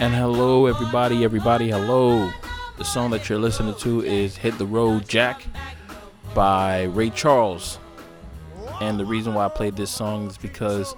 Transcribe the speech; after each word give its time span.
And 0.00 0.14
hello, 0.14 0.66
everybody, 0.66 1.24
everybody, 1.24 1.70
hello. 1.70 2.30
The 2.76 2.84
song 2.84 3.10
that 3.10 3.28
you're 3.28 3.40
listening 3.40 3.74
to 3.80 4.00
is 4.04 4.36
Hit 4.36 4.56
the 4.56 4.64
Road 4.64 5.08
Jack 5.08 5.42
by 6.36 6.84
Ray 6.84 7.10
Charles. 7.10 7.80
And 8.80 9.00
the 9.00 9.04
reason 9.04 9.34
why 9.34 9.46
I 9.46 9.48
played 9.48 9.74
this 9.74 9.90
song 9.90 10.28
is 10.28 10.38
because 10.38 10.94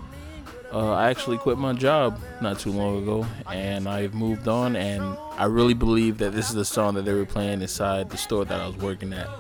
uh, 0.71 0.93
I 0.93 1.09
actually 1.09 1.39
quit 1.39 1.57
my 1.57 1.73
job 1.73 2.20
not 2.42 2.59
too 2.59 2.73
long 2.73 3.02
ago 3.02 3.27
and 3.51 3.89
I've 3.89 4.12
moved 4.12 4.48
on. 4.48 4.77
And 4.77 5.17
I 5.39 5.47
really 5.47 5.73
believe 5.73 6.19
that 6.19 6.34
this 6.34 6.51
is 6.51 6.55
the 6.55 6.67
song 6.67 6.92
that 6.97 7.06
they 7.06 7.14
were 7.14 7.25
playing 7.25 7.62
inside 7.62 8.11
the 8.11 8.19
store 8.19 8.45
that 8.45 8.61
I 8.61 8.67
was 8.67 8.77
working 8.77 9.14
at. 9.14 9.30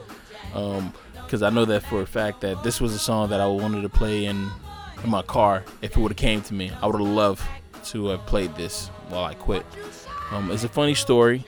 Because 0.54 1.42
I 1.42 1.50
know 1.50 1.66
that 1.66 1.82
for 1.82 2.00
a 2.00 2.06
fact 2.06 2.40
that 2.40 2.62
this 2.62 2.80
was 2.80 2.94
a 2.94 2.98
song 2.98 3.28
that 3.28 3.42
I 3.42 3.46
wanted 3.46 3.82
to 3.82 3.90
play 3.90 4.24
in, 4.24 4.50
in 5.04 5.10
my 5.10 5.20
car 5.20 5.64
if 5.82 5.98
it 5.98 6.00
would 6.00 6.12
have 6.12 6.16
came 6.16 6.40
to 6.44 6.54
me. 6.54 6.72
I 6.80 6.86
would 6.86 6.98
have 6.98 7.06
loved 7.06 7.42
to 7.88 8.06
have 8.06 8.24
played 8.24 8.56
this 8.56 8.90
while 9.10 9.24
I 9.24 9.34
quit. 9.34 9.64
Um, 10.30 10.50
it's 10.50 10.64
a 10.64 10.68
funny 10.68 10.94
story. 10.94 11.44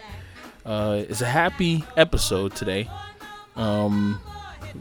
Uh, 0.64 1.02
it's 1.08 1.20
a 1.20 1.26
happy 1.26 1.84
episode 1.96 2.54
today. 2.54 2.88
Um, 3.56 4.20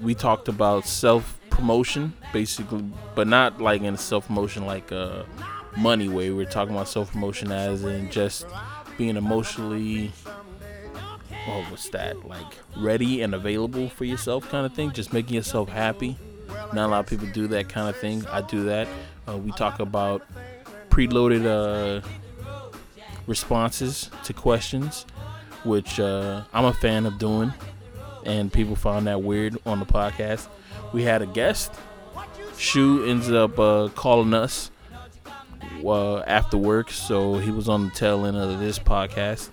we 0.02 0.16
talked 0.16 0.48
about 0.48 0.86
self 0.86 1.40
promotion, 1.50 2.14
basically, 2.34 2.84
but 3.16 3.28
not 3.28 3.62
like 3.62 3.82
in 3.82 3.98
self 3.98 4.28
promotion 4.28 4.66
like 4.66 4.92
a 4.92 5.26
money 5.78 6.10
way. 6.10 6.32
We're 6.32 6.46
talking 6.46 6.74
about 6.74 6.88
self 6.88 7.12
promotion 7.12 7.52
as 7.52 7.84
in 7.84 8.10
just 8.10 8.46
being 8.98 9.18
emotionally, 9.18 10.12
oh, 11.48 11.66
what's 11.70 11.90
that? 11.90 12.28
Like 12.28 12.58
ready 12.78 13.22
and 13.22 13.34
available 13.34 13.90
for 13.90 14.06
yourself, 14.06 14.50
kind 14.50 14.66
of 14.66 14.74
thing. 14.74 14.92
Just 14.92 15.14
making 15.14 15.36
yourself 15.36 15.70
happy. 15.70 16.18
Not 16.74 16.88
a 16.88 16.88
lot 16.88 17.00
of 17.00 17.08
people 17.08 17.28
do 17.34 17.48
that 17.48 17.70
kind 17.70 17.90
of 17.90 17.96
thing. 17.98 18.26
I 18.28 18.42
do 18.42 18.66
that. 18.66 18.88
Uh, 19.28 19.38
we 19.38 19.52
talk 19.54 19.80
about 19.80 20.24
preloaded 20.90 21.46
uh, 21.46 22.06
responses 23.28 24.10
to 24.24 24.34
questions, 24.34 25.06
which 25.64 26.00
uh, 26.00 26.44
I'm 26.54 26.66
a 26.66 26.74
fan 26.74 27.06
of 27.06 27.18
doing, 27.18 27.54
and 28.26 28.52
people 28.52 28.76
found 28.76 29.08
that 29.08 29.22
weird 29.22 29.58
on 29.66 29.80
the 29.80 29.86
podcast. 29.86 30.48
We 30.94 31.04
had 31.04 31.22
a 31.22 31.26
guest. 31.26 31.72
Shu 32.58 33.04
ends 33.06 33.32
up 33.32 33.58
uh, 33.58 33.90
calling 33.96 34.34
us 34.34 34.72
uh, 35.84 36.20
after 36.20 36.58
work, 36.58 36.92
so 36.92 37.38
he 37.38 37.52
was 37.52 37.70
on 37.70 37.86
the 37.86 37.92
tail 37.92 38.26
end 38.26 38.38
of 38.38 38.60
this 38.60 38.78
podcast, 38.78 39.50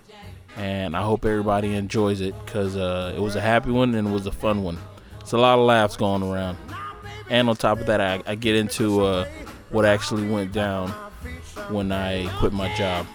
and 0.57 0.97
I 0.97 1.03
hope 1.03 1.25
everybody 1.25 1.75
enjoys 1.75 2.21
it 2.21 2.35
because 2.45 2.77
uh, 2.77 3.15
it 3.17 3.21
was 3.21 3.37
a 3.37 3.41
happy 3.41 3.71
one 3.71 3.95
and 3.95 4.09
it 4.09 4.11
was 4.11 4.27
a 4.27 4.33
fun 4.33 4.63
one. 4.63 4.79
It's 5.21 5.33
a 5.33 5.39
lot 5.39 5.59
of 5.59 5.65
laughs 5.65 5.97
going 5.97 6.23
around, 6.23 6.59
and 7.31 7.49
on 7.49 7.57
top 7.57 7.81
of 7.81 7.87
that, 7.87 8.01
I, 8.01 8.23
I 8.27 8.35
get 8.35 8.57
into 8.57 9.03
uh, 9.03 9.27
what 9.71 9.85
actually 9.85 10.29
went 10.29 10.53
down 10.53 10.93
when 11.71 11.93
I 11.93 12.27
quit 12.39 12.53
my 12.53 12.75
job. 12.77 13.07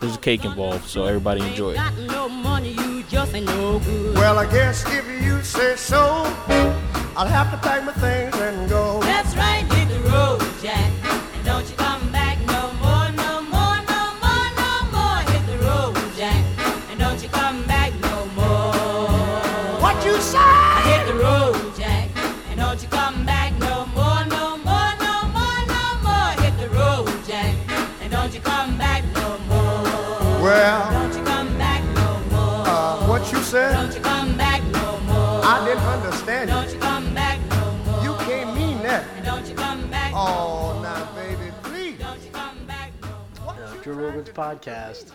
There's 0.00 0.16
a 0.16 0.18
cake 0.18 0.44
involved, 0.44 0.86
so 0.86 1.04
everybody 1.04 1.40
enjoy 1.40 1.72
it. 1.72 1.76
Got 1.76 1.98
no 1.98 2.28
money, 2.28 2.72
you 2.72 3.02
just 3.04 3.34
ain't 3.34 3.46
no 3.46 3.78
good. 3.80 4.14
Well, 4.16 4.38
I 4.38 4.50
guess 4.50 4.84
if 4.86 5.06
you 5.22 5.42
say 5.42 5.76
so, 5.76 6.24
I'll 7.16 7.26
have 7.26 7.50
to 7.50 7.56
pack 7.58 7.84
my 7.84 7.92
things 7.92 8.34
and 8.36 8.68
go. 8.68 9.03
Well, 30.44 30.90
Don't 30.92 31.16
you 31.18 31.24
come 31.24 31.56
back 31.56 31.82
no 31.94 32.20
more. 32.30 32.66
uh, 32.68 33.06
what 33.08 33.32
you 33.32 33.38
said? 33.38 33.72
Don't 33.72 33.94
you 33.94 34.00
come 34.02 34.36
back 34.36 34.62
no 34.72 35.00
more. 35.00 35.40
I 35.42 35.64
didn't 35.66 35.82
understand 35.84 36.50
Don't 36.50 36.66
you. 36.68 36.74
you 36.74 36.80
come 36.80 37.14
back 37.14 37.38
no 37.48 37.72
more. 37.86 38.04
You 38.04 38.14
can't 38.26 38.54
mean 38.54 38.76
that. 38.82 39.06
And 39.16 39.24
don't 39.24 39.46
you 39.48 39.54
come 39.54 39.88
back 39.90 40.12
no 40.12 40.18
Oh, 40.18 40.80
now, 40.82 41.10
baby, 41.14 41.50
please. 41.62 41.98
Don't 41.98 42.22
you 42.22 42.30
come 42.30 42.58
back 42.66 42.92
no 43.00 43.44
more. 43.44 43.54
uh, 43.54 43.82
Joe 43.82 43.92
Rogan's 43.92 44.28
podcast, 44.28 45.12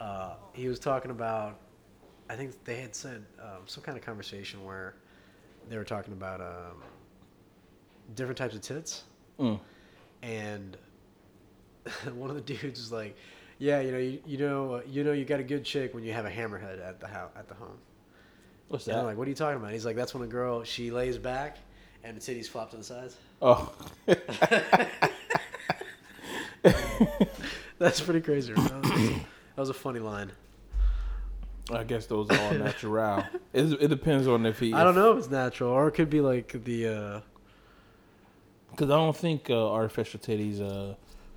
uh, 0.00 0.34
he 0.52 0.68
was 0.68 0.78
talking 0.78 1.10
about, 1.12 1.58
I 2.28 2.36
think 2.36 2.52
they 2.64 2.76
had 2.82 2.94
said 2.94 3.24
um, 3.40 3.62
some 3.64 3.82
kind 3.82 3.96
of 3.96 4.04
conversation 4.04 4.62
where 4.66 4.96
they 5.70 5.78
were 5.78 5.84
talking 5.84 6.12
about 6.12 6.42
um, 6.42 6.82
different 8.16 8.36
types 8.36 8.54
of 8.54 8.60
tits, 8.60 9.04
Mm. 9.40 9.58
and 10.22 10.76
one 12.14 12.28
of 12.28 12.36
the 12.36 12.42
dudes 12.42 12.78
was 12.80 12.92
like, 12.92 13.16
"Yeah, 13.62 13.80
you 13.80 13.92
know, 13.92 13.98
you, 13.98 14.18
you 14.26 14.38
know, 14.38 14.72
uh, 14.74 14.80
you 14.88 15.04
know, 15.04 15.12
you 15.12 15.24
got 15.24 15.38
a 15.38 15.44
good 15.44 15.64
chick 15.64 15.94
when 15.94 16.02
you 16.02 16.12
have 16.12 16.26
a 16.26 16.30
hammerhead 16.30 16.80
at 16.84 16.98
the 17.00 17.06
house 17.06 17.30
at 17.36 17.46
the 17.48 17.54
home." 17.54 17.78
What's 18.68 18.86
And 18.88 18.96
I'm 18.96 19.02
that? 19.02 19.06
like, 19.10 19.16
"What 19.18 19.26
are 19.26 19.30
you 19.30 19.36
talking 19.36 19.58
about?" 19.60 19.72
He's 19.72 19.86
like, 19.86 19.94
"That's 19.96 20.12
when 20.14 20.24
a 20.24 20.26
girl 20.26 20.64
she 20.64 20.90
lays 20.90 21.16
back 21.18 21.58
and 22.02 22.16
the 22.16 22.20
titties 22.20 22.48
flop 22.48 22.70
to 22.72 22.76
the 22.76 22.82
sides." 22.84 23.16
Oh, 23.40 23.72
That's 27.78 28.00
pretty 28.00 28.20
crazy. 28.20 28.52
That 28.52 28.82
was, 28.82 28.90
that 28.90 29.58
was 29.58 29.68
a 29.68 29.74
funny 29.74 30.00
line. 30.00 30.32
I 31.70 31.84
guess 31.84 32.06
those 32.06 32.28
are 32.30 32.38
all 32.38 32.54
natural. 32.54 33.24
It, 33.52 33.72
it 33.80 33.88
depends 33.88 34.26
on 34.26 34.46
if 34.46 34.58
he. 34.58 34.72
I 34.72 34.82
don't 34.84 34.94
know 34.94 35.12
if 35.12 35.18
it's 35.18 35.30
natural 35.30 35.70
or 35.70 35.88
it 35.88 35.92
could 35.92 36.10
be 36.10 36.20
like 36.20 36.64
the. 36.64 36.88
Uh, 36.88 37.20
Because 38.70 38.90
I 38.90 38.96
don't 38.96 39.16
think 39.16 39.50
uh, 39.50 39.70
artificial 39.72 40.20
titties 40.20 40.60
uh, 40.60 40.94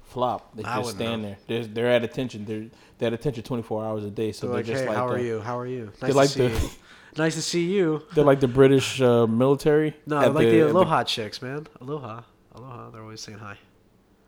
flop. 0.07 0.55
They 0.55 0.63
I 0.63 0.81
just 0.81 0.95
stand 0.95 1.21
know. 1.23 1.27
there. 1.29 1.37
They're, 1.47 1.67
they're 1.67 1.91
at 1.91 2.03
attention. 2.03 2.45
They're 2.45 2.65
they're 2.97 3.07
at 3.07 3.13
attention 3.13 3.43
24 3.43 3.85
hours 3.85 4.03
a 4.05 4.09
day. 4.09 4.31
So 4.31 4.47
they're 4.47 4.49
they're, 4.49 4.57
like, 4.57 4.65
just 4.65 4.81
hey, 4.83 4.87
like 4.89 4.97
how 4.97 5.07
the, 5.07 5.13
are 5.15 5.19
you? 5.19 5.39
How 5.41 5.59
are 5.59 5.67
you? 5.67 5.91
Nice 6.01 6.13
like 6.13 6.29
to 6.31 6.49
the- 6.49 6.55
see 6.59 6.65
you. 6.65 6.71
Nice 7.17 7.35
to 7.35 7.41
see 7.41 7.63
you. 7.63 8.01
They're 8.13 8.25
like 8.25 8.41
the 8.41 8.47
British 8.49 8.99
uh, 9.01 9.25
military. 9.25 9.95
No, 10.05 10.17
like 10.31 10.47
the, 10.49 10.59
at 10.63 10.69
aloha 10.71 11.05
chicks, 11.05 11.41
man. 11.41 11.65
Aloha, 11.79 12.23
aloha. 12.53 12.89
They're 12.89 13.03
always 13.03 13.21
saying 13.21 13.37
hi. 13.37 13.57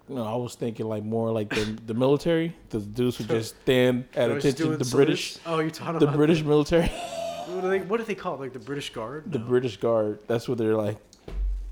No, 0.07 0.23
I 0.23 0.35
was 0.37 0.55
thinking 0.55 0.85
like 0.85 1.03
more 1.03 1.29
like 1.33 1.49
the 1.49 1.65
the 1.85 1.93
military. 1.93 2.55
The 2.69 2.79
dudes 2.79 3.17
who 3.17 3.25
just 3.25 3.59
stand 3.63 4.05
at 4.15 4.31
attention. 4.31 4.77
The 4.77 4.85
salutes. 4.85 4.93
British, 4.93 5.37
Oh, 5.45 5.59
you're 5.59 5.69
talking 5.69 5.97
about 5.97 5.99
the 6.11 6.15
British 6.17 6.41
military, 6.43 6.87
What 7.47 7.61
do 7.61 7.69
they? 7.69 7.79
What 7.81 7.97
do 7.97 8.03
they 8.05 8.15
call 8.15 8.35
it? 8.35 8.39
Like 8.39 8.53
the 8.53 8.59
British 8.59 8.93
Guard? 8.93 9.29
the 9.33 9.39
No. 9.39 9.45
British 9.45 9.75
Guard. 9.75 10.19
That's 10.27 10.47
what 10.47 10.57
they're 10.57 10.77
like. 10.77 10.97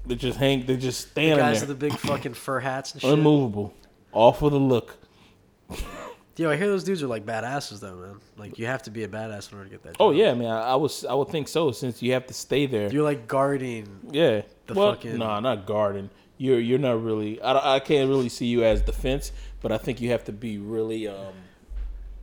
They 0.05 0.15
just 0.15 0.37
hang. 0.37 0.65
They 0.65 0.75
just 0.75 1.11
stand. 1.11 1.39
The 1.39 1.43
guys 1.43 1.59
there, 1.61 1.69
with 1.69 1.79
the 1.79 1.87
big 1.89 1.97
fucking 1.97 2.33
fur 2.33 2.59
hats 2.59 2.91
and 2.91 3.01
shit. 3.01 3.13
unmovable, 3.13 3.73
all 4.15 4.33
for 4.33 4.49
the 4.49 4.57
look. 4.59 4.97
Yo, 6.37 6.49
I 6.51 6.57
hear 6.57 6.67
those 6.67 6.83
dudes 6.83 7.01
are 7.01 7.07
like 7.07 7.25
badasses 7.25 7.79
though, 7.79 7.95
man. 7.95 8.19
Like 8.37 8.59
you 8.59 8.65
have 8.65 8.83
to 8.83 8.91
be 8.91 9.03
a 9.03 9.07
badass 9.07 9.51
in 9.51 9.57
order 9.57 9.69
to 9.69 9.75
get 9.75 9.83
that. 9.83 9.89
Job. 9.93 9.97
Oh 9.99 10.11
yeah, 10.11 10.33
man. 10.33 10.47
I, 10.47 10.71
I 10.71 10.75
was. 10.75 11.05
I 11.05 11.13
would 11.13 11.29
think 11.29 11.47
so 11.47 11.71
since 11.71 12.01
you 12.01 12.11
have 12.13 12.25
to 12.27 12.33
stay 12.33 12.65
there. 12.65 12.91
You're 12.91 13.03
like 13.03 13.27
guarding. 13.27 13.99
Yeah. 14.11 14.41
The 14.65 14.73
well, 14.73 14.95
fucking- 14.95 15.17
nah, 15.17 15.39
not 15.39 15.65
guarding. 15.65 16.09
You're 16.37 16.59
you're 16.59 16.79
not 16.79 17.01
really. 17.01 17.41
I, 17.41 17.75
I 17.75 17.79
can't 17.79 18.09
really 18.09 18.27
see 18.27 18.47
you 18.47 18.65
as 18.65 18.81
defense, 18.81 19.31
but 19.61 19.71
I 19.71 19.77
think 19.77 20.01
you 20.01 20.09
have 20.09 20.25
to 20.25 20.33
be 20.33 20.57
really. 20.57 21.07
um 21.07 21.33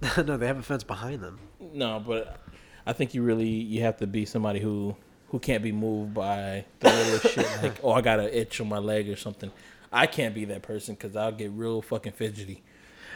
no, 0.26 0.36
they 0.36 0.47
have 0.47 0.59
a 0.59 0.62
fence 0.62 0.84
behind 0.84 1.22
them. 1.22 1.38
No, 1.72 2.03
but 2.04 2.38
I 2.86 2.92
think 2.92 3.14
you 3.14 3.22
really 3.22 3.48
you 3.48 3.80
have 3.82 3.97
to 3.98 4.06
be 4.06 4.26
somebody 4.26 4.60
who 4.60 4.94
who 5.28 5.38
can't 5.38 5.62
be 5.62 5.72
moved 5.72 6.12
by 6.12 6.66
the 6.80 6.91
little 6.92 7.30
shit 7.30 7.48
like 7.62 7.76
oh 7.82 7.92
I 7.92 8.03
got 8.03 8.20
an 8.20 8.28
itch 8.30 8.60
on 8.60 8.69
my 8.69 8.78
leg 8.78 9.09
or 9.09 9.16
something. 9.16 9.50
I 9.92 10.06
can't 10.06 10.34
be 10.34 10.44
that 10.47 10.62
person 10.62 10.94
because 10.94 11.16
I'll 11.16 11.32
get 11.32 11.50
real 11.53 11.83
fucking 11.83 12.12
fidgety. 12.12 12.62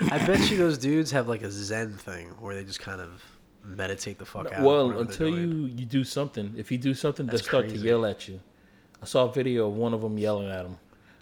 I 0.00 0.24
bet 0.26 0.50
you 0.50 0.58
those 0.58 0.76
dudes 0.76 1.10
have 1.12 1.28
like 1.28 1.42
a 1.42 1.50
Zen 1.50 1.94
thing 1.94 2.28
where 2.38 2.54
they 2.54 2.64
just 2.64 2.80
kind 2.80 3.00
of 3.00 3.22
meditate 3.64 4.18
the 4.18 4.26
fuck 4.26 4.52
out. 4.52 4.62
well, 4.62 4.98
until 4.98 5.28
you 5.28 5.66
you 5.66 5.86
do 5.86 6.04
something. 6.04 6.54
If 6.56 6.70
you 6.70 6.78
do 6.78 6.94
something, 6.94 7.26
they 7.26 7.38
start 7.38 7.68
to 7.70 7.76
yell 7.76 8.04
at 8.04 8.28
you. 8.28 8.40
I 9.02 9.06
saw 9.06 9.24
a 9.24 9.32
video 9.32 9.68
of 9.68 9.74
one 9.74 9.94
of 9.94 10.02
them 10.02 10.18
yelling 10.18 10.50
at 10.50 10.64
him, 10.64 10.78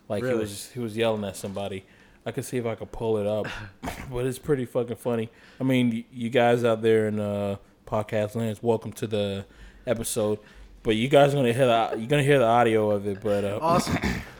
like 0.08 0.24
he 0.24 0.34
was 0.34 0.70
he 0.72 0.80
was 0.80 0.96
yelling 0.96 1.24
at 1.24 1.36
somebody. 1.36 1.84
I 2.26 2.32
could 2.32 2.44
see 2.44 2.56
if 2.56 2.66
I 2.66 2.74
could 2.74 2.90
pull 2.90 3.18
it 3.18 3.26
up, 3.26 3.46
but 4.10 4.26
it's 4.26 4.38
pretty 4.38 4.64
fucking 4.64 4.96
funny. 4.96 5.30
I 5.60 5.64
mean, 5.64 6.04
you 6.10 6.30
guys 6.30 6.64
out 6.64 6.80
there 6.82 7.06
in 7.08 7.20
uh, 7.20 7.56
podcast 7.86 8.34
lands, 8.34 8.62
welcome 8.62 8.92
to 8.92 9.06
the 9.06 9.44
episode. 9.86 10.38
But 10.82 10.96
you 10.96 11.08
guys 11.08 11.32
are 11.32 11.36
gonna 11.36 11.52
hear 11.52 11.66
the 11.66 11.94
you're 11.98 12.08
gonna 12.08 12.22
hear 12.22 12.38
the 12.38 12.46
audio 12.46 12.90
of 12.90 13.06
it. 13.06 13.20
But 13.22 13.44
uh, 13.44 13.58
awesome. 13.60 13.98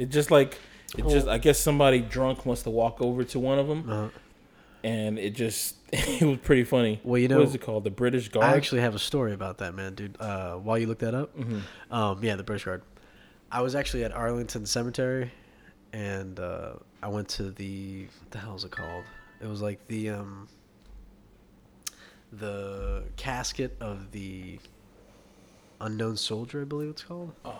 it 0.00 0.08
just 0.10 0.30
like 0.30 0.58
it 0.98 1.06
just 1.08 1.28
I 1.28 1.38
guess 1.38 1.58
somebody 1.60 2.00
drunk 2.00 2.44
wants 2.46 2.62
to 2.64 2.70
walk 2.70 3.00
over 3.00 3.22
to 3.24 3.38
one 3.38 3.58
of 3.58 3.68
them, 3.68 3.88
Uh, 3.88 4.08
and 4.82 5.18
it 5.18 5.30
just 5.36 5.76
it 5.92 6.22
was 6.22 6.38
pretty 6.38 6.64
funny. 6.64 7.00
Well, 7.04 7.18
you 7.20 7.28
know, 7.28 7.38
what 7.38 7.48
is 7.48 7.54
it 7.54 7.60
called? 7.60 7.84
The 7.84 7.90
British 7.90 8.28
Guard. 8.28 8.44
I 8.46 8.56
actually 8.56 8.80
have 8.80 8.94
a 8.94 8.98
story 8.98 9.32
about 9.32 9.58
that, 9.58 9.74
man, 9.74 9.94
dude. 9.94 10.16
Uh, 10.20 10.54
while 10.56 10.78
you 10.78 10.86
look 10.86 10.98
that 11.00 11.14
up, 11.14 11.36
Mm-hmm. 11.38 11.94
um, 11.94 12.24
yeah, 12.24 12.36
the 12.36 12.42
British 12.42 12.64
Guard. 12.64 12.82
I 13.52 13.62
was 13.62 13.74
actually 13.74 14.04
at 14.04 14.12
Arlington 14.12 14.64
Cemetery, 14.66 15.30
and 15.92 16.38
uh, 16.40 16.74
I 17.02 17.08
went 17.08 17.28
to 17.30 17.50
the 17.50 18.06
what 18.20 18.30
the 18.30 18.38
hell 18.38 18.54
is 18.56 18.64
it 18.64 18.70
called? 18.70 19.04
It 19.40 19.46
was 19.48 19.60
like 19.62 19.86
the 19.88 20.10
um, 20.10 20.48
the 22.32 23.04
casket 23.16 23.76
of 23.80 24.10
the 24.12 24.58
unknown 25.80 26.16
soldier, 26.16 26.62
I 26.62 26.64
believe 26.64 26.90
it's 26.90 27.02
called. 27.02 27.32
Oh. 27.44 27.58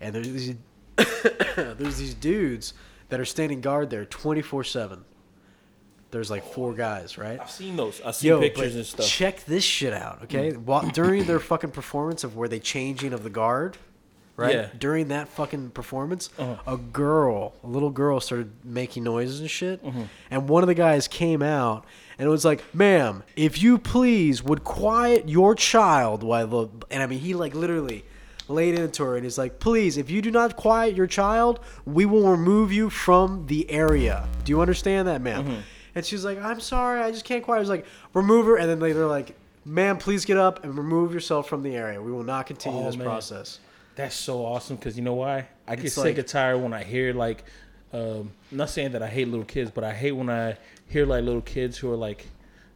And 0.00 0.14
there's 0.14 0.28
these 0.30 0.54
there's 1.56 1.96
these 1.98 2.14
dudes 2.14 2.74
that 3.08 3.20
are 3.20 3.24
standing 3.24 3.60
guard 3.60 3.90
there 3.90 4.04
24 4.04 4.64
seven. 4.64 5.04
There's 6.10 6.30
like 6.30 6.44
four 6.52 6.74
guys, 6.74 7.18
right? 7.18 7.40
I've 7.40 7.50
seen 7.50 7.74
those. 7.76 8.00
I've 8.04 8.14
seen 8.14 8.28
Yo, 8.28 8.40
pictures 8.40 8.76
and 8.76 8.86
stuff. 8.86 9.06
check 9.06 9.44
this 9.46 9.64
shit 9.64 9.92
out, 9.92 10.20
okay? 10.24 10.52
While, 10.52 10.88
during 10.90 11.24
their 11.24 11.40
fucking 11.40 11.72
performance 11.72 12.22
of 12.22 12.36
where 12.36 12.46
they 12.48 12.60
changing 12.60 13.12
of 13.12 13.24
the 13.24 13.30
guard, 13.30 13.76
right? 14.36 14.54
Yeah. 14.54 14.68
During 14.78 15.08
that 15.08 15.28
fucking 15.28 15.70
performance, 15.70 16.30
Uh-huh. 16.38 16.72
a 16.72 16.76
girl, 16.76 17.54
a 17.64 17.66
little 17.66 17.90
girl, 17.90 18.20
started 18.20 18.52
making 18.64 19.02
noises 19.02 19.40
and 19.40 19.50
shit, 19.50 19.84
Mm-hmm. 19.84 20.02
and 20.30 20.48
one 20.48 20.62
of 20.62 20.68
the 20.68 20.74
guys 20.74 21.08
came 21.08 21.42
out 21.42 21.84
and 22.16 22.28
it 22.28 22.30
was 22.30 22.44
like, 22.44 22.62
"Ma'am, 22.72 23.24
if 23.34 23.60
you 23.60 23.76
please 23.76 24.40
would 24.40 24.62
quiet 24.62 25.28
your 25.28 25.56
child 25.56 26.22
while 26.22 26.46
the," 26.46 26.68
and 26.92 27.02
I 27.02 27.06
mean, 27.06 27.18
he 27.18 27.34
like 27.34 27.56
literally 27.56 28.04
laid 28.48 28.78
into 28.78 29.04
her 29.04 29.16
and 29.16 29.24
he's 29.24 29.38
like, 29.38 29.58
"Please, 29.58 29.96
if 29.96 30.10
you 30.10 30.20
do 30.22 30.30
not 30.30 30.56
quiet 30.56 30.94
your 30.94 31.06
child, 31.06 31.60
we 31.86 32.04
will 32.06 32.28
remove 32.30 32.72
you 32.72 32.90
from 32.90 33.46
the 33.46 33.70
area. 33.70 34.26
Do 34.44 34.50
you 34.52 34.60
understand 34.60 35.08
that, 35.08 35.20
madam 35.22 35.46
Mm-hmm. 35.46 35.60
And 35.96 36.04
she's 36.04 36.24
like, 36.24 36.38
"I'm 36.42 36.60
sorry, 36.60 37.00
I 37.00 37.10
just 37.10 37.24
can't 37.24 37.42
quiet." 37.44 37.58
I 37.58 37.60
was 37.60 37.68
like, 37.68 37.86
"Remove 38.14 38.46
her," 38.46 38.56
and 38.56 38.68
then 38.68 38.80
they- 38.80 38.92
they're 38.92 39.06
like, 39.06 39.36
"Ma'am, 39.64 39.96
please 39.96 40.24
get 40.24 40.36
up 40.36 40.64
and 40.64 40.76
remove 40.76 41.14
yourself 41.14 41.48
from 41.48 41.62
the 41.62 41.74
area. 41.76 42.02
We 42.02 42.10
will 42.12 42.24
not 42.24 42.46
continue 42.46 42.80
Oh, 42.80 42.84
this 42.86 42.96
man. 42.96 43.06
process." 43.06 43.60
That's 43.96 44.16
so 44.16 44.44
awesome 44.44 44.74
because 44.76 44.96
you 44.96 45.04
know 45.04 45.14
why? 45.14 45.46
I 45.68 45.76
get 45.76 45.84
It's 45.86 45.94
sick 45.94 46.04
like- 46.04 46.18
and 46.18 46.26
tired 46.26 46.58
when 46.58 46.72
I 46.72 46.82
hear 46.82 47.12
like, 47.14 47.44
um, 47.92 48.32
not 48.50 48.70
saying 48.70 48.90
that 48.92 49.02
I 49.04 49.06
hate 49.06 49.28
little 49.28 49.44
kids, 49.46 49.70
but 49.72 49.84
I 49.84 49.92
hate 49.94 50.12
when 50.12 50.28
I 50.28 50.56
hear 50.88 51.06
like 51.06 51.22
little 51.24 51.40
kids 51.40 51.78
who 51.78 51.92
are 51.92 51.96
like, 51.96 52.26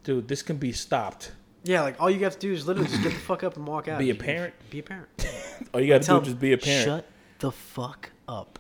dude, 0.05 0.29
this 0.29 0.43
can 0.43 0.57
be 0.59 0.71
stopped. 0.73 1.33
Yeah, 1.65 1.83
like 1.83 2.01
all 2.01 2.11
you 2.11 2.21
have 2.25 2.35
to 2.35 2.39
do 2.39 2.53
is 2.53 2.67
literally 2.67 2.89
just 2.89 3.03
get 3.03 3.13
the 3.13 3.19
fuck 3.19 3.43
up 3.45 3.57
and 3.57 3.67
walk 3.67 3.89
out. 3.89 3.99
Be 3.99 4.11
a 4.11 4.15
parent. 4.15 4.55
Be 4.71 4.79
a 4.79 4.83
parent. 4.83 5.09
All 5.75 5.81
you 5.81 5.89
got 5.89 6.03
to 6.03 6.09
do 6.09 6.17
is 6.19 6.25
just 6.29 6.41
be 6.41 6.53
a 6.53 6.59
parent. 6.59 6.85
Shut 6.87 7.07
the 7.41 7.51
fuck 7.51 8.11
up. 8.29 8.59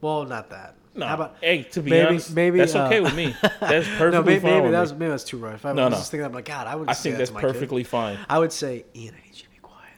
Well, 0.00 0.24
not 0.24 0.48
that. 0.50 0.76
no, 0.94 1.06
How 1.06 1.14
about 1.14 1.36
hey, 1.40 1.64
to 1.64 1.82
be 1.82 1.90
maybe- 1.90 2.06
honest, 2.06 2.32
maybe, 2.34 2.58
that's 2.58 2.74
okay 2.76 2.98
uh, 3.00 3.02
with 3.02 3.14
me. 3.16 3.34
That's 3.42 3.86
perfectly 3.88 4.10
no, 4.12 4.22
maybe, 4.22 4.40
fine 4.40 4.50
maybe 4.52 4.62
with 4.62 4.72
that's 4.72 4.92
maybe 4.92 5.08
that's 5.10 5.24
too 5.24 5.38
rough. 5.38 5.64
I 5.66 5.72
No, 5.72 5.84
was 5.86 5.90
no. 5.90 5.96
just 5.98 6.10
thinking, 6.12 6.24
I'm 6.24 6.32
like, 6.32 6.44
God, 6.44 6.66
I 6.68 6.76
would. 6.76 6.88
I 6.88 6.92
say 6.92 7.02
think 7.10 7.14
that 7.14 7.18
that's 7.18 7.32
my 7.32 7.40
kid. 7.40 7.52
perfectly 7.52 7.84
fine. 7.84 8.18
I 8.28 8.38
would 8.38 8.52
say, 8.52 8.84
Ian, 8.94 9.14
I 9.14 9.26
need 9.26 9.36
you 9.36 9.42
to 9.42 9.50
be 9.50 9.58
quiet. 9.58 9.92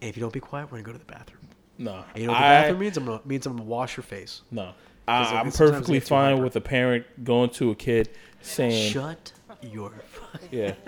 And 0.00 0.08
if 0.08 0.16
you 0.16 0.20
don't 0.20 0.32
be 0.32 0.40
quiet, 0.40 0.66
we're 0.70 0.78
gonna 0.78 0.84
go 0.84 0.92
to 0.92 0.98
the 0.98 1.04
bathroom. 1.12 1.40
No, 1.78 2.04
And 2.14 2.22
you 2.22 2.26
know 2.28 2.32
what 2.34 2.38
the 2.38 2.44
I, 2.46 2.60
bathroom 2.62 2.78
means? 2.80 2.96
I'm 2.96 3.04
gonna 3.06 3.20
means 3.24 3.46
I'm 3.46 3.56
gonna 3.56 3.68
wash 3.68 3.96
your 3.96 4.04
face. 4.04 4.42
No. 4.50 4.72
I, 5.08 5.24
I'm 5.40 5.50
perfectly 5.50 5.98
fine 6.00 6.40
with 6.42 6.54
a 6.56 6.60
parent 6.60 7.24
going 7.24 7.50
to 7.50 7.70
a 7.72 7.74
kid 7.74 8.10
saying, 8.42 8.92
Shut 8.92 9.32
your. 9.62 9.90
fuck- 10.06 10.42
Yeah. 10.52 10.74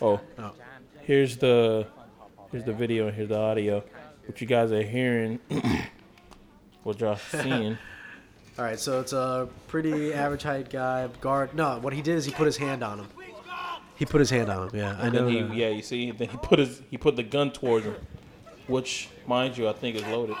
Oh, 0.00 0.20
Oh. 0.38 0.52
here's 1.02 1.36
the 1.38 1.86
here's 2.52 2.64
the 2.64 2.72
video 2.72 3.06
and 3.08 3.16
here's 3.16 3.28
the 3.28 3.38
audio. 3.38 3.82
What 4.26 4.40
you 4.40 4.46
guys 4.46 4.72
are 4.72 4.82
hearing, 4.82 5.38
what 6.82 7.00
y'all 7.00 7.16
seeing. 7.16 7.78
All 8.58 8.64
right, 8.64 8.78
so 8.78 9.00
it's 9.00 9.12
a 9.12 9.48
pretty 9.68 10.14
average 10.14 10.42
height 10.42 10.70
guy, 10.70 11.08
guard. 11.20 11.54
No, 11.54 11.78
what 11.78 11.92
he 11.92 12.00
did 12.02 12.16
is 12.16 12.24
he 12.24 12.32
put 12.32 12.46
his 12.46 12.56
hand 12.56 12.82
on 12.82 13.00
him. 13.00 13.06
He 13.96 14.04
put 14.06 14.18
his 14.20 14.30
hand 14.30 14.50
on 14.50 14.68
him. 14.68 14.76
Yeah, 14.76 14.96
I 15.00 15.10
know. 15.10 15.26
he, 15.28 15.38
yeah, 15.60 15.68
you 15.68 15.82
see, 15.82 16.10
then 16.10 16.28
he 16.28 16.36
put 16.38 16.58
his 16.58 16.82
he 16.90 16.96
put 16.98 17.16
the 17.16 17.22
gun 17.22 17.50
towards 17.52 17.86
him, 17.86 17.96
which, 18.66 19.08
mind 19.26 19.56
you, 19.56 19.68
I 19.68 19.72
think 19.72 19.96
is 19.96 20.04
loaded. 20.06 20.36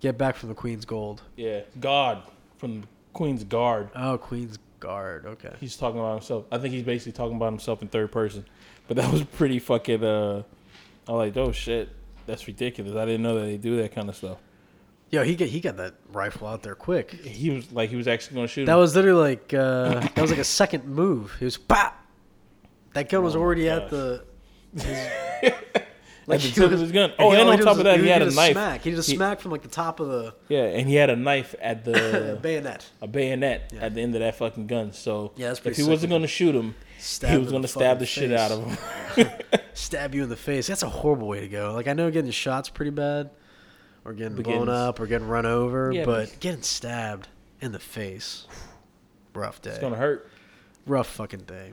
Get 0.00 0.18
back 0.18 0.36
from 0.36 0.48
the 0.48 0.54
Queen's 0.54 0.84
Guard. 0.84 1.20
Yeah, 1.36 1.60
God 1.78 2.22
from 2.58 2.80
the 2.80 2.86
Queen's 3.12 3.44
Guard. 3.44 3.88
Oh, 3.94 4.18
Queen's 4.18 4.58
Guard. 4.82 5.26
Okay. 5.26 5.54
He's 5.60 5.76
talking 5.76 6.00
about 6.00 6.14
himself. 6.14 6.44
I 6.50 6.58
think 6.58 6.74
he's 6.74 6.82
basically 6.82 7.12
talking 7.12 7.36
about 7.36 7.52
himself 7.52 7.80
in 7.82 7.88
third 7.88 8.10
person. 8.10 8.44
But 8.88 8.96
that 8.96 9.10
was 9.12 9.22
pretty 9.22 9.60
fucking. 9.60 10.02
Uh, 10.02 10.42
I 11.08 11.12
was 11.12 11.18
like, 11.28 11.36
oh 11.36 11.52
shit, 11.52 11.88
that's 12.26 12.46
ridiculous. 12.48 12.96
I 12.96 13.04
didn't 13.04 13.22
know 13.22 13.36
that 13.38 13.46
they 13.46 13.56
do 13.56 13.76
that 13.76 13.94
kind 13.94 14.08
of 14.08 14.16
stuff. 14.16 14.38
Yo, 15.10 15.22
he 15.22 15.36
got 15.36 15.48
he 15.48 15.60
got 15.60 15.76
that 15.76 15.94
rifle 16.10 16.48
out 16.48 16.62
there 16.62 16.74
quick. 16.74 17.12
He 17.12 17.50
was 17.50 17.70
like, 17.70 17.90
he 17.90 17.96
was 17.96 18.08
actually 18.08 18.34
going 18.34 18.46
to 18.48 18.52
shoot. 18.52 18.64
That 18.66 18.72
him. 18.72 18.78
was 18.80 18.96
literally 18.96 19.20
like 19.36 19.54
uh, 19.54 20.00
that 20.00 20.18
was 20.18 20.30
like 20.30 20.40
a 20.40 20.44
second 20.44 20.84
move. 20.86 21.34
He 21.38 21.44
was 21.44 21.56
pop. 21.56 21.96
That 22.94 23.08
gun 23.08 23.22
was 23.22 23.36
Oh 23.36 23.38
my 23.38 23.44
already 23.44 23.68
at 23.68 23.88
the. 23.88 24.24
At 24.84 25.81
the 26.40 26.48
he 26.48 26.64
of 26.64 26.70
was- 26.70 26.80
his 26.80 26.92
gun. 26.92 27.12
Oh, 27.18 27.30
and 27.32 27.42
all 27.42 27.50
on 27.52 27.58
top 27.58 27.76
of 27.78 27.84
that, 27.84 28.00
he 28.00 28.08
had 28.08 28.20
did 28.20 28.28
a 28.28 28.34
knife. 28.34 28.52
Smack. 28.52 28.82
He 28.82 28.90
did 28.90 28.98
a 28.98 29.02
He- 29.02 29.14
smack 29.16 29.40
from 29.40 29.50
like 29.50 29.62
the 29.62 29.68
top 29.68 30.00
of 30.00 30.08
the 30.08 30.34
Yeah, 30.48 30.64
and 30.64 30.88
he 30.88 30.94
had 30.94 31.10
a 31.10 31.16
knife 31.16 31.54
at 31.60 31.84
the 31.84 32.38
bayonet. 32.42 32.88
a 33.00 33.06
bayonet 33.06 33.72
Yeah. 33.74 33.80
at 33.82 33.94
the 33.94 34.00
end 34.00 34.14
of 34.14 34.20
that 34.20 34.36
fucking 34.36 34.66
gun. 34.66 34.92
So 34.92 35.32
Yeah, 35.36 35.48
that's 35.48 35.58
if 35.60 35.76
he 35.76 35.82
sick 35.82 35.90
wasn't 35.90 36.10
going 36.10 36.22
to 36.22 36.28
shoot 36.28 36.54
him, 36.54 36.74
Stab 36.98 37.30
he 37.32 37.38
was 37.38 37.50
going 37.50 37.62
to 37.62 37.68
stab 37.68 37.98
the 37.98 38.06
shit 38.06 38.32
out 38.32 38.50
of 38.52 38.64
him. 39.16 39.28
Stab 39.74 40.14
you 40.14 40.22
in 40.22 40.28
the 40.28 40.36
face. 40.36 40.66
That's 40.68 40.82
a 40.82 40.88
horrible 40.88 41.26
way 41.28 41.40
to 41.40 41.48
go. 41.48 41.72
Like 41.74 41.88
I 41.88 41.92
know 41.94 42.10
getting 42.10 42.30
shots 42.30 42.68
pretty 42.68 42.90
bad, 42.92 43.30
or 44.04 44.12
getting 44.12 44.36
But 44.36 44.44
blown 44.44 44.68
up, 44.68 45.00
or 45.00 45.06
getting 45.06 45.26
run 45.28 45.46
over, 45.46 45.90
Yeah, 45.92 46.04
but 46.04 46.30
but- 46.30 46.40
getting 46.40 46.62
stabbed 46.62 47.28
in 47.60 47.72
the 47.72 47.78
face, 47.78 48.46
rough 49.34 49.60
day. 49.62 49.70
it's 49.70 49.78
going 49.78 49.92
to 49.92 49.98
hurt, 49.98 50.28
rough 50.86 51.08
fucking 51.08 51.40
day. 51.40 51.72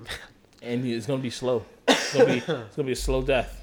and 0.62 0.86
it's 0.86 1.06
going 1.06 1.20
to 1.20 1.24
be 1.24 1.30
slow. 1.30 1.64
It's 1.88 2.14
going 2.14 2.26
to 2.28 2.32
be 2.34 2.38
it's 2.40 2.46
going 2.48 2.66
to 2.76 2.84
be 2.84 2.92
a 2.94 2.96
slow 2.96 3.22
death. 3.22 3.59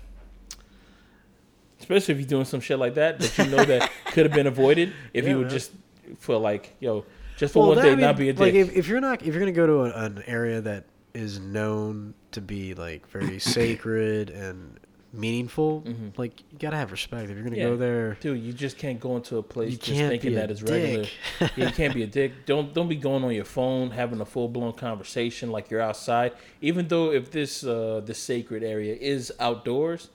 Especially 1.80 2.14
if 2.14 2.20
you're 2.20 2.28
doing 2.28 2.44
some 2.46 2.60
shit 2.60 2.78
like 2.78 2.94
that 2.94 3.18
that 3.20 3.38
you 3.38 3.46
know 3.54 3.64
that 3.64 3.90
could 4.06 4.24
have 4.26 4.34
been 4.34 4.46
avoided 4.46 4.92
if 5.12 5.24
Yeah, 5.24 5.30
you 5.30 5.36
would 5.38 5.46
man. 5.48 5.52
just 5.54 5.72
for 6.18 6.36
like 6.38 6.74
yo 6.80 7.04
just 7.36 7.52
for 7.52 7.58
Well, 7.60 7.68
one 7.68 7.76
that- 7.78 7.82
day 7.82 7.88
I 7.92 7.96
mean, 7.96 8.00
not 8.00 8.16
be 8.16 8.28
a 8.30 8.32
dick. 8.32 8.40
Like 8.40 8.54
if, 8.54 8.74
if 8.74 8.88
you're 8.88 9.00
not 9.00 9.20
if 9.22 9.28
you're 9.28 9.40
gonna 9.40 9.52
go 9.52 9.66
to 9.66 9.80
a, 9.82 10.04
an 10.04 10.22
area 10.26 10.60
that 10.62 10.84
is 11.14 11.38
known 11.40 12.14
to 12.32 12.40
be 12.40 12.74
like 12.74 13.06
very 13.08 13.38
sacred 13.56 14.30
and 14.30 14.78
meaningful, 15.12 15.82
like 16.16 16.40
you 16.52 16.58
gotta 16.58 16.76
have 16.76 16.92
respect. 16.92 17.30
If 17.30 17.36
you're 17.36 17.44
gonna 17.44 17.56
Mm-hmm. 17.56 17.60
Yeah. 17.62 17.68
go 17.70 17.76
there, 17.76 18.14
Dude, 18.20 18.40
you 18.42 18.52
just 18.52 18.76
can't 18.78 19.00
go 19.00 19.16
into 19.16 19.38
a 19.38 19.42
place 19.42 19.72
You 19.72 19.78
just 19.78 19.98
thinking 19.98 20.34
that 20.34 20.50
it's 20.50 20.62
regular. 20.62 21.06
yeah, 21.40 21.48
you 21.56 21.66
can't 21.70 21.94
be 21.94 22.02
a 22.02 22.06
dick. 22.18 22.44
Don't 22.46 22.72
don't 22.74 22.88
be 22.88 22.96
going 22.96 23.24
on 23.24 23.32
your 23.32 23.44
phone 23.44 23.90
having 23.90 24.20
a 24.20 24.24
full 24.26 24.48
blown 24.48 24.72
conversation 24.74 25.50
like 25.50 25.70
you're 25.70 25.80
outside. 25.80 26.32
Even 26.60 26.88
though 26.88 27.12
if 27.12 27.30
this 27.30 27.64
uh 27.64 28.00
this 28.04 28.18
sacred 28.18 28.62
area 28.62 28.94
is 28.94 29.32
outdoors, 29.40 30.10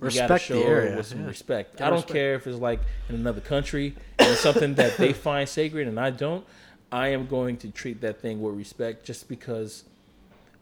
Respect 0.00 0.48
the 0.48 0.58
area, 0.58 0.96
with 0.96 1.06
some 1.06 1.20
yeah. 1.22 1.26
respect. 1.26 1.72
Gotta 1.78 1.84
I 1.84 1.88
don't 1.90 1.96
respect. 1.98 2.12
care 2.12 2.34
if 2.34 2.46
it's 2.46 2.58
like 2.58 2.80
in 3.08 3.14
another 3.14 3.40
country 3.40 3.94
and 4.18 4.30
it's 4.32 4.40
something 4.40 4.74
that 4.74 4.96
they 4.98 5.12
find 5.28 5.48
sacred 5.48 5.88
and 5.88 5.98
I 5.98 6.10
don't. 6.10 6.44
I 6.92 7.08
am 7.08 7.26
going 7.26 7.56
to 7.58 7.70
treat 7.70 8.00
that 8.02 8.20
thing 8.20 8.40
with 8.40 8.54
respect 8.54 9.04
just 9.04 9.28
because. 9.28 9.84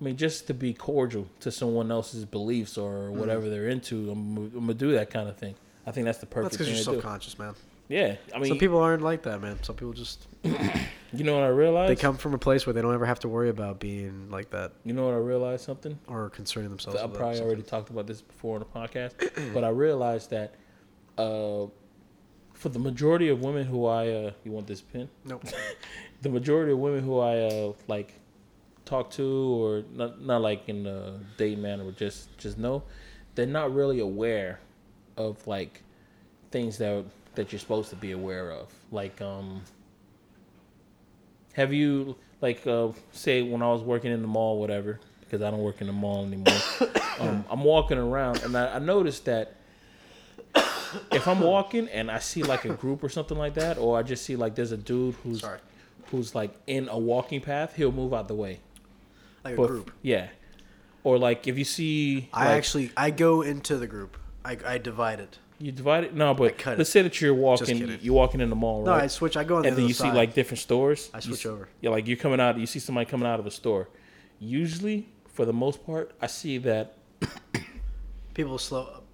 I 0.01 0.05
mean, 0.05 0.17
just 0.17 0.49
to 0.49 0.55
be 0.55 0.75
cordial 0.75 1.29
to 1.41 1.51
someone 1.53 1.91
else's 1.91 2.25
beliefs 2.25 2.77
or 2.77 2.95
Mm-hmm. 3.09 3.19
whatever 3.21 3.49
they're 3.49 3.69
into, 3.69 4.11
I'm, 4.11 4.37
I'm 4.37 4.51
gonna 4.51 4.75
do 4.75 4.93
that 4.93 5.11
kind 5.11 5.29
of 5.29 5.37
thing. 5.37 5.55
I 5.87 5.93
think 5.93 6.05
that's 6.07 6.19
the 6.19 6.27
perfect. 6.27 6.53
that's 6.53 6.69
because 6.69 6.87
you're 6.87 6.95
to 6.97 7.03
do. 7.03 7.39
man. 7.39 7.55
Yeah, 7.89 8.17
I 8.35 8.39
mean, 8.39 8.49
Some 8.49 8.59
people 8.59 8.79
aren't 8.79 9.03
like 9.03 9.23
that, 9.25 9.43
man. 9.43 9.63
Some 9.63 9.77
people 9.77 9.93
just 9.93 10.27
you 10.43 11.25
know 11.25 11.35
what 11.35 11.45
I 11.45 11.49
realized? 11.49 11.91
they 11.91 11.97
come 12.01 12.17
from 12.17 12.33
a 12.35 12.39
place 12.39 12.67
where 12.67 12.73
they 12.73 12.81
don't 12.81 12.95
ever 12.95 13.07
have 13.07 13.21
to 13.21 13.29
worry 13.29 13.51
about 13.51 13.79
being 13.79 14.31
like 14.31 14.51
that 14.51 14.73
you 14.85 14.95
know 14.95 15.05
what 15.05 15.15
I 15.15 15.19
realized? 15.19 15.65
Something. 15.65 15.99
or 16.07 16.31
concerning 16.31 16.71
themselves. 16.71 17.01
I 17.01 17.07
probably 17.07 17.41
already 17.41 17.63
talked 17.63 17.91
about 17.91 18.07
this 18.07 18.23
before 18.23 18.57
on 18.57 18.61
the 18.61 18.79
podcast, 18.79 19.13
but 19.55 19.65
I 19.65 19.69
realized 19.69 20.31
that 20.31 20.55
uh, 21.19 21.67
for 22.55 22.69
the 22.71 22.79
majority 22.79 23.29
of 23.29 23.41
women 23.43 23.67
who 23.67 23.87
I, 23.87 24.09
uh, 24.09 24.31
you 24.45 24.53
want 24.53 24.67
this 24.67 24.81
pin? 24.81 25.09
Nope. 25.25 25.45
The 26.23 26.31
majority 26.31 26.73
of 26.73 26.79
women 26.79 27.05
who 27.05 27.19
I 27.19 27.37
uh, 27.41 27.73
like 27.87 28.15
talk 28.87 29.11
to, 29.11 29.63
or 29.63 29.83
not, 29.93 30.23
not 30.23 30.41
like 30.41 30.71
in 30.71 30.87
a 30.87 31.21
date 31.37 31.59
manner, 31.59 31.85
but 31.85 31.99
just 31.99 32.39
just 32.39 32.57
know, 32.57 32.85
they're 33.35 33.45
not 33.45 33.75
really 33.75 34.01
aware 34.01 34.61
of 35.19 35.47
like 35.47 35.83
things 36.51 36.79
that 36.79 37.05
that 37.37 37.53
you're 37.53 37.59
supposed 37.59 37.91
to 37.91 37.97
be 37.97 38.13
aware 38.13 38.51
of. 38.51 38.69
Like, 38.91 39.21
um, 39.21 39.63
have 41.55 41.73
you 41.73 42.17
like 42.41 42.67
uh, 42.67 42.89
say 43.13 43.43
when 43.43 43.63
I 43.63 43.69
was 43.69 43.83
working 43.83 44.13
in 44.13 44.23
the 44.23 44.29
mall, 44.29 44.61
whatever? 44.61 45.01
Because 45.21 45.43
I 45.43 45.51
don't 45.51 45.63
work 45.63 45.81
in 45.81 45.87
the 45.87 45.93
mall 45.93 46.25
anymore. 46.25 46.61
um, 47.19 47.45
I'm 47.51 47.65
walking 47.65 47.99
around 47.99 48.43
and 48.43 48.57
I, 48.57 48.77
I 48.77 48.79
noticed 48.79 49.25
that 49.25 49.57
if 51.13 51.27
I'm 51.27 51.41
walking 51.41 51.89
and 51.89 52.11
I 52.11 52.19
see 52.19 52.43
like 52.43 52.65
a 52.65 52.75
group 52.75 53.03
or 53.03 53.09
something 53.09 53.39
like 53.39 53.55
that, 53.55 53.79
or 53.79 53.99
I 53.99 54.03
just 54.03 54.25
see 54.25 54.37
like 54.37 54.55
there's 54.55 54.73
a 54.73 54.77
dude 54.77 55.15
who's 55.17 55.41
Sorry. 55.41 55.59
who's 56.11 56.35
like 56.35 56.55
in 56.67 56.89
a 56.89 56.99
walking 56.99 57.41
path, 57.41 57.77
he'll 57.77 57.93
move 57.93 58.13
out 58.13 58.29
the 58.29 58.35
way. 58.35 58.61
Like 59.45 59.55
a 59.55 59.67
group. 59.67 59.93
Yeah. 60.03 60.29
Or 61.03 61.19
like 61.19 61.47
if 61.47 61.59
you 61.59 61.65
see 61.65 62.29
I 62.33 62.47
like, 62.47 62.57
actually 62.59 62.91
I 62.97 63.11
go 63.11 63.43
into 63.43 63.77
the 63.77 63.87
group. 63.87 64.17
I, 64.45 64.59
I 64.67 64.79
divide 64.79 65.21
it. 65.21 65.39
You 65.59 65.73
divide 65.73 66.05
it. 66.05 66.15
No, 66.15 66.35
but 66.35 66.59
cut 66.59 66.79
let's 66.79 66.91
say 66.91 67.03
that 67.03 67.21
you're 67.21 67.35
walking 67.35 67.99
you're 68.03 68.15
walking 68.15 68.41
in 68.41 68.51
the 68.51 68.57
mall, 68.57 68.81
right? 68.81 68.87
No, 68.87 68.93
right? 68.93 69.05
I 69.05 69.07
switch. 69.07 69.37
I 69.37 69.45
go 69.45 69.57
on 69.57 69.63
the 69.63 69.69
and 69.69 69.77
then 69.77 69.85
other 69.85 69.89
you 69.89 69.95
see 69.95 70.11
like 70.11 70.35
different 70.35 70.59
stores. 70.61 71.11
I 71.15 71.19
You 71.19 71.23
switch 71.23 71.41
s- 71.41 71.47
over. 71.47 71.69
Yeah, 71.81 71.91
like 71.91 72.07
you're 72.07 72.17
coming 72.17 72.41
out. 72.41 72.59
You 72.59 72.67
see 72.67 72.79
somebody 72.81 73.09
coming 73.09 73.27
out 73.27 73.39
of 73.41 73.47
a 73.47 73.51
store. 73.51 73.89
Usually, 74.41 75.09
for 75.29 75.45
the 75.45 75.53
most 75.53 75.85
part, 75.87 76.13
I 76.21 76.27
see 76.27 76.59
that. 76.59 76.97
people 78.35 78.59
slow 78.59 78.83
up. 78.83 79.05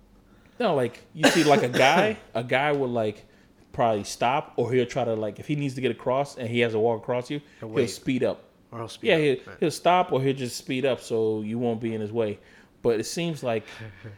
No, 0.58 0.74
like 0.74 1.00
you 1.14 1.28
see, 1.30 1.44
like 1.44 1.62
a 1.62 1.68
guy, 1.68 2.16
a 2.34 2.44
guy 2.44 2.72
will 2.72 2.88
like 2.88 3.24
probably 3.72 4.04
stop, 4.04 4.52
or 4.56 4.72
he'll 4.72 4.86
try 4.86 5.04
to 5.04 5.14
like 5.14 5.38
if 5.38 5.46
he 5.46 5.56
needs 5.56 5.74
to 5.74 5.80
get 5.80 5.90
across 5.90 6.36
and 6.36 6.48
he 6.48 6.60
has 6.60 6.72
to 6.72 6.78
walk 6.78 7.02
across 7.02 7.30
you, 7.30 7.40
He'll 7.60 7.74
he'll 7.76 7.88
speed 7.88 8.24
up. 8.24 8.44
Or 8.72 8.80
I'll 8.80 8.88
speed 8.88 9.08
Yeah, 9.08 9.14
up. 9.14 9.20
he'll, 9.20 9.36
Right. 9.46 9.56
he'll 9.60 9.70
stop 9.70 10.12
or 10.12 10.22
he'll 10.22 10.36
just 10.36 10.56
speed 10.56 10.84
up 10.84 11.00
so 11.00 11.42
you 11.42 11.58
won't 11.58 11.80
be 11.80 11.94
in 11.94 12.00
his 12.00 12.12
way. 12.12 12.38
But 12.82 13.00
it 13.00 13.04
seems 13.04 13.42
like 13.42 13.64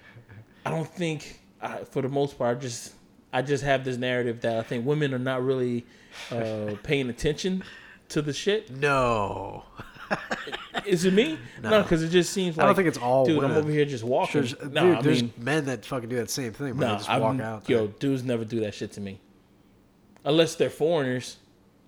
I 0.67 0.71
don't 0.71 0.89
think, 0.89 1.41
I, 1.63 1.85
for 1.85 2.03
the 2.03 2.09
most 2.09 2.37
part, 2.39 2.57
I 2.57 2.61
just 2.61 2.93
I 3.33 3.43
just 3.43 3.65
have 3.65 3.85
this 3.85 3.97
narrative 3.97 4.41
that 4.43 4.59
I 4.59 4.63
think 4.63 4.85
women 4.85 5.15
are 5.15 5.19
not 5.19 5.43
really 5.45 5.87
uh, 6.31 6.75
paying 6.83 7.09
attention 7.09 7.63
to 8.11 8.21
the 8.23 8.33
shit. 8.33 8.71
No. 8.71 9.65
Is 10.85 11.05
it 11.05 11.15
me? 11.15 11.39
No, 11.63 11.83
because 11.83 12.03
it 12.03 12.09
just 12.11 12.33
seems 12.33 12.57
like 12.57 12.65
I 12.65 12.67
don't 12.67 12.75
think 12.75 12.89
it's 12.89 12.99
all 12.99 13.25
Dude, 13.25 13.43
I'm 13.43 13.53
over 13.53 13.71
here 13.71 13.85
just 13.87 14.05
walking. 14.05 14.45
Sure, 14.45 14.69
no, 14.69 14.83
dude, 14.89 14.97
I 14.99 15.03
there's 15.03 15.23
mean, 15.23 15.33
men 15.39 15.65
that 15.67 15.87
fucking 15.87 16.09
do 16.09 16.17
that 16.17 16.29
same 16.29 16.53
thing. 16.53 16.77
No, 16.77 16.89
they 16.89 16.97
just 16.97 17.09
walk 17.09 17.23
I'm, 17.35 17.41
out. 17.41 17.69
yo, 17.69 17.87
there. 17.87 17.95
dudes 17.99 18.23
never 18.23 18.45
do 18.45 18.61
that 18.61 18.75
shit 18.75 18.93
to 18.93 19.01
me, 19.01 19.21
unless 20.25 20.55
they're 20.57 20.71
foreigners. 20.71 21.39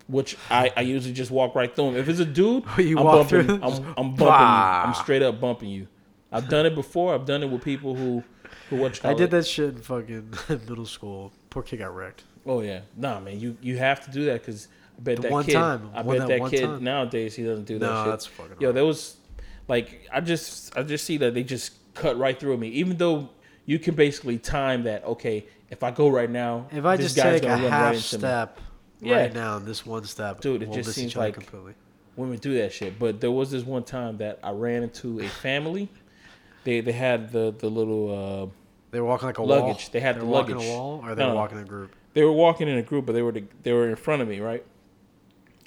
Which 0.07 0.37
I, 0.51 0.71
I 0.77 0.81
usually 0.81 1.15
just 1.15 1.31
walk 1.31 1.55
right 1.55 1.75
through 1.75 1.91
them. 1.93 1.95
If 1.99 2.07
it's 2.07 2.19
a 2.19 2.25
dude, 2.25 2.63
You 2.77 2.99
I'm 2.99 3.05
walk 3.05 3.29
bumping. 3.29 3.47
through 3.47 3.55
I'm. 3.63 3.73
I'm 3.97 4.09
bumping 4.09 4.17
Bah. 4.27 4.81
you. 4.83 4.87
I'm 4.87 4.93
straight 4.93 5.23
up 5.23 5.39
bumping 5.41 5.69
you. 5.69 5.87
I've 6.31 6.47
done 6.47 6.67
it 6.67 6.75
before. 6.75 7.15
I've 7.15 7.25
done 7.25 7.41
it 7.41 7.49
with 7.49 7.63
people 7.63 7.95
who 7.95 8.23
what 8.69 9.03
I 9.05 9.13
did 9.13 9.25
it? 9.25 9.29
that 9.31 9.45
shit 9.47 9.69
in 9.75 9.81
fucking 9.81 10.33
middle 10.49 10.85
school. 10.85 11.31
Poor 11.49 11.63
kid 11.63 11.77
got 11.77 11.95
wrecked. 11.95 12.23
Oh 12.45 12.61
yeah, 12.61 12.81
nah, 12.95 13.19
man. 13.19 13.39
You 13.39 13.57
you 13.61 13.77
have 13.77 14.03
to 14.05 14.11
do 14.11 14.25
that 14.25 14.41
because 14.41 14.67
I 14.97 15.01
bet 15.01 15.15
The 15.17 15.21
that 15.23 15.31
one 15.31 15.45
kid. 15.45 15.53
time, 15.53 15.89
I 15.93 16.01
bet 16.03 16.19
that 16.19 16.27
that 16.27 16.49
kid 16.51 16.61
time. 16.65 16.83
nowadays 16.83 17.35
he 17.35 17.43
doesn't 17.43 17.65
do 17.65 17.79
that 17.79 17.85
No, 17.85 18.03
shit. 18.03 18.11
that's 18.11 18.25
fucking 18.25 18.55
Yo, 18.59 18.67
hard. 18.67 18.75
there 18.77 18.85
was 18.85 19.17
like 19.67 20.07
I 20.13 20.21
just 20.21 20.77
I 20.77 20.83
just 20.83 21.05
see 21.05 21.17
that 21.17 21.33
they 21.33 21.43
just 21.43 21.73
cut 21.95 22.17
right 22.17 22.39
through 22.39 22.57
me. 22.57 22.67
Even 22.69 22.97
though 22.97 23.29
you 23.65 23.79
can 23.79 23.95
basically 23.95 24.37
time 24.37 24.83
that. 24.83 25.03
Okay, 25.05 25.45
if 25.71 25.81
I 25.83 25.89
go 25.91 26.07
right 26.07 26.29
now, 26.29 26.67
If 26.71 26.85
I 26.85 26.97
this 26.97 27.13
just 27.13 27.15
guy's 27.17 27.41
take 27.41 27.49
a 27.49 27.57
half 27.57 27.93
right 27.93 27.97
step 27.99 28.59
Yeah. 29.01 29.15
right 29.21 29.33
now, 29.33 29.57
this 29.59 29.85
one 29.85 30.03
step, 30.05 30.39
Dude, 30.41 30.61
it 30.61 30.71
just 30.71 30.91
seems 30.93 31.15
like- 31.15 31.33
completely. 31.33 31.73
women 32.15 32.37
do 32.37 32.53
that 32.59 32.71
shit. 32.71 32.99
But 32.99 33.19
there 33.21 33.31
was 33.31 33.49
this 33.51 33.63
one 33.65 33.83
time 33.83 34.17
that 34.17 34.39
I 34.43 34.51
ran 34.51 34.83
into 34.83 35.19
a 35.19 35.27
family. 35.27 35.89
They 36.65 36.81
they 36.81 36.91
had 36.91 37.31
the 37.31 37.55
the 37.57 37.69
little 37.69 38.03
uh, 38.11 38.47
They 38.91 38.99
were 38.99 39.07
walking 39.07 39.27
like 39.27 39.37
a 39.37 39.43
wall. 39.43 39.77
They 39.93 39.99
had 40.01 40.15
They 40.15 40.19
the 40.19 40.25
were 40.25 40.31
walking 40.31 40.55
a 40.57 40.59
wall, 40.59 40.99
or 41.03 41.15
they 41.15 41.23
No, 41.23 41.29
were 41.29 41.35
walking 41.35 41.57
in 41.59 41.63
a 41.63 41.67
group. 41.67 41.95
they 42.13 42.23
were 42.23 42.31
walking 42.33 42.67
in 42.67 42.77
a 42.77 42.83
group, 42.83 43.05
but 43.05 43.13
they 43.13 43.21
were 43.21 43.31
the, 43.31 43.43
they 43.63 43.71
were 43.71 43.87
in 43.89 43.95
front 43.95 44.21
of 44.21 44.27
me, 44.27 44.39
right? 44.41 44.63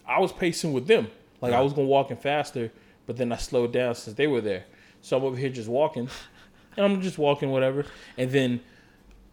I 0.06 0.20
was 0.20 0.32
pacing 0.32 0.72
with 0.74 0.86
them, 0.86 1.08
like 1.40 1.52
I 1.54 1.60
was 1.62 1.72
gonna 1.72 1.86
walking 1.88 2.16
faster, 2.16 2.70
but 3.06 3.16
then 3.16 3.32
I 3.32 3.36
slowed 3.36 3.72
down 3.72 3.94
since 3.94 4.16
they 4.16 4.26
were 4.26 4.40
there. 4.40 4.64
So 5.00 5.16
I'm 5.16 5.24
over 5.24 5.36
here 5.36 5.50
just 5.50 5.68
walking, 5.68 6.08
and 6.76 6.84
I'm 6.86 7.00
just 7.00 7.18
walking 7.18 7.50
whatever, 7.50 7.84
and 8.16 8.30
then 8.30 8.60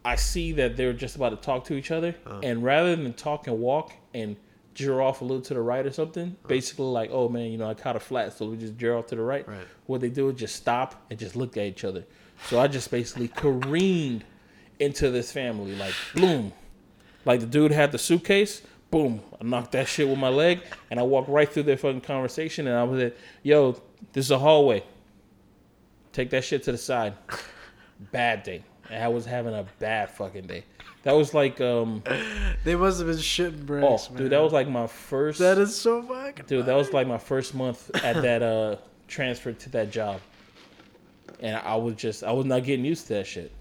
I 0.04 0.14
see 0.16 0.52
that 0.52 0.76
they're 0.76 0.92
just 0.92 1.16
about 1.16 1.30
to 1.30 1.36
talk 1.36 1.64
to 1.64 1.74
each 1.74 1.90
other, 1.90 2.14
Uh. 2.26 2.38
and 2.42 2.62
rather 2.62 2.94
than 2.94 3.12
talk 3.14 3.46
and 3.48 3.58
walk 3.58 3.92
and 4.14 4.36
jur 4.76 5.00
off 5.00 5.22
a 5.22 5.24
little 5.24 5.42
to 5.42 5.54
the 5.54 5.60
right 5.60 5.84
or 5.84 5.90
something, 5.90 6.36
basically 6.46 6.84
like, 6.84 7.10
oh 7.12 7.28
man, 7.28 7.50
you 7.50 7.58
know, 7.58 7.68
I 7.68 7.74
caught 7.74 7.96
a 7.96 8.00
flat, 8.00 8.32
so 8.34 8.46
we 8.46 8.56
just 8.56 8.76
jur 8.76 8.96
off 8.96 9.06
to 9.08 9.16
the 9.16 9.22
right. 9.22 9.48
Right. 9.48 9.66
What 9.86 10.00
they 10.00 10.10
do 10.10 10.28
is 10.28 10.38
just 10.38 10.54
stop 10.54 11.02
and 11.10 11.18
just 11.18 11.34
look 11.34 11.56
at 11.56 11.64
each 11.64 11.84
other. 11.84 12.04
So 12.44 12.60
I 12.60 12.68
just 12.68 12.90
basically 12.90 13.28
careened 13.28 14.24
into 14.78 15.10
this 15.10 15.32
family, 15.32 15.74
like 15.74 15.94
boom, 16.14 16.52
like 17.24 17.40
the 17.40 17.46
dude 17.46 17.72
had 17.72 17.90
the 17.90 17.98
suitcase, 17.98 18.62
boom, 18.90 19.22
I 19.40 19.44
knocked 19.44 19.72
that 19.72 19.88
shit 19.88 20.06
with 20.06 20.18
my 20.18 20.28
leg, 20.28 20.60
and 20.90 21.00
I 21.00 21.02
walked 21.02 21.28
right 21.28 21.50
through 21.50 21.64
their 21.64 21.78
fucking 21.78 22.02
conversation, 22.02 22.66
and 22.66 22.76
I 22.76 22.84
was 22.84 23.02
like, 23.02 23.16
yo, 23.42 23.72
this 24.12 24.26
is 24.26 24.30
a 24.30 24.38
hallway. 24.38 24.84
Take 26.12 26.30
that 26.30 26.44
shit 26.44 26.62
to 26.64 26.72
the 26.72 26.78
side. 26.78 27.14
Bad 28.12 28.42
day. 28.42 28.62
And 28.90 29.02
I 29.02 29.08
was 29.08 29.24
having 29.26 29.54
a 29.54 29.64
bad 29.78 30.10
fucking 30.10 30.46
day. 30.46 30.64
That 31.02 31.12
was 31.12 31.34
like, 31.34 31.60
um, 31.60 32.02
They 32.64 32.74
must 32.74 32.98
have 32.98 33.06
been 33.06 33.16
shitting 33.16 33.68
oh, 33.82 34.12
man. 34.12 34.22
dude, 34.22 34.32
that 34.32 34.40
was 34.40 34.52
like 34.52 34.68
my 34.68 34.86
first. 34.86 35.38
that 35.38 35.58
is 35.58 35.74
so 35.76 36.02
fucking. 36.02 36.46
Dude, 36.46 36.66
that 36.66 36.74
was 36.74 36.92
like 36.92 37.06
my 37.06 37.18
first 37.18 37.54
month 37.54 37.90
at 38.04 38.22
that 38.22 38.42
uh 38.42 38.76
transfer 39.08 39.52
to 39.52 39.70
that 39.70 39.90
job. 39.90 40.20
And 41.40 41.56
I 41.56 41.76
was 41.76 41.94
just 41.96 42.24
I 42.24 42.32
was 42.32 42.46
not 42.46 42.64
getting 42.64 42.84
used 42.84 43.06
to 43.08 43.14
that 43.14 43.26
shit. 43.26 43.52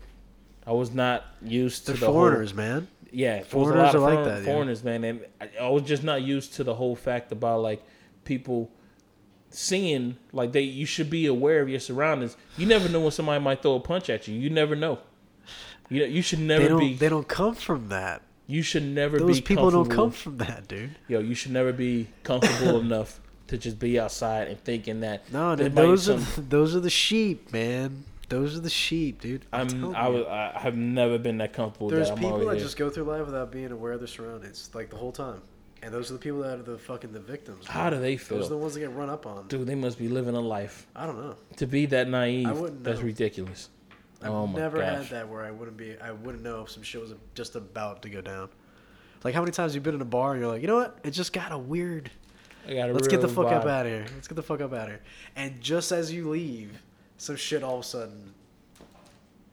I 0.65 0.71
was 0.71 0.91
not 0.93 1.23
used 1.43 1.85
to 1.85 1.91
They're 1.91 1.99
the 2.01 2.05
whole- 2.07 2.15
foreigners, 2.15 2.53
man. 2.55 2.87
yeah, 3.11 3.35
it 3.35 3.39
was 3.41 3.47
a 3.47 3.49
Foreigners 3.73 3.95
are 3.95 3.99
like 3.99 4.13
foreign- 4.15 4.23
that, 4.29 4.37
yeah. 4.39 4.45
Foreigners, 4.53 4.83
man, 4.83 5.03
and 5.03 5.25
I, 5.39 5.49
I 5.61 5.69
was 5.69 5.83
just 5.83 6.03
not 6.03 6.21
used 6.23 6.53
to 6.55 6.63
the 6.63 6.73
whole 6.73 6.95
fact 6.95 7.31
about 7.31 7.61
like 7.61 7.83
people 8.23 8.71
seeing 9.51 10.17
like 10.33 10.51
they. 10.51 10.61
You 10.61 10.85
should 10.87 11.09
be 11.09 11.27
aware 11.27 11.61
of 11.61 11.69
your 11.69 11.79
surroundings. 11.79 12.35
You 12.57 12.65
never 12.65 12.89
know 12.89 13.01
when 13.01 13.11
somebody 13.11 13.43
might 13.43 13.61
throw 13.61 13.75
a 13.75 13.79
punch 13.79 14.09
at 14.09 14.27
you. 14.27 14.35
You 14.39 14.49
never 14.49 14.75
know. 14.75 14.97
You 15.89 16.01
know, 16.01 16.07
you 16.07 16.21
should 16.21 16.39
never 16.39 16.67
don't. 16.69 16.79
be. 16.79 16.93
They 16.95 17.09
don't 17.09 17.27
come 17.27 17.55
from 17.55 17.89
that. 17.89 18.21
You 18.47 18.61
should 18.61 18.83
never 18.83 19.17
Those 19.17 19.39
be. 19.39 19.45
people 19.45 19.71
don't 19.71 19.89
come 19.89 20.11
from 20.11 20.37
that, 20.37 20.67
dude. 20.67 20.95
Yo, 21.07 21.19
you 21.19 21.33
should 21.33 21.51
never 21.51 21.73
be 21.73 22.07
comfortable 22.23 22.79
enough 22.81 23.19
to 23.47 23.57
just 23.57 23.79
be 23.79 23.99
outside 23.99 24.47
and 24.47 24.63
thinking 24.63 25.01
that. 25.01 25.31
No, 25.31 25.55
dude, 25.55 25.75
those 25.75 26.09
are 26.09 26.17
those 26.37 26.75
are 26.75 26.79
the 26.79 26.89
sheep, 26.89 27.51
man. 27.51 28.03
Those 28.29 28.57
are 28.57 28.59
the 28.61 28.71
sheep, 28.71 29.21
dude. 29.21 29.45
I'm, 29.53 29.67
I'm 29.69 29.95
I, 29.95 30.07
was, 30.09 30.25
I 30.25 30.59
have 30.59 30.75
never 30.75 31.19
been 31.19 31.37
that 31.37 31.53
comfortable. 31.53 31.89
There's 31.89 32.09
that 32.09 32.17
people 32.17 32.39
that 32.39 32.55
here. 32.55 32.63
just 32.63 32.75
go 32.77 32.89
through 32.89 33.03
life 33.03 33.25
without 33.25 33.51
being 33.51 33.71
aware 33.71 33.91
of 33.91 33.99
their 33.99 34.07
surroundings, 34.07 34.69
like 34.73 34.89
the 34.89 34.95
whole 34.95 35.11
time. 35.11 35.41
And 35.83 35.93
those 35.93 36.09
are 36.09 36.13
the 36.13 36.19
people 36.19 36.39
that 36.39 36.57
are 36.59 36.63
the 36.63 36.79
fucking 36.79 37.11
the 37.11 37.19
victims. 37.19 37.67
How 37.67 37.91
do 37.91 37.99
they 37.99 38.17
feel? 38.17 38.39
Those 38.39 38.47
are 38.47 38.49
the 38.49 38.57
ones 38.57 38.73
that 38.73 38.79
get 38.79 38.93
run 38.93 39.09
up 39.11 39.27
on. 39.27 39.47
dude? 39.47 39.67
They 39.67 39.75
must 39.75 39.99
be 39.99 40.07
living 40.07 40.33
a 40.35 40.39
life 40.39 40.87
I 40.95 41.05
don't 41.05 41.19
know. 41.19 41.35
to 41.57 41.67
be 41.67 41.85
that 41.87 42.09
naive. 42.09 42.47
I 42.47 42.53
wouldn't 42.53 42.83
That's 42.83 43.01
ridiculous. 43.01 43.69
I've 44.25 44.31
oh 44.31 44.45
never 44.47 44.79
gosh. 44.79 44.97
had 44.97 45.05
that 45.09 45.29
where 45.29 45.43
I 45.43 45.51
wouldn't 45.51 45.77
be. 45.77 45.95
I 45.99 46.11
wouldn't 46.11 46.43
know 46.43 46.63
if 46.63 46.71
some 46.71 46.83
shit 46.83 46.99
was 47.01 47.13
just 47.33 47.55
about 47.55 48.01
to 48.01 48.09
go 48.09 48.21
down. 48.21 48.49
Like 49.23 49.33
how 49.33 49.41
many 49.41 49.51
times 49.51 49.73
you've 49.73 49.83
been 49.83 49.95
in 49.95 50.01
a 50.01 50.05
bar 50.05 50.31
and 50.31 50.41
you're 50.41 50.51
like, 50.51 50.61
you 50.61 50.67
know 50.67 50.77
what? 50.77 50.99
It 51.03 51.11
just 51.11 51.33
got 51.33 51.51
a 51.51 51.57
weird. 51.57 52.09
I 52.67 52.73
got 52.73 52.89
a 52.89 52.93
Let's 52.93 53.07
get 53.07 53.21
the 53.21 53.27
fuck 53.27 53.47
up 53.47 53.65
out 53.65 53.85
of 53.85 53.91
here. 53.91 54.05
Let's 54.15 54.27
get 54.27 54.35
the 54.35 54.43
fuck 54.43 54.61
up 54.61 54.73
out 54.73 54.83
of 54.83 54.87
here. 54.87 55.01
And 55.35 55.61
just 55.61 55.91
as 55.91 56.11
you 56.11 56.29
leave, 56.29 56.81
some 57.17 57.35
shit 57.35 57.63
all 57.63 57.75
of 57.75 57.81
a 57.81 57.83
sudden 57.83 58.33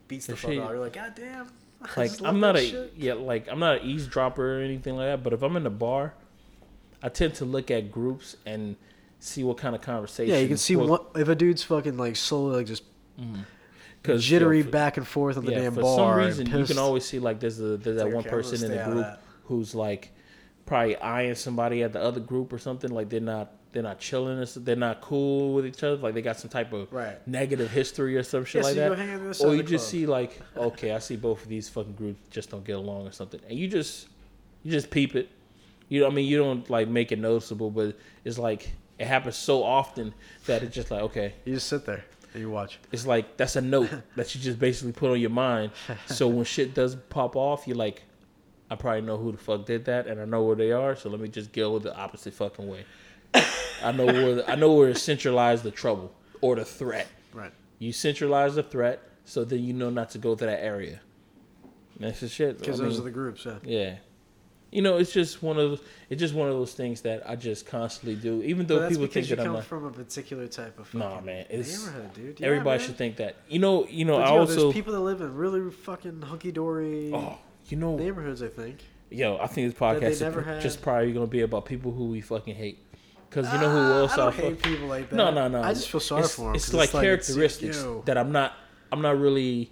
beats 0.09 0.27
the 0.27 0.33
The 0.33 0.39
fuck 0.39 0.51
shit- 0.51 0.63
out. 0.63 0.71
You're 0.71 0.81
like, 0.81 0.95
God 0.95 1.15
damn. 1.15 1.49
Like 1.97 2.13
I'm 2.23 2.41
not 2.41 2.57
a 2.57 2.63
shit." 2.63 2.93
yeah, 2.97 3.15
like 3.15 3.49
I'm 3.51 3.59
not 3.59 3.83
an 3.83 3.89
eavesdropper 3.89 4.59
or 4.59 4.63
anything 4.63 4.97
like 4.97 5.07
that. 5.07 5.23
But 5.23 5.33
if 5.33 5.43
I'm 5.43 5.57
in 5.57 5.67
a 5.67 5.71
bar, 5.71 6.15
I 7.03 7.09
tend 7.09 7.35
to 7.35 7.45
look 7.45 7.71
at 7.71 7.91
groups 7.91 8.37
and 8.47 8.77
see 9.19 9.45
what 9.45 9.57
kind 9.57 9.75
of 9.75 9.83
conversation. 9.83 10.33
Yeah, 10.33 10.41
you 10.41 10.49
can 10.49 10.59
see 10.59 10.77
what, 10.77 10.89
what 10.89 11.21
if 11.21 11.29
a 11.29 11.35
dude's 11.35 11.63
fucking 11.63 11.97
like 11.97 12.17
slowly 12.17 12.57
like 12.57 12.67
just 12.67 12.85
mm-hmm. 13.19 13.41
Cause, 14.03 14.25
jittery 14.25 14.59
yo, 14.59 14.65
for- 14.65 14.71
back 14.71 14.97
and 14.97 15.07
forth 15.07 15.37
on 15.37 15.45
the 15.45 15.53
yeah, 15.53 15.59
damn 15.63 15.75
for 15.75 15.83
bar. 15.83 15.97
some 16.21 16.27
reason 16.27 16.59
you 16.59 16.65
can 16.67 16.79
always 16.79 17.05
see 17.05 17.19
like 17.19 17.41
there's 17.41 17.61
a 17.61 17.77
there's 17.77 17.97
that 17.97 18.07
one 18.07 18.17
okay, 18.17 18.17
I'm 18.17 18.23
gonna 18.23 18.31
person 18.31 18.71
in 18.71 18.77
the 18.79 18.85
group 18.85 19.07
who's 19.45 19.75
like 19.75 20.11
probably 20.67 20.97
eyeing 20.99 21.35
somebody 21.35 21.83
at 21.83 21.93
the 21.93 22.01
other 22.01 22.21
group 22.21 22.53
or 22.53 22.59
something. 22.59 22.91
Like 22.91 23.09
they're 23.09 23.21
not 23.21 23.53
they're 23.73 23.83
not 23.83 23.99
chilling. 24.01 24.39
or 24.39 24.47
so- 24.47 24.61
They're 24.61 24.77
not 24.77 25.01
cool 25.01 25.55
with 25.55 25.65
each 25.67 25.83
other. 25.83 25.97
Like 25.97 26.15
they 26.15 26.21
got 26.23 26.39
some 26.39 26.51
type 26.51 26.73
of 26.75 26.93
Right. 26.93 27.27
negative 27.27 27.71
history 27.71 28.17
or 28.17 28.23
some 28.23 28.45
shit 28.45 28.61
Yeah, 28.63 28.67
like 28.67 28.75
so 28.75 28.81
that. 28.81 28.89
go 28.91 28.95
hang 28.97 29.09
out 29.11 29.15
on 29.15 29.19
the 29.21 29.25
other 29.27 29.35
side 29.35 29.49
or 29.49 29.55
you 29.57 29.63
just 29.63 29.85
club. 29.87 29.91
see 29.91 30.07
like 30.07 30.41
okay, 30.57 30.93
I 30.93 30.99
see 30.99 31.17
both 31.17 31.43
of 31.43 31.49
these 31.49 31.69
fucking 31.69 31.95
groups 31.95 32.21
just 32.31 32.51
don't 32.51 32.65
get 32.65 32.77
along 32.77 33.07
or 33.07 33.13
something, 33.13 33.41
and 33.49 33.59
you 33.59 33.69
just 33.69 34.09
you 34.63 34.71
just 34.71 34.91
peep 34.91 35.17
it. 35.17 35.29
You 35.89 36.01
know, 36.01 36.07
I 36.07 36.11
mean, 36.11 36.27
you 36.27 36.39
don't 36.39 36.69
like 36.71 36.89
make 36.89 37.13
it 37.13 37.19
noticeable, 37.19 37.71
but 37.71 37.97
it's 38.25 38.39
like 38.39 38.71
it 38.99 39.07
happens 39.07 39.37
so 39.37 39.63
often 39.65 40.15
that 40.47 40.63
it's 40.63 40.75
just 40.75 40.91
like 40.91 41.01
okay, 41.03 41.35
You 41.45 41.55
just 41.55 41.67
sit 41.69 41.85
there 41.87 42.05
you 42.35 42.51
watch. 42.51 42.79
it's 42.91 43.07
like 43.07 43.37
that's 43.37 43.57
a 43.57 43.61
note 43.61 43.91
that 44.17 44.35
you 44.35 44.41
just 44.41 44.59
basically 44.59 44.93
put 44.93 45.11
on 45.11 45.21
your 45.21 45.31
mind. 45.31 45.73
So 46.07 46.29
when 46.29 46.45
shit 46.45 46.75
does 46.75 46.95
pop 46.95 47.37
off, 47.37 47.67
you're 47.67 47.77
like, 47.77 48.03
I 48.71 48.75
probably 48.75 49.03
know 49.03 49.19
who 49.19 49.33
the 49.33 49.39
fuck 49.39 49.67
did 49.67 49.85
that, 49.87 50.07
and 50.07 50.21
I 50.21 50.25
know 50.25 50.43
where 50.43 50.57
they 50.57 50.73
are. 50.73 50.97
So 50.97 51.11
let 51.11 51.21
me 51.21 51.29
just 51.29 51.53
go 51.53 51.79
the 51.79 51.95
opposite 51.97 52.35
fucking 52.35 52.69
way. 52.69 52.85
I 53.83 53.93
know 53.93 54.07
where 54.07 54.35
the, 54.37 54.51
I 54.51 54.55
know 54.55 54.73
where 54.73 54.93
to 54.93 54.99
centralize 54.99 55.63
the 55.63 55.71
trouble 55.71 56.13
or 56.41 56.57
the 56.57 56.65
threat. 56.65 57.09
Right. 57.33 57.53
You 57.79 57.93
centralize 57.93 58.55
the 58.55 58.63
threat, 58.63 59.03
so 59.25 59.45
then 59.45 59.63
you 59.65 59.73
know 59.73 59.91
not 59.91 60.11
to 60.11 60.19
go 60.19 60.35
to 60.35 60.45
that 60.47 60.63
area. 60.63 61.01
And 61.97 62.09
That's 62.09 62.21
the 62.21 62.29
shit. 62.29 62.59
Because 62.59 62.81
I 62.81 62.85
those 62.85 62.95
mean, 62.95 63.01
are 63.03 63.05
the 63.05 63.11
groups. 63.11 63.45
Yeah. 63.45 63.59
yeah. 63.65 63.95
You 64.73 64.81
know, 64.83 64.97
it's 64.97 65.13
just 65.13 65.43
one 65.43 65.59
of 65.59 65.71
those, 65.71 65.81
it's 66.09 66.19
just 66.19 66.33
one 66.35 66.49
of 66.49 66.55
those 66.55 66.73
things 66.73 67.03
that 67.03 67.23
I 67.29 67.37
just 67.37 67.67
constantly 67.67 68.15
do, 68.17 68.43
even 68.43 68.67
though 68.67 68.79
that's 68.81 68.93
people 68.95 69.03
because 69.07 69.15
think 69.29 69.31
you 69.31 69.37
that 69.37 69.43
I'm 69.43 69.47
come 69.49 69.55
not. 69.57 69.65
from 69.65 69.85
a 69.85 69.91
particular 69.91 70.49
type 70.49 70.79
of 70.79 70.93
Nah, 70.95 71.11
fucking 71.11 71.27
man, 71.27 71.47
it's- 71.51 71.79
neighborhood, 71.87 72.15
dude. 72.15 72.41
Yeah, 72.41 72.47
Everybody 72.47 72.79
man. 72.79 72.87
should 72.87 72.97
think 72.97 73.17
that. 73.17 73.37
You 73.49 73.59
know, 73.59 73.87
you 73.87 74.07
know. 74.07 74.17
But, 74.17 74.25
I 74.29 74.33
yo, 74.35 74.41
also. 74.41 74.55
there's 74.63 74.73
people 74.75 74.95
that 74.95 75.01
live 75.01 75.21
in 75.21 75.35
really 75.37 75.71
fucking 75.71 76.23
hunky 76.23 76.53
dory 76.53 77.11
Oh, 77.13 77.39
you 77.69 77.77
know, 77.77 77.97
neighborhoods. 77.97 78.43
I 78.43 78.49
think. 78.49 78.79
yo, 79.11 79.37
I 79.37 79.47
think 79.47 79.71
this 79.71 79.79
podcast 79.79 80.57
is 80.57 80.63
just 80.63 80.81
probably 80.81 81.13
gonna 81.13 81.27
be 81.27 81.43
about 81.43 81.67
people 81.67 81.93
who 81.93 82.07
we 82.07 82.23
fucking 82.23 82.55
hate. 82.57 82.79
Cause 83.29 83.51
you 83.53 83.59
know 83.61 83.71
who 83.71 83.79
Ah, 83.79 83.99
else 84.01 84.13
I 84.13 84.31
fuck- 84.31 84.35
hate 84.35 84.63
people 84.63 84.89
like 84.89 85.09
that. 85.11 85.17
No, 85.17 85.31
no, 85.31 85.49
no. 85.49 85.63
I 85.63 85.73
just 85.75 85.91
feel 85.91 86.01
sorry 86.01 86.23
it's, 86.23 86.35
for 86.35 86.47
them. 86.47 86.55
It's 86.55 86.73
like 86.73 86.91
characteristics 86.93 87.79
yo, 87.83 88.03
that 88.07 88.17
I'm 88.19 88.33
not. 88.33 88.55
I'm 88.91 89.01
not 89.03 89.19
really. 89.19 89.71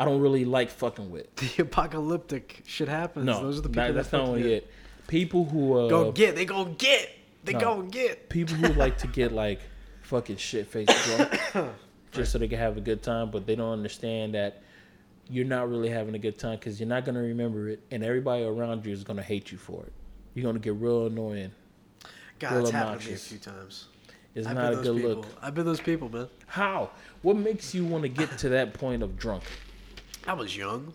I 0.00 0.04
don't 0.06 0.20
really 0.22 0.46
like 0.46 0.70
fucking 0.70 1.10
with. 1.10 1.34
the 1.56 1.62
apocalyptic 1.62 2.62
shit 2.66 2.88
happens. 2.88 3.26
No, 3.26 3.42
those 3.42 3.58
are 3.58 3.60
the 3.60 3.68
people 3.68 3.82
that, 3.82 3.88
that 3.88 3.92
that's 3.94 4.12
not 4.12 4.22
only 4.22 4.54
it. 4.54 4.70
People 5.08 5.44
who 5.44 5.76
uh, 5.78 5.88
Go 5.88 6.10
get. 6.10 6.36
They 6.36 6.46
go 6.46 6.64
get. 6.64 7.10
They 7.44 7.52
No. 7.52 7.60
go 7.60 7.82
get. 7.82 8.28
people 8.30 8.54
who 8.56 8.72
like 8.74 8.96
to 8.98 9.06
get 9.06 9.32
like 9.32 9.60
fucking 10.02 10.36
shit 10.38 10.68
faced 10.68 10.92
drunk 11.04 11.38
just 12.12 12.32
so 12.32 12.38
they 12.38 12.48
can 12.48 12.58
have 12.58 12.76
a 12.76 12.80
good 12.80 13.02
time, 13.02 13.30
but 13.30 13.46
they 13.46 13.54
don't 13.54 13.72
understand 13.72 14.34
that 14.34 14.62
you're 15.28 15.44
not 15.44 15.68
really 15.68 15.90
having 15.90 16.14
a 16.14 16.18
good 16.18 16.38
time 16.38 16.58
because 16.58 16.80
you're 16.80 16.88
not 16.88 17.04
gonna 17.04 17.20
remember 17.22 17.68
it, 17.68 17.80
and 17.90 18.02
everybody 18.02 18.42
around 18.44 18.86
you 18.86 18.92
is 18.92 19.04
gonna 19.04 19.22
hate 19.22 19.52
you 19.52 19.58
for 19.58 19.82
it. 19.84 19.92
You're 20.34 20.44
gonna 20.44 20.58
get 20.60 20.74
real 20.76 21.06
annoying. 21.06 21.52
God, 22.38 22.52
Real 22.52 22.60
it's 22.62 22.70
happened 22.70 23.02
to 23.02 23.08
me 23.08 23.14
a 23.14 23.18
few 23.18 23.38
times. 23.38 23.86
It's 24.34 24.46
I've 24.46 24.56
not 24.56 24.72
a 24.72 24.76
good 24.76 24.96
people. 24.96 25.10
look. 25.10 25.26
I've 25.42 25.54
been 25.54 25.66
those 25.66 25.80
people, 25.80 26.08
man. 26.08 26.28
How? 26.46 26.90
What 27.22 27.36
makes 27.36 27.74
you 27.74 27.84
want 27.84 28.02
to 28.02 28.08
get 28.08 28.38
to 28.38 28.48
that 28.50 28.72
point 28.72 29.02
of 29.02 29.18
drunk? 29.18 29.42
I 30.30 30.32
was 30.34 30.56
young. 30.56 30.92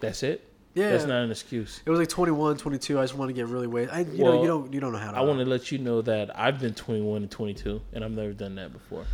That's 0.00 0.24
it. 0.24 0.44
Yeah. 0.74 0.90
That's 0.90 1.04
not 1.04 1.22
an 1.22 1.30
excuse. 1.30 1.80
It 1.86 1.90
was 1.90 2.00
like 2.00 2.08
21, 2.08 2.56
22. 2.56 2.98
I 2.98 3.02
just 3.04 3.14
want 3.14 3.28
to 3.28 3.32
get 3.32 3.46
really 3.46 3.68
wasted. 3.68 3.94
I, 3.94 4.00
you 4.00 4.24
Well, 4.24 4.32
know, 4.32 4.42
you 4.42 4.48
don't, 4.48 4.72
you 4.74 4.80
don't 4.80 4.92
know 4.92 4.98
how 4.98 5.12
to. 5.12 5.18
I 5.18 5.20
want 5.20 5.38
to 5.38 5.44
let 5.44 5.70
you 5.70 5.78
know 5.78 6.02
that 6.02 6.36
I've 6.36 6.58
been 6.58 6.74
21 6.74 7.22
and 7.22 7.30
22, 7.30 7.80
and 7.92 8.04
I've 8.04 8.10
never 8.10 8.32
done 8.32 8.56
that 8.56 8.72
before. 8.72 9.04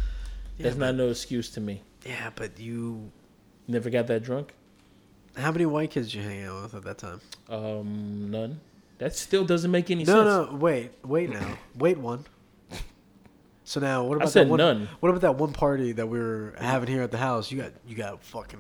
That's 0.59 0.75
Yeah, 0.75 0.81
not 0.87 0.95
no 0.95 1.09
excuse 1.11 1.51
to 1.51 1.61
me. 1.61 1.83
Yeah, 2.07 2.31
but 2.35 2.59
you. 2.59 3.11
Never 3.67 3.91
got 3.91 4.07
that 4.07 4.23
drunk. 4.23 4.55
How 5.37 5.53
many 5.53 5.67
white 5.67 5.91
kids 5.91 6.13
did 6.13 6.15
you 6.15 6.23
hang 6.23 6.45
out 6.45 6.63
with 6.63 6.75
at 6.77 6.85
that 6.85 6.97
time? 6.97 7.21
Um, 7.51 8.31
none. 8.31 8.61
That 8.97 9.15
still 9.15 9.45
doesn't 9.45 9.71
make 9.71 9.91
any 9.91 10.05
No, 10.05 10.15
sense. 10.15 10.25
no, 10.25 10.45
no, 10.47 10.57
wait, 10.57 10.93
wait 11.05 11.29
now, 11.29 11.59
wait 11.77 11.99
one. 11.99 12.25
So 13.65 13.81
now, 13.81 14.05
what 14.05 14.17
about 14.17 14.33
that 14.33 14.49
one, 14.49 14.57
none. 14.57 14.89
What 15.01 15.11
about 15.11 15.21
that 15.21 15.35
one 15.35 15.53
party 15.53 15.93
that 15.93 16.07
we 16.09 16.19
were 16.19 16.55
having 16.59 16.89
here 16.89 17.03
at 17.03 17.11
the 17.11 17.19
house? 17.19 17.53
You 17.53 17.59
got, 17.61 17.73
you 17.87 17.95
got 17.95 18.23
fucking 18.25 18.59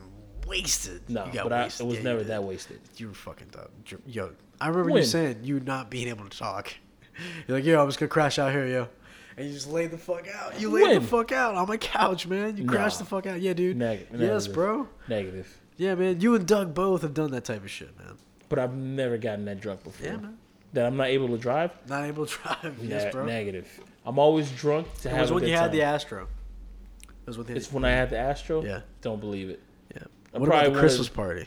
wasted. 0.48 1.08
No, 1.08 1.28
but 1.32 1.52
I, 1.52 1.64
it 1.66 1.80
was 1.82 1.96
Yeah, 1.98 2.02
never 2.02 2.24
that 2.24 2.42
wasted. 2.44 2.80
You 2.96 3.08
were 3.08 3.14
fucking 3.14 3.48
dumb. 3.52 3.68
Yo, 4.06 4.32
I 4.60 4.68
remember 4.68 4.90
When? 4.92 5.02
you 5.02 5.06
saying 5.08 5.40
you 5.42 5.60
not 5.60 5.90
being 5.90 6.08
able 6.08 6.28
to 6.28 6.36
talk. 6.38 6.72
You're 7.46 7.58
like, 7.58 7.64
yo, 7.64 7.80
I 7.80 7.82
was 7.84 7.96
gonna 7.96 8.08
crash 8.08 8.38
out 8.38 8.52
here, 8.52 8.66
yo. 8.66 8.88
And 9.36 9.46
you 9.46 9.52
just 9.52 9.68
laid 9.70 9.90
the 9.92 9.98
fuck 9.98 10.26
out. 10.34 10.60
You 10.60 10.68
laid 10.70 10.82
When? 10.82 10.94
the 11.02 11.06
fuck 11.06 11.30
out 11.30 11.54
on 11.54 11.68
my 11.68 11.76
couch, 11.76 12.26
man. 12.26 12.56
You 12.56 12.64
crashed 12.66 12.98
the 12.98 13.04
fuck 13.04 13.26
out. 13.26 13.40
Yeah, 13.40 13.52
dude. 13.52 13.76
Neg- 13.76 14.08
yes, 14.10 14.18
negative. 14.18 14.52
bro. 14.54 14.88
Negative. 15.08 15.60
Yeah, 15.76 15.94
man. 15.94 16.20
You 16.20 16.34
and 16.34 16.44
Doug 16.46 16.74
both 16.74 17.02
have 17.02 17.14
done 17.14 17.30
that 17.30 17.44
type 17.44 17.62
of 17.62 17.70
shit, 17.70 17.96
man. 17.96 18.16
But 18.48 18.58
I've 18.58 18.74
never 18.74 19.16
gotten 19.16 19.44
that 19.44 19.60
drunk 19.60 19.84
before. 19.84 20.06
Yeah, 20.06 20.16
man. 20.16 20.38
That 20.72 20.86
I'm 20.86 20.96
not 20.96 21.06
able 21.08 21.28
to 21.28 21.38
drive. 21.38 21.70
Not 21.88 22.04
able 22.04 22.26
to 22.26 22.36
drive. 22.42 22.82
Ne- 22.82 22.88
yes, 22.88 23.12
bro. 23.12 23.24
negative. 23.26 23.68
I'm 24.04 24.18
always 24.18 24.50
drunk 24.50 24.92
to 25.02 25.08
It 25.08 25.12
have 25.12 25.20
was 25.20 25.30
a 25.30 25.34
when 25.34 25.44
you 25.44 25.52
had 25.54 25.60
time. 25.66 25.70
the 25.72 25.82
Astro. 25.82 26.26
It 27.02 27.26
was 27.26 27.38
when 27.38 27.56
It's 27.56 27.72
when 27.72 27.84
I 27.84 27.90
had 27.90 28.10
the 28.10 28.18
Astro. 28.18 28.64
Yeah. 28.64 28.80
Don't 29.02 29.20
believe 29.20 29.50
it. 29.50 29.60
I 30.38 30.40
What 30.40 30.48
about 30.48 30.72
the 30.72 30.78
Christmas 30.78 30.98
was- 31.00 31.08
party? 31.10 31.46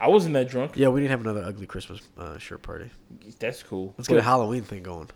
I 0.00 0.08
wasn't 0.08 0.34
that 0.34 0.48
drunk. 0.48 0.72
Yeah, 0.76 0.88
we 0.88 1.00
didn't 1.00 1.10
have 1.10 1.22
another 1.22 1.42
ugly 1.42 1.66
Christmas 1.66 2.00
uh, 2.16 2.38
shirt 2.38 2.62
party. 2.62 2.88
That's 3.40 3.64
cool. 3.64 3.94
Let's 3.98 4.06
get 4.06 4.16
a 4.18 4.22
Halloween 4.22 4.62
thing 4.62 4.84
going. 4.84 5.08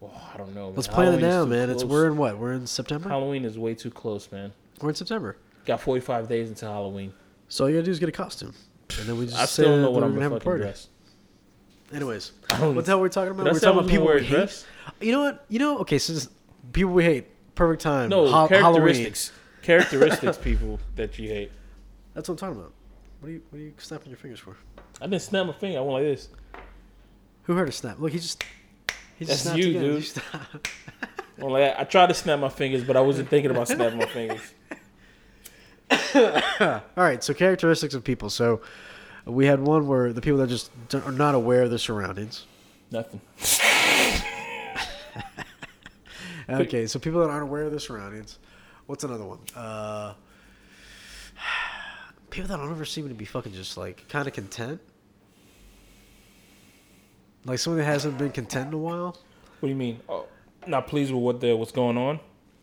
Oh, 0.00 0.10
I 0.32 0.38
don't 0.38 0.54
know. 0.54 0.68
Man. 0.68 0.74
Let's 0.76 0.88
plan 0.88 1.08
it 1.14 1.20
Halloween 1.20 1.30
now, 1.30 1.44
man. 1.44 1.68
It's 1.70 1.84
we're 1.84 2.06
in 2.06 2.16
what? 2.16 2.38
We're 2.38 2.54
in 2.54 2.66
September. 2.66 3.10
Halloween 3.10 3.44
is 3.44 3.58
way 3.58 3.74
too 3.74 3.90
close, 3.90 4.32
man. 4.32 4.52
We're 4.80 4.88
in 4.88 4.94
September. 4.94 5.36
Got 5.66 5.80
45 5.82 6.26
days 6.26 6.48
until 6.48 6.70
Halloween. 6.72 7.12
So 7.48 7.64
all 7.64 7.70
you 7.70 7.76
gotta 7.76 7.84
do 7.84 7.90
is 7.90 7.98
get 7.98 8.08
a 8.08 8.12
costume, 8.12 8.54
and 8.98 9.06
then 9.08 9.18
we 9.18 9.26
just 9.26 9.38
I 9.38 9.44
still 9.44 9.66
don't 9.66 9.82
know 9.82 9.90
what 9.90 10.02
I'm 10.02 10.10
gonna 10.14 10.20
gonna 10.22 10.34
have 10.36 10.40
a 10.40 10.44
party. 10.44 10.62
dress. 10.62 10.88
Anyways, 11.92 12.32
what 12.58 12.74
the 12.86 12.90
hell 12.90 12.98
are 12.98 13.02
we 13.02 13.08
talking 13.10 13.32
about 13.32 13.44
we're 13.52 13.58
talking 13.60 13.78
about 13.78 13.90
people 13.90 14.06
we 14.06 14.24
hate. 14.24 14.66
You 15.02 15.12
know 15.12 15.20
what? 15.20 15.44
You 15.50 15.58
know, 15.58 15.78
okay, 15.80 15.98
so 15.98 16.14
this, 16.14 16.28
people 16.72 16.92
we 16.92 17.04
hate. 17.04 17.26
Perfect 17.54 17.82
time. 17.82 18.08
No, 18.08 18.26
Ha- 18.26 18.48
characteristics. 18.48 19.30
Characteristics, 19.60 20.38
people 20.42 20.80
that 20.96 21.18
you 21.18 21.28
hate. 21.28 21.52
That's 22.14 22.28
what 22.28 22.34
I'm 22.34 22.38
talking 22.38 22.60
about. 22.60 22.72
What 23.20 23.28
are 23.28 23.32
you? 23.32 23.42
What 23.50 23.58
are 23.58 23.62
you 23.62 23.72
snapping 23.78 24.08
your 24.10 24.18
fingers 24.18 24.40
for? 24.40 24.56
I 25.00 25.06
didn't 25.06 25.22
snap 25.22 25.46
my 25.46 25.52
finger. 25.52 25.78
I 25.78 25.80
went 25.82 25.92
like 25.94 26.02
this. 26.04 26.28
Who 27.44 27.54
heard 27.54 27.68
a 27.68 27.72
snap? 27.72 27.98
Look, 27.98 28.12
he 28.12 28.18
just. 28.18 28.44
He 29.18 29.24
just 29.24 29.28
That's 29.28 29.42
snapped 29.42 29.58
you, 29.58 29.70
again. 29.70 29.82
dude. 29.82 30.12
I 31.42 31.44
like 31.44 31.78
I 31.78 31.84
tried 31.84 32.08
to 32.08 32.14
snap 32.14 32.40
my 32.40 32.48
fingers, 32.48 32.84
but 32.84 32.96
I 32.96 33.00
wasn't 33.00 33.28
thinking 33.28 33.50
about 33.50 33.68
snapping 33.68 33.98
my 33.98 34.06
fingers. 34.06 34.40
All 36.14 36.82
right, 37.04 37.22
so 37.22 37.34
characteristics 37.34 37.94
of 37.94 38.04
people. 38.04 38.30
So 38.30 38.60
we 39.24 39.46
had 39.46 39.60
one 39.60 39.86
where 39.86 40.12
the 40.12 40.20
people 40.20 40.38
that 40.38 40.48
just 40.48 40.70
are 40.94 41.12
not 41.12 41.34
aware 41.34 41.62
of 41.62 41.70
their 41.70 41.78
surroundings. 41.78 42.46
Nothing. 42.90 43.20
Okay, 46.48 46.86
so 46.86 46.98
people 46.98 47.20
that 47.20 47.30
aren't 47.30 47.44
aware 47.44 47.62
of 47.62 47.70
their 47.70 47.80
surroundings. 47.80 48.38
What's 48.86 49.04
another 49.04 49.24
one? 49.24 49.38
Uh, 49.54 50.14
people 52.32 52.48
that 52.48 52.56
don't 52.56 52.70
ever 52.70 52.84
seem 52.84 53.08
to 53.08 53.14
be 53.14 53.24
fucking 53.24 53.52
just 53.52 53.76
like 53.76 54.08
kind 54.08 54.26
of 54.26 54.34
content. 54.34 54.80
Like 57.44 57.58
someone 57.58 57.78
that 57.78 57.84
hasn't 57.84 58.18
been 58.18 58.30
content 58.30 58.68
in 58.68 58.74
a 58.74 58.78
while. 58.78 59.18
What 59.60 59.66
do 59.66 59.68
you 59.68 59.74
mean? 59.76 60.00
Oh, 60.08 60.26
not 60.66 60.86
pleased 60.86 61.12
with 61.12 61.22
what 61.22 61.40
the 61.40 61.54
what's 61.56 61.72
going 61.72 61.98
on? 61.98 62.20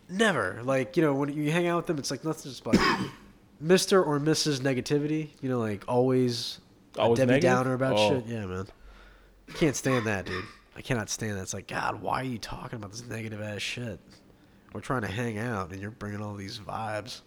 Never. 0.10 0.62
Like 0.64 0.98
you 0.98 1.04
know 1.04 1.14
when 1.14 1.32
you 1.32 1.52
hang 1.52 1.68
out 1.68 1.78
with 1.78 1.86
them, 1.88 1.98
it's 2.00 2.12
like 2.12 2.24
nothing 2.26 2.52
just 2.52 2.66
like 2.66 2.80
Mister 3.62 4.04
or 4.04 4.20
Mrs. 4.20 4.60
Negativity. 4.60 5.30
You 5.42 5.50
know, 5.50 5.60
like 5.60 5.84
always, 5.88 6.60
a 6.98 7.02
Always 7.02 7.20
Debbie 7.20 7.34
negative? 7.34 7.50
Downer 7.52 7.74
about 7.74 7.94
Oh. 7.98 8.10
shit. 8.10 8.26
Yeah, 8.28 8.46
man. 8.46 8.68
Can't 9.56 9.76
stand 9.76 10.06
that, 10.08 10.26
dude. 10.26 10.46
I 10.76 10.82
cannot 10.82 11.10
stand 11.10 11.38
that. 11.38 11.42
It's 11.42 11.54
like 11.54 11.68
God, 11.68 12.02
why 12.02 12.22
are 12.22 12.26
you 12.26 12.38
talking 12.38 12.78
about 12.78 12.92
this 12.92 13.06
negative 13.06 13.42
ass 13.42 13.62
shit? 13.62 14.00
We're 14.74 14.82
trying 14.82 15.02
to 15.02 15.08
hang 15.08 15.38
out, 15.40 15.72
and 15.72 15.82
you're 15.82 15.92
bringing 15.92 16.22
all 16.22 16.36
these 16.36 16.60
vibes. 16.60 17.22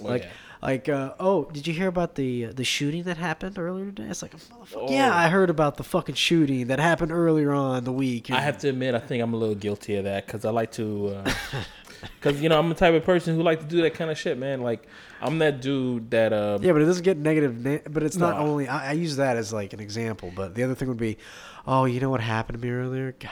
Well, 0.00 0.12
like, 0.12 0.22
yeah. 0.22 0.30
Like, 0.62 0.88
uh, 0.88 1.14
oh, 1.18 1.44
did 1.52 1.66
you 1.66 1.72
hear 1.74 1.88
about 1.88 2.14
the 2.16 2.46
the 2.46 2.64
shooting 2.64 3.04
that 3.04 3.16
happened 3.16 3.58
earlier 3.58 3.86
today? 3.86 4.04
It's 4.04 4.22
like. 4.22 4.34
Oh. 4.74 4.90
Yeah, 4.90 5.14
I 5.14 5.28
heard 5.28 5.50
about 5.50 5.76
the 5.76 5.84
fucking 5.84 6.14
shooting 6.16 6.66
that 6.68 6.78
happened 6.78 7.12
earlier 7.12 7.52
on 7.52 7.84
the 7.84 7.92
week. 7.92 8.30
I 8.30 8.40
have 8.40 8.58
to 8.58 8.68
admit, 8.68 8.94
I 8.94 8.98
think 9.00 9.22
I'm 9.22 9.32
a 9.34 9.36
little 9.36 9.54
guilty 9.54 9.96
of 9.96 10.04
that 10.04 10.26
because 10.26 10.44
I 10.44 10.50
like 10.50 10.70
to, 10.72 11.22
because 12.20 12.40
you 12.40 12.48
know 12.48 12.58
I'm 12.58 12.68
the 12.68 12.74
type 12.74 12.94
of 12.94 13.04
person 13.04 13.34
who 13.36 13.42
like 13.42 13.60
to 13.60 13.66
do 13.66 13.82
that 13.82 13.94
kind 13.94 14.10
of 14.10 14.18
shit, 14.18 14.38
man. 14.38 14.60
Like 14.62 14.86
I'm 15.20 15.38
that 15.38 15.60
dude 15.60 16.10
that, 16.12 16.32
uh, 16.32 16.58
Yeah, 16.60 16.72
but 16.72 16.82
it 16.82 16.86
doesn't 16.86 17.04
get 17.04 17.16
negative. 17.16 17.58
Na- 17.64 17.78
but 17.90 18.02
it's 18.02 18.16
not 18.16 18.36
No. 18.36 18.42
only. 18.46 18.68
I, 18.68 18.90
I 18.90 18.92
use 18.92 19.16
that 19.16 19.36
as 19.36 19.52
like 19.52 19.72
an 19.72 19.80
example. 19.80 20.32
But 20.34 20.54
the 20.54 20.62
other 20.62 20.74
thing 20.74 20.88
would 20.88 20.96
be, 20.98 21.16
oh, 21.66 21.84
you 21.86 22.00
know 22.00 22.10
what 22.10 22.20
happened 22.20 22.60
to 22.60 22.64
me 22.66 22.72
earlier? 22.72 23.14
God, 23.18 23.30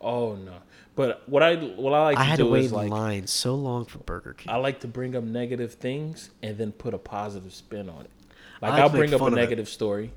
oh 0.00 0.34
no. 0.34 0.54
But 0.96 1.22
what 1.28 1.42
I 1.42 1.54
what 1.54 1.92
I 1.92 2.02
like 2.02 2.18
I 2.18 2.22
to 2.22 2.26
had 2.30 2.36
to 2.38 2.44
do 2.44 2.50
wait 2.50 2.64
is 2.64 2.72
in 2.72 2.76
like 2.76 2.90
line 2.90 3.26
so 3.26 3.54
long 3.54 3.84
for 3.84 3.98
Burger 3.98 4.32
King. 4.32 4.52
I 4.52 4.56
like 4.56 4.80
to 4.80 4.88
bring 4.88 5.14
up 5.14 5.22
negative 5.22 5.74
things 5.74 6.30
and 6.42 6.58
then 6.58 6.72
put 6.72 6.92
a 6.94 6.98
positive 6.98 7.54
spin 7.54 7.88
on 7.88 8.02
it. 8.02 8.10
Like 8.60 8.72
I 8.72 8.74
like 8.74 8.82
I'll 8.82 8.88
bring 8.88 9.14
up 9.14 9.20
a 9.20 9.24
fun 9.24 9.34
it. 9.34 9.36
negative 9.36 9.68
story, 9.68 10.12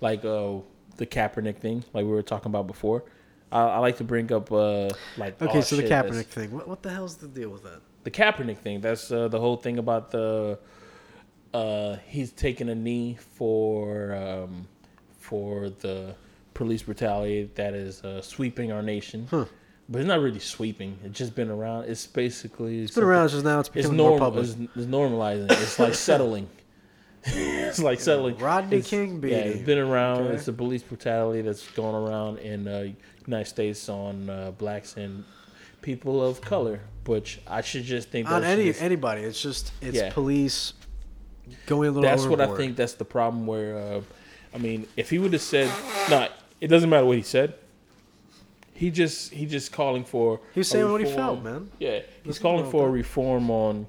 like 0.00 0.24
uh, 0.24 0.58
the 0.96 1.06
Kaepernick 1.06 1.58
thing, 1.58 1.84
like 1.92 2.04
we 2.04 2.10
were 2.10 2.22
talking 2.22 2.50
about 2.50 2.66
before. 2.66 3.04
I, 3.52 3.62
I 3.62 3.78
like 3.78 3.98
to 3.98 4.04
bring 4.04 4.32
up 4.32 4.50
uh, 4.50 4.90
like 5.18 5.42
okay, 5.42 5.58
oh, 5.58 5.60
so 5.60 5.76
the 5.76 5.82
shit, 5.82 5.90
Kaepernick 5.90 6.26
thing. 6.26 6.52
What, 6.52 6.68
what 6.68 6.82
the 6.82 6.90
hell's 6.90 7.16
the 7.16 7.28
deal 7.28 7.50
with 7.50 7.64
that? 7.64 7.82
the 8.04 8.10
Kaepernick 8.10 8.58
thing. 8.58 8.80
That's 8.80 9.10
uh, 9.10 9.28
the 9.28 9.38
whole 9.38 9.56
thing 9.56 9.78
about 9.78 10.10
the 10.10 10.58
uh, 11.52 11.96
he's 12.06 12.32
taking 12.32 12.68
a 12.68 12.74
knee 12.74 13.18
for 13.32 14.14
um, 14.14 14.68
for 15.18 15.70
the 15.70 16.14
police 16.54 16.82
brutality 16.82 17.50
that 17.54 17.74
is 17.74 18.02
uh, 18.02 18.22
sweeping 18.22 18.72
our 18.72 18.82
nation. 18.82 19.26
But 19.90 19.98
it's 20.02 20.08
not 20.08 20.20
really 20.20 20.38
sweeping. 20.38 20.98
It's 21.04 21.18
just 21.18 21.34
been 21.34 21.50
around. 21.50 21.84
It's 21.88 22.06
basically 22.06 22.82
It's 22.84 22.94
been 22.94 23.02
around 23.04 23.30
just 23.30 23.44
now. 23.44 23.58
It's 23.58 23.68
It's 23.70 23.88
becoming 23.88 23.96
more 23.96 24.18
public. 24.18 24.44
It's, 24.44 24.54
it's 24.76 24.86
normalizing. 24.86 25.50
It's 25.50 25.78
like 25.80 25.94
settling. 26.08 26.48
it's 27.24 27.80
like 27.80 28.00
settling. 28.00 28.38
Rodney 28.38 28.76
It's- 28.78 28.88
King 28.90 29.20
Yeah, 29.22 29.36
it's 29.38 29.62
been 29.62 29.78
around. 29.78 30.22
Okay. 30.22 30.34
It's 30.36 30.46
the 30.46 30.52
police 30.52 30.82
brutality 30.82 31.42
that's 31.42 31.66
going 31.72 31.94
around 31.94 32.38
in 32.38 32.66
uh, 32.68 32.92
United 33.26 33.46
States 33.46 33.88
on 33.88 34.30
uh, 34.30 34.52
blacks 34.52 34.96
and 34.96 35.24
people 35.82 36.24
of 36.24 36.40
color. 36.40 36.80
Which 37.06 37.40
I 37.48 37.60
should 37.62 37.82
just 37.84 38.10
think 38.10 38.30
on 38.30 38.44
any 38.44 38.66
just- 38.66 38.82
anybody. 38.82 39.22
It's 39.22 39.42
just 39.42 39.72
it's 39.80 39.96
Yeah. 39.96 40.12
police 40.12 40.74
going 41.66 41.88
a 41.88 41.92
little. 41.92 42.02
that's 42.02 42.26
what 42.26 42.40
I 42.40 42.54
think. 42.56 42.76
That's 42.76 42.92
the 42.94 43.04
problem. 43.04 43.46
Where 43.46 43.76
uh, 43.76 44.00
I 44.54 44.58
mean, 44.58 44.86
if 44.96 45.10
he 45.10 45.18
would 45.18 45.32
have 45.32 45.42
said, 45.42 45.68
"No, 46.08 46.28
it 46.60 46.68
doesn't 46.68 46.88
matter 46.88 47.04
what 47.06 47.16
he 47.16 47.22
said." 47.24 47.54
He 48.80 48.90
just 48.90 49.32
he 49.34 49.44
just 49.44 49.72
calling 49.72 50.04
for. 50.04 50.40
he's 50.54 50.66
saying 50.68 50.90
what 50.90 51.02
he 51.04 51.06
felt, 51.12 51.42
man. 51.42 51.70
Yeah, 51.78 52.00
he's 52.24 52.38
calling 52.38 52.70
for 52.70 52.88
a 52.88 52.90
reform 52.90 53.50
on, 53.50 53.86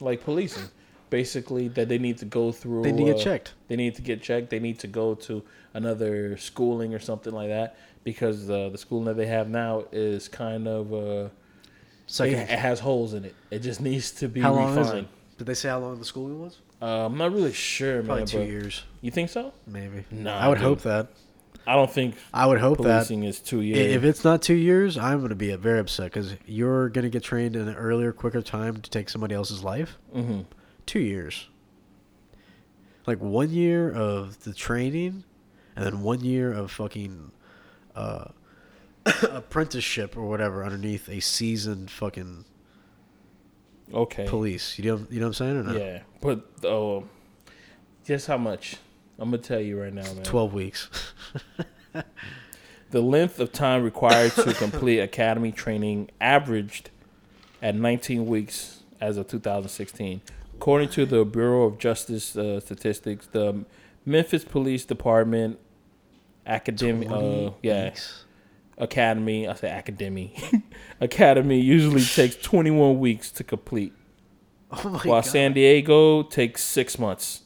like 0.00 0.24
policing, 0.24 0.70
basically 1.10 1.68
that 1.68 1.86
they 1.90 1.98
need 1.98 2.16
to 2.18 2.24
go 2.24 2.50
through. 2.50 2.82
They 2.82 2.92
need 2.92 3.06
to 3.06 3.12
get 3.12 3.20
uh, 3.20 3.24
checked. 3.24 3.52
They 3.68 3.76
need 3.76 3.94
to 3.96 4.02
get 4.02 4.22
checked. 4.22 4.48
They 4.48 4.58
need 4.58 4.78
to 4.78 4.86
go 4.86 5.14
to 5.26 5.42
another 5.74 6.38
schooling 6.38 6.94
or 6.94 6.98
something 6.98 7.34
like 7.34 7.48
that 7.48 7.76
because 8.04 8.48
uh, 8.48 8.70
the 8.70 8.78
schooling 8.78 9.04
that 9.04 9.18
they 9.18 9.26
have 9.26 9.50
now 9.50 9.84
is 9.92 10.28
kind 10.28 10.66
of 10.66 10.90
uh, 10.94 10.96
it, 11.26 11.30
Second. 12.06 12.38
it 12.38 12.48
has 12.58 12.80
holes 12.80 13.12
in 13.12 13.26
it. 13.26 13.34
It 13.50 13.58
just 13.58 13.82
needs 13.82 14.12
to 14.12 14.28
be 14.28 14.40
How 14.40 14.54
long 14.54 14.78
is 14.78 14.90
it? 14.90 15.06
Did 15.36 15.46
they 15.46 15.54
say 15.54 15.68
how 15.68 15.78
long 15.80 15.98
the 15.98 16.06
schooling 16.06 16.40
was? 16.40 16.58
Uh, 16.80 17.04
I'm 17.06 17.18
not 17.18 17.32
really 17.32 17.52
sure, 17.52 18.02
Probably 18.02 18.20
man. 18.22 18.26
two 18.26 18.42
years, 18.44 18.82
You 19.02 19.10
think 19.10 19.28
so? 19.30 19.52
maybe. 19.66 20.04
Nah, 20.10 20.38
I 20.38 20.48
would 20.48 20.54
dude. 20.56 20.64
hope 20.64 20.80
that. 20.82 21.08
I 21.68 21.74
don't 21.74 21.90
think 21.90 22.14
I 22.32 22.46
would 22.46 22.58
hope 22.60 22.78
that. 22.78 22.82
policing 22.84 23.24
is 23.24 23.40
two 23.40 23.60
years. 23.60 23.92
If 23.94 24.02
it's 24.02 24.24
not 24.24 24.40
two 24.40 24.54
years, 24.54 24.96
I'm 24.96 25.18
going 25.18 25.28
to 25.28 25.34
be 25.36 25.54
very 25.56 25.78
upset 25.80 26.06
because 26.06 26.34
you're 26.46 26.88
going 26.88 27.02
to 27.04 27.10
get 27.10 27.22
trained 27.22 27.56
in 27.56 27.68
an 27.68 27.74
earlier, 27.74 28.10
quicker 28.10 28.40
time 28.40 28.80
to 28.80 28.88
take 28.90 29.10
somebody 29.10 29.34
else's 29.34 29.62
life. 29.62 29.98
hmm 30.12 30.40
Two 30.86 31.00
years. 31.00 31.48
Like 33.06 33.20
one 33.20 33.50
year 33.50 33.92
of 33.92 34.42
the 34.44 34.54
training, 34.54 35.24
and 35.76 35.84
then 35.84 36.00
one 36.02 36.20
year 36.24 36.52
of 36.52 36.70
fucking 36.72 37.32
uh, 37.94 38.28
apprenticeship 39.30 40.16
or 40.16 40.26
whatever 40.26 40.64
underneath 40.64 41.08
a 41.10 41.20
seasoned 41.20 41.90
fucking 41.90 42.46
Okay. 43.92 44.26
police. 44.26 44.78
You 44.78 44.84
know, 44.84 45.06
you 45.10 45.20
know 45.20 45.26
what 45.26 45.40
I'm 45.40 45.46
saying? 45.46 45.56
Or 45.58 45.62
not? 45.64 45.76
Yeah, 45.76 46.00
but 46.22 46.46
oh, 46.64 47.04
guess 48.06 48.24
how 48.26 48.38
much? 48.38 48.76
I'm 49.18 49.30
gonna 49.30 49.38
tell 49.42 49.60
you 49.60 49.80
right 49.80 49.92
now, 49.92 50.02
man. 50.02 50.22
Twelve 50.22 50.54
weeks. 50.54 50.88
The 52.90 53.02
length 53.02 53.38
of 53.38 53.52
time 53.52 53.82
required 53.82 54.32
to 54.32 54.54
complete 54.54 55.00
academy 55.00 55.52
training 55.52 56.10
averaged 56.22 56.88
at 57.60 57.74
19 57.74 58.26
weeks 58.26 58.82
as 58.98 59.18
of 59.18 59.28
2016. 59.28 60.22
According 60.54 60.88
to 60.90 61.04
the 61.04 61.24
Bureau 61.26 61.64
of 61.64 61.78
Justice 61.78 62.34
uh, 62.34 62.60
Statistics, 62.60 63.26
the 63.26 63.64
Memphis 64.06 64.42
Police 64.44 64.86
Department 64.86 65.58
Academy. 66.46 67.06
Uh, 67.06 67.50
yeah, 67.62 67.84
weeks. 67.84 68.24
Academy. 68.78 69.46
I 69.46 69.54
say 69.54 69.70
Academy. 69.70 70.34
Academy 71.00 71.60
usually 71.60 72.02
takes 72.04 72.36
21 72.36 72.98
weeks 72.98 73.30
to 73.32 73.44
complete, 73.44 73.92
Oh 74.70 74.88
my 74.88 74.98
while 75.00 75.20
god. 75.20 75.26
San 75.26 75.52
Diego 75.52 76.22
takes 76.22 76.64
six 76.64 76.98
months. 76.98 77.42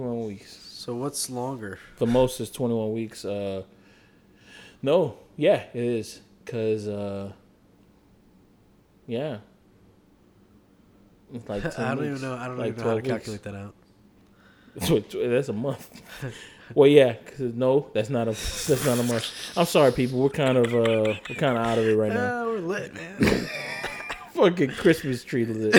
21 0.00 0.26
weeks. 0.26 0.56
so 0.56 0.94
what's 0.94 1.28
longer? 1.28 1.78
The 1.98 2.06
most 2.06 2.40
is 2.40 2.50
21 2.50 2.92
weeks. 2.92 3.24
Uh, 3.24 3.64
no, 4.82 5.16
yeah, 5.36 5.64
it 5.74 5.82
is. 5.84 6.20
Cause 6.46 6.88
uh, 6.88 7.32
yeah, 9.06 9.38
it's 11.34 11.48
like 11.48 11.62
10 11.74 11.84
I 11.84 11.88
don't 11.94 11.98
weeks, 11.98 12.18
even 12.18 12.22
know. 12.30 12.36
I 12.36 12.46
don't 12.48 12.58
like 12.58 12.68
even 12.68 12.82
know 12.84 12.90
how 12.90 12.94
to 12.96 13.02
12 13.02 13.02
weeks. 13.02 13.08
calculate 13.08 13.42
that 13.42 13.54
out. 13.54 13.74
That's 15.30 15.48
a 15.48 15.52
month. 15.52 16.02
well, 16.74 16.88
yeah, 16.88 17.14
'cause 17.14 17.52
no, 17.54 17.90
that's 17.92 18.08
not 18.08 18.28
a 18.28 18.30
that's 18.30 18.86
not 18.86 18.98
a 18.98 19.02
month. 19.02 19.30
I'm 19.56 19.66
sorry, 19.66 19.92
people. 19.92 20.20
We're 20.20 20.28
kind 20.30 20.56
of 20.56 20.66
uh 20.74 21.14
we're 21.28 21.34
kind 21.36 21.58
of 21.58 21.66
out 21.66 21.78
of 21.78 21.86
it 21.86 21.96
right 21.96 22.12
now. 22.12 22.42
Ah, 22.42 22.46
we're 22.46 22.58
lit, 22.60 22.94
man. 22.94 23.48
Fucking 24.34 24.70
Christmas 24.70 25.24
tree 25.24 25.44
lit. 25.44 25.74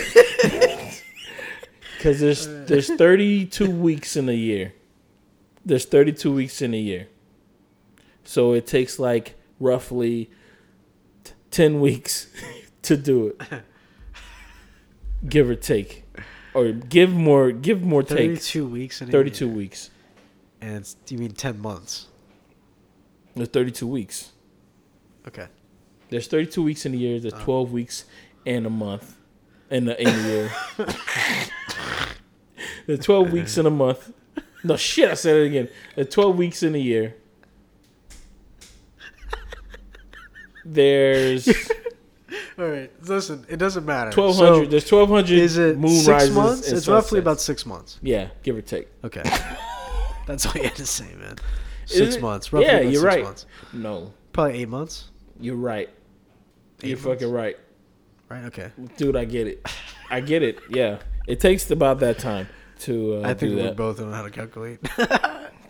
Because 2.01 2.19
there's 2.19 2.47
there's 2.65 2.89
32 2.89 3.69
weeks 3.87 4.15
in 4.15 4.27
a 4.27 4.33
year. 4.33 4.73
There's 5.63 5.85
32 5.85 6.33
weeks 6.33 6.59
in 6.59 6.73
a 6.73 6.77
year. 6.77 7.07
So 8.23 8.53
it 8.53 8.65
takes 8.65 8.97
like 8.97 9.35
roughly 9.59 10.31
t- 11.23 11.33
10 11.51 11.79
weeks 11.79 12.25
to 12.81 12.97
do 12.97 13.27
it. 13.27 13.41
Give 15.29 15.47
or 15.51 15.55
take. 15.55 16.03
Or 16.55 16.71
give 16.71 17.13
more 17.13 17.51
give 17.51 17.83
more 17.83 18.01
take. 18.01 18.31
Thirty-two 18.31 18.67
weeks 18.67 19.01
in 19.01 19.09
a 19.09 19.11
32 19.11 19.45
year. 19.45 19.55
weeks. 19.55 19.91
and 20.59 20.77
it's 20.77 20.95
you 21.09 21.19
mean 21.19 21.31
ten 21.31 21.61
months? 21.61 22.07
There's 23.35 23.49
32 23.49 23.85
weeks. 23.87 24.31
Okay. 25.27 25.47
There's 26.09 26.27
32 26.27 26.63
weeks 26.63 26.85
in 26.87 26.95
a 26.95 26.97
year. 26.97 27.19
There's 27.19 27.35
uh. 27.35 27.43
12 27.43 27.71
weeks 27.71 28.05
in 28.43 28.65
a 28.65 28.69
month. 28.71 29.15
In 29.71 29.85
the, 29.85 29.99
in 30.01 30.07
a 30.07 30.27
year. 30.27 30.51
the 32.87 32.97
12 32.97 33.31
weeks 33.31 33.57
in 33.57 33.65
a 33.65 33.69
month. 33.71 34.11
No 34.63 34.75
shit, 34.77 35.09
I 35.09 35.13
said 35.15 35.37
it 35.37 35.45
again. 35.47 35.69
The 35.95 36.05
12 36.05 36.37
weeks 36.37 36.61
in 36.61 36.75
a 36.75 36.77
year. 36.77 37.15
There's 40.63 41.47
All 42.59 42.65
right. 42.67 42.91
Listen, 43.03 43.45
it 43.49 43.57
doesn't 43.57 43.85
matter. 43.85 44.11
1200. 44.19 44.65
So, 44.65 44.69
there's 44.69 44.91
1200 44.91 45.31
is 45.37 45.57
it 45.57 45.77
moon 45.77 45.89
six 45.89 46.07
rises. 46.07 46.35
months? 46.35 46.71
It's 46.71 46.87
roughly 46.87 47.19
about 47.19 47.39
six 47.41 47.65
months. 47.65 47.97
yeah, 48.01 48.29
give 48.43 48.55
or 48.57 48.61
take. 48.61 48.87
Okay. 49.03 49.23
That's 50.27 50.45
all 50.45 50.53
you 50.53 50.63
had 50.63 50.75
to 50.75 50.85
say, 50.85 51.07
man. 51.19 51.37
Six 51.85 52.15
it? 52.17 52.21
months. 52.21 52.53
Roughly 52.53 52.67
Yeah, 52.67 52.81
you're 52.81 53.03
right. 53.03 53.23
Months. 53.23 53.45
No, 53.73 54.13
Probably 54.33 54.61
eight 54.61 54.69
months. 54.69 55.09
you're 55.39 55.55
right. 55.55 55.89
You're 56.83 56.97
Eight 56.97 57.03
fucking 57.03 57.31
right, 57.31 57.57
Right. 58.31 58.45
Okay. 58.45 58.71
dude. 58.97 59.15
I 59.15 59.25
get 59.25 59.47
it. 59.47 59.67
I 60.09 60.21
get 60.21 60.41
it. 60.43 60.59
Yeah, 60.69 60.99
it 61.27 61.39
takes 61.39 61.69
about 61.71 61.99
that 61.99 62.17
time 62.19 62.47
to 62.79 63.17
uh, 63.17 63.21
I 63.29 63.33
think 63.33 63.51
do 63.51 63.55
we 63.57 63.61
that. 63.63 63.75
both 63.75 63.99
know 63.99 64.11
how 64.11 64.23
to 64.23 64.29
calculate. 64.29 64.79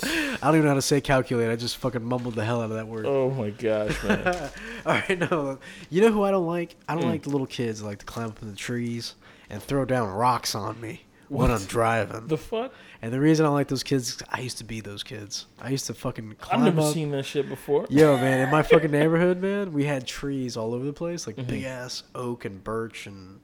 I 0.04 0.38
don't 0.42 0.56
even 0.56 0.64
know 0.64 0.70
how 0.70 0.74
to 0.76 0.82
say 0.82 1.00
calculate. 1.02 1.50
I 1.52 1.56
just 1.56 1.78
fucking 1.78 2.04
mumbled 2.04 2.34
the 2.36 2.44
hell 2.44 2.62
out 2.62 2.72
of 2.72 2.78
that 2.78 2.88
word. 2.88 3.06
Oh 3.06 3.30
my 3.32 3.52
gosh, 3.52 4.02
man. 4.04 4.26
All 4.86 4.94
right, 4.94 5.20
no. 5.20 5.60
You 5.90 6.02
know 6.02 6.12
who 6.12 6.24
I 6.24 6.32
don't 6.32 6.48
like? 6.48 6.76
I 6.88 6.96
don't 6.96 7.04
Mm. 7.04 7.12
like 7.12 7.24
the 7.24 7.30
little 7.30 7.48
kids 7.48 7.82
that 7.82 7.86
like 7.88 8.00
to 8.00 8.06
climb 8.06 8.28
up 8.28 8.42
in 8.42 8.50
the 8.50 8.56
trees 8.56 9.16
and 9.50 9.62
throw 9.62 9.86
down 9.86 10.10
rocks 10.10 10.56
on 10.56 10.80
me 10.82 11.02
when 11.30 11.52
I'm 11.52 11.64
driving. 11.66 12.28
the 12.28 12.38
fuck? 12.38 12.74
And 13.02 13.12
the 13.14 13.20
reason 13.20 13.46
I 13.46 13.50
like 13.50 13.68
those 13.68 13.84
kids, 13.84 14.22
I 14.30 14.42
used 14.42 14.58
to 14.60 14.64
be 14.64 14.80
those 14.82 15.04
kids. 15.04 15.46
I 15.60 15.70
used 15.70 15.88
to 15.88 15.94
fucking 15.94 16.36
climb 16.40 16.62
up. 16.62 16.68
I've 16.68 16.76
never 16.76 16.88
up. 16.88 16.94
seen 16.94 17.12
that 17.12 17.24
shit 17.26 17.50
before. 17.50 17.88
Yo, 17.90 18.16
man, 18.18 18.40
in 18.42 18.50
my 18.50 18.62
fucking 18.64 18.92
neighborhood, 18.92 19.42
man, 19.42 19.74
we 19.74 19.86
had 19.86 20.06
trees 20.06 20.56
all 20.58 20.74
over 20.74 20.86
the 20.86 20.94
place, 20.94 21.26
like 21.28 21.36
Mhm. 21.38 21.48
big 21.48 21.64
ass 21.64 22.04
oak 22.14 22.46
and 22.46 22.64
birch 22.64 23.08
and 23.08 23.40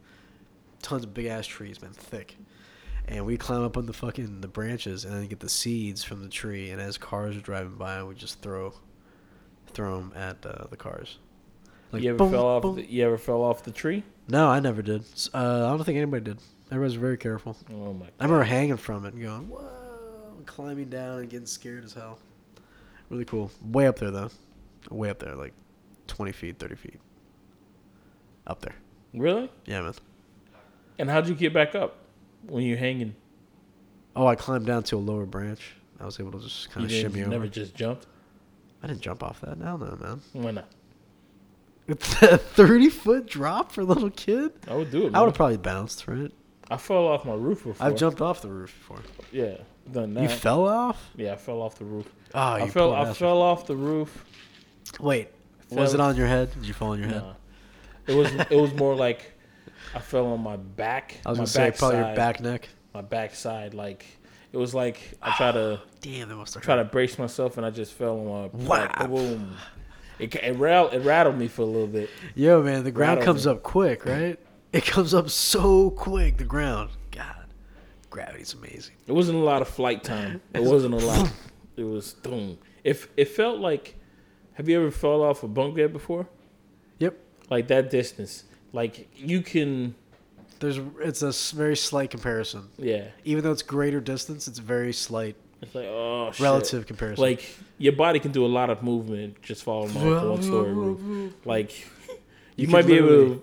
tons 0.82 1.04
of 1.04 1.14
big 1.14 1.26
ass 1.26 1.48
trees, 1.48 1.82
man, 1.82 1.92
thick. 1.94 2.38
And 3.08 3.26
we 3.26 3.38
climb 3.38 3.64
up 3.64 3.78
on 3.78 3.86
the 3.86 3.94
fucking 3.94 4.42
the 4.42 4.48
branches 4.50 5.06
and 5.06 5.14
then 5.14 5.28
get 5.28 5.40
the 5.40 5.50
seeds 5.50 6.04
from 6.04 6.24
the 6.24 6.30
tree. 6.30 6.70
And 6.72 6.82
as 6.82 6.98
cars 6.98 7.38
are 7.38 7.42
driving 7.42 7.76
by, 7.76 8.04
we 8.04 8.16
just 8.16 8.42
throw, 8.42 8.74
throw 9.68 9.98
them 9.98 10.14
at 10.16 10.46
uh, 10.46 10.68
the 10.70 10.76
cars. 10.78 11.18
Like, 11.94 12.04
you 12.04 12.10
ever 12.10 12.18
boom, 12.18 12.32
fell 12.32 12.46
off? 12.46 12.62
boom. 12.64 12.76
The, 12.76 12.92
you 12.92 13.06
ever 13.06 13.18
fell 13.18 13.42
off 13.42 13.64
the 13.64 13.72
tree? 13.72 14.04
No, 14.28 14.50
I 14.50 14.60
never 14.60 14.82
did. 14.82 15.06
Uh, 15.34 15.66
I 15.66 15.70
don't 15.70 15.84
think 15.86 15.96
anybody 15.96 16.26
did. 16.26 16.38
Everybody's 16.72 16.96
very 16.96 17.18
careful. 17.18 17.56
Oh 17.72 17.94
my! 17.94 18.08
I 18.20 18.24
remember 18.26 18.44
hanging 18.44 18.78
from 18.78 19.06
it 19.06 19.14
and 19.14 19.24
going, 19.24 19.48
whoa, 19.48 20.44
climbing 20.46 20.90
down 20.90 21.20
and 21.20 21.30
getting 21.30 21.46
scared 21.46 21.86
as 21.86 21.94
hell. 21.94 22.20
Really 23.10 23.26
cool. 23.26 23.52
Way 23.64 23.88
up 23.88 24.00
there, 24.00 24.12
though. 24.12 24.30
Way 24.90 25.10
up 25.10 25.20
there, 25.20 25.36
like 25.36 25.54
20 26.08 26.32
feet, 26.32 26.60
30 26.60 26.76
feet. 26.76 27.00
Up 28.46 28.62
there. 28.62 28.76
Really? 29.14 29.50
Yeah, 29.66 29.82
man. 29.82 29.94
And 31.00 31.10
how'd 31.10 31.28
you 31.28 31.36
get 31.36 31.54
back 31.54 31.76
up 31.76 31.98
when 32.44 32.64
you're 32.64 32.78
hanging? 32.78 33.16
Oh, 34.16 34.26
I 34.28 34.36
climbed 34.36 34.66
down 34.66 34.84
to 34.84 34.98
a 34.98 35.00
lower 35.00 35.26
branch. 35.26 35.76
I 36.00 36.06
was 36.06 36.20
able 36.20 36.32
to 36.34 36.40
just 36.40 36.70
kind 36.72 36.86
of 36.86 36.92
shimmy 36.92 37.20
you 37.20 37.26
over. 37.26 37.32
never 37.32 37.48
just 37.48 37.76
jumped. 37.76 38.08
I 38.84 38.88
didn't 38.88 39.02
jump 39.02 39.24
off 39.24 39.42
that. 39.42 39.58
Hell 39.58 39.78
no, 39.78 39.98
man. 40.02 40.22
Why 40.34 40.52
not? 40.52 40.68
It's 41.88 42.22
a 42.22 42.38
30 42.38 42.90
foot 42.90 43.26
drop 43.28 43.72
for 43.72 43.82
a 43.82 43.86
little 43.86 44.10
kid? 44.10 44.52
I 44.68 44.76
would 44.76 44.92
do 44.92 45.08
it. 45.08 45.16
I 45.16 45.20
would 45.20 45.28
have 45.28 45.36
probably 45.36 45.58
bounced, 45.58 46.08
right? 46.08 46.32
I 46.70 46.78
fell 46.78 47.08
off 47.08 47.24
my 47.26 47.34
roof 47.34 47.64
before. 47.64 47.86
I've 47.86 47.96
jumped 47.96 48.22
off 48.22 48.42
the 48.42 48.50
roof 48.50 48.74
before. 48.78 49.00
Yeah, 49.32 49.58
done 49.92 50.14
that. 50.16 50.24
You 50.24 50.30
fell 50.30 50.68
off? 50.68 51.10
yeah, 51.16 51.34
I 51.34 51.36
fell 51.38 51.62
off 51.62 51.76
the 51.80 51.86
roof. 51.86 52.08
Oh, 52.36 52.40
I 52.40 52.66
you 52.66 52.72
fell. 52.72 52.90
poor 52.90 52.98
I 52.98 53.04
bastard. 53.06 53.18
fell 53.20 53.42
off 53.42 53.66
the 53.68 53.76
roof. 53.76 54.26
Wait, 55.00 55.30
was 55.70 55.94
it 55.94 56.00
on 56.00 56.16
your 56.16 56.28
head? 56.28 56.52
Did 56.54 56.66
you 56.66 56.74
fall 56.74 56.92
on 56.92 57.00
your 57.00 57.08
head? 57.10 57.22
Nah. 57.22 57.34
It 58.08 58.16
was. 58.16 58.32
it 58.32 58.52
was 58.60 58.74
more 58.74 58.96
like 58.96 59.34
I 59.96 60.00
fell 60.00 60.28
on 60.28 60.42
my 60.42 60.56
back. 60.58 61.18
I 61.26 61.30
was 61.30 61.38
my 61.38 61.42
gonna 61.44 61.48
say 61.48 61.72
probably 61.78 61.98
your 61.98 62.06
backside- 62.08 62.16
back 62.18 62.42
neck. 62.42 62.70
My 62.94 63.02
backside, 63.02 63.74
like 63.74 64.06
it 64.52 64.58
was 64.58 64.74
like 64.74 65.00
I 65.22 65.36
try 65.38 65.52
to 65.52 65.80
ah, 65.82 65.90
Damn, 66.02 66.30
that 66.30 66.36
must 66.36 66.54
have 66.56 66.64
try 66.64 66.76
hurt. 66.78 66.84
to 66.84 66.90
brace 66.90 67.18
myself, 67.20 67.58
and 67.58 67.66
I 67.66 67.70
just 67.70 67.94
fell 67.94 68.20
on 68.20 68.28
my 68.66 68.78
back. 68.78 69.00
Wow. 69.00 69.08
Boom. 69.08 69.56
It 70.20 70.32
ca- 70.32 70.40
it, 70.42 70.54
rattled, 70.58 70.94
it 70.96 71.06
rattled 71.06 71.38
me 71.38 71.48
for 71.48 71.62
a 71.62 71.66
little 71.66 71.86
bit. 71.88 72.10
Yo, 72.34 72.64
man, 72.64 72.84
the 72.84 72.92
ground 72.92 73.20
Rattled 73.20 73.26
comes 73.26 73.46
me. 73.46 73.52
up 73.52 73.62
quick, 73.62 74.04
right? 74.06 74.40
It 74.78 74.86
comes 74.86 75.14
up 75.14 75.30
so 75.30 75.90
quick. 75.90 76.38
The 76.38 76.44
ground, 76.44 76.92
God, 77.12 77.46
gravity's 78.10 78.54
amazing. 78.54 78.94
It 79.08 79.12
wasn't 79.12 79.38
a 79.40 79.42
lot 79.42 79.62
of 79.62 79.68
flight 79.68 80.04
time. 80.04 80.42
It 80.54 80.64
wasn't 80.64 80.94
a 80.94 80.98
lot. 80.98 81.32
It 81.78 81.84
was 81.84 82.14
boom. 82.14 82.58
If 82.84 83.08
it 83.18 83.28
felt 83.28 83.60
like, 83.60 84.00
have 84.54 84.68
you 84.68 84.80
ever 84.82 84.90
fell 84.90 85.22
off 85.22 85.44
a 85.44 85.48
bunk 85.48 85.76
bed 85.76 85.94
before? 85.94 86.28
Yep. 86.98 87.16
Like 87.52 87.68
that 87.68 87.92
distance. 87.92 88.46
Like 88.74 89.08
you 89.16 89.42
can, 89.44 89.94
There's, 90.60 90.80
it's 91.02 91.22
a 91.22 91.32
very 91.56 91.78
slight 91.78 92.10
comparison. 92.10 92.70
yeah. 92.80 93.10
Even 93.26 93.44
though 93.44 93.52
it's 93.52 93.62
greater 93.62 94.00
distance, 94.02 94.48
it's 94.48 94.58
very 94.58 94.92
slight 94.92 95.36
It's 95.62 95.76
like 95.76 95.86
oh 95.88 96.32
shit. 96.32 96.40
relative 96.44 96.88
comparison. 96.88 97.22
Like 97.24 97.48
your 97.78 97.94
body 97.94 98.20
can 98.20 98.32
do 98.32 98.44
a 98.44 98.48
lot 98.60 98.72
of 98.72 98.82
movement 98.82 99.40
just 99.44 99.62
falling 99.64 99.96
off 99.96 100.24
one 100.32 100.42
story 100.42 100.74
roof. 100.74 101.34
Like 101.46 101.80
you, 102.58 102.66
You 102.66 102.68
might 102.70 102.88
be 102.88 102.96
able 102.96 103.08
to, 103.10 103.42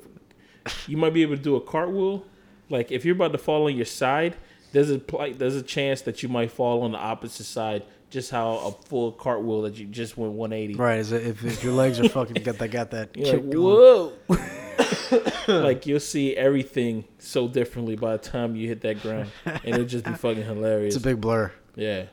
you 0.87 0.97
might 0.97 1.13
be 1.15 1.23
able 1.23 1.37
to 1.37 1.43
do 1.43 1.57
a 1.57 1.61
cartwheel. 1.61 2.25
Like 2.71 2.91
if 2.91 3.05
you're 3.05 3.15
about 3.15 3.33
to 3.33 3.39
fall 3.39 3.67
on 3.67 3.77
your 3.77 3.85
side, 3.85 4.37
there's 4.73 4.91
a 4.91 5.01
there's 5.37 5.57
a 5.57 5.63
chance 5.63 6.03
that 6.03 6.23
you 6.23 6.29
might 6.29 6.51
fall 6.51 6.83
on 6.83 6.93
the 6.93 6.99
opposite 6.99 7.45
side. 7.45 7.85
Just 8.11 8.31
how 8.31 8.53
a 8.59 8.71
full 8.87 9.11
cartwheel 9.13 9.63
that 9.63 9.75
you 9.75 9.87
just 9.87 10.17
went 10.17 10.35
180. 10.35 10.79
right? 10.81 10.99
Is 11.01 11.11
it, 11.11 11.27
if, 11.27 11.45
if 11.45 11.65
your 11.65 11.73
legs 11.73 11.99
are 11.99 12.09
fucking 12.09 12.43
got 12.45 12.59
that 12.59 12.69
got 12.69 12.91
that 12.93 13.17
like, 13.17 13.43
whoa. 13.53 14.13
like 15.49 15.87
you'll 15.87 15.99
see 16.01 16.37
everything 16.37 17.05
so 17.19 17.49
differently 17.49 17.97
by 17.97 18.13
the 18.13 18.19
time 18.23 18.55
you 18.55 18.69
hit 18.69 18.83
that 18.83 19.03
ground, 19.03 19.31
and 19.45 19.61
it'll 19.65 19.85
just 19.85 20.05
be 20.05 20.13
fucking 20.13 20.45
hilarious. 20.45 20.95
It's 20.95 21.05
a 21.05 21.09
big 21.09 21.21
blur. 21.21 21.53
yeah. 21.75 22.05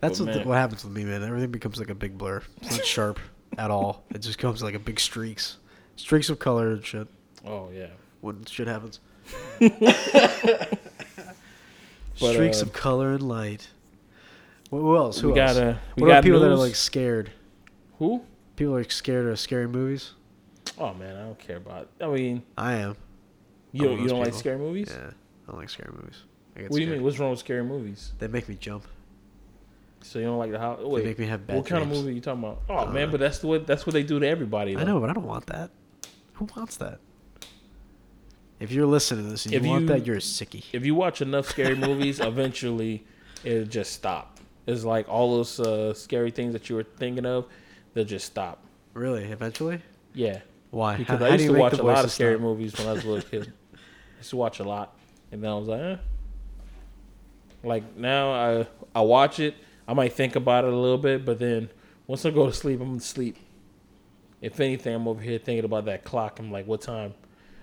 That's 0.00 0.18
what, 0.18 0.32
the, 0.32 0.40
what 0.44 0.54
happens 0.56 0.82
with 0.82 0.94
me, 0.94 1.04
man. 1.04 1.22
Everything 1.22 1.50
becomes 1.50 1.78
like 1.78 1.90
a 1.90 1.94
big 1.94 2.16
blur. 2.16 2.42
It's 2.62 2.78
not 2.78 2.86
sharp 2.86 3.20
at 3.58 3.70
all. 3.70 4.04
It 4.14 4.20
just 4.20 4.38
comes 4.38 4.62
like 4.62 4.72
a 4.74 4.78
big 4.78 4.98
streaks, 4.98 5.58
streaks 5.96 6.30
of 6.30 6.38
color 6.38 6.70
and 6.70 6.84
shit. 6.84 7.06
Oh 7.46 7.70
yeah. 7.72 7.88
When 8.20 8.44
shit 8.44 8.66
happens. 8.66 9.00
But, 12.20 12.34
streaks 12.34 12.60
uh, 12.60 12.66
of 12.66 12.72
color 12.74 13.12
and 13.12 13.22
light. 13.26 13.68
Wh- 14.68 14.72
Who 14.76 14.96
else? 14.96 15.18
Who 15.20 15.32
we 15.32 15.40
else? 15.40 15.54
got 15.54 15.62
a 15.62 15.78
we 15.96 16.02
what 16.02 16.08
got 16.08 16.12
about 16.18 16.24
people 16.24 16.40
that 16.40 16.50
are 16.50 16.56
like 16.56 16.74
scared? 16.74 17.30
who? 17.98 18.22
People 18.56 18.76
are 18.76 18.84
scared 18.84 19.26
of 19.26 19.38
scary 19.38 19.66
movies. 19.66 20.12
Oh 20.78 20.92
man, 20.92 21.16
I 21.16 21.20
don't 21.22 21.38
care 21.38 21.56
about. 21.56 21.88
I 22.00 22.08
mean, 22.08 22.42
I 22.58 22.74
am. 22.74 22.96
you 23.72 23.84
don't 23.86 24.00
you 24.02 24.08
don't 24.08 24.20
like 24.20 24.34
scary 24.34 24.58
movies? 24.58 24.88
Yeah, 24.90 25.12
I 25.46 25.50
don't 25.50 25.58
like 25.60 25.70
scary 25.70 25.92
movies. 25.94 26.22
I 26.56 26.60
get 26.62 26.70
What 26.70 26.76
do 26.76 26.82
you 26.84 26.90
mean? 26.90 27.02
What's 27.02 27.18
wrong 27.18 27.30
with 27.30 27.38
scary 27.38 27.64
movies? 27.64 28.12
They 28.18 28.28
make 28.28 28.48
me 28.48 28.56
jump. 28.60 28.84
So 30.02 30.18
you 30.18 30.26
don't 30.26 30.38
like 30.38 30.50
the 30.50 30.58
house? 30.58 30.78
They 30.80 30.86
Wait, 30.86 31.04
make 31.04 31.18
me 31.18 31.26
have 31.26 31.46
bad 31.46 31.56
what 31.56 31.66
kind 31.66 31.82
of 31.82 31.88
movie 31.88 32.10
are 32.10 32.12
you 32.12 32.20
talking 32.20 32.42
about? 32.44 32.62
Oh 32.68 32.88
Uh, 32.88 32.92
man, 32.92 33.10
but 33.10 33.20
that's 33.20 33.42
what 33.42 33.66
that's 33.66 33.86
what 33.86 33.92
they 33.94 34.02
do 34.02 34.18
to 34.20 34.26
everybody. 34.26 34.76
I 34.76 34.84
know, 34.84 35.00
but 35.00 35.08
I 35.08 35.14
don't 35.14 35.26
want 35.26 35.46
that. 35.46 35.70
Who 36.34 36.48
wants 36.56 36.76
that? 36.76 36.98
If 38.60 38.70
you're 38.72 38.86
listening 38.86 39.24
to 39.24 39.30
this 39.30 39.46
and 39.46 39.52
you 39.54 39.60
If 39.60 39.66
want 39.66 39.82
you- 39.82 39.88
that, 39.88 40.06
you're 40.06 40.16
a 40.16 40.20
sickie. 40.20 40.64
if 40.72 40.84
you 40.84 40.94
watch 40.94 41.20
enough 41.22 41.48
scary 41.48 41.74
movies, 41.76 42.20
eventually 42.32 43.04
it'll 43.42 43.64
just 43.66 43.92
stop. 43.92 44.38
It's 44.66 44.84
like 44.84 45.08
all 45.08 45.36
those 45.36 45.58
uh, 45.58 45.94
scary 45.94 46.30
things 46.30 46.52
that 46.52 46.68
you 46.68 46.76
were 46.76 46.84
thinking 46.84 47.24
of, 47.26 47.46
they'll 47.94 48.04
just 48.04 48.26
stop. 48.26 48.62
Really? 48.94 49.24
Eventually? 49.24 49.80
Yeah, 50.14 50.40
Why? 50.70 50.96
because 50.98 51.18
how, 51.20 51.24
I 51.26 51.30
used 51.30 51.46
to 51.46 51.54
watch 51.58 51.72
a 51.72 51.82
lot 51.82 52.04
of 52.04 52.10
scary 52.12 52.34
stop? 52.34 52.42
movies 52.42 52.76
when 52.78 52.86
I 52.86 52.92
was 52.92 53.04
a 53.04 53.08
little 53.08 53.28
kid. 53.30 53.52
I 53.74 54.18
used 54.18 54.30
to 54.30 54.36
watch 54.36 54.60
a 54.60 54.64
lot, 54.64 54.94
and 55.32 55.42
then 55.42 55.50
I 55.50 55.54
was 55.54 55.68
like, 55.68 55.80
eh. 55.80 55.96
like 57.62 57.96
now 57.96 58.32
I 58.32 58.66
I 58.94 59.00
watch 59.00 59.40
it. 59.40 59.54
I 59.88 59.94
might 59.94 60.12
think 60.12 60.36
about 60.36 60.64
it 60.64 60.72
a 60.72 60.76
little 60.76 60.98
bit, 60.98 61.24
but 61.24 61.38
then 61.38 61.70
once 62.06 62.24
I 62.26 62.30
go 62.30 62.46
to 62.46 62.52
sleep, 62.52 62.80
I'm 62.80 62.88
gonna 62.88 63.00
sleep. 63.00 63.36
If 64.40 64.58
anything, 64.60 64.94
I'm 64.94 65.08
over 65.08 65.20
here 65.20 65.38
thinking 65.38 65.64
about 65.64 65.84
that 65.86 66.04
clock. 66.04 66.38
I'm 66.38 66.50
like, 66.52 66.66
what 66.66 66.80
time? 66.82 67.14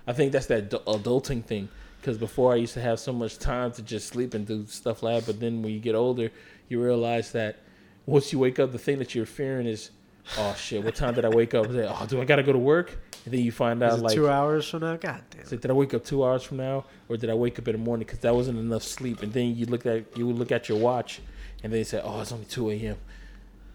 I 0.07 0.13
think 0.13 0.31
that's 0.31 0.47
that 0.47 0.69
adulting 0.69 1.43
thing. 1.43 1.69
Because 1.99 2.17
before 2.17 2.53
I 2.53 2.55
used 2.55 2.73
to 2.75 2.81
have 2.81 2.99
so 2.99 3.11
much 3.11 3.37
time 3.37 3.71
to 3.73 3.81
just 3.81 4.07
sleep 4.07 4.33
and 4.33 4.47
do 4.47 4.65
stuff 4.67 5.03
like 5.03 5.25
that, 5.25 5.31
but 5.31 5.39
then 5.39 5.61
when 5.61 5.73
you 5.73 5.79
get 5.79 5.95
older, 5.95 6.31
you 6.69 6.81
realize 6.81 7.31
that 7.33 7.57
once 8.05 8.31
you 8.31 8.39
wake 8.39 8.59
up, 8.59 8.71
the 8.71 8.77
thing 8.79 8.99
that 8.99 9.13
you're 9.13 9.25
fearing 9.25 9.67
is, 9.67 9.91
oh 10.37 10.55
shit, 10.57 10.83
what 10.83 10.95
time 10.95 11.15
did 11.15 11.25
I 11.25 11.29
wake 11.29 11.53
up? 11.53 11.67
Like, 11.67 11.89
oh, 11.89 12.05
do 12.07 12.21
I 12.21 12.25
gotta 12.25 12.43
go 12.43 12.53
to 12.53 12.59
work? 12.59 12.97
And 13.25 13.33
then 13.33 13.41
you 13.41 13.51
find 13.51 13.83
out 13.83 13.99
like, 13.99 14.15
two 14.15 14.29
hours 14.29 14.69
from 14.69 14.81
now? 14.81 14.95
God 14.95 15.21
damn. 15.31 15.41
it's 15.41 15.51
like, 15.51 15.59
did 15.59 15.71
I 15.71 15.73
wake 15.73 15.93
up 15.93 16.05
two 16.05 16.23
hours 16.23 16.43
from 16.43 16.57
now, 16.57 16.85
or 17.09 17.17
did 17.17 17.29
I 17.29 17.33
wake 17.33 17.59
up 17.59 17.67
in 17.67 17.73
the 17.73 17.79
morning 17.79 18.05
because 18.05 18.19
that 18.19 18.33
wasn't 18.33 18.59
enough 18.59 18.83
sleep? 18.83 19.21
And 19.23 19.33
then 19.33 19.55
you 19.55 19.65
look 19.65 19.85
at 19.85 20.17
you 20.17 20.27
would 20.27 20.37
look 20.37 20.51
at 20.51 20.69
your 20.69 20.77
watch, 20.77 21.19
and 21.63 21.73
then 21.73 21.79
you 21.79 21.85
say, 21.85 21.99
oh, 22.01 22.21
it's 22.21 22.31
only 22.31 22.45
two 22.45 22.69
a.m. 22.69 22.97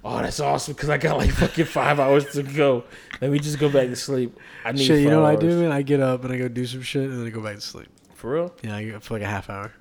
Oh, 0.04 0.20
that's 0.20 0.40
awesome 0.40 0.74
because 0.74 0.88
I 0.88 0.98
got 0.98 1.16
like 1.16 1.30
fucking 1.30 1.64
five 1.66 2.00
hours 2.00 2.24
to 2.32 2.42
go. 2.42 2.84
Let 3.20 3.30
me 3.30 3.38
just 3.38 3.58
go 3.60 3.68
back 3.68 3.86
to 3.88 3.96
sleep. 3.96 4.36
I 4.64 4.72
need 4.72 4.84
Shit, 4.84 5.00
you 5.00 5.08
know 5.10 5.22
what 5.22 5.32
I 5.32 5.36
do, 5.36 5.60
man? 5.62 5.70
I 5.70 5.82
get 5.82 6.00
up 6.00 6.24
and 6.24 6.32
I 6.32 6.38
go 6.38 6.48
do 6.48 6.66
some 6.66 6.82
shit 6.82 7.04
and 7.08 7.20
then 7.20 7.26
I 7.26 7.30
go 7.30 7.40
back 7.40 7.54
to 7.54 7.60
sleep. 7.60 7.86
for 8.14 8.32
real. 8.34 8.54
Yeah, 8.62 8.76
I 8.76 8.84
get 8.84 9.02
for 9.02 9.14
like 9.14 9.22
a 9.22 9.26
half 9.26 9.48
hour. 9.48 9.72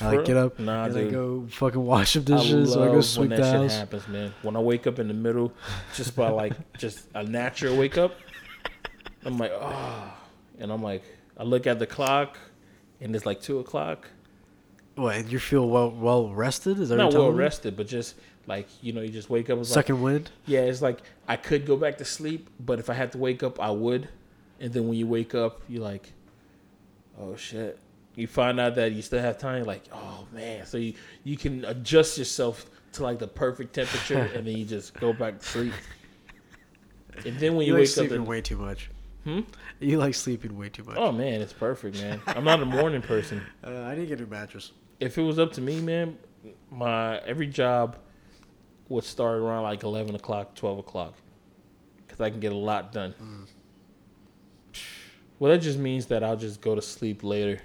I 0.00 0.06
like 0.06 0.16
real? 0.18 0.26
get 0.26 0.36
up 0.38 0.58
Nah, 0.58 0.84
and 0.84 0.96
I 0.96 1.00
dude. 1.02 1.12
go 1.12 1.46
fucking 1.50 1.82
wash 1.84 2.12
some 2.12 2.22
I 2.22 2.24
dishes 2.38 2.74
love 2.74 2.86
or 2.86 2.90
I 2.90 3.00
go 3.00 3.20
when 3.20 3.28
that 3.30 3.36
the 3.36 3.68
shit 3.68 3.78
happens, 3.78 4.08
man. 4.08 4.34
When 4.42 4.56
I 4.56 4.60
wake 4.60 4.86
up 4.86 4.98
in 4.98 5.08
the 5.08 5.14
middle, 5.14 5.52
just 5.94 6.16
by 6.16 6.30
like 6.30 6.54
just 6.78 7.08
a 7.14 7.22
natural 7.22 7.76
wake 7.76 7.98
up, 7.98 8.14
I'm 9.24 9.36
like, 9.38 9.52
oh, 9.54 10.12
and 10.58 10.70
I'm 10.72 10.82
like, 10.82 11.02
I 11.36 11.42
look 11.44 11.66
at 11.66 11.78
the 11.78 11.86
clock, 11.86 12.38
and 13.00 13.14
it's 13.14 13.26
like 13.26 13.40
two 13.42 13.58
o'clock. 13.58 14.08
What? 14.94 15.16
And 15.16 15.30
you 15.30 15.38
feel 15.38 15.68
well 15.68 15.90
well 15.90 16.28
rested? 16.32 16.78
Is 16.78 16.88
that 16.90 16.96
Not 16.96 17.12
well 17.12 17.30
me? 17.32 17.38
rested, 17.38 17.76
but 17.76 17.86
just 17.86 18.14
like 18.46 18.68
you 18.82 18.92
know, 18.92 19.00
you 19.02 19.08
just 19.08 19.30
wake 19.30 19.50
up. 19.50 19.58
It's 19.58 19.70
like, 19.70 19.74
Second 19.86 20.02
wind. 20.02 20.30
yeah, 20.46 20.60
it's 20.60 20.82
like 20.82 21.00
I 21.28 21.36
could 21.36 21.66
go 21.66 21.76
back 21.76 21.98
to 21.98 22.04
sleep, 22.04 22.48
but 22.60 22.78
if 22.78 22.88
I 22.90 22.94
had 22.94 23.12
to 23.12 23.18
wake 23.18 23.42
up, 23.42 23.60
I 23.60 23.70
would. 23.70 24.08
And 24.60 24.72
then 24.72 24.88
when 24.88 24.96
you 24.96 25.06
wake 25.06 25.34
up, 25.34 25.60
you're 25.68 25.82
like, 25.82 26.12
oh 27.20 27.36
shit. 27.36 27.78
You 28.14 28.26
find 28.26 28.58
out 28.58 28.76
that 28.76 28.92
you 28.92 29.02
still 29.02 29.20
have 29.20 29.36
time. 29.36 29.56
You're 29.58 29.66
like, 29.66 29.84
oh 29.92 30.26
man. 30.32 30.64
So 30.64 30.78
you 30.78 30.94
you 31.24 31.36
can 31.36 31.64
adjust 31.64 32.16
yourself 32.18 32.66
to 32.92 33.02
like 33.02 33.18
the 33.18 33.26
perfect 33.28 33.74
temperature, 33.74 34.18
and 34.34 34.46
then 34.46 34.56
you 34.56 34.64
just 34.64 34.94
go 34.94 35.12
back 35.12 35.38
to 35.40 35.44
sleep. 35.44 35.72
And 37.24 37.38
then 37.38 37.56
when 37.56 37.66
You, 37.66 37.72
you, 37.72 37.78
like 37.78 37.80
wake 37.80 37.88
up, 37.88 37.94
sleeping 37.94 38.16
and, 38.18 38.26
way 38.26 38.40
too 38.40 38.56
much. 38.58 38.90
Hmm? 39.24 39.40
You 39.80 39.98
like 39.98 40.14
sleeping 40.14 40.56
way 40.56 40.68
too 40.68 40.84
much. 40.84 40.96
oh 40.96 41.10
man, 41.12 41.40
it's 41.40 41.52
perfect, 41.52 41.96
man. 42.00 42.20
I'm 42.26 42.44
not 42.44 42.62
a 42.62 42.66
morning 42.66 43.02
person. 43.02 43.42
Uh, 43.64 43.82
I 43.82 43.94
didn't 43.96 44.08
get 44.08 44.20
a 44.20 44.26
mattress. 44.26 44.72
If 45.00 45.18
it 45.18 45.22
was 45.22 45.38
up 45.38 45.52
to 45.54 45.60
me, 45.60 45.80
man, 45.80 46.16
my 46.70 47.18
every 47.20 47.48
job 47.48 47.96
would 48.88 49.04
start 49.04 49.38
around 49.38 49.62
like 49.64 49.82
eleven 49.82 50.14
o'clock, 50.14 50.54
twelve 50.54 50.78
o'clock, 50.78 51.14
because 52.06 52.20
I 52.20 52.30
can 52.30 52.40
get 52.40 52.52
a 52.52 52.56
lot 52.56 52.92
done. 52.92 53.14
Well, 55.38 55.52
that 55.52 55.58
just 55.58 55.78
means 55.78 56.06
that 56.06 56.24
I'll 56.24 56.36
just 56.36 56.60
go 56.60 56.74
to 56.74 56.82
sleep 56.82 57.22
later. 57.22 57.60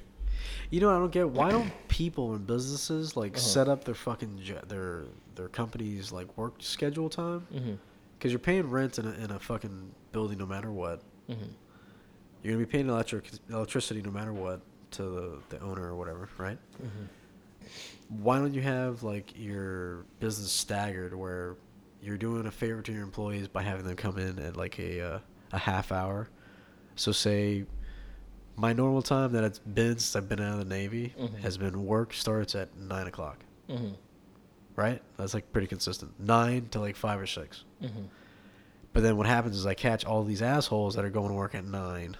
You 0.70 0.82
know, 0.82 0.88
what 0.88 0.96
I 0.96 1.00
don't 1.00 1.12
get 1.12 1.30
why 1.30 1.52
don't 1.52 1.72
people 1.88 2.34
and 2.34 2.46
businesses 2.46 3.16
like 3.16 3.34
Uh-huh. 3.34 3.42
set 3.42 3.68
up 3.70 3.84
their 3.84 3.96
fucking 3.96 4.42
their 4.68 5.04
their 5.36 5.48
company's 5.50 6.12
like 6.12 6.36
work 6.38 6.56
schedule 6.60 7.10
time? 7.10 7.46
Mm-hmm. 7.54 7.74
Because 8.18 8.32
you're 8.32 8.40
paying 8.40 8.70
rent 8.70 9.00
in 9.00 9.06
a, 9.08 9.12
in 9.14 9.32
a 9.32 9.40
fucking 9.40 9.92
building 10.12 10.38
no 10.38 10.46
matter 10.46 10.72
what. 10.72 11.02
Mm-hmm. 11.30 11.44
You're 12.44 12.54
gonna 12.56 12.66
be 12.66 12.72
paying 12.72 12.90
electric 12.90 13.26
electricity 13.50 14.02
no 14.02 14.12
matter 14.12 14.34
what 14.34 14.62
to 14.92 15.04
the, 15.04 15.38
the 15.50 15.60
owner 15.64 15.84
or 15.88 15.96
whatever, 15.96 16.28
right? 16.38 16.58
Mm-hmm. 16.78 17.04
Why 18.10 18.40
don't 18.40 18.54
you 18.54 18.62
have 18.62 19.04
like 19.04 19.34
your 19.38 20.06
business 20.20 20.52
staggered 20.52 21.14
where 21.16 21.56
you're 22.02 22.18
doing 22.18 22.46
a 22.46 22.52
favor 22.52 22.82
to 22.82 22.92
your 22.92 23.04
employees 23.04 23.48
by 23.48 23.62
having 23.62 23.86
them 23.86 23.96
come 23.96 24.18
in 24.18 24.38
at 24.40 24.58
like 24.58 24.80
a 24.80 25.02
uh, 25.02 25.20
a 25.54 25.58
half 25.58 25.92
hour? 25.92 26.30
So 26.96 27.12
say 27.12 27.66
my 28.58 28.74
normal 28.74 29.02
time 29.02 29.32
that 29.32 29.44
it's 29.46 29.60
been 29.60 29.94
since 29.98 30.16
I've 30.16 30.28
been 30.28 30.42
out 30.42 30.54
of 30.54 30.60
the 30.60 30.66
Navy 30.76 31.14
Mhm. 31.18 31.40
has 31.40 31.58
been 31.58 31.86
work 31.86 32.14
starts 32.14 32.54
at 32.54 32.78
nine 32.78 33.08
o'clock, 33.08 33.40
Mm-hmm. 33.70 33.94
right? 34.76 35.02
That's 35.18 35.34
like 35.34 35.52
pretty 35.54 35.68
consistent, 35.68 36.20
nine 36.20 36.68
to 36.72 36.80
like 36.82 36.96
five 36.98 37.20
or 37.20 37.26
six. 37.28 37.64
Mm-hmm. 37.82 38.04
But 38.94 39.04
then 39.04 39.16
what 39.16 39.26
happens 39.26 39.56
is 39.58 39.66
I 39.66 39.74
catch 39.74 40.04
all 40.04 40.24
these 40.26 40.42
assholes 40.42 40.96
that 40.96 41.06
are 41.06 41.10
going 41.10 41.30
to 41.30 41.34
work 41.34 41.56
at 41.56 41.64
nine. 41.64 42.18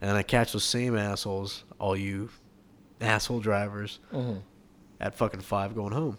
And 0.00 0.10
then 0.10 0.16
I 0.16 0.22
catch 0.22 0.52
those 0.52 0.64
same 0.64 0.96
assholes, 0.96 1.64
all 1.78 1.94
you 1.96 2.30
asshole 3.00 3.40
drivers, 3.40 3.98
Mm-hmm. 4.12 4.38
at 5.00 5.14
fucking 5.14 5.40
five 5.40 5.74
going 5.74 5.92
home. 5.92 6.18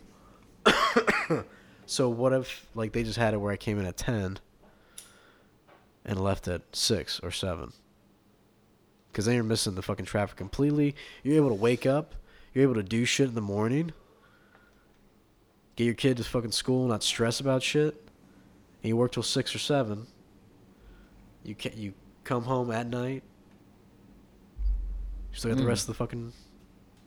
so 1.85 2.09
what 2.09 2.33
if 2.33 2.67
like 2.75 2.91
they 2.93 3.03
just 3.03 3.17
had 3.17 3.33
it 3.33 3.37
where 3.37 3.51
I 3.51 3.57
came 3.57 3.79
in 3.79 3.85
at 3.85 3.97
ten 3.97 4.37
and 6.05 6.19
left 6.21 6.47
at 6.47 6.61
six 6.75 7.19
or 7.21 7.31
seven? 7.31 7.71
Because 9.11 9.25
then 9.25 9.35
you're 9.35 9.43
missing 9.43 9.75
the 9.75 9.81
fucking 9.81 10.05
traffic 10.05 10.37
completely. 10.37 10.95
You're 11.23 11.37
able 11.37 11.49
to 11.49 11.55
wake 11.55 11.85
up. 11.85 12.13
You're 12.53 12.63
able 12.63 12.75
to 12.75 12.83
do 12.83 13.03
shit 13.05 13.29
in 13.29 13.35
the 13.35 13.41
morning. 13.41 13.93
Get 15.75 15.85
your 15.85 15.93
kid 15.95 16.17
to 16.17 16.23
fucking 16.23 16.51
school, 16.51 16.87
not 16.87 17.03
stress 17.03 17.39
about 17.39 17.63
shit. 17.63 17.93
And 18.83 18.89
you 18.89 18.97
work 18.97 19.11
till 19.11 19.23
six 19.23 19.55
or 19.55 19.59
seven. 19.59 20.07
You 21.43 21.55
can 21.55 21.71
you 21.75 21.93
come 22.23 22.43
home 22.43 22.71
at 22.71 22.87
night. 22.87 23.23
You 25.31 25.39
still 25.39 25.51
got 25.51 25.57
the 25.57 25.63
Mm. 25.63 25.67
rest 25.67 25.83
of 25.83 25.87
the 25.87 25.93
fucking. 25.95 26.33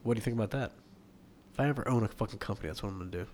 What 0.02 0.14
do 0.14 0.18
you 0.18 0.22
think 0.22 0.36
about 0.36 0.50
that? 0.50 0.72
If 1.52 1.60
I 1.60 1.68
ever 1.68 1.86
own 1.88 2.04
a 2.04 2.08
fucking 2.08 2.38
company, 2.38 2.68
that's 2.68 2.82
what 2.82 2.90
I'm 2.90 2.98
gonna 2.98 3.10
do. 3.10 3.26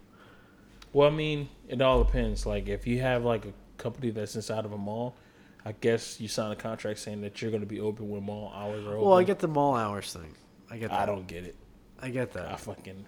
Well, 0.93 1.09
I 1.09 1.13
mean, 1.13 1.49
it 1.69 1.81
all 1.83 2.03
depends. 2.03 2.47
Like, 2.47 2.69
if 2.69 2.87
you 2.87 3.01
have 3.01 3.25
like 3.25 3.45
a 3.45 3.53
company 3.77 4.11
that's 4.11 4.35
inside 4.35 4.65
of 4.65 4.73
a 4.73 4.79
mall, 4.79 5.15
I 5.65 5.73
guess 5.81 6.21
you 6.21 6.29
sign 6.29 6.53
a 6.53 6.57
contract 6.57 7.01
saying 7.01 7.21
that 7.23 7.43
you're 7.43 7.51
going 7.51 7.61
to 7.61 7.67
be 7.67 7.81
open 7.81 8.09
when 8.09 8.23
mall 8.23 8.53
hours 8.55 8.87
are 8.87 8.93
open. 8.93 9.05
Well, 9.09 9.19
I 9.19 9.25
get 9.25 9.41
the 9.41 9.49
mall 9.49 9.75
hours 9.75 10.13
thing. 10.13 10.33
I 10.71 10.77
get 10.79 10.91
that. 10.91 11.01
I 11.01 11.07
don't 11.07 11.27
get 11.27 11.45
it. 11.45 11.57
I 12.01 12.11
get 12.11 12.33
that. 12.35 12.51
I 12.51 12.57
fucking. 12.57 13.05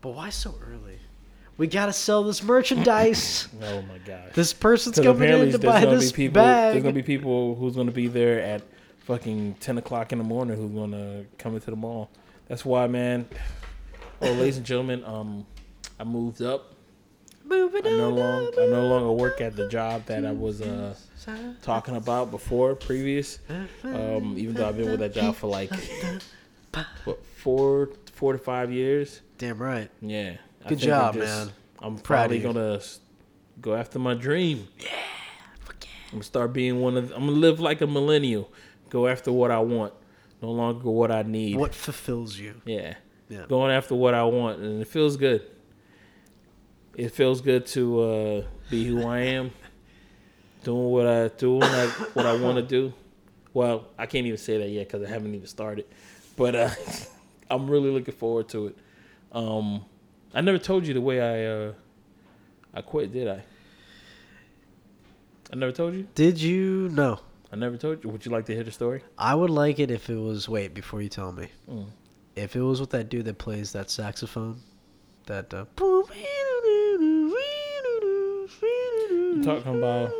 But 0.00 0.14
why 0.14 0.30
so 0.30 0.54
early? 0.66 0.98
We 1.58 1.66
gotta 1.66 1.92
sell 1.92 2.22
this 2.24 2.42
merchandise. 2.42 3.48
Oh 3.62 3.82
my 3.82 3.98
god. 3.98 4.32
this 4.34 4.52
person's 4.52 4.98
coming 4.98 5.28
in 5.28 5.52
to 5.52 5.58
buy 5.58 5.84
this 5.84 6.12
people. 6.12 6.34
bag. 6.34 6.72
There's 6.72 6.82
gonna 6.82 6.94
be 6.94 7.02
people 7.02 7.54
who's 7.54 7.76
gonna 7.76 7.92
be 7.92 8.08
there 8.08 8.40
at 8.40 8.62
fucking 9.00 9.56
ten 9.60 9.78
o'clock 9.78 10.12
in 10.12 10.18
the 10.18 10.24
morning 10.24 10.56
who's 10.56 10.70
gonna 10.72 11.24
come 11.38 11.54
into 11.54 11.70
the 11.70 11.76
mall. 11.76 12.10
That's 12.48 12.64
why, 12.64 12.86
man. 12.86 13.28
Oh, 14.22 14.32
ladies 14.32 14.56
and 14.56 14.66
gentlemen, 14.66 15.04
um, 15.04 15.46
I 15.98 16.04
moved 16.04 16.40
up. 16.42 16.72
Moving 17.44 17.86
I 17.86 17.90
no 17.90 18.08
on 18.08 18.16
longer. 18.16 18.60
I 18.62 18.66
no 18.66 18.86
longer 18.86 19.12
work 19.12 19.40
at 19.40 19.54
the 19.54 19.68
job 19.68 20.06
that 20.06 20.24
I 20.26 20.32
was 20.32 20.60
uh 20.60 20.94
talking 21.62 21.94
about 21.96 22.30
before 22.32 22.74
previous. 22.74 23.38
Um, 23.84 24.34
even 24.36 24.54
though 24.54 24.68
I've 24.68 24.76
been 24.76 24.90
with 24.90 25.00
that 25.00 25.14
job 25.14 25.36
for 25.36 25.46
like 25.48 25.70
what 27.04 27.24
four 27.24 27.90
four 28.12 28.32
to 28.32 28.38
five 28.38 28.72
years. 28.72 29.20
Damn 29.38 29.58
right. 29.62 29.88
Yeah. 30.00 30.36
Good 30.66 30.80
think 30.80 30.82
I'm 30.82 30.86
job, 30.88 31.14
just- 31.14 31.46
man. 31.46 31.54
I'm 31.80 31.98
probably 31.98 32.40
gonna 32.40 32.80
go 33.60 33.74
after 33.74 33.98
my 34.00 34.14
dream. 34.14 34.66
Yeah. 34.80 34.88
I'm 36.06 36.12
gonna 36.12 36.22
start 36.24 36.52
being 36.52 36.80
one 36.80 36.96
of. 36.96 37.12
I'm 37.12 37.20
gonna 37.26 37.32
live 37.32 37.60
like 37.60 37.80
a 37.80 37.86
millennial. 37.86 38.50
Go 38.90 39.06
after 39.06 39.30
what 39.30 39.50
I 39.50 39.58
want, 39.60 39.92
no 40.42 40.50
longer 40.50 40.90
what 40.90 41.10
I 41.10 41.22
need. 41.22 41.56
What 41.56 41.74
fulfills 41.74 42.38
you? 42.38 42.60
Yeah. 42.64 42.94
Yeah. 43.28 43.46
Going 43.48 43.72
after 43.72 43.94
what 43.94 44.14
I 44.14 44.22
want, 44.24 44.60
and 44.60 44.80
it 44.80 44.88
feels 44.88 45.16
good. 45.16 45.42
It 46.94 47.10
feels 47.10 47.40
good 47.40 47.66
to 47.66 48.00
uh, 48.00 48.44
be 48.70 48.86
who 48.86 49.04
I 49.06 49.18
am, 49.20 49.50
doing 50.64 50.90
what 50.90 51.06
I 51.06 51.28
doing 51.28 51.60
like 51.60 51.90
what 52.14 52.26
I 52.26 52.36
want 52.36 52.56
to 52.56 52.62
do. 52.62 52.92
Well, 53.52 53.88
I 53.98 54.06
can't 54.06 54.26
even 54.26 54.38
say 54.38 54.58
that 54.58 54.68
yet 54.68 54.86
because 54.86 55.02
I 55.02 55.08
haven't 55.10 55.34
even 55.34 55.46
started, 55.46 55.86
but 56.36 56.54
uh, 56.54 56.70
I'm 57.50 57.68
really 57.68 57.90
looking 57.90 58.14
forward 58.14 58.48
to 58.50 58.68
it. 58.68 58.78
Um, 59.32 59.84
I 60.32 60.40
never 60.40 60.58
told 60.58 60.86
you 60.86 60.94
the 60.94 61.00
way 61.00 61.20
I 61.20 61.44
uh, 61.68 61.72
I 62.72 62.82
quit, 62.82 63.12
did 63.12 63.28
I? 63.28 63.42
I 65.52 65.56
never 65.56 65.72
told 65.72 65.94
you. 65.94 66.06
Did 66.14 66.40
you? 66.40 66.88
No. 66.92 67.20
I 67.56 67.58
never 67.58 67.78
told 67.78 68.04
you. 68.04 68.10
Would 68.10 68.26
you 68.26 68.30
like 68.32 68.44
to 68.46 68.54
hear 68.54 68.64
the 68.64 68.70
story? 68.70 69.02
I 69.16 69.34
would 69.34 69.48
like 69.48 69.78
it 69.78 69.90
if 69.90 70.10
it 70.10 70.16
was. 70.18 70.46
Wait, 70.46 70.74
before 70.74 71.00
you 71.00 71.08
tell 71.08 71.32
me. 71.32 71.48
Mm. 71.66 71.86
If 72.34 72.54
it 72.54 72.60
was 72.60 72.80
with 72.82 72.90
that 72.90 73.08
dude 73.08 73.24
that 73.24 73.38
plays 73.38 73.72
that 73.72 73.88
saxophone, 73.90 74.60
that. 75.24 75.54
Uh, 75.54 75.64
talking 79.42 79.78
about 79.78 80.10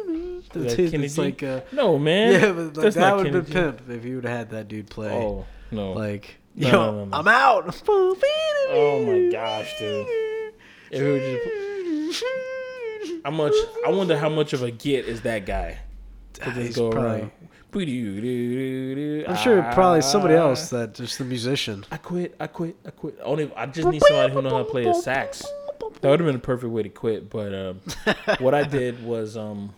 That 0.52 0.76
Dude, 0.76 0.90
Kenny 0.92 1.08
G? 1.08 1.20
like 1.20 1.42
uh, 1.42 1.60
No, 1.72 1.98
man. 1.98 2.32
yeah, 2.32 2.52
but 2.52 2.76
like, 2.76 2.94
that 2.94 3.16
would 3.16 3.26
have 3.26 3.44
been 3.50 3.52
pimp 3.52 3.90
if 3.90 4.04
you 4.06 4.16
would 4.16 4.24
have 4.24 4.38
had 4.38 4.50
that 4.50 4.68
dude 4.68 4.88
play. 4.88 5.10
Oh 5.12 5.44
no. 5.70 5.92
Like, 5.92 6.36
No, 6.54 6.68
yo, 6.68 6.72
no, 6.92 7.04
no. 7.04 7.16
I'm 7.18 7.28
out. 7.28 7.82
Oh 7.88 9.04
my 9.06 9.30
gosh, 9.30 9.78
dude. 9.78 10.06
If 10.90 11.02
it 11.02 11.10
was 12.08 12.16
just- 12.18 12.24
how 13.24 13.30
much? 13.30 13.52
I 13.86 13.90
wonder 13.90 14.16
how 14.16 14.28
much 14.30 14.52
of 14.54 14.62
a 14.62 14.70
get 14.70 15.04
is 15.06 15.20
that 15.22 15.44
guy. 15.44 15.80
To 16.36 16.42
Ah, 16.42 16.54
just 16.54 16.58
he's 16.66 16.76
go 16.76 16.90
probably- 16.90 17.20
around. 17.20 17.30
I'm 19.28 19.36
sure 19.36 19.62
probably 19.74 20.00
somebody 20.00 20.34
Ah. 20.34 20.48
else 20.48 20.70
that 20.70 20.94
just 20.94 21.18
the 21.18 21.24
musician. 21.24 21.84
I 21.90 21.98
quit. 21.98 22.34
I 22.40 22.46
quit. 22.46 22.76
I 22.86 22.90
quit. 22.90 23.18
Only 23.22 23.52
I 23.54 23.66
just 23.66 23.86
need 23.88 24.02
somebody 24.02 24.32
who 24.32 24.40
know 24.42 24.50
how 24.50 24.58
to 24.58 24.64
play 24.64 24.86
a 24.86 24.94
sax. 24.94 25.44
That 26.00 26.10
would 26.10 26.20
have 26.20 26.26
been 26.26 26.36
a 26.36 26.38
perfect 26.38 26.72
way 26.72 26.82
to 26.84 26.88
quit. 26.88 27.28
But 27.28 27.54
um, 27.54 27.80
what 28.38 28.54
I 28.54 28.62
did 28.62 29.04
was 29.04 29.36
um, 29.36 29.74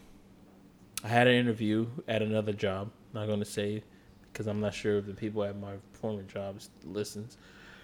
I 1.03 1.09
had 1.09 1.27
an 1.27 1.35
interview 1.35 1.87
at 2.07 2.23
another 2.23 2.53
job. 2.53 2.91
Not 3.15 3.27
going 3.27 3.41
to 3.41 3.45
say 3.45 3.83
because 4.33 4.47
I'm 4.47 4.61
not 4.61 4.75
sure 4.75 4.99
if 4.99 5.07
the 5.07 5.15
people 5.15 5.43
at 5.43 5.59
my 5.59 5.75
former 5.93 6.23
job 6.23 6.61
listens. 6.85 7.37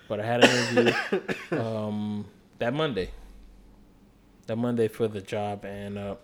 But 0.09 0.21
I 0.21 0.27
had 0.27 0.45
an 0.45 0.77
interview 0.77 1.21
um, 1.59 2.27
that 2.59 2.73
Monday. 2.75 3.11
That 4.47 4.57
Monday 4.57 4.89
for 4.89 5.09
the 5.09 5.23
job 5.23 5.65
and 5.65 5.97
uh, 5.99 6.17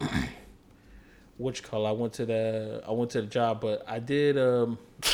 what 1.40 1.56
you 1.56 1.66
call? 1.66 1.86
I 1.86 1.92
went 1.92 2.12
to 2.14 2.26
the 2.26 2.82
I 2.86 2.92
went 2.92 3.10
to 3.12 3.22
the 3.22 3.26
job, 3.26 3.60
but 3.60 3.82
I 3.88 3.98
did 3.98 4.38
um. 4.38 4.78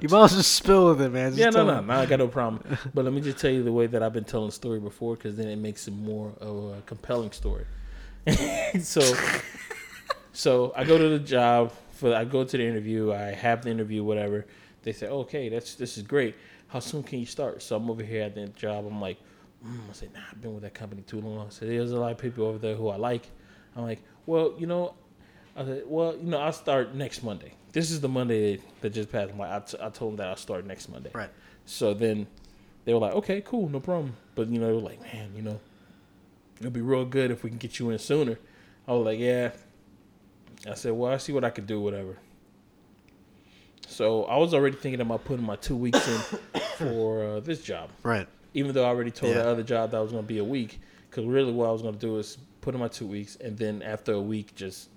You 0.00 0.08
might 0.08 0.24
as 0.24 0.32
well 0.32 0.38
just 0.38 0.52
spill 0.52 0.88
with 0.88 1.02
it, 1.02 1.10
man. 1.10 1.30
Just 1.30 1.38
Yeah, 1.38 1.50
no, 1.50 1.64
no, 1.64 1.80
no, 1.80 1.94
I 1.94 2.06
got 2.06 2.18
no 2.18 2.26
problem. 2.26 2.64
But 2.94 3.04
let 3.04 3.14
me 3.14 3.20
just 3.20 3.38
tell 3.38 3.50
you 3.50 3.62
the 3.62 3.72
way 3.72 3.86
that 3.86 4.02
I've 4.02 4.12
been 4.12 4.24
telling 4.24 4.48
the 4.48 4.52
story 4.52 4.80
before, 4.80 5.14
because 5.14 5.36
then 5.36 5.46
it 5.46 5.56
makes 5.56 5.86
it 5.86 5.92
more 5.92 6.32
of 6.40 6.78
a 6.78 6.82
compelling 6.82 7.30
story. 7.30 7.64
so, 8.80 9.00
so 10.32 10.72
I 10.74 10.82
go 10.84 10.98
to 10.98 11.08
the 11.10 11.18
job 11.18 11.72
for 11.92 12.14
I 12.14 12.24
go 12.24 12.42
to 12.44 12.56
the 12.56 12.66
interview. 12.66 13.12
I 13.12 13.32
have 13.32 13.62
the 13.62 13.70
interview, 13.70 14.02
whatever. 14.02 14.46
They 14.82 14.92
say, 14.92 15.06
okay, 15.06 15.48
that's 15.48 15.74
this 15.76 15.96
is 15.96 16.02
great. 16.02 16.34
How 16.68 16.80
soon 16.80 17.04
can 17.04 17.20
you 17.20 17.26
start? 17.26 17.62
So 17.62 17.76
I'm 17.76 17.88
over 17.88 18.02
here 18.02 18.22
at 18.22 18.34
the 18.34 18.48
job. 18.48 18.86
I'm 18.86 19.00
like, 19.00 19.18
mm. 19.64 19.78
I 19.88 19.92
said, 19.92 20.12
nah, 20.12 20.20
I've 20.30 20.40
been 20.40 20.54
with 20.54 20.64
that 20.64 20.74
company 20.74 21.02
too 21.02 21.20
long. 21.20 21.50
So 21.50 21.66
there's 21.66 21.92
a 21.92 22.00
lot 22.00 22.10
of 22.10 22.18
people 22.18 22.46
over 22.46 22.58
there 22.58 22.74
who 22.74 22.88
I 22.88 22.96
like. 22.96 23.28
I'm 23.76 23.84
like, 23.84 24.02
well, 24.26 24.54
you 24.58 24.66
know, 24.66 24.94
I 25.56 25.64
said, 25.64 25.82
well, 25.86 26.16
you 26.16 26.24
know, 26.30 26.38
I'll 26.38 26.52
start 26.52 26.94
next 26.94 27.22
Monday. 27.22 27.52
This 27.72 27.90
is 27.90 28.00
the 28.00 28.08
Monday 28.08 28.60
that 28.80 28.90
just 28.90 29.10
passed. 29.10 29.32
I'm 29.32 29.38
like, 29.38 29.50
I, 29.50 29.58
t- 29.60 29.78
I 29.80 29.88
told 29.90 30.12
them 30.12 30.16
that 30.18 30.28
I'll 30.28 30.36
start 30.36 30.64
next 30.66 30.88
Monday. 30.88 31.10
Right. 31.12 31.30
So 31.66 31.94
then 31.94 32.26
they 32.84 32.92
were 32.94 33.00
like, 33.00 33.14
okay, 33.14 33.40
cool, 33.40 33.68
no 33.68 33.80
problem. 33.80 34.14
But 34.34 34.48
you 34.48 34.58
know, 34.60 34.66
they 34.68 34.72
were 34.72 34.80
like, 34.88 35.00
man, 35.02 35.32
you 35.34 35.42
know, 35.42 35.60
it'll 36.58 36.70
be 36.70 36.80
real 36.80 37.04
good 37.04 37.30
if 37.30 37.42
we 37.42 37.50
can 37.50 37.58
get 37.58 37.78
you 37.78 37.90
in 37.90 37.98
sooner. 37.98 38.38
I 38.86 38.92
was 38.92 39.04
like, 39.06 39.18
yeah. 39.18 39.50
I 40.70 40.74
said, 40.74 40.92
well, 40.92 41.12
I 41.12 41.16
see 41.18 41.32
what 41.32 41.44
I 41.44 41.50
could 41.50 41.66
do, 41.66 41.80
whatever. 41.80 42.16
So 43.86 44.24
I 44.24 44.36
was 44.38 44.54
already 44.54 44.76
thinking 44.76 45.00
about 45.00 45.24
putting 45.24 45.44
my 45.44 45.56
two 45.56 45.76
weeks 45.76 46.06
in 46.08 46.18
for 46.78 47.24
uh, 47.24 47.40
this 47.40 47.62
job, 47.62 47.90
Right. 48.02 48.26
even 48.54 48.72
though 48.74 48.84
I 48.84 48.88
already 48.88 49.10
told 49.10 49.34
Yeah. 49.34 49.42
the 49.42 49.48
other 49.48 49.62
job 49.62 49.90
that 49.90 49.98
I 49.98 50.00
was 50.00 50.10
going 50.12 50.24
to 50.24 50.28
be 50.28 50.38
a 50.38 50.44
week. 50.44 50.80
Because 51.10 51.26
really, 51.26 51.52
what 51.52 51.68
I 51.68 51.72
was 51.72 51.82
going 51.82 51.94
to 51.94 52.00
do 52.00 52.18
is 52.18 52.38
put 52.64 52.74
in 52.74 52.80
my 52.80 52.88
two 52.88 53.06
weeks, 53.06 53.36
and 53.36 53.58
then 53.58 53.82
after 53.82 54.12
a 54.12 54.20
week, 54.20 54.54
just 54.54 54.88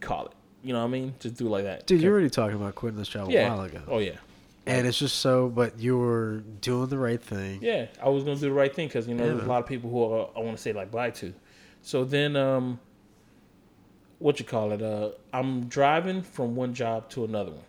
call 0.00 0.26
it. 0.26 0.32
You 0.62 0.74
know 0.74 0.80
what 0.80 0.88
I 0.88 0.90
mean? 0.90 1.14
Just 1.18 1.36
do 1.36 1.46
it 1.46 1.50
like 1.50 1.64
that. 1.64 1.86
Dude, 1.86 2.02
you're 2.02 2.12
already 2.12 2.28
talking 2.28 2.56
about 2.56 2.74
quitting 2.74 2.98
this 2.98 3.08
job 3.08 3.30
a 3.30 3.48
while 3.48 3.62
ago. 3.62 3.80
Oh 3.88 3.98
yeah. 3.98 4.16
And 4.66 4.86
it's 4.86 4.98
just 4.98 5.16
so, 5.16 5.48
but 5.48 5.78
you 5.78 5.96
were 5.96 6.42
doing 6.60 6.88
the 6.88 6.98
right 6.98 7.20
thing. 7.20 7.60
Yeah, 7.62 7.86
I 8.02 8.10
was 8.10 8.24
gonna 8.24 8.36
do 8.36 8.42
the 8.42 8.52
right 8.52 8.72
thing 8.72 8.88
because 8.88 9.08
you 9.08 9.14
know 9.14 9.24
Yeah, 9.24 9.32
there's 9.32 9.44
a 9.44 9.48
lot 9.48 9.62
of 9.62 9.66
people 9.66 9.88
who 9.90 10.04
are, 10.04 10.28
I 10.36 10.40
want 10.40 10.54
to 10.56 10.62
say 10.62 10.74
like 10.74 10.90
bye 10.90 11.10
to. 11.12 11.32
So 11.80 12.04
then, 12.04 12.36
um, 12.36 12.78
what 14.18 14.38
you 14.38 14.44
call 14.44 14.72
it? 14.72 14.82
Uh, 14.82 15.12
I'm 15.32 15.64
driving 15.64 16.20
from 16.20 16.54
one 16.54 16.74
job 16.74 17.08
to 17.10 17.24
another 17.24 17.52
one. 17.52 17.64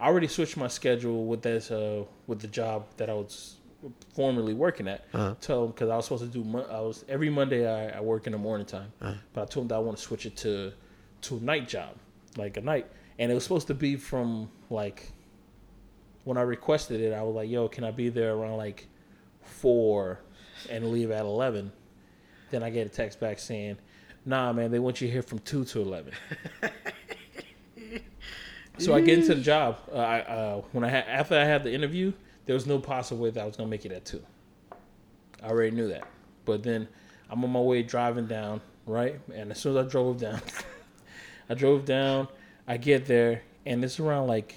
I 0.00 0.06
already 0.06 0.28
switched 0.28 0.56
my 0.56 0.68
schedule 0.68 1.26
with 1.26 1.42
this 1.42 1.70
uh 1.70 2.04
with 2.26 2.40
the 2.40 2.48
job 2.48 2.86
that 2.96 3.10
I 3.10 3.12
was 3.12 3.56
formerly 4.14 4.54
working 4.54 4.88
at. 4.88 5.04
Uh-huh. 5.14 5.34
Tell 5.40 5.62
them 5.62 5.70
because 5.72 5.88
I 5.90 5.96
was 5.96 6.04
supposed 6.06 6.24
to 6.24 6.28
do 6.30 6.44
Mon- 6.44 6.66
I 6.70 6.80
was 6.80 7.04
every 7.08 7.30
Monday 7.30 7.66
I, 7.66 7.98
I 7.98 8.00
work 8.00 8.26
in 8.26 8.32
the 8.32 8.38
morning 8.38 8.66
time, 8.66 8.92
Uh-huh. 9.00 9.14
but 9.32 9.42
I 9.42 9.44
told 9.46 9.64
them 9.64 9.68
that 9.68 9.76
I 9.76 9.78
want 9.78 9.96
to 9.96 10.02
switch 10.02 10.26
it 10.26 10.36
to 10.38 10.72
to 11.22 11.36
a 11.36 11.40
night 11.40 11.68
job, 11.68 11.94
like 12.36 12.56
a 12.56 12.60
night, 12.60 12.86
and 13.18 13.30
it 13.30 13.34
was 13.34 13.42
supposed 13.44 13.66
to 13.68 13.74
be 13.74 13.96
from 13.96 14.50
like 14.70 15.12
when 16.24 16.36
I 16.36 16.42
requested 16.42 17.00
it, 17.00 17.12
I 17.14 17.22
was 17.22 17.34
like, 17.34 17.48
"Yo, 17.48 17.68
can 17.68 17.84
I 17.84 17.90
be 17.90 18.08
there 18.10 18.34
around 18.34 18.58
like 18.58 18.86
four 19.42 20.20
and 20.68 20.90
leave 20.92 21.10
at 21.10 21.22
11? 21.24 21.72
Then 22.50 22.62
I 22.62 22.68
get 22.70 22.86
a 22.86 22.90
text 22.90 23.18
back 23.20 23.38
saying, 23.38 23.78
"Nah, 24.26 24.52
man, 24.52 24.70
they 24.70 24.78
want 24.78 25.00
you 25.00 25.08
here 25.08 25.22
from 25.22 25.38
two 25.40 25.64
to 25.64 25.80
11. 25.80 26.12
so 28.78 28.94
I 28.94 29.00
get 29.00 29.18
into 29.20 29.34
the 29.34 29.40
job. 29.40 29.78
Uh, 29.92 29.96
I, 29.96 30.20
uh, 30.20 30.60
when 30.72 30.84
I 30.84 30.88
had 30.88 31.04
after 31.06 31.36
I 31.38 31.44
had 31.44 31.64
the 31.64 31.72
interview, 31.72 32.12
there 32.46 32.54
was 32.54 32.66
no 32.66 32.78
possible 32.78 33.22
way 33.22 33.30
that 33.30 33.42
I 33.42 33.46
was 33.46 33.56
gonna 33.56 33.70
make 33.70 33.84
it 33.84 33.92
at 33.92 34.04
two. 34.04 34.22
I 35.42 35.48
already 35.48 35.74
knew 35.74 35.88
that, 35.88 36.06
but 36.44 36.62
then 36.62 36.88
I'm 37.28 37.44
on 37.44 37.50
my 37.50 37.60
way 37.60 37.82
driving 37.82 38.26
down, 38.26 38.60
right? 38.86 39.20
And 39.32 39.50
as 39.50 39.58
soon 39.58 39.76
as 39.76 39.86
I 39.86 39.88
drove 39.88 40.18
down, 40.20 40.40
I 41.48 41.54
drove 41.54 41.84
down. 41.84 42.28
I 42.66 42.76
get 42.76 43.06
there, 43.06 43.42
and 43.66 43.84
it's 43.84 43.98
around 43.98 44.28
like 44.28 44.56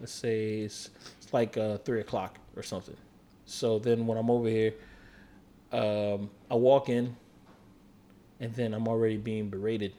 let's 0.00 0.12
say 0.12 0.60
it's, 0.60 0.90
it's 1.20 1.32
like 1.32 1.56
uh, 1.56 1.76
three 1.78 2.00
o'clock 2.00 2.38
or 2.56 2.62
something. 2.62 2.96
So 3.44 3.78
then 3.78 4.06
when 4.06 4.16
I'm 4.16 4.30
over 4.30 4.48
here, 4.48 4.74
um, 5.72 6.30
I 6.50 6.54
walk 6.54 6.88
in, 6.88 7.16
and 8.40 8.54
then 8.54 8.74
I'm 8.74 8.88
already 8.88 9.18
being 9.18 9.50
berated 9.50 9.92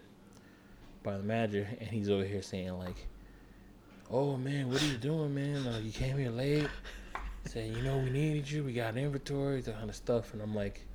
by 1.04 1.17
the 1.17 1.24
manager, 1.24 1.67
and 1.80 1.89
he's 1.89 2.10
over 2.10 2.24
here 2.24 2.41
saying 2.41 2.78
like, 2.78 3.08
"Oh 4.10 4.38
man, 4.38 4.69
what 4.69 4.82
are 4.82 4.86
you 4.86 4.97
doing, 4.97 5.34
man? 5.34 5.67
Uh, 5.67 5.80
you 5.84 5.91
came 5.91 6.17
here 6.17 6.32
late." 6.32 6.67
Saying, 7.45 7.75
"You 7.75 7.82
know, 7.84 7.97
we 7.97 8.10
needed 8.10 8.49
you. 8.49 8.63
We 8.63 8.73
got 8.73 8.95
inventory, 8.97 9.62
that 9.62 9.77
kind 9.77 9.89
of 9.89 9.95
stuff." 9.95 10.34
And 10.34 10.41
I'm 10.41 10.54
like, 10.56 10.86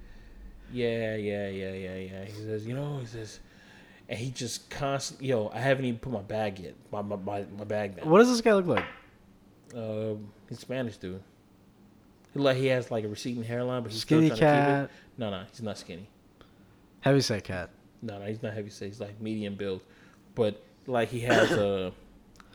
"Yeah, 0.73 1.17
yeah, 1.17 1.49
yeah, 1.49 1.73
yeah, 1.73 1.95
yeah." 1.97 2.25
He 2.25 2.33
says, 2.33 2.67
"You 2.67 2.75
know," 2.75 2.99
he 2.99 3.07
says. 3.07 3.41
And 4.09 4.17
he 4.17 4.31
just 4.31 4.71
constantly, 4.71 5.27
yo, 5.27 5.51
I 5.53 5.59
haven't 5.59 5.85
even 5.85 5.99
put 5.99 6.13
my 6.13 6.23
bag 6.23 6.61
yet, 6.61 6.75
my 6.93 7.03
my, 7.03 7.17
my, 7.17 7.45
my 7.59 7.65
bag 7.65 7.97
down. 7.97 8.09
What 8.09 8.19
does 8.21 8.29
this 8.29 8.41
guy 8.41 8.53
look 8.53 8.67
like? 8.67 8.85
Um, 9.75 10.29
he's 10.49 10.61
Spanish 10.61 10.97
dude. 10.97 11.21
He 12.33 12.39
like 12.39 12.57
he 12.57 12.67
has 12.67 12.91
like 12.93 13.03
a 13.05 13.09
receding 13.09 13.43
hairline, 13.43 13.83
but 13.83 13.91
he's 13.91 14.03
Skinny 14.03 14.27
still 14.27 14.39
trying 14.39 14.53
to 14.53 14.61
keep 14.61 14.67
cat, 14.69 14.85
it. 14.85 14.91
No, 15.19 15.31
no, 15.31 15.43
he's 15.51 15.61
not 15.63 15.77
skinny. 15.77 16.09
heavy 17.01 17.21
set 17.21 17.43
cat. 17.43 17.71
No, 18.01 18.19
no, 18.21 18.27
he's 18.27 18.43
not 18.45 18.55
heavy 18.55 18.71
set. 18.71 18.87
He's 18.87 19.01
like 19.01 19.21
medium 19.21 19.57
build, 19.57 19.81
but 20.37 20.63
like 20.87 21.09
he 21.09 21.21
has 21.21 21.51
a. 21.51 21.93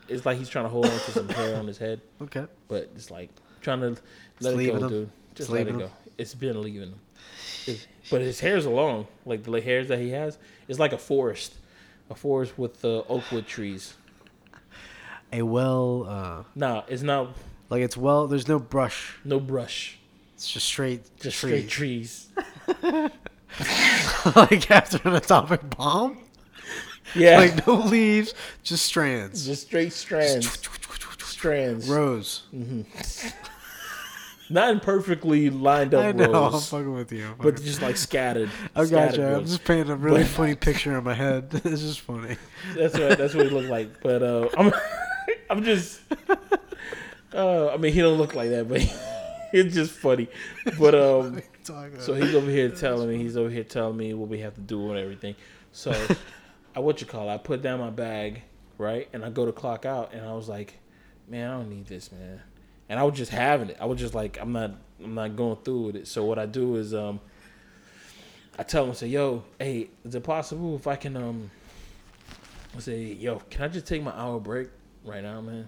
It's 0.08 0.25
like 0.25 0.38
he's 0.38 0.47
trying 0.49 0.65
to 0.65 0.69
hold 0.69 0.86
on 0.86 0.91
to 0.91 1.12
some 1.12 1.27
hair 1.30 1.58
on 1.58 1.67
his 1.67 1.77
head, 1.77 1.99
Okay. 2.21 2.45
but 2.69 2.89
it's 2.95 3.12
like 3.12 3.30
trying 3.62 3.82
to 3.82 3.95
let 4.41 4.54
it 4.60 4.65
go, 4.67 4.76
him. 4.78 4.89
dude. 4.89 5.10
Just 5.36 5.50
let 5.50 5.62
it 5.62 5.65
leaving 5.65 5.80
go. 5.80 5.86
him. 5.86 5.91
It's 6.17 6.34
been 6.36 6.62
leaving 6.62 6.82
him. 6.89 7.00
It's- 7.67 7.88
but 8.10 8.19
his 8.21 8.39
hairs 8.41 8.65
long, 8.65 9.08
like 9.26 9.43
the 9.43 9.62
hairs 9.62 9.88
that 9.88 10.00
he 10.00 10.10
has. 10.10 10.38
It's 10.67 10.80
like 10.80 10.91
a 10.91 10.97
forest, 10.97 11.54
a 12.10 12.15
forest 12.15 12.58
with 12.58 12.84
uh, 12.84 13.04
oakwood 13.08 13.47
trees. 13.47 13.93
A 15.32 15.41
well, 15.43 16.06
uh, 16.10 16.43
Nah, 16.56 16.84
it's 16.89 17.04
not 17.04 17.36
like 17.69 17.82
it's 17.84 17.95
well. 17.95 18.28
There's 18.28 18.47
no 18.50 18.60
brush. 18.60 19.15
no 19.24 19.39
brush, 19.39 19.97
It's 20.36 20.52
just 20.52 20.65
straight, 20.67 21.04
just 21.21 21.38
trees. 21.39 21.69
straight 21.69 21.69
trees. 21.69 22.28
like 24.36 24.69
after 24.71 25.00
an 25.08 25.15
atomic 25.15 25.62
bomb. 25.78 26.17
Yeah, 27.15 27.38
Like 27.39 27.65
no 27.67 27.76
leaves, 27.76 28.34
just 28.63 28.86
strands. 28.86 29.45
just 29.45 29.68
straight 29.68 29.93
strands. 29.93 30.57
Strands. 31.46 31.89
Rows. 31.89 32.44
Not 34.50 34.70
in 34.72 34.80
perfectly 34.82 35.50
lined 35.50 35.94
up 35.94 36.04
I 36.04 36.12
know. 36.12 36.26
I'm 36.26 36.52
rows, 36.52 36.68
fucking 36.70 36.94
with 36.94 37.12
you. 37.14 37.26
I'm 37.28 37.36
but 37.38 37.52
fucking- 37.54 37.66
just 37.66 37.82
like 37.82 37.96
scattered. 37.98 38.50
I 38.76 38.84
scattered 38.86 39.18
got 39.18 39.18
you. 39.30 39.36
I'm 39.38 39.46
just 39.46 39.64
painting 39.64 39.89
a 39.92 39.96
really 39.98 40.22
But- 40.24 40.30
funny 40.30 40.56
picture 40.56 40.98
in 40.98 41.04
my 41.04 41.14
head. 41.14 41.50
it's 41.64 41.82
just 41.82 42.02
funny. 42.02 42.36
That's 42.76 42.94
what 42.98 43.18
that's 43.18 43.34
what 43.34 43.46
he 43.46 43.50
looked 43.52 43.70
like. 43.70 44.02
But 44.04 44.22
uh, 44.22 44.50
I'm 44.58 44.72
I'm 45.50 45.64
just. 45.64 46.02
Uh, 47.34 47.70
I 47.70 47.78
mean, 47.78 47.94
he 47.94 48.02
don't 48.02 48.18
look 48.18 48.36
like 48.36 48.50
that, 48.50 48.68
but 48.68 48.82
it's 49.54 49.74
just 49.74 49.94
funny. 49.94 50.28
But 50.78 50.96
um, 50.96 51.42
so 51.64 52.14
he's 52.14 52.36
over 52.36 52.52
here 52.52 52.68
telling 52.70 53.08
me 53.08 53.18
he's 53.18 53.38
over 53.38 53.50
here 53.50 53.64
telling 53.64 53.96
me 53.96 54.14
what 54.14 54.28
we 54.28 54.39
have 54.39 54.54
to 54.56 54.62
do 54.62 54.89
and 54.89 55.00
everything. 55.00 55.36
So 55.72 55.94
I 56.76 56.80
what 56.82 57.00
you 57.00 57.08
call 57.08 57.30
it? 57.30 57.34
I 57.34 57.38
put 57.38 57.62
down 57.62 57.80
my 57.80 57.89
bag 57.89 58.42
right, 58.78 59.08
and 59.14 59.24
I 59.24 59.30
go 59.30 59.46
to 59.46 59.54
clock 59.54 59.86
out, 59.86 60.14
and 60.14 60.26
I 60.26 60.34
was 60.34 60.50
like, 60.50 60.78
man, 61.32 61.49
I 61.49 61.57
don't 61.57 61.69
need 61.69 61.88
this, 61.88 62.11
man. 62.11 62.41
And 62.89 62.99
I 62.99 63.03
was 63.03 63.17
just 63.17 63.32
having 63.32 63.69
it. 63.69 63.77
I 63.79 63.86
was 63.86 63.99
just 63.99 64.13
like, 64.13 64.38
I'm 64.39 64.51
not 64.51 64.71
I'm 65.03 65.15
not 65.15 65.36
going 65.36 65.57
through 65.63 65.82
with 65.84 65.95
it. 65.95 66.07
So 66.07 66.25
what 66.25 66.38
I 66.38 66.45
do 66.45 66.75
is 66.75 66.93
um, 66.93 67.19
I 68.59 68.63
tell 68.63 68.86
him, 68.86 68.93
say, 68.93 69.07
yo, 69.07 69.43
hey, 69.57 69.89
is 70.03 70.13
it 70.13 70.23
possible 70.23 70.75
if 70.75 70.86
I 70.86 70.97
can 70.97 71.15
um, 71.15 71.49
I 72.75 72.79
say, 72.79 73.01
yo, 73.13 73.41
can 73.49 73.63
I 73.63 73.67
just 73.69 73.88
take 73.88 74.03
my 74.03 74.11
hour 74.11 74.39
break 74.39 74.67
right 75.05 75.23
now, 75.23 75.41
man? 75.41 75.67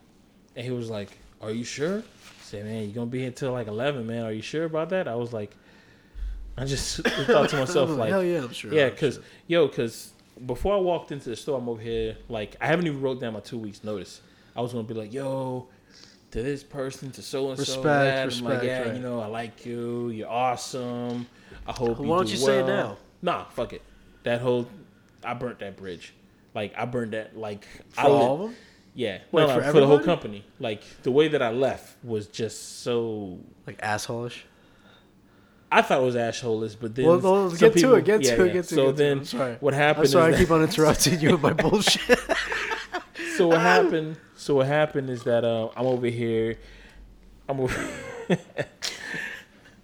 And 0.56 0.66
he 0.66 0.72
was 0.72 0.90
like, 0.90 1.18
are 1.42 1.52
you 1.52 1.64
sure? 1.64 2.00
I 2.00 2.44
said, 2.44 2.66
man, 2.66 2.84
you're 2.84 2.94
gonna 2.94 3.08
be 3.08 3.22
here 3.22 3.32
till 3.32 3.54
like 3.54 3.68
11, 3.68 4.06
man. 4.06 4.24
Are 4.24 4.32
you 4.32 4.42
sure 4.42 4.66
about 4.66 4.90
that? 4.90 5.08
I 5.08 5.16
was 5.16 5.34
like, 5.34 5.56
I 6.58 6.66
just 6.66 6.98
thought 7.26 7.50
to 7.50 7.58
myself 7.58 7.90
like, 7.98 8.10
hell 8.10 8.24
yeah, 8.24 8.44
I'm 8.44 8.54
sure. 8.54 8.74
yeah, 8.74 8.90
because 8.90 9.16
sure. 9.16 9.24
yo, 9.48 9.68
because 9.68 10.12
before 10.46 10.76
I 10.76 10.80
walked 10.80 11.12
into 11.12 11.30
the 11.30 11.36
store, 11.36 11.58
I'm 11.58 11.70
over 11.70 11.82
here 11.82 12.18
like 12.28 12.58
I 12.60 12.68
haven't 12.68 12.86
even 12.86 13.02
wrote 13.02 13.22
down 13.22 13.34
my 13.34 13.40
two 13.40 13.58
weeks 13.58 13.84
notice. 13.84 14.22
I 14.56 14.62
was 14.62 14.74
gonna 14.74 14.84
be 14.84 14.94
like, 14.94 15.14
yo, 15.14 15.68
to 16.32 16.42
this 16.44 16.64
person, 16.64 17.12
to 17.12 17.22
so 17.22 17.50
and 17.52 17.60
so. 17.60 17.76
Respect, 17.82 18.38
I'm 18.38 18.44
like, 18.44 18.64
yeah, 18.64 18.82
right. 18.84 18.94
you 18.96 19.00
know, 19.02 19.20
I 19.20 19.28
like 19.28 19.66
you. 19.66 20.10
You're 20.10 20.30
awesome. 20.30 21.28
I 21.68 21.72
hope. 21.72 22.00
Why 22.00 22.06
you 22.06 22.12
don't 22.12 22.26
do 22.26 22.32
you 22.32 22.38
say 22.38 22.60
it 22.60 22.68
now? 22.68 22.98
Nah, 23.22 23.46
fuck 23.46 23.74
it. 23.74 23.82
That 24.24 24.42
whole, 24.42 24.68
I 25.24 25.34
burnt 25.34 25.60
that 25.60 25.78
bridge. 25.78 26.14
Like 26.54 26.74
I 26.78 26.86
burned 26.86 27.14
that. 27.14 27.38
Like 27.38 27.66
For 27.90 28.02
I 28.02 28.04
all 28.06 28.34
of 28.34 28.40
them? 28.42 28.56
Yeah, 28.96 29.20
Wait, 29.32 29.42
no, 29.42 29.48
no, 29.48 29.56
for 29.56 29.72
for, 29.72 29.80
the 29.80 29.88
whole 29.88 30.00
company. 30.00 30.46
Like 30.60 30.84
the 31.02 31.12
way 31.12 31.28
that 31.30 31.42
I 31.42 31.50
left 31.50 32.04
was 32.04 32.28
just 32.28 32.84
so. 32.84 33.40
Like 33.66 33.80
asshole-ish? 33.82 34.46
I 35.72 35.82
thought 35.82 36.02
it 36.02 36.06
was 36.06 36.16
assholeish, 36.16 36.76
but 36.80 36.94
then 36.94 37.08
Well, 37.08 37.18
well, 37.20 37.50
get 37.50 37.60
to 37.60 37.70
people- 37.72 37.96
it, 37.96 38.06
get 38.06 38.22
to 38.24 38.44
it, 38.44 38.48
yeah. 38.48 38.54
get 38.54 38.54
to 38.54 38.60
it. 38.60 38.66
So 38.76 38.84
to 38.84 38.90
it. 38.90 38.96
then, 38.98 39.18
I'm 39.20 39.26
sorry. 39.26 39.58
what 39.60 39.74
happened? 39.74 40.06
I'm 40.06 40.12
sorry 40.12 40.36
I 40.36 40.38
keep 40.38 40.52
on 40.52 40.62
interrupting 40.62 41.20
you 41.20 41.32
with 41.32 41.42
my 41.42 41.54
bullshit. 41.64 42.20
So 43.38 43.48
what 43.48 43.62
happened? 43.62 44.18
So 44.36 44.56
what 44.56 44.68
happened 44.68 45.10
is 45.10 45.24
that 45.24 45.44
uh, 45.44 45.70
I'm 45.76 45.86
over 45.86 46.08
here. 46.08 46.58
I'm 47.48 47.60
over. 47.60 47.90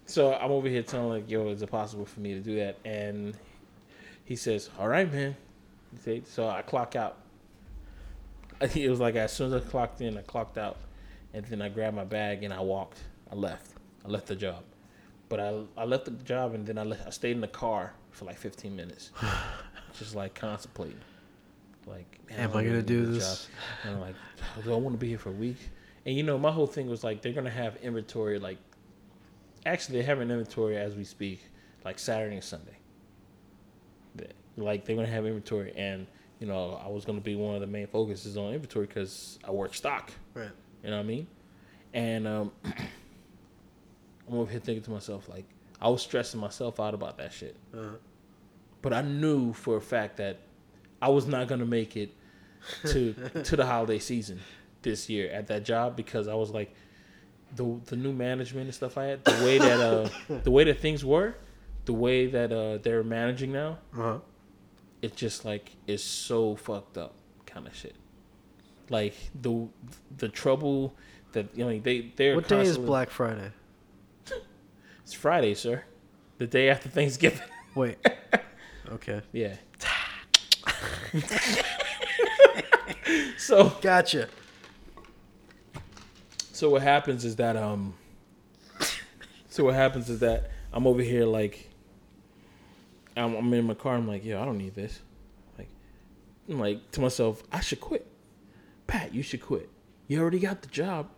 so 0.05 0.33
I'm 0.33 0.51
over 0.51 0.67
here 0.67 0.83
telling 0.83 1.09
like, 1.09 1.29
"Yo, 1.29 1.49
is 1.49 1.61
it 1.61 1.69
possible 1.69 2.05
for 2.05 2.19
me 2.19 2.33
to 2.33 2.39
do 2.39 2.55
that?" 2.57 2.77
And 2.85 3.35
he 4.25 4.35
says, 4.35 4.69
"All 4.79 4.87
right, 4.87 5.11
man." 5.11 5.35
So 6.25 6.47
I 6.47 6.61
clock 6.61 6.95
out. 6.95 7.17
It 8.75 8.89
was 8.89 8.99
like 8.99 9.15
as 9.15 9.31
soon 9.31 9.53
as 9.53 9.63
I 9.63 9.65
clocked 9.65 10.01
in, 10.01 10.17
I 10.17 10.21
clocked 10.21 10.57
out, 10.57 10.77
and 11.33 11.45
then 11.45 11.61
I 11.61 11.69
grabbed 11.69 11.95
my 11.95 12.03
bag 12.03 12.43
and 12.43 12.53
I 12.53 12.59
walked. 12.59 12.99
I 13.31 13.35
left. 13.35 13.71
I 14.05 14.09
left 14.09 14.27
the 14.27 14.35
job, 14.35 14.63
but 15.29 15.39
I 15.39 15.61
I 15.77 15.85
left 15.85 16.05
the 16.05 16.11
job 16.11 16.53
and 16.53 16.65
then 16.65 16.77
I 16.77 16.83
left, 16.83 17.07
I 17.07 17.09
stayed 17.09 17.31
in 17.31 17.41
the 17.41 17.47
car 17.47 17.93
for 18.11 18.25
like 18.25 18.37
15 18.37 18.75
minutes, 18.75 19.11
just 19.97 20.15
like 20.15 20.35
contemplating. 20.35 20.99
Like, 21.89 22.19
man, 22.29 22.39
Am 22.39 22.51
I 22.51 22.53
wanna 22.53 22.67
gonna 22.67 22.81
do 22.83 23.05
this? 23.07 23.45
job. 23.45 23.51
And 23.83 23.95
I'm 23.95 24.01
like, 24.01 24.15
do 24.63 24.73
I 24.73 24.77
want 24.77 24.93
to 24.93 24.99
be 24.99 25.09
here 25.09 25.17
for 25.17 25.29
a 25.29 25.33
week? 25.33 25.57
And 26.05 26.15
you 26.15 26.23
know, 26.23 26.37
my 26.37 26.51
whole 26.51 26.67
thing 26.67 26.87
was 26.89 27.03
like, 27.03 27.21
they're 27.21 27.33
gonna 27.33 27.49
have 27.49 27.75
inventory. 27.77 28.39
Like, 28.39 28.57
actually, 29.65 29.97
they 29.99 30.05
have 30.05 30.19
an 30.19 30.29
inventory 30.31 30.77
as 30.77 30.95
we 30.95 31.03
speak, 31.03 31.41
like 31.83 31.97
Saturday 31.99 32.35
and 32.35 32.43
Sunday. 32.43 32.75
Like 34.57 34.83
they're 34.85 34.95
gonna 34.95 35.07
have 35.07 35.25
inventory, 35.25 35.73
and 35.77 36.05
you 36.39 36.47
know, 36.47 36.79
I 36.83 36.89
was 36.89 37.05
gonna 37.05 37.21
be 37.21 37.35
one 37.35 37.55
of 37.55 37.61
the 37.61 37.67
main 37.67 37.87
focuses 37.87 38.35
on 38.37 38.53
inventory 38.53 38.87
because 38.87 39.39
I 39.43 39.51
work 39.51 39.73
stock. 39.73 40.11
right. 40.33 40.49
You 40.83 40.89
know 40.89 40.97
what 40.97 41.03
I 41.03 41.07
mean? 41.07 41.27
And 41.93 42.27
um, 42.27 42.51
I'm 42.65 44.35
over 44.37 44.51
here 44.51 44.59
thinking 44.59 44.83
to 44.83 44.91
myself, 44.91 45.27
like, 45.29 45.45
I 45.81 45.87
was 45.89 46.01
stressing 46.01 46.39
myself 46.39 46.79
out 46.79 46.93
about 46.93 47.17
that 47.17 47.31
shit. 47.33 47.55
Uh-huh. 47.73 47.95
But 48.81 48.93
I 48.93 49.01
knew 49.01 49.53
for 49.53 49.77
a 49.77 49.81
fact 49.81 50.17
that 50.17 50.39
I 51.01 51.09
was 51.09 51.25
not 51.27 51.47
gonna 51.47 51.65
make 51.65 51.95
it 51.97 52.13
to 52.87 53.13
to 53.43 53.55
the 53.55 53.65
holiday 53.65 53.99
season 53.99 54.39
this 54.81 55.09
year 55.09 55.29
at 55.31 55.47
that 55.47 55.63
job 55.65 55.95
because 55.95 56.27
I 56.27 56.33
was 56.35 56.51
like, 56.51 56.73
the 57.55 57.79
the 57.85 57.95
new 57.95 58.13
management 58.13 58.65
and 58.65 58.73
stuff 58.75 58.97
like 58.97 59.23
that, 59.23 59.37
the 59.39 59.45
way 59.45 59.57
that 59.57 59.79
uh 59.79 60.09
the 60.43 60.51
way 60.51 60.63
that 60.65 60.79
things 60.79 61.03
were, 61.05 61.35
the 61.85 61.93
way 61.93 62.27
that 62.27 62.51
uh 62.51 62.77
they're 62.77 63.03
managing 63.03 63.51
now, 63.51 63.77
Uh-huh. 63.93 64.19
it's 65.01 65.15
just 65.15 65.45
like 65.45 65.71
is 65.87 66.03
so 66.03 66.55
fucked 66.55 66.97
up 66.97 67.13
kind 67.45 67.65
of 67.67 67.75
shit. 67.75 67.95
Like 68.89 69.13
the 69.39 69.67
the 70.17 70.29
trouble 70.29 70.93
that 71.33 71.47
you 71.55 71.63
know 71.65 71.79
they 71.79 72.11
they're 72.15 72.35
What 72.35 72.47
day 72.47 72.61
is 72.61 72.77
Black 72.77 73.09
Friday? 73.09 73.51
It's 75.03 75.13
Friday, 75.13 75.55
sir. 75.55 75.83
The 76.37 76.45
day 76.45 76.69
after 76.69 76.87
Thanksgiving. 76.87 77.41
Wait. 77.75 77.97
Okay. 78.91 79.21
yeah. 79.31 79.55
so 83.37 83.69
Gotcha. 83.81 84.27
so 86.51 86.69
what 86.69 86.81
happens 86.81 87.25
is 87.25 87.35
that 87.37 87.57
um 87.57 87.93
so 89.49 89.63
what 89.63 89.73
happens 89.73 90.09
is 90.09 90.19
that 90.19 90.51
I'm 90.71 90.85
over 90.85 91.01
here 91.01 91.25
like 91.25 91.69
I'm, 93.19 93.35
I'm 93.35 93.53
in 93.53 93.65
my 93.65 93.73
car. 93.73 93.95
I'm 93.95 94.07
like, 94.07 94.23
yo, 94.23 94.41
I 94.41 94.45
don't 94.45 94.57
need 94.57 94.75
this. 94.75 94.99
Like, 95.57 95.69
I'm 96.47 96.59
like 96.59 96.91
to 96.91 97.01
myself, 97.01 97.43
I 97.51 97.59
should 97.59 97.81
quit. 97.81 98.07
Pat, 98.87 99.13
you 99.13 99.21
should 99.21 99.41
quit. 99.41 99.69
You 100.07 100.21
already 100.21 100.39
got 100.39 100.61
the 100.61 100.69
job. 100.69 101.09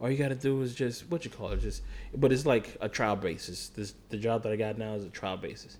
All 0.00 0.10
you 0.10 0.18
got 0.18 0.28
to 0.28 0.34
do 0.34 0.60
is 0.60 0.74
just 0.74 1.10
what 1.10 1.24
you 1.24 1.30
call 1.30 1.50
it, 1.52 1.60
just. 1.60 1.82
But 2.14 2.30
it's 2.30 2.44
like 2.44 2.76
a 2.80 2.88
trial 2.88 3.16
basis. 3.16 3.68
This 3.68 3.94
the 4.10 4.18
job 4.18 4.42
that 4.42 4.52
I 4.52 4.56
got 4.56 4.76
now 4.76 4.94
is 4.94 5.04
a 5.04 5.08
trial 5.08 5.38
basis. 5.38 5.78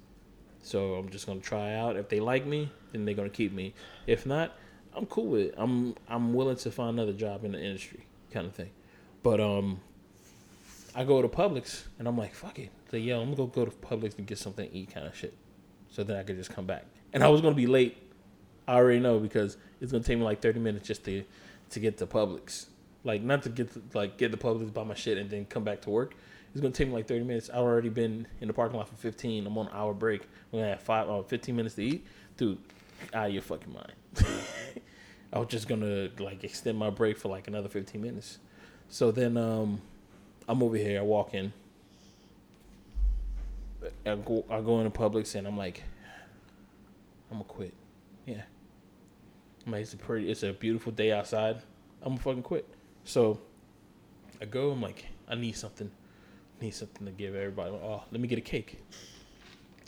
So 0.67 0.95
I'm 0.95 1.11
just 1.11 1.27
gonna 1.27 1.39
try 1.39 1.75
out. 1.75 1.97
If 1.97 2.09
they 2.09 2.19
like 2.19 2.45
me, 2.45 2.73
then 2.91 3.05
they're 3.05 3.15
gonna 3.15 3.29
keep 3.29 3.53
me. 3.53 3.73
If 4.09 4.27
not, 4.27 4.53
I'm 4.95 5.07
cool 5.07 5.27
with 5.27 5.41
it. 5.43 5.55
I'm 5.57 5.95
I'm 6.09 6.35
willing 6.35 6.57
to 6.57 6.71
find 6.73 6.99
another 6.99 7.13
job 7.13 7.45
in 7.45 7.53
the 7.53 7.63
industry, 7.63 8.05
kind 8.33 8.47
of 8.47 8.55
thing. 8.55 8.71
But 9.23 9.41
um, 9.41 9.81
I 10.93 11.05
go 11.05 11.23
to 11.23 11.29
Publix 11.29 11.85
and 12.01 12.09
I'm 12.09 12.19
like, 12.19 12.35
fuck 12.35 12.59
it. 12.59 12.71
So 12.91 12.97
yo, 12.97 13.21
I'm 13.21 13.27
gonna 13.27 13.37
go 13.37 13.47
go 13.47 13.65
to 13.65 13.71
Publix 13.71 14.19
and 14.19 14.27
get 14.27 14.39
something 14.39 14.69
to 14.69 14.77
eat, 14.77 14.93
kind 14.93 15.07
of 15.07 15.15
shit. 15.15 15.35
So 15.89 16.03
then 16.03 16.17
I 16.17 16.25
could 16.25 16.37
just 16.37 16.51
come 16.51 16.67
back. 16.67 16.85
And 17.13 17.23
I 17.23 17.29
was 17.29 17.41
gonna 17.41 17.55
be 17.55 17.69
late. 17.69 17.97
I 18.67 18.75
already 18.75 18.99
know 18.99 19.21
because 19.21 19.57
it's 19.81 19.93
gonna 19.93 20.03
take 20.03 20.19
me 20.19 20.25
like 20.25 20.43
30 20.43 20.59
minutes 20.59 20.89
just 20.89 21.05
to 21.05 21.23
to 21.71 21.81
get 21.81 21.97
to 21.99 22.09
Publix. 22.09 22.67
Like 23.05 23.23
not 23.23 23.45
to 23.45 23.51
get 23.51 23.73
to, 23.75 23.83
like 23.95 24.19
get 24.19 24.33
the 24.33 24.37
Publix, 24.37 24.75
buy 24.75 24.83
my 24.83 24.95
shit, 24.95 25.17
and 25.17 25.31
then 25.31 25.45
come 25.45 25.63
back 25.63 25.83
to 25.83 25.91
work. 25.91 26.17
It's 26.57 26.63
gonna 26.63 26.73
take 26.73 26.89
me 26.89 26.95
like 26.95 27.07
30 27.07 27.25
minutes. 27.25 27.51
I've 27.51 27.59
already 27.59 27.91
been 27.91 28.27
in 28.41 28.49
the 28.49 28.55
parking 28.55 28.79
lot 28.79 28.89
for 28.89 28.97
15. 28.97 29.47
I'm 29.47 29.59
on 29.59 29.67
an 29.67 29.73
hour 29.75 29.93
break. 29.93 30.23
I'm 30.23 30.61
gonna 30.61 30.71
have 30.71 30.81
five 30.81 31.07
or 31.07 31.23
15 31.23 31.55
minutes 31.55 31.75
to 31.75 31.85
eat, 31.85 32.07
dude. 32.39 32.57
Out 33.13 33.27
of 33.27 33.33
your 33.35 33.43
fucking 33.43 33.75
mind. 33.75 33.93
I 35.35 35.39
was 35.39 35.49
just 35.49 35.69
gonna 35.69 36.09
like 36.19 36.45
extend 36.45 36.79
my 36.79 36.89
break 36.89 37.19
for 37.19 37.29
like 37.29 37.47
another 37.47 37.69
15 37.69 38.01
minutes. 38.01 38.39
So 38.89 39.11
then 39.11 39.37
um, 39.37 39.83
I'm 40.49 40.63
over 40.63 40.79
here. 40.79 40.99
I 40.99 41.03
walk 41.03 41.35
in. 41.35 41.53
I 44.07 44.15
go, 44.15 44.43
I 44.49 44.63
go 44.63 44.81
into 44.81 44.99
Publix 44.99 45.35
and 45.35 45.47
I'm 45.47 45.59
like, 45.59 45.83
I'm 47.31 47.37
gonna 47.37 47.45
quit. 47.45 47.75
Yeah. 48.25 48.45
I'm 49.67 49.73
like, 49.73 49.83
it's 49.83 49.93
a 49.93 49.99
pretty, 49.99 50.31
it's 50.31 50.43
a 50.43 50.55
beautiful 50.55 50.91
day 50.91 51.13
outside. 51.13 51.57
I'm 52.01 52.13
gonna 52.13 52.23
fucking 52.23 52.45
quit. 52.45 52.67
So 53.05 53.41
I 54.41 54.47
go. 54.47 54.71
I'm 54.71 54.81
like, 54.81 55.05
I 55.29 55.35
need 55.35 55.55
something. 55.55 55.91
Need 56.61 56.75
something 56.75 57.07
to 57.07 57.13
give 57.13 57.35
everybody. 57.35 57.71
Oh, 57.71 58.03
let 58.11 58.21
me 58.21 58.29
get 58.29 58.39
a 58.39 58.43
cake. 58.43 58.83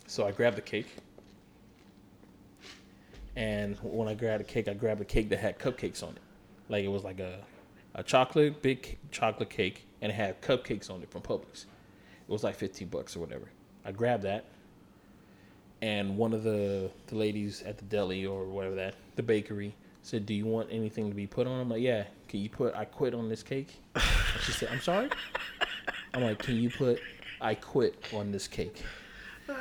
So 0.07 0.27
I 0.27 0.33
grabbed 0.33 0.57
the 0.57 0.62
cake. 0.62 0.87
And 3.37 3.77
when 3.83 4.09
I 4.09 4.14
grabbed 4.14 4.41
the 4.41 4.49
cake, 4.49 4.69
I 4.69 4.75
grabbed 4.75 5.01
a 5.01 5.05
cake 5.05 5.29
that 5.31 5.39
had 5.39 5.59
cupcakes 5.59 6.03
on 6.03 6.11
it. 6.11 6.23
Like 6.69 6.85
it 6.85 6.89
was 6.89 7.05
like 7.05 7.21
a, 7.21 7.39
a 7.95 8.03
chocolate, 8.03 8.62
big 8.62 8.99
chocolate 9.11 9.49
cake, 9.49 9.87
and 10.03 10.11
it 10.11 10.14
had 10.14 10.43
cupcakes 10.43 10.91
on 10.91 11.03
it 11.03 11.11
from 11.11 11.23
Publix. 11.23 11.64
It 11.64 12.33
was 12.33 12.45
like 12.45 12.57
15 12.57 12.89
bucks 12.89 13.16
or 13.16 13.21
whatever. 13.21 13.49
I 13.85 13.93
grabbed 13.93 14.25
that. 14.25 14.45
And 15.81 16.16
one 16.16 16.33
of 16.33 16.43
the, 16.43 16.91
the 17.07 17.14
ladies 17.14 17.62
at 17.62 17.79
the 17.79 17.85
deli 17.85 18.27
or 18.27 18.45
whatever 18.45 18.75
that, 18.75 18.95
the 19.16 19.23
bakery, 19.23 19.75
said, 20.03 20.27
Do 20.27 20.35
you 20.35 20.47
want 20.47 20.69
anything 20.71 21.09
to 21.09 21.14
be 21.14 21.27
put 21.27 21.47
on? 21.47 21.61
I'm 21.61 21.69
like, 21.69 21.83
Yeah. 21.83 22.05
Can 22.29 22.41
you 22.41 22.51
put 22.51 22.75
I 22.75 22.85
quit 22.85 23.14
on 23.14 23.29
this 23.29 23.43
cake? 23.43 23.81
And 23.95 24.05
she 24.43 24.53
said, 24.53 24.69
I'm 24.71 24.81
sorry? 24.81 25.09
I'm 26.15 26.23
like, 26.23 26.39
Can 26.39 26.57
you 26.57 26.71
put 26.71 27.01
I 27.41 27.55
quit 27.55 27.95
on 28.13 28.33
this 28.33 28.49
cake? 28.49 28.83
Ah, 29.49 29.55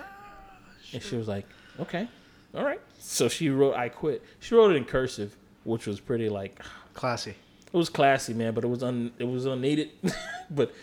and 0.93 1.01
she 1.01 1.15
was 1.15 1.27
like, 1.27 1.45
Okay. 1.79 2.07
All 2.55 2.63
right. 2.63 2.81
So 2.99 3.27
she 3.27 3.49
wrote 3.49 3.75
I 3.75 3.89
quit. 3.89 4.23
She 4.39 4.55
wrote 4.55 4.71
it 4.71 4.75
in 4.75 4.85
cursive, 4.85 5.35
which 5.63 5.85
was 5.87 5.99
pretty 5.99 6.29
like 6.29 6.61
Classy. 6.93 7.31
it 7.31 7.73
was 7.77 7.89
classy, 7.89 8.33
man, 8.33 8.53
but 8.53 8.63
it 8.63 8.67
was 8.67 8.81
un 8.83 9.11
it 9.19 9.25
was 9.25 9.45
unneeded. 9.45 9.91
but 10.49 10.73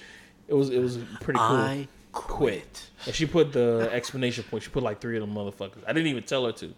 it 0.47 0.55
was 0.55 0.71
it 0.71 0.79
was 0.79 0.99
pretty 1.21 1.39
cool. 1.39 1.57
I 1.57 1.89
quit. 2.13 2.91
And 3.07 3.15
she 3.15 3.27
put 3.27 3.53
the 3.53 3.89
explanation 3.93 4.45
point. 4.45 4.63
She 4.63 4.71
put 4.71 4.83
like 4.83 5.01
three 5.01 5.17
of 5.17 5.23
them 5.23 5.35
motherfuckers. 5.35 5.83
I 5.87 5.93
didn't 5.93 6.07
even 6.09 6.23
tell 6.23 6.47
her 6.47 6.53
to, 6.53 6.73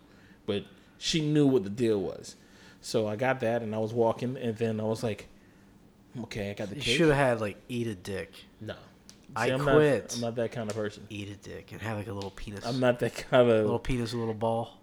but 0.47 0.65
she 0.99 1.21
knew 1.21 1.47
what 1.47 1.65
the 1.65 1.71
deal 1.71 2.01
was. 2.01 2.37
So 2.81 3.07
I 3.07 3.17
got 3.17 3.41
that, 3.41 3.63
and 3.63 3.75
I 3.75 3.79
was 3.79 3.93
walking, 3.93 4.37
and 4.37 4.57
then 4.57 4.81
I 4.81 4.85
was 4.85 5.03
like, 5.03 5.29
"Okay, 6.25 6.51
I 6.51 6.55
got 6.55 6.69
the 6.71 6.77
You 6.77 6.81
cake." 6.83 6.97
should 6.99 7.09
have 7.09 7.17
had 7.17 7.41
like 7.41 7.57
eat 7.69 7.87
a 7.87 7.95
dick, 7.95 8.33
No, 8.61 8.75
I 9.35 9.51
I'm 9.51 9.61
quit. 9.61 10.03
Not, 10.05 10.15
I'm 10.15 10.21
not 10.21 10.35
that 10.37 10.53
kind 10.53 10.71
of 10.71 10.77
person. 10.77 11.07
eat 11.11 11.29
a 11.29 11.37
dick, 11.37 11.73
and 11.73 11.81
have 11.83 11.97
like 11.99 12.07
a 12.09 12.13
little 12.13 12.31
penis. 12.31 12.65
I'm 12.65 12.81
not 12.81 12.99
that 13.01 13.15
kind 13.15 13.43
of 13.43 13.57
a 13.57 13.63
little 13.63 13.79
penis, 13.79 14.13
a 14.13 14.17
little 14.17 14.35
ball, 14.35 14.79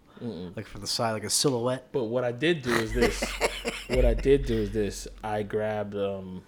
like 0.55 0.67
from 0.67 0.81
the 0.81 0.87
side, 0.87 1.11
like 1.13 1.23
a 1.23 1.29
silhouette. 1.29 1.87
But 1.91 2.05
what 2.05 2.23
I 2.23 2.31
did 2.31 2.61
do 2.61 2.71
is 2.73 2.93
this. 2.93 3.23
what 3.87 4.05
I 4.05 4.13
did 4.13 4.45
do 4.45 4.55
is 4.55 4.71
this. 4.71 5.07
I 5.23 5.43
grabbed. 5.43 5.95
um 5.95 6.43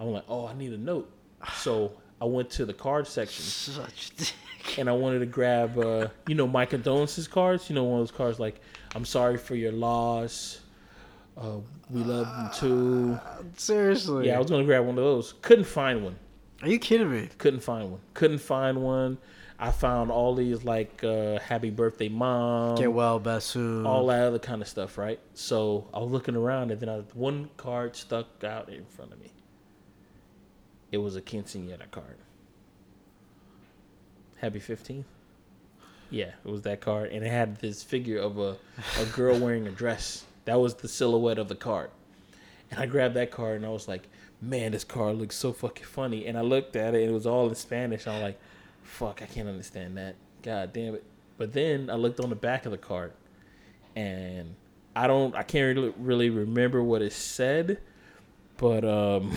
I'm 0.00 0.08
like, 0.08 0.24
oh, 0.28 0.46
I 0.46 0.54
need 0.54 0.72
a 0.72 0.78
note. 0.78 1.10
So 1.56 1.92
I 2.20 2.24
went 2.24 2.50
to 2.50 2.64
the 2.66 2.74
card 2.74 3.06
section. 3.06 3.44
Such 3.44 4.10
dick. 4.16 4.34
and 4.78 4.88
I 4.88 4.92
wanted 4.92 5.20
to 5.20 5.26
grab, 5.26 5.78
uh, 5.78 6.08
you 6.26 6.34
know, 6.34 6.46
my 6.46 6.64
condolences 6.66 7.28
cards. 7.28 7.68
You 7.68 7.76
know, 7.76 7.84
one 7.84 8.00
of 8.00 8.08
those 8.08 8.16
cards 8.16 8.40
like, 8.40 8.60
"I'm 8.94 9.04
sorry 9.04 9.36
for 9.38 9.54
your 9.54 9.72
loss. 9.72 10.60
Uh, 11.36 11.58
we 11.90 12.02
love 12.02 12.26
them 12.26 12.50
too." 12.54 13.18
Seriously. 13.56 14.26
Yeah, 14.28 14.36
I 14.36 14.38
was 14.38 14.50
gonna 14.50 14.64
grab 14.64 14.84
one 14.86 14.98
of 14.98 15.04
those. 15.04 15.34
Couldn't 15.42 15.64
find 15.66 16.04
one. 16.04 16.16
Are 16.62 16.68
you 16.68 16.78
kidding 16.78 17.10
me? 17.10 17.28
Couldn't 17.38 17.60
find 17.60 17.90
one. 17.90 18.00
Couldn't 18.14 18.38
find 18.38 18.82
one. 18.82 19.18
I 19.58 19.70
found 19.70 20.10
all 20.10 20.34
these 20.34 20.64
like 20.64 21.04
uh, 21.04 21.38
happy 21.38 21.70
birthday 21.70 22.08
mom, 22.08 22.76
Get 22.76 22.92
well, 22.92 23.18
best 23.18 23.48
soon. 23.48 23.86
all 23.86 24.06
that 24.08 24.20
other 24.22 24.38
kind 24.38 24.60
of 24.60 24.66
stuff, 24.68 24.98
right? 24.98 25.20
So 25.34 25.86
I 25.94 26.00
was 26.00 26.10
looking 26.10 26.34
around 26.34 26.72
and 26.72 26.80
then 26.80 26.88
I, 26.88 26.98
one 27.14 27.48
card 27.56 27.94
stuck 27.94 28.42
out 28.42 28.68
in 28.68 28.84
front 28.86 29.12
of 29.12 29.20
me. 29.20 29.30
It 30.90 30.98
was 30.98 31.14
a 31.16 31.22
quinceañera 31.22 31.88
card. 31.92 32.18
Happy 34.38 34.60
15th? 34.60 35.04
Yeah, 36.10 36.32
it 36.44 36.50
was 36.50 36.62
that 36.62 36.80
card. 36.80 37.10
And 37.12 37.24
it 37.24 37.30
had 37.30 37.56
this 37.60 37.82
figure 37.82 38.18
of 38.18 38.38
a, 38.38 38.56
a 39.00 39.04
girl 39.14 39.38
wearing 39.38 39.66
a 39.66 39.70
dress. 39.70 40.24
That 40.44 40.60
was 40.60 40.74
the 40.74 40.88
silhouette 40.88 41.38
of 41.38 41.48
the 41.48 41.54
card. 41.54 41.90
And 42.70 42.80
I 42.80 42.86
grabbed 42.86 43.14
that 43.14 43.30
card 43.30 43.56
and 43.56 43.66
I 43.66 43.70
was 43.70 43.88
like, 43.88 44.08
man, 44.40 44.72
this 44.72 44.84
card 44.84 45.16
looks 45.16 45.36
so 45.36 45.52
fucking 45.52 45.84
funny. 45.86 46.26
And 46.26 46.36
I 46.36 46.42
looked 46.42 46.76
at 46.76 46.94
it 46.94 47.02
and 47.02 47.10
it 47.10 47.14
was 47.14 47.26
all 47.26 47.48
in 47.48 47.54
Spanish. 47.54 48.06
I'm 48.06 48.20
like, 48.22 48.38
fuck, 48.82 49.22
I 49.22 49.26
can't 49.26 49.48
understand 49.48 49.96
that. 49.96 50.16
God 50.42 50.72
damn 50.72 50.94
it. 50.94 51.04
But 51.38 51.52
then 51.52 51.88
I 51.90 51.94
looked 51.94 52.20
on 52.20 52.30
the 52.30 52.36
back 52.36 52.66
of 52.66 52.72
the 52.72 52.78
card 52.78 53.12
and 53.96 54.54
I 54.96 55.06
don't, 55.06 55.34
I 55.34 55.42
can't 55.42 55.76
really, 55.76 55.94
really 55.98 56.30
remember 56.30 56.82
what 56.82 57.00
it 57.02 57.12
said. 57.12 57.78
But 58.56 58.84
um, 58.84 59.32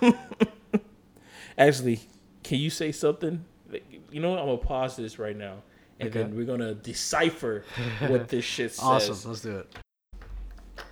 actually, 1.58 2.00
can 2.42 2.58
you 2.58 2.70
say 2.70 2.92
something? 2.92 3.44
You 4.10 4.20
know 4.20 4.30
what? 4.30 4.38
I'm 4.40 4.46
gonna 4.46 4.58
pause 4.58 4.96
this 4.96 5.18
right 5.18 5.36
now, 5.36 5.56
and 6.00 6.08
Okay. 6.08 6.22
then 6.22 6.36
we're 6.36 6.46
gonna 6.46 6.74
decipher 6.74 7.64
what 8.08 8.28
this 8.28 8.44
shit 8.44 8.70
says. 8.74 8.82
awesome. 8.84 9.30
Let's 9.30 9.42
do 9.42 9.58
it. 9.58 9.76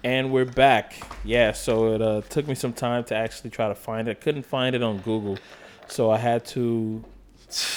And 0.04 0.30
we're 0.30 0.44
back. 0.44 1.00
Yeah, 1.24 1.52
so 1.52 1.94
it 1.94 2.02
uh, 2.02 2.20
took 2.28 2.46
me 2.46 2.54
some 2.54 2.74
time 2.74 3.04
to 3.04 3.16
actually 3.16 3.48
try 3.48 3.68
to 3.68 3.74
find 3.74 4.06
it. 4.06 4.10
I 4.10 4.14
couldn't 4.14 4.42
find 4.42 4.76
it 4.76 4.82
on 4.82 4.98
Google, 4.98 5.38
so 5.88 6.10
I 6.10 6.18
had 6.18 6.44
to. 6.48 7.02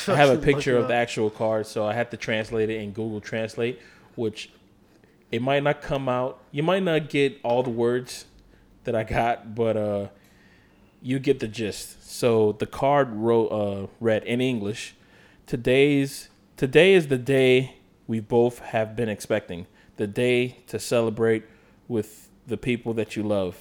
I 0.10 0.16
have 0.16 0.32
a 0.32 0.38
picture 0.38 0.76
of 0.76 0.90
the 0.90 0.94
actual 0.94 1.30
card, 1.30 1.68
so 1.68 1.86
I 1.86 1.94
had 1.94 2.12
to 2.12 2.18
translate 2.18 2.70
it 2.70 2.82
in 2.82 2.92
Google 2.92 3.22
Translate, 3.22 3.80
which 4.16 4.50
it 5.32 5.42
might 5.42 5.64
not 5.64 5.82
come 5.82 6.10
out. 6.10 6.42
You 6.52 6.64
might 6.64 6.84
not 6.84 7.08
get 7.08 7.40
all 7.44 7.64
the 7.64 7.70
words 7.70 8.26
that 8.84 8.94
I 8.94 9.06
got, 9.06 9.56
but 9.56 9.78
uh, 9.78 10.08
you 11.02 11.20
get 11.20 11.40
the 11.40 11.48
gist. 11.48 12.12
So 12.12 12.52
the 12.52 12.66
card 12.66 13.10
wrote, 13.14 13.48
uh, 13.48 13.88
read 14.02 14.26
in 14.26 14.42
English. 14.42 14.96
Today's 15.46 16.28
today 16.58 16.94
is 16.94 17.08
the 17.08 17.18
day 17.18 17.78
we 18.06 18.20
both 18.20 18.60
have 18.60 18.98
been 18.98 19.08
expecting. 19.08 19.66
The 19.96 20.08
day 20.08 20.58
to 20.68 20.78
celebrate 20.78 21.46
with 21.88 22.30
the 22.46 22.58
people 22.58 22.94
that 22.96 23.16
you 23.16 23.24
love. 23.24 23.58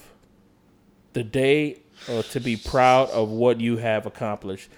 The 1.13 1.23
day 1.23 1.81
uh, 2.09 2.23
to 2.23 2.41
be 2.41 2.57
proud 2.57 3.11
of 3.11 3.31
what 3.31 3.61
you 3.61 3.79
have 3.79 4.07
accomplished. 4.07 4.71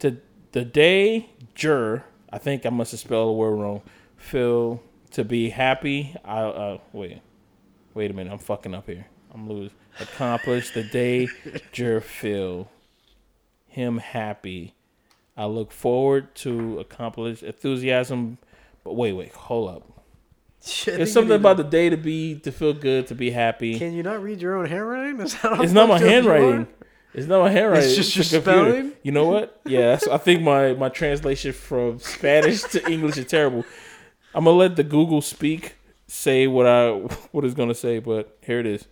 To 0.00 0.18
the 0.52 0.64
day, 0.64 1.30
jur. 1.54 2.04
I 2.30 2.38
think 2.38 2.64
I 2.64 2.70
must 2.70 2.92
have 2.92 3.00
spelled 3.00 3.28
the 3.28 3.32
word 3.32 3.56
wrong. 3.56 3.82
Feel 4.16 4.82
to 5.12 5.24
be 5.24 5.50
happy. 5.50 6.14
I 6.24 6.40
uh, 6.40 6.78
wait, 6.92 7.20
wait 7.94 8.10
a 8.10 8.14
minute. 8.14 8.32
I'm 8.32 8.38
fucking 8.38 8.74
up 8.74 8.86
here. 8.86 9.06
I'm 9.34 9.48
losing. 9.48 9.76
Accomplish 10.00 10.72
the 10.72 10.84
day, 10.84 11.28
jur 11.72 12.00
feel 12.00 12.70
him 13.66 13.98
happy. 13.98 14.74
I 15.36 15.46
look 15.46 15.72
forward 15.72 16.34
to 16.36 16.78
accomplish 16.78 17.42
enthusiasm. 17.42 18.38
But 18.84 18.94
wait, 18.94 19.12
wait, 19.12 19.32
hold 19.32 19.70
up. 19.70 19.91
Shit, 20.64 20.94
I 20.94 20.96
There's 20.98 21.12
something 21.12 21.34
about 21.34 21.56
the 21.56 21.64
day 21.64 21.90
to 21.90 21.96
be 21.96 22.36
to 22.40 22.52
feel 22.52 22.72
good, 22.72 23.08
to 23.08 23.14
be 23.16 23.30
happy. 23.30 23.78
Can 23.78 23.94
you 23.94 24.02
not 24.02 24.22
read 24.22 24.40
your 24.40 24.56
own 24.56 24.66
handwriting? 24.66 25.20
Is 25.20 25.34
that 25.40 25.60
It's 25.60 25.72
not 25.72 25.88
my 25.88 25.98
fucked 25.98 26.04
up 26.04 26.08
you 26.08 26.14
handwriting. 26.14 26.66
It's 27.14 27.26
not 27.26 27.40
my 27.40 27.50
handwriting. 27.50 27.88
It's 27.88 27.96
just 27.96 28.14
your 28.14 28.24
computer. 28.24 28.70
spelling? 28.70 28.92
You 29.02 29.12
know 29.12 29.26
what? 29.26 29.60
Yeah, 29.66 29.98
I 30.10 30.18
think 30.18 30.42
my 30.42 30.74
my 30.74 30.88
translation 30.88 31.52
from 31.52 31.98
Spanish 31.98 32.62
to 32.62 32.88
English 32.90 33.16
is 33.16 33.26
terrible. 33.26 33.64
I'm 34.34 34.44
gonna 34.44 34.56
let 34.56 34.76
the 34.76 34.84
Google 34.84 35.20
speak 35.20 35.74
say 36.06 36.46
what 36.46 36.66
I 36.66 36.90
what 37.32 37.44
it's 37.44 37.54
gonna 37.54 37.74
say, 37.74 37.98
but 37.98 38.38
here 38.42 38.60
it 38.60 38.66
is. 38.66 38.86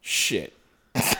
Shit. 0.00 0.52
what 0.92 1.16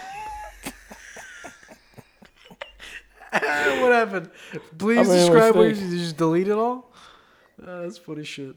happened? 3.93 4.31
Please 4.79 5.11
I 5.11 5.14
a 5.14 5.18
describe 5.18 5.57
what 5.57 5.68
you 5.68 5.74
did. 5.74 5.91
You 5.91 5.99
just 5.99 6.16
delete 6.16 6.47
it 6.47 6.57
all? 6.57 6.93
Uh, 7.61 7.83
that's 7.83 7.99
funny 7.99 8.22
shit. 8.22 8.55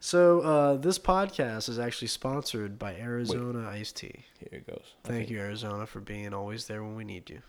So 0.00 0.40
uh, 0.40 0.76
this 0.76 0.98
podcast 0.98 1.68
is 1.68 1.78
actually 1.78 2.08
sponsored 2.08 2.78
by 2.78 2.94
Arizona 2.96 3.68
Iced 3.68 3.96
Tea. 3.96 4.24
Here 4.38 4.60
it 4.60 4.66
goes. 4.66 4.94
Thank 5.04 5.30
you, 5.30 5.38
Arizona, 5.38 5.86
for 5.86 6.00
being 6.00 6.34
always 6.34 6.66
there 6.66 6.82
when 6.82 6.96
we 6.96 7.04
need 7.04 7.28
you. 7.30 7.40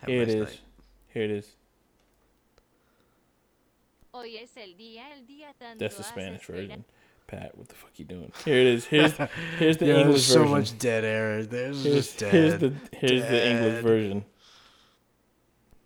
Have 0.00 0.10
Here 0.10 0.22
a 0.22 0.26
nice 0.26 0.34
is. 0.34 0.44
night. 0.44 0.60
Here 1.08 1.24
it 1.24 1.30
is. 1.30 1.56
Hoy 4.14 4.36
es 4.42 4.50
el 4.56 4.74
día, 4.78 5.04
el 5.16 5.24
día 5.26 5.54
tanto 5.58 5.78
That's 5.78 5.96
the 5.96 6.02
Spanish 6.02 6.44
version. 6.44 6.84
Pat, 7.26 7.56
what 7.56 7.68
the 7.68 7.74
fuck 7.74 7.90
you 7.96 8.04
doing? 8.04 8.30
Here 8.44 8.58
it 8.58 8.66
is. 8.66 8.84
Here's 8.84 9.12
here's 9.58 9.78
the 9.78 9.86
Yeah, 9.86 10.00
English 10.00 10.26
there's 10.26 10.26
so 10.26 10.40
version. 10.40 10.50
much 10.50 10.78
dead 10.78 11.04
air. 11.04 11.44
There's 11.44 11.82
here's, 11.82 11.96
just 12.08 12.18
dead. 12.18 12.32
here's 12.32 12.58
the 12.60 12.72
here's 12.92 13.22
the 13.22 13.50
English 13.50 13.82
version. 13.82 14.24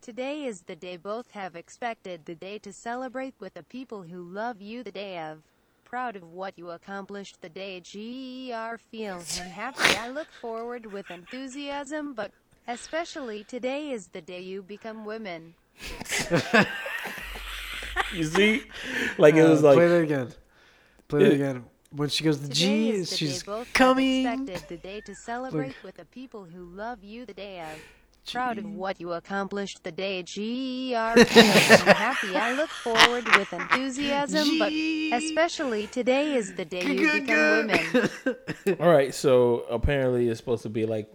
Today 0.06 0.44
is 0.44 0.60
the 0.60 0.76
day 0.76 0.96
both 0.96 1.32
have 1.32 1.56
expected, 1.56 2.26
the 2.26 2.36
day 2.36 2.58
to 2.60 2.72
celebrate 2.72 3.34
with 3.40 3.54
the 3.54 3.64
people 3.64 4.02
who 4.04 4.22
love 4.22 4.62
you, 4.62 4.84
the 4.84 4.92
day 4.92 5.18
of 5.18 5.42
proud 5.84 6.14
of 6.14 6.22
what 6.22 6.56
you 6.56 6.70
accomplished, 6.70 7.40
the 7.42 7.48
day 7.48 7.80
GER 7.80 8.78
feel 8.78 9.16
and 9.16 9.50
happy. 9.50 9.96
I 9.98 10.08
look 10.10 10.28
forward 10.40 10.92
with 10.92 11.10
enthusiasm, 11.10 12.14
but 12.14 12.30
especially 12.68 13.42
today 13.42 13.90
is 13.90 14.06
the 14.06 14.20
day 14.20 14.38
you 14.42 14.62
become 14.62 15.04
women. 15.04 15.54
You 18.14 18.22
see, 18.22 18.62
like 19.18 19.34
it 19.34 19.40
Uh, 19.44 19.50
was 19.50 19.62
like 19.64 19.74
play 19.74 19.88
that 19.88 20.02
again. 20.02 20.28
Play 21.08 21.24
that 21.24 21.32
It- 21.32 21.34
again. 21.34 21.64
When 21.90 22.08
she 22.08 22.22
goes 22.22 22.36
to 22.36 22.42
Today 22.44 22.54
G, 22.54 22.90
is 22.90 23.10
the 23.10 23.16
she's 23.16 23.42
day 23.42 23.46
both 23.46 23.72
coming. 23.72 24.24
expected, 24.26 24.68
the 24.68 24.76
day 24.76 25.00
to 25.00 25.14
celebrate 25.16 25.74
with 25.82 25.96
the 25.96 26.04
people 26.04 26.44
who 26.44 26.62
love 26.64 27.02
you, 27.02 27.26
the 27.26 27.34
day 27.34 27.60
of 27.60 27.78
proud 28.32 28.58
of 28.58 28.64
what 28.66 29.00
you 29.00 29.12
accomplished, 29.12 29.82
the 29.84 29.92
day 29.92 30.22
GER 30.22 30.34
feel 31.24 31.42
and 31.44 31.96
happy. 31.96 32.36
I 32.36 32.52
look 32.52 32.68
forward 32.70 33.24
with 33.36 33.52
enthusiasm, 33.52 34.58
but 34.58 34.72
especially 34.72 35.86
today 35.88 36.34
is 36.34 36.54
the 36.54 36.64
day 36.64 36.82
you 36.84 37.20
become 37.20 37.68
women. 37.68 38.10
All 38.80 38.90
right, 38.90 39.14
so 39.14 39.60
apparently 39.70 40.28
it's 40.28 40.38
supposed 40.38 40.62
to 40.64 40.68
be 40.68 40.86
like, 40.86 41.08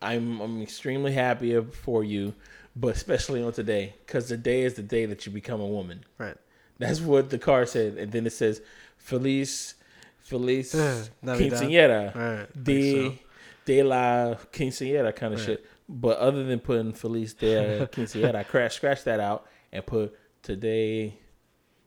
I'm 0.00 0.40
I'm 0.40 0.62
extremely 0.62 1.12
happy 1.12 1.58
for 1.60 2.02
you, 2.02 2.34
but 2.74 2.96
especially 2.96 3.42
on 3.42 3.52
today, 3.52 3.94
because 4.04 4.26
today 4.28 4.62
is 4.62 4.74
the 4.74 4.82
day 4.82 5.06
that 5.06 5.24
you 5.26 5.32
become 5.32 5.60
a 5.60 5.66
woman. 5.66 6.04
Right. 6.18 6.36
That's 6.78 7.00
what 7.00 7.30
the 7.30 7.38
card 7.38 7.68
said, 7.68 7.96
and 7.96 8.10
then 8.10 8.26
it 8.26 8.32
says, 8.32 8.60
"Feliz, 8.98 9.74
Feliz 10.18 10.74
eh, 10.74 11.04
Navidad. 11.22 11.60
quinceañera 11.62 12.14
Right, 12.14 12.64
de 12.64 12.92
think 12.92 13.18
de 13.64 13.82
la 13.84 14.34
quinceañera 14.52 15.14
kind 15.14 15.34
of 15.34 15.38
Right. 15.40 15.46
shit." 15.46 15.66
But 15.94 16.16
other 16.18 16.42
than 16.44 16.58
putting 16.58 16.94
Feliz 16.94 17.34
la 17.42 17.48
quinceañera, 17.86 18.34
I 18.36 18.42
crash 18.44 18.76
scratch 18.76 19.04
that 19.04 19.20
out 19.20 19.46
and 19.70 19.84
put 19.84 20.18
today, 20.42 21.18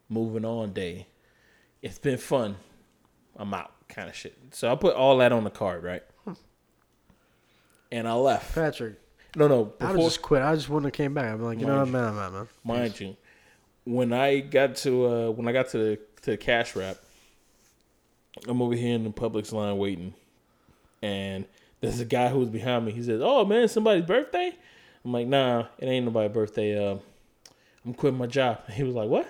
moving 0.10 0.46
on 0.46 0.74
day. 0.74 1.08
It's 1.82 1.98
been 1.98 2.20
fun. 2.20 2.56
I'm 3.36 3.52
out, 3.54 3.72
kind 3.90 4.08
of 4.08 4.16
shit. 4.16 4.38
So 4.52 4.72
I 4.72 4.76
put 4.76 4.96
all 4.96 5.18
that 5.18 5.32
on 5.32 5.44
the 5.44 5.50
card, 5.50 5.84
right? 5.84 6.04
And 7.92 8.08
I 8.08 8.14
left. 8.14 8.54
Patrick, 8.54 9.00
No, 9.36 9.48
no. 9.48 9.74
I 9.80 9.94
just 9.96 10.22
quit. 10.22 10.42
I 10.42 10.54
just 10.56 10.70
wouldn't 10.70 10.86
have 10.86 10.94
came 10.94 11.14
back. 11.14 11.34
I'm 11.34 11.42
like, 11.44 11.60
you 11.60 11.66
know 11.66 11.80
what, 11.80 11.88
man, 11.90 12.04
I'm 12.04 12.18
out, 12.18 12.34
man. 12.34 12.48
mind 12.64 13.00
you, 13.00 13.16
when 13.86 14.14
I 14.14 14.40
got 14.40 14.76
to 14.78 15.06
uh, 15.08 15.30
when 15.32 15.48
I 15.48 15.52
got 15.52 15.70
to 15.70 15.78
the 15.78 16.00
to 16.24 16.32
the 16.32 16.38
cash 16.38 16.76
wrap, 16.76 16.98
I'm 18.48 18.62
over 18.62 18.76
here 18.76 18.96
in 18.96 19.04
the 19.04 19.12
Publix 19.12 19.52
line 19.52 19.78
waiting, 19.78 20.14
and 21.02 21.46
there's 21.86 22.00
a 22.00 22.06
guy 22.06 22.30
who 22.30 22.40
was 22.40 22.50
behind 22.50 22.86
me. 22.86 22.92
He 22.92 23.04
says, 23.04 23.22
"Oh 23.24 23.46
man, 23.46 23.68
somebody's 23.68 24.06
birthday." 24.06 24.54
I'm 25.04 25.12
like, 25.12 25.28
"Nah, 25.28 25.66
it 25.78 25.86
ain't 25.86 26.06
nobody's 26.06 26.34
birthday. 26.34 26.78
Uh, 26.78 26.98
I'm 27.86 27.94
quitting 27.94 28.18
my 28.20 28.28
job." 28.28 28.60
He 28.72 28.84
was 28.84 28.96
like, 28.96 29.10
"What?" 29.10 29.28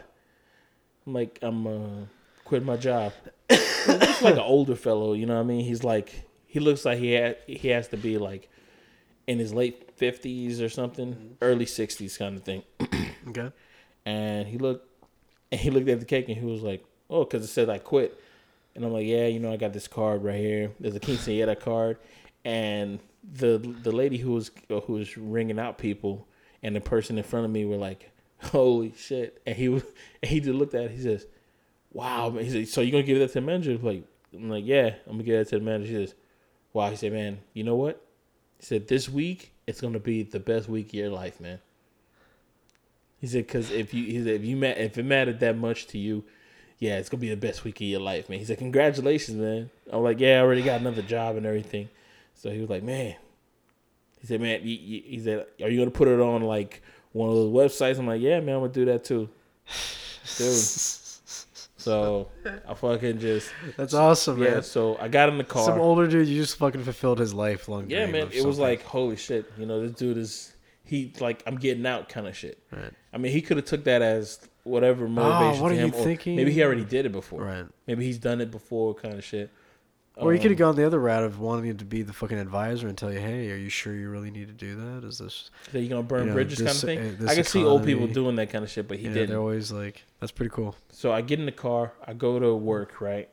I'm 1.06 1.14
like, 1.14 1.39
"I'm 1.41 1.68
uh, 1.68 2.06
quitting 2.43 2.66
my 2.66 2.78
job." 2.78 3.14
He's 3.49 4.22
like 4.22 4.34
an 4.36 4.39
older 4.39 4.76
fellow, 4.76 5.14
you 5.14 5.26
know 5.28 5.36
what 5.36 5.41
I 5.41 5.43
mean? 5.43 5.64
He's 5.64 5.84
like, 5.84 6.28
he 6.47 6.60
looks 6.60 6.86
like 6.86 6.97
he 6.97 7.12
had, 7.12 7.38
he 7.45 7.68
has 7.68 7.88
to 7.89 7.97
be 7.97 8.18
like 8.18 8.49
in 9.28 9.38
his 9.38 9.53
late 9.53 9.91
fifties 9.95 10.60
or 10.62 10.70
something, 10.70 11.38
early 11.41 11.66
sixties 11.68 12.18
kind 12.18 12.36
of 12.36 12.43
thing 12.43 12.64
Okay. 13.28 13.51
and 14.06 14.47
he 14.47 14.58
looked 14.58 14.89
and 15.51 15.62
he 15.62 15.70
looked 15.70 15.88
at 15.89 15.99
the 15.99 16.06
cake 16.06 16.28
and 16.30 16.38
he 16.38 16.45
was 16.45 16.64
like, 16.64 16.84
"Oh, 17.10 17.24
because 17.24 17.43
it 17.43 17.47
said 17.47 17.70
I 17.70 17.78
quit." 17.78 18.20
And 18.74 18.84
I'm 18.84 18.91
like, 18.91 19.06
"Yeah, 19.06 19.28
you 19.28 19.39
know, 19.39 19.53
I 19.53 19.58
got 19.58 19.74
this 19.74 19.88
card 19.88 20.24
right 20.24 20.39
here. 20.39 20.72
There's 20.80 20.95
a 20.95 20.99
quinceañera 20.99 21.60
card." 21.60 21.97
And 22.45 22.99
the 23.33 23.57
the 23.57 23.91
lady 23.91 24.17
who 24.17 24.31
was 24.31 24.51
who 24.69 24.93
was 24.93 25.17
ringing 25.17 25.59
out 25.59 25.77
people 25.77 26.27
and 26.63 26.75
the 26.75 26.81
person 26.81 27.17
in 27.17 27.23
front 27.23 27.45
of 27.45 27.51
me 27.51 27.65
were 27.65 27.75
like, 27.75 28.11
"Holy 28.41 28.93
shit!" 28.97 29.41
And 29.45 29.55
he 29.55 29.67
was 29.67 29.83
and 30.21 30.29
he 30.29 30.39
just 30.39 30.55
looked 30.55 30.75
at 30.75 30.85
it. 30.85 30.91
He 30.91 31.01
says, 31.01 31.25
"Wow." 31.91 32.29
man." 32.29 32.45
He 32.45 32.51
said, 32.51 32.67
"So 32.69 32.81
you 32.81 32.91
gonna 32.91 33.03
give 33.03 33.19
that 33.19 33.27
to 33.29 33.33
the 33.35 33.41
manager?" 33.41 33.77
Like, 33.77 34.03
I'm 34.33 34.49
like, 34.49 34.65
"Yeah, 34.65 34.95
I'm 35.07 35.13
gonna 35.13 35.23
give 35.23 35.37
that 35.37 35.49
to 35.49 35.59
the 35.59 35.65
manager." 35.65 35.91
He 35.91 36.05
says, 36.05 36.15
"Wow." 36.71 36.89
He 36.89 36.95
said, 36.95 37.11
"Man, 37.11 37.39
you 37.53 37.63
know 37.63 37.75
what? 37.75 38.01
He 38.59 38.65
said 38.65 38.87
this 38.87 39.09
week 39.09 39.51
it's 39.67 39.81
gonna 39.81 39.99
be 39.99 40.23
the 40.23 40.39
best 40.39 40.69
week 40.69 40.87
of 40.87 40.93
your 40.93 41.09
life, 41.09 41.39
man. 41.39 41.59
He 43.19 43.27
said 43.27 43.47
because 43.47 43.71
if 43.71 43.93
you 43.93 44.05
he 44.05 44.23
said 44.23 44.35
if 44.35 44.43
you 44.43 44.55
ma- 44.55 44.67
if 44.67 44.97
it 44.97 45.03
mattered 45.03 45.39
that 45.39 45.57
much 45.57 45.87
to 45.87 45.97
you, 45.97 46.23
yeah, 46.77 46.97
it's 46.97 47.09
gonna 47.09 47.21
be 47.21 47.29
the 47.29 47.37
best 47.37 47.63
week 47.63 47.77
of 47.77 47.87
your 47.87 48.01
life, 48.01 48.29
man. 48.29 48.39
He 48.39 48.45
said 48.45 48.57
congratulations, 48.57 49.37
man. 49.37 49.69
I'm 49.91 50.03
like, 50.03 50.19
yeah, 50.19 50.37
I 50.37 50.41
already 50.41 50.61
got 50.61 50.81
another 50.81 51.01
job 51.01 51.35
and 51.35 51.45
everything. 51.45 51.89
So 52.36 52.51
he 52.51 52.59
was 52.59 52.69
like, 52.69 52.83
man. 52.83 53.15
He 54.19 54.27
said, 54.27 54.41
man, 54.41 54.61
you, 54.63 55.01
he 55.05 55.19
said, 55.23 55.45
are 55.61 55.69
you 55.69 55.79
gonna 55.79 55.91
put 55.91 56.07
it 56.07 56.19
on 56.19 56.41
like 56.41 56.81
one 57.11 57.29
of 57.29 57.36
those 57.36 57.51
websites? 57.51 57.99
I'm 57.99 58.07
like, 58.07 58.21
yeah, 58.21 58.39
man, 58.39 58.55
I'm 58.55 58.61
gonna 58.61 58.73
do 58.73 58.86
that 58.86 59.03
too, 59.03 59.29
dude. 60.38 60.63
So 61.86 62.29
I 62.67 62.73
fucking 62.73 63.19
just 63.19 63.51
That's 63.77 63.93
awesome, 63.93 64.41
yeah. 64.41 64.55
man. 64.55 64.63
So 64.63 64.97
I 64.99 65.07
got 65.07 65.29
in 65.29 65.38
the 65.38 65.43
car. 65.43 65.65
Some 65.65 65.79
older 65.79 66.07
dude, 66.07 66.27
you 66.27 66.41
just 66.41 66.57
fucking 66.57 66.83
fulfilled 66.83 67.19
his 67.19 67.31
lifelong 67.31 67.88
Yeah, 67.88 68.07
dream 68.07 68.11
man. 68.13 68.29
It 68.33 68.43
was 68.43 68.57
like 68.57 68.81
holy 68.81 69.17
shit. 69.17 69.51
You 69.55 69.67
know, 69.67 69.81
this 69.81 69.91
dude 69.91 70.17
is 70.17 70.55
he 70.83 71.13
like 71.19 71.43
I'm 71.45 71.57
getting 71.57 71.86
out 71.86 72.09
kind 72.09 72.25
of 72.25 72.36
shit. 72.36 72.57
Right. 72.71 72.91
I 73.13 73.17
mean, 73.19 73.31
he 73.31 73.41
could 73.41 73.57
have 73.57 73.67
took 73.67 73.83
that 73.83 74.01
as 74.01 74.39
whatever 74.63 75.05
ah, 75.05 75.09
motivation. 75.09 75.59
Oh, 75.59 75.63
what 75.63 75.71
are 75.71 75.75
him, 75.75 75.93
you 75.93 76.03
thinking? 76.03 76.36
Maybe 76.36 76.51
he 76.51 76.63
already 76.63 76.86
did 76.86 77.05
it 77.05 77.11
before. 77.11 77.43
Right. 77.43 77.65
Maybe 77.86 78.03
he's 78.03 78.17
done 78.17 78.41
it 78.41 78.49
before, 78.49 78.95
kind 78.95 79.13
of 79.13 79.23
shit. 79.23 79.51
Or 80.18 80.34
you 80.34 80.39
could 80.39 80.51
have 80.51 80.61
Um, 80.61 80.68
gone 80.70 80.76
the 80.78 80.86
other 80.86 80.99
route 80.99 81.24
of 81.24 81.39
wanting 81.39 81.76
to 81.78 81.84
be 81.86 82.01
the 82.01 82.13
fucking 82.13 82.38
advisor 82.38 82.88
and 82.88 82.97
tell 82.97 83.11
you, 83.11 83.20
hey, 83.20 83.51
are 83.51 83.57
you 83.57 83.68
sure 83.68 83.93
you 83.93 84.09
really 84.09 84.32
need 84.32 84.47
to 84.47 84.53
do 84.53 84.76
that? 84.76 85.05
Is 85.05 85.18
this? 85.18 85.51
So 85.72 85.78
you 85.78 85.89
gonna 85.89 86.03
burn 86.03 86.22
you 86.22 86.26
know, 86.28 86.34
bridges 86.34 86.59
this- 86.59 86.82
kind 86.82 86.97
of 86.99 87.03
thing. 87.03 87.18
this 87.20 87.30
I 87.32 87.36
can 87.36 87.43
see 87.43 87.63
old 87.66 87.84
people 87.84 88.07
doing 88.07 88.38
that 88.38 88.49
kind 88.49 88.63
of 88.63 88.70
shit, 88.72 88.88
but 88.88 88.97
he 88.97 89.07
yeah, 89.07 89.13
didn't. 89.13 89.30
they're 89.32 89.39
always 89.39 89.72
like, 89.74 90.03
that's 90.22 90.32
pretty 90.32 90.51
cool. 90.51 90.76
So 90.89 91.11
I 91.11 91.20
get 91.22 91.39
in 91.39 91.45
the 91.45 91.51
car, 91.51 91.91
I 92.05 92.13
go 92.13 92.39
to 92.39 92.55
work, 92.55 93.01
right? 93.01 93.28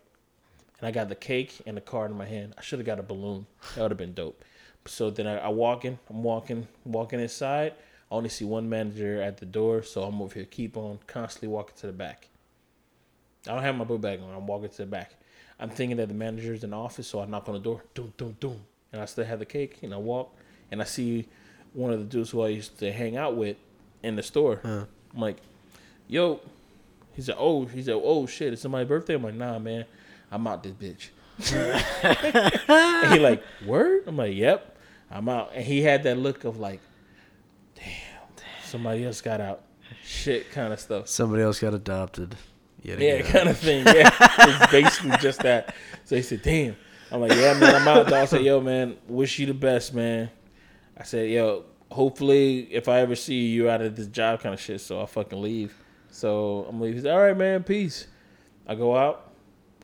And 0.81 0.89
I 0.89 0.91
got 0.91 1.09
the 1.09 1.15
cake 1.15 1.61
and 1.67 1.77
the 1.77 1.81
card 1.81 2.11
in 2.11 2.17
my 2.17 2.27
hand. 2.27 2.55
I 2.59 2.63
should 2.63 2.81
have 2.81 2.87
got 2.87 2.99
a 2.99 3.05
balloon. 3.05 3.47
That 3.77 3.83
would 3.83 3.91
have 3.93 3.99
been 3.99 4.15
dope. 4.15 4.43
So 4.87 5.11
then 5.11 5.29
I, 5.29 5.39
I 5.39 5.49
walk 5.51 5.85
in, 5.85 6.01
I'm 6.11 6.25
walking, 6.25 6.67
walking 6.85 7.21
inside. 7.21 7.75
I 8.11 8.15
only 8.17 8.29
see 8.29 8.45
one 8.45 8.69
manager 8.69 9.23
at 9.23 9.37
the 9.37 9.47
door, 9.47 9.85
so 9.85 10.03
I'm 10.03 10.21
over 10.21 10.35
here, 10.35 10.45
keep 10.45 10.77
on 10.77 10.99
constantly 11.07 11.47
walking 11.49 11.77
to 11.77 11.87
the 11.87 11.93
back. 11.93 12.27
I 13.47 13.55
don't 13.55 13.63
have 13.63 13.77
my 13.77 13.85
book 13.85 14.01
bag 14.01 14.21
on. 14.21 14.35
I'm 14.35 14.47
walking 14.49 14.71
to 14.71 14.77
the 14.79 14.87
back. 14.87 15.15
I'm 15.61 15.71
thinking 15.71 15.97
that 15.99 16.09
the 16.09 16.15
manager's 16.15 16.65
in 16.65 16.71
the 16.71 16.77
office, 16.77 17.07
so 17.07 17.21
I 17.21 17.27
knock 17.27 17.49
on 17.49 17.55
the 17.55 17.61
door, 17.61 17.83
doom, 17.95 18.13
doom, 18.17 18.37
doom, 18.41 18.61
and 18.93 19.01
I 19.01 19.05
still 19.05 19.25
have 19.25 19.39
the 19.39 19.47
cake. 19.47 19.79
And 19.83 19.95
I 19.95 19.97
walk, 19.97 20.35
and 20.71 20.81
I 20.81 20.85
see 20.85 21.29
one 21.73 21.93
of 21.93 21.99
the 21.99 22.05
dudes 22.05 22.31
who 22.31 22.43
I 22.43 22.49
used 22.49 22.79
to 22.79 22.93
hang 22.93 23.17
out 23.17 23.37
with 23.37 23.57
in 24.03 24.17
the 24.17 24.23
store. 24.23 24.61
I'm 25.15 25.21
like, 25.21 25.37
"Yo," 26.09 26.41
he 27.15 27.23
said, 27.23 27.37
"Oh," 27.39 27.65
he 27.67 27.83
said, 27.83 27.95
"Oh 27.95 28.27
shit, 28.27 28.53
it's 28.53 28.63
somebody's 28.63 28.89
birthday." 28.89 29.15
I'm 29.15 29.23
like, 29.23 29.35
"Nah, 29.35 29.59
man, 29.59 29.85
I'm 30.31 30.47
out 30.47 30.63
this 30.63 30.73
bitch." 30.73 31.11
and 31.53 33.13
he 33.13 33.19
like, 33.19 33.43
"Word?" 33.65 34.05
I'm 34.07 34.17
like, 34.17 34.35
"Yep, 34.35 34.77
I'm 35.11 35.29
out." 35.29 35.51
And 35.55 35.65
he 35.65 35.83
had 35.83 36.03
that 36.05 36.19
look 36.19 36.45
of 36.45 36.59
like, 36.59 36.81
"Damn, 37.75 37.85
somebody 38.65 39.05
else 39.05 39.21
got 39.21 39.41
out." 39.41 39.63
Shit, 40.05 40.51
kind 40.51 40.73
of 40.73 40.81
stuff. 40.81 41.09
Somebody 41.09 41.43
else 41.43 41.61
got 41.61 41.75
adopted. 41.75 42.37
Yet 42.83 42.99
Yeah, 42.99 43.11
again. 43.15 43.33
kind 43.33 43.49
of 43.49 43.59
thing. 43.59 43.87
Yeah, 43.87 44.11
it's 44.41 44.73
basically 44.73 45.17
just 45.19 45.41
that. 45.41 45.75
So 46.05 46.17
he 46.17 46.23
said, 46.23 46.43
"Damn." 46.43 46.77
I'm 47.11 47.21
like, 47.21 47.33
"Yeah, 47.33 47.55
man, 47.59 47.75
I'm 47.75 47.87
out." 47.89 48.05
Dog. 48.07 48.13
I 48.15 48.25
said, 48.25 48.43
"Yo, 48.43 48.61
man, 48.61 48.97
wish 49.07 49.39
you 49.39 49.47
the 49.47 49.55
best, 49.55 49.95
man." 49.95 50.31
I 50.97 51.05
said, 51.05 51.31
"Yo, 51.31 51.65
hopefully, 51.91 52.61
if 52.73 52.89
I 52.89 53.01
ever 53.01 53.15
see 53.15 53.35
you, 53.35 53.65
you 53.65 53.71
out 53.71 53.83
of 53.83 53.95
this 53.97 54.07
job, 54.09 54.41
kind 54.41 54.53
of 54.55 54.61
shit." 54.61 54.81
So 54.81 55.01
I 55.01 55.07
fucking 55.07 55.41
leave. 55.41 55.75
So 56.11 56.67
I'm 56.69 56.81
leaving. 56.81 56.95
He's 56.95 57.03
said, 57.05 57.13
"All 57.15 57.21
right, 57.23 57.37
man, 57.37 57.63
peace." 57.63 58.07
I 58.67 58.75
go 58.75 58.97
out. 58.97 59.31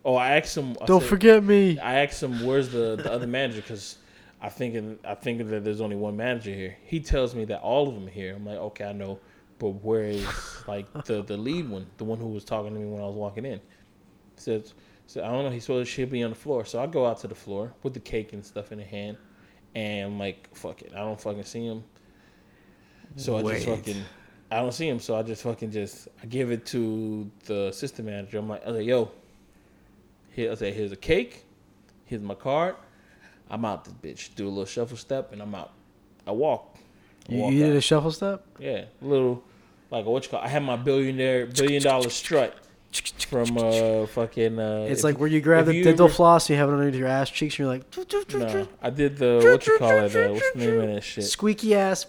Oh, 0.04 0.14
I 0.14 0.36
asked 0.36 0.56
him. 0.56 0.76
I 0.80 0.86
Don't 0.86 1.00
said- 1.00 1.08
forget 1.08 1.44
me. 1.44 1.78
I 1.78 2.04
asked 2.04 2.22
him 2.22 2.44
where's 2.46 2.70
the, 2.70 2.96
the 2.96 3.12
other 3.12 3.26
manager 3.26 3.60
because 3.60 3.96
I 4.40 4.48
thinking 4.48 4.98
I 5.04 5.14
thinking 5.14 5.48
that 5.48 5.64
there's 5.64 5.80
only 5.80 5.96
one 5.96 6.16
manager 6.16 6.52
here. 6.52 6.76
He 6.84 7.00
tells 7.00 7.34
me 7.34 7.44
that 7.46 7.60
all 7.60 7.88
of 7.88 7.94
them 7.94 8.06
are 8.06 8.10
here. 8.10 8.34
I'm 8.34 8.44
like, 8.46 8.58
okay, 8.58 8.84
I 8.84 8.92
know, 8.92 9.18
but 9.58 9.70
where 9.70 10.04
is 10.04 10.26
like 10.66 10.86
the 11.04 11.22
the 11.22 11.36
lead 11.36 11.68
one, 11.68 11.86
the 11.96 12.04
one 12.04 12.18
who 12.18 12.28
was 12.28 12.44
talking 12.44 12.72
to 12.74 12.78
me 12.78 12.86
when 12.86 13.02
I 13.02 13.06
was 13.06 13.14
walking 13.14 13.44
in? 13.44 13.60
Says, 14.36 14.74
so 15.06 15.22
I 15.24 15.28
don't 15.28 15.44
know. 15.44 15.50
He 15.50 15.60
supposed 15.60 15.86
to 15.88 15.92
should 15.92 16.10
be 16.10 16.22
on 16.22 16.30
the 16.30 16.36
floor. 16.36 16.64
So 16.64 16.80
I 16.80 16.86
go 16.86 17.06
out 17.06 17.20
to 17.20 17.28
the 17.28 17.34
floor 17.34 17.72
with 17.82 17.94
the 17.94 18.00
cake 18.00 18.32
and 18.32 18.44
stuff 18.44 18.72
in 18.72 18.78
the 18.78 18.84
hand, 18.84 19.16
and 19.74 20.06
I'm 20.12 20.18
like, 20.18 20.54
fuck 20.54 20.82
it, 20.82 20.92
I 20.94 20.98
don't 20.98 21.20
fucking 21.20 21.44
see 21.44 21.66
him. 21.66 21.82
So 23.16 23.36
I 23.38 23.42
just 23.42 23.66
fucking. 23.66 24.02
I 24.50 24.60
don't 24.60 24.72
see 24.72 24.88
him, 24.88 24.98
so 24.98 25.14
I 25.16 25.22
just 25.22 25.42
fucking 25.42 25.72
just 25.72 26.08
I 26.22 26.26
give 26.26 26.50
it 26.50 26.64
to 26.66 27.30
the 27.44 27.70
system 27.72 28.06
manager. 28.06 28.38
I'm 28.38 28.48
like, 28.48 28.64
I 28.64 28.70
was 28.70 28.78
like, 28.78 28.86
yo, 28.86 29.10
here 30.30 30.52
I 30.52 30.54
say, 30.54 30.72
here's 30.72 30.92
a 30.92 30.96
cake, 30.96 31.44
here's 32.06 32.22
my 32.22 32.34
card. 32.34 32.76
I'm 33.50 33.64
out 33.64 33.84
this 33.84 33.94
bitch. 33.94 34.34
Do 34.34 34.46
a 34.46 34.50
little 34.50 34.66
shuffle 34.66 34.96
step 34.96 35.32
and 35.32 35.40
I'm 35.42 35.54
out. 35.54 35.72
I 36.26 36.32
walk. 36.32 36.76
I 37.28 37.32
You, 37.32 37.38
walk 37.40 37.52
you 37.52 37.58
did 37.64 37.76
a 37.76 37.80
shuffle 37.80 38.12
step? 38.12 38.46
Yeah, 38.58 38.84
A 39.02 39.04
little 39.04 39.42
like 39.90 40.04
what 40.04 40.24
you 40.24 40.30
call. 40.30 40.40
I 40.40 40.48
had 40.48 40.62
my 40.62 40.76
billionaire 40.76 41.46
billion 41.46 41.82
dollar 41.82 42.10
strut 42.10 42.54
from 43.28 43.58
uh 43.58 44.06
fucking. 44.06 44.58
Uh, 44.58 44.86
It's 44.88 45.00
if 45.00 45.04
like 45.04 45.18
where 45.18 45.28
you 45.28 45.40
grab 45.40 45.66
the 45.66 45.74
you 45.74 45.84
dental 45.84 46.06
ever- 46.06 46.14
floss, 46.14 46.48
you 46.50 46.56
have 46.56 46.68
it 46.68 46.72
underneath 46.72 46.94
your 46.98 47.08
ass 47.08 47.30
cheeks, 47.30 47.54
and 47.54 47.58
you're 47.60 47.68
like, 47.68 47.90
"Doo, 47.90 48.04
doo, 48.04 48.24
doo, 48.26 48.38
No. 48.38 48.68
I 48.82 48.90
did 48.90 49.16
the 49.18 49.40
what 49.42 49.66
you 49.66 49.78
call 49.78 49.90
it. 49.90 50.14
Uh, 50.16 50.32
what's 50.32 50.52
the 50.52 50.58
name 50.58 50.80
of 50.80 50.94
that 50.94 51.02
shit? 51.04 51.24
squeaky 51.24 51.74
ass. 51.74 52.06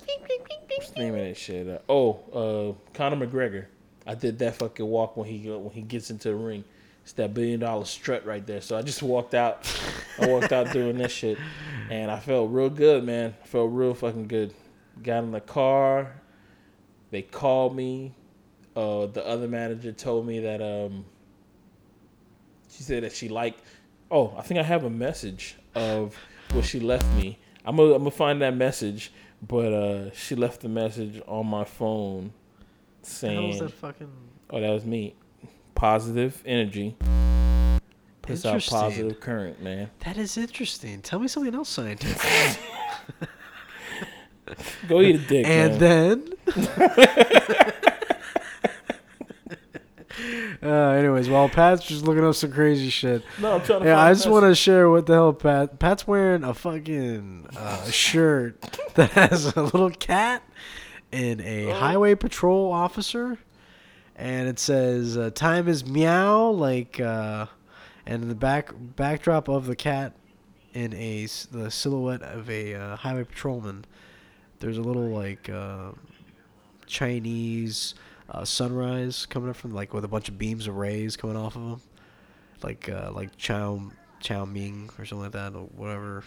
What's 0.77 0.91
the 0.91 0.99
name 0.99 1.15
of 1.15 1.19
that 1.21 1.35
shit? 1.37 1.67
Uh, 1.67 1.79
oh, 1.89 2.19
uh, 2.33 2.93
Conor 2.93 3.25
McGregor. 3.27 3.65
I 4.07 4.15
did 4.15 4.39
that 4.39 4.55
fucking 4.55 4.85
walk 4.85 5.17
when 5.17 5.27
he 5.27 5.49
when 5.49 5.71
he 5.73 5.81
gets 5.81 6.09
into 6.09 6.29
the 6.29 6.35
ring. 6.35 6.63
It's 7.03 7.13
that 7.13 7.33
billion 7.33 7.59
dollar 7.59 7.85
strut 7.85 8.25
right 8.25 8.45
there. 8.45 8.61
So 8.61 8.77
I 8.77 8.81
just 8.81 9.01
walked 9.03 9.33
out. 9.33 9.67
I 10.19 10.27
walked 10.27 10.51
out 10.53 10.71
doing 10.71 10.97
this 10.97 11.11
shit, 11.11 11.37
and 11.89 12.09
I 12.09 12.19
felt 12.19 12.51
real 12.51 12.69
good, 12.69 13.03
man. 13.03 13.35
I 13.43 13.47
felt 13.47 13.71
real 13.73 13.93
fucking 13.93 14.27
good. 14.27 14.53
Got 15.03 15.23
in 15.23 15.31
the 15.31 15.41
car. 15.41 16.13
They 17.11 17.21
called 17.21 17.75
me. 17.75 18.13
Uh, 18.75 19.07
the 19.07 19.25
other 19.25 19.47
manager 19.47 19.91
told 19.91 20.27
me 20.27 20.39
that 20.39 20.61
um. 20.61 21.05
She 22.69 22.83
said 22.83 23.03
that 23.03 23.13
she 23.13 23.29
liked. 23.29 23.61
Oh, 24.11 24.33
I 24.37 24.41
think 24.41 24.59
I 24.59 24.63
have 24.63 24.83
a 24.83 24.89
message 24.89 25.55
of 25.75 26.15
what 26.51 26.65
she 26.65 26.79
left 26.79 27.05
me. 27.15 27.39
I'm 27.65 27.75
gonna 27.75 27.93
I'm 27.93 27.99
gonna 27.99 28.11
find 28.11 28.41
that 28.41 28.55
message, 28.55 29.11
but 29.45 29.73
uh, 29.73 30.11
she 30.11 30.35
left 30.35 30.61
the 30.61 30.69
message 30.69 31.21
on 31.27 31.47
my 31.47 31.63
phone 31.63 32.31
saying, 33.01 33.57
that 33.57 33.71
fucking? 33.71 34.11
"Oh, 34.49 34.61
that 34.61 34.69
was 34.69 34.85
me. 34.85 35.15
Positive 35.75 36.41
energy. 36.45 36.95
Puts 38.21 38.45
out 38.45 38.61
positive 38.63 39.19
current, 39.19 39.61
man. 39.61 39.89
That 40.05 40.17
is 40.17 40.37
interesting. 40.37 41.01
Tell 41.01 41.19
me 41.19 41.27
something 41.27 41.55
else 41.55 41.69
scientific. 41.69 42.59
Go 44.87 45.01
eat 45.01 45.15
a 45.15 45.17
dick, 45.19 45.45
and 45.47 45.79
man. 45.79 45.79
then. 45.79 46.33
uh, 50.63 50.67
anyways, 50.67 51.29
while 51.29 51.47
Pat's 51.49 51.85
just 51.85 52.03
looking 52.05 52.25
up 52.25 52.35
some 52.35 52.51
crazy 52.51 52.89
shit. 52.89 53.23
no, 53.39 53.55
I'm 53.55 53.61
trying 53.63 53.81
to. 53.81 53.85
Yeah, 53.87 53.99
I 53.99 54.13
just 54.13 54.27
want 54.27 54.45
to 54.45 54.55
share 54.55 54.89
what 54.89 55.05
the 55.05 55.13
hell 55.13 55.33
Pat. 55.33 55.79
Pat's 55.79 56.05
wearing 56.07 56.43
a 56.43 56.53
fucking 56.53 57.47
uh, 57.57 57.85
shirt 57.89 58.61
that 58.95 59.11
has 59.11 59.55
a 59.55 59.61
little 59.63 59.89
cat 59.91 60.43
and 61.11 61.41
a 61.41 61.71
Oh. 61.71 61.73
highway 61.73 62.15
patrol 62.15 62.71
officer, 62.71 63.37
and 64.15 64.47
it 64.49 64.59
says 64.59 65.17
uh, 65.17 65.29
"Time 65.33 65.67
is 65.67 65.85
meow." 65.85 66.49
Like, 66.49 66.99
uh, 66.99 67.45
and 68.05 68.23
in 68.23 68.29
the 68.29 68.35
back 68.35 68.71
backdrop 68.75 69.47
of 69.47 69.67
the 69.67 69.75
cat, 69.75 70.13
in 70.73 70.93
a 70.95 71.27
the 71.51 71.71
silhouette 71.71 72.21
of 72.23 72.49
a 72.49 72.75
uh, 72.75 72.95
highway 72.97 73.23
patrolman, 73.23 73.85
there's 74.59 74.77
a 74.77 74.81
little 74.81 75.07
like 75.09 75.49
uh, 75.49 75.91
Chinese 76.85 77.95
uh, 78.29 78.43
sunrise 78.45 79.25
coming 79.25 79.49
up 79.49 79.55
from 79.55 79.73
like 79.73 79.93
with 79.93 80.03
a 80.05 80.07
bunch 80.07 80.29
of 80.29 80.37
beams 80.37 80.67
of 80.67 80.75
rays 80.75 81.15
coming 81.17 81.35
off 81.37 81.55
of 81.55 81.61
them 81.63 81.81
like 82.63 82.89
uh, 82.89 83.11
like 83.13 83.35
Chow 83.37 83.81
Chow 84.19 84.45
Ming 84.45 84.89
or 84.99 85.05
something 85.05 85.23
like 85.23 85.31
that 85.31 85.53
or 85.55 85.63
whatever 85.75 86.23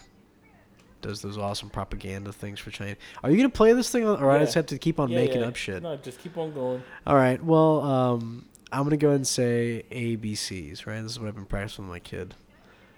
does 1.02 1.20
those 1.20 1.36
awesome 1.36 1.68
propaganda 1.68 2.32
things 2.32 2.60
for 2.60 2.70
China. 2.70 2.94
Are 3.24 3.30
you 3.30 3.36
gonna 3.36 3.48
play 3.48 3.72
this 3.72 3.90
thing, 3.90 4.04
or 4.06 4.30
I 4.30 4.38
just 4.38 4.54
have 4.54 4.66
to 4.66 4.78
keep 4.78 5.00
on 5.00 5.10
Yeah, 5.10 5.18
making 5.18 5.40
yeah. 5.40 5.48
up 5.48 5.56
shit? 5.56 5.82
No, 5.82 5.96
just 5.96 6.20
keep 6.20 6.38
on 6.38 6.52
going. 6.54 6.80
All 7.04 7.16
right. 7.16 7.42
Well, 7.42 7.80
um, 7.82 8.44
I'm 8.70 8.84
gonna 8.84 8.96
go 8.96 9.08
ahead 9.08 9.16
and 9.16 9.26
say 9.26 9.82
ABCs. 9.90 10.86
Right. 10.86 11.02
This 11.02 11.10
is 11.12 11.18
what 11.18 11.26
I've 11.26 11.34
been 11.34 11.44
practicing 11.44 11.86
with 11.86 11.92
my 11.92 11.98
kid. 11.98 12.34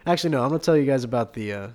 Actually, 0.06 0.30
no. 0.30 0.42
I'm 0.42 0.50
gonna 0.50 0.58
tell 0.58 0.76
you 0.76 0.84
guys 0.84 1.02
about 1.02 1.32
the 1.32 1.52
uh, 1.54 1.68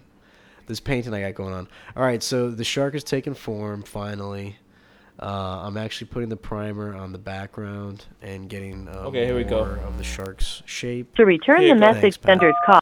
this 0.70 0.80
painting 0.80 1.14
I 1.14 1.20
got 1.22 1.34
going 1.34 1.54
on. 1.54 1.68
All 1.98 2.04
right. 2.04 2.24
So 2.24 2.50
the 2.52 2.64
shark 2.64 2.94
has 2.94 3.04
taken 3.04 3.34
form 3.34 3.84
finally. 3.84 4.56
Uh, 5.22 5.64
I'm 5.66 5.76
actually 5.76 6.08
putting 6.08 6.30
the 6.30 6.38
primer 6.38 6.96
on 6.96 7.12
the 7.12 7.18
background 7.18 8.06
and 8.22 8.48
getting 8.48 8.88
uh, 8.88 9.08
Okay, 9.08 9.26
here 9.26 9.36
we 9.36 9.44
go. 9.44 9.64
of 9.64 9.98
the 9.98 10.04
shark's 10.04 10.64
shape. 10.66 11.14
To 11.16 11.26
return 11.26 11.60
Here 11.60 11.74
the 11.74 11.80
message 11.80 12.20
Thanks, 12.20 12.20
sender's 12.20 12.56
call. 12.66 12.80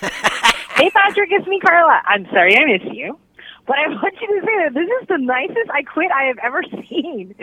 hey, 0.00 0.90
Patrick, 0.90 1.30
it's 1.32 1.48
me, 1.48 1.58
Carla. 1.58 2.00
I'm 2.06 2.26
sorry 2.26 2.56
I 2.56 2.64
miss 2.64 2.92
you. 2.92 3.18
But 3.66 3.78
I 3.78 3.88
want 3.88 4.14
you 4.20 4.40
to 4.40 4.46
say 4.46 4.64
that 4.64 4.74
this 4.74 4.88
is 5.02 5.08
the 5.08 5.18
nicest 5.18 5.70
I 5.72 5.82
quit 5.82 6.12
I 6.12 6.24
have 6.24 6.38
ever 6.44 6.62
seen. 6.88 7.34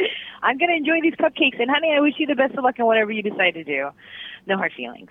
I'm 0.43 0.57
going 0.57 0.69
to 0.69 0.77
enjoy 0.77 1.01
these 1.01 1.15
cupcakes. 1.15 1.59
And, 1.59 1.69
honey, 1.69 1.91
I 1.93 1.99
wish 1.99 2.13
you 2.17 2.27
the 2.27 2.35
best 2.35 2.53
of 2.55 2.63
luck 2.63 2.79
in 2.79 2.85
whatever 2.85 3.11
you 3.11 3.23
decide 3.23 3.55
to 3.55 3.63
do. 3.65 3.89
No 4.47 4.55
hard 4.55 4.71
feelings. 4.77 5.09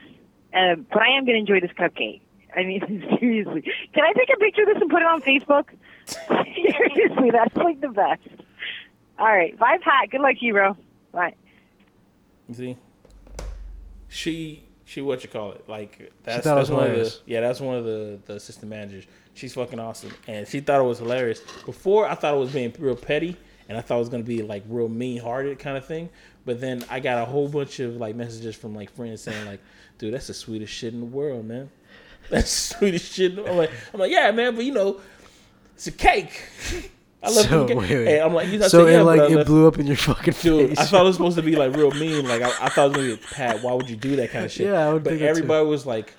Uh, 0.54 0.76
but 0.76 1.02
I 1.02 1.18
am 1.18 1.26
going 1.26 1.34
to 1.34 1.40
enjoy 1.52 1.60
this 1.60 1.76
cupcake. 1.76 2.20
I 2.57 2.64
mean, 2.64 2.80
seriously. 3.20 3.62
Can 3.94 4.05
I 4.05 4.12
take 4.12 4.28
a 4.34 4.38
picture 4.38 4.62
of 4.62 4.68
this 4.68 4.80
and 4.80 4.90
put 4.90 5.03
it 5.03 5.09
on 5.09 5.22
Facebook? 5.22 5.66
Seriously, 6.55 7.30
that's 7.30 7.57
like 7.57 7.80
the 7.80 7.88
best. 7.88 8.26
All 9.18 9.26
right, 9.26 9.57
bye, 9.59 9.78
Pat. 9.80 10.11
Good 10.11 10.20
luck, 10.20 10.36
to 10.38 10.44
you, 10.44 10.53
bro. 10.55 10.76
Bye. 11.12 11.34
You 12.48 12.55
see, 12.55 12.76
she 14.09 14.64
she 14.84 15.01
what 15.01 15.22
you 15.22 15.28
call 15.28 15.53
it? 15.53 15.68
Like 15.68 16.12
that's 16.24 16.44
that's 16.44 16.68
one 16.68 16.90
of 16.90 16.96
the 16.96 17.16
yeah 17.26 17.40
that's 17.40 17.61
one 17.61 17.76
of 17.76 17.84
the 17.84 18.18
the 18.24 18.34
assistant 18.34 18.70
managers. 18.70 19.05
She's 19.34 19.55
fucking 19.55 19.78
awesome, 19.78 20.12
and 20.26 20.48
she 20.48 20.61
thought 20.61 20.80
it 20.80 20.84
was 20.84 20.98
hilarious. 20.98 21.40
Before 21.64 22.07
I 22.09 22.14
thought 22.14 22.34
it 22.34 22.38
was 22.38 22.53
being 22.53 22.74
real 22.78 22.96
petty, 22.96 23.36
and 23.68 23.78
I 23.78 23.82
thought 23.82 23.96
it 23.96 24.01
was 24.01 24.09
gonna 24.09 24.24
be 24.24 24.42
like 24.42 24.64
real 24.68 24.88
mean 24.88 25.20
hearted 25.20 25.59
kind 25.61 25.76
of 25.76 25.86
thing. 25.86 26.09
But 26.44 26.61
then 26.61 26.84
I 26.90 26.98
got 26.98 27.22
a 27.22 27.24
whole 27.24 27.48
bunch 27.48 27.78
of 27.78 27.96
like 27.96 28.16
messages 28.16 28.57
from 28.57 28.74
like 28.74 28.90
friends 28.90 29.22
saying 29.22 29.46
like, 29.46 29.61
"Dude, 29.98 30.12
that's 30.12 30.26
the 30.26 30.34
sweetest 30.34 30.72
shit 30.72 30.92
in 30.92 31.01
the 31.01 31.07
world, 31.07 31.44
man. 31.44 31.70
That's 32.30 32.50
sweetest 32.50 33.12
shit." 33.12 33.38
I'm 33.38 33.56
like, 33.56 33.70
I'm 33.94 34.00
like, 34.00 34.10
yeah, 34.12 34.30
man, 34.32 34.54
but 34.54 34.64
you 34.64 34.72
know, 34.72 35.00
it's 35.74 35.86
a 35.86 35.92
cake. 35.92 36.42
I 37.22 37.28
love 37.30 37.46
So, 37.46 37.66
cake. 37.66 37.76
wait, 37.76 37.90
wait. 37.90 38.04
Hey, 38.06 38.20
I'm 38.20 38.32
like, 38.34 38.48
I 38.48 38.58
So 38.68 38.84
said, 38.84 38.88
it 38.88 38.92
yeah, 38.92 39.02
like 39.02 39.20
it 39.30 39.36
left- 39.36 39.46
blew 39.46 39.66
up 39.68 39.78
in 39.78 39.86
your 39.86 39.96
fucking 39.96 40.34
Dude, 40.40 40.68
face. 40.70 40.78
I 40.78 40.84
thought 40.84 41.02
it 41.02 41.08
was 41.08 41.16
supposed 41.18 41.36
to 41.36 41.42
be 41.42 41.56
like 41.56 41.74
real 41.76 41.90
mean. 41.92 42.26
Like 42.26 42.42
I, 42.42 42.48
I 42.66 42.68
thought 42.68 42.86
it 42.92 42.96
was 42.96 43.06
gonna 43.06 43.16
be 43.16 43.22
Pat. 43.32 43.62
Why 43.62 43.72
would 43.74 43.88
you 43.90 43.96
do 43.96 44.16
that 44.16 44.30
kind 44.30 44.44
of 44.44 44.52
shit? 44.52 44.66
Yeah, 44.66 44.88
I 44.88 44.92
would 44.92 45.02
But 45.04 45.10
think 45.10 45.20
that 45.20 45.26
too. 45.26 45.30
everybody 45.30 45.66
was 45.66 45.84
like, 45.86 46.14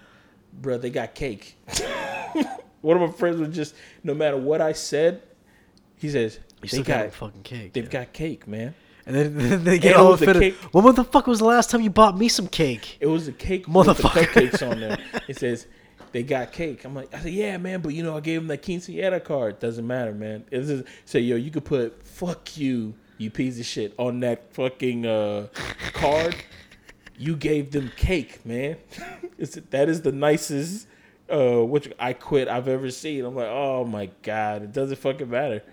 "Bro, 0.53 0.79
they 0.79 0.89
got 0.89 1.15
cake." 1.15 1.57
One 2.81 2.99
of 2.99 3.07
my 3.09 3.15
friends 3.15 3.39
was 3.39 3.55
just, 3.55 3.75
no 4.03 4.13
matter 4.15 4.37
what 4.37 4.59
I 4.59 4.73
said, 4.73 5.21
he 5.97 6.09
says 6.09 6.39
you 6.63 6.69
they 6.69 6.81
got 6.83 7.13
fucking 7.13 7.43
cake. 7.43 7.73
they've 7.73 7.83
yeah. 7.85 7.89
got 8.05 8.11
cake, 8.13 8.47
man. 8.47 8.73
and 9.05 9.15
then, 9.15 9.37
then 9.37 9.63
they 9.63 9.77
get 9.77 9.93
And 9.95 10.01
all 10.01 10.13
offended. 10.13 10.41
cake- 10.41 10.55
When 10.73 10.95
the 10.95 11.03
fuck 11.03 11.27
was 11.27 11.39
the 11.39 11.45
last 11.45 11.69
time 11.69 11.81
you 11.81 11.91
bought 11.91 12.17
me 12.17 12.27
some 12.27 12.47
cake? 12.47 12.97
It 12.99 13.05
was 13.07 13.27
a 13.27 13.33
cake 13.33 13.67
with 13.67 13.85
the 13.85 13.93
Motherfucker. 13.93 14.25
cupcakes 14.25 14.67
on 14.71 14.79
there. 14.79 14.97
It 15.27 15.37
says 15.37 15.67
they 16.11 16.23
got 16.23 16.51
cake. 16.51 16.83
I'm 16.85 16.93
like, 16.95 17.13
I 17.13 17.19
said, 17.19 17.33
yeah, 17.33 17.57
man, 17.57 17.81
but 17.81 17.93
you 17.93 18.03
know, 18.03 18.17
I 18.17 18.19
gave 18.19 18.41
him 18.41 18.47
that 18.47 18.61
quinceañera 18.61 19.23
card. 19.23 19.59
Doesn't 19.59 19.85
matter, 19.85 20.13
man. 20.13 20.43
It's 20.51 20.67
just 20.67 20.83
say, 21.05 21.19
yo, 21.19 21.35
you 21.35 21.51
could 21.51 21.65
put 21.65 22.03
"fuck 22.05 22.57
you, 22.57 22.93
you 23.17 23.29
piece 23.29 23.59
of 23.59 23.65
shit" 23.65 23.93
on 23.97 24.19
that 24.21 24.53
fucking 24.53 25.05
uh, 25.05 25.47
card. 25.93 26.35
You 27.17 27.35
gave 27.35 27.71
them 27.71 27.91
cake, 27.95 28.45
man. 28.45 28.77
it's, 29.37 29.55
that 29.69 29.89
is 29.89 30.01
the 30.01 30.11
nicest 30.11 30.87
uh, 31.31 31.63
which 31.63 31.91
I 31.99 32.13
quit 32.13 32.47
I've 32.47 32.67
ever 32.67 32.89
seen. 32.91 33.23
I'm 33.25 33.35
like, 33.35 33.47
oh 33.49 33.85
my 33.85 34.09
god, 34.23 34.63
it 34.63 34.73
doesn't 34.73 34.97
fucking 34.97 35.29
matter. 35.29 35.63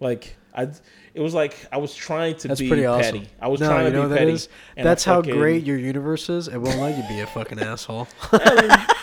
Like 0.00 0.36
I, 0.54 0.68
it 1.14 1.20
was 1.20 1.34
like 1.34 1.56
I 1.72 1.76
was 1.78 1.94
trying 1.94 2.36
to 2.36 2.48
That's 2.48 2.60
be 2.60 2.68
pretty 2.68 2.84
petty. 2.84 3.18
awesome. 3.18 3.26
I 3.40 3.48
was 3.48 3.60
no, 3.60 3.68
trying 3.68 3.84
you 3.86 3.90
to 3.90 3.96
know 3.96 4.02
be 4.04 4.08
that 4.10 4.18
petty. 4.18 4.32
is? 4.32 4.48
and 4.76 4.86
I 4.86 4.90
That's 4.90 5.04
how 5.04 5.16
fucking- 5.16 5.34
great 5.36 5.64
your 5.64 5.78
universe 5.78 6.28
is. 6.28 6.48
It 6.48 6.58
won't 6.58 6.78
let 6.80 6.96
you 6.96 7.04
be 7.08 7.20
a 7.20 7.26
fucking 7.26 7.58
asshole. 7.60 8.08
I 8.32 8.94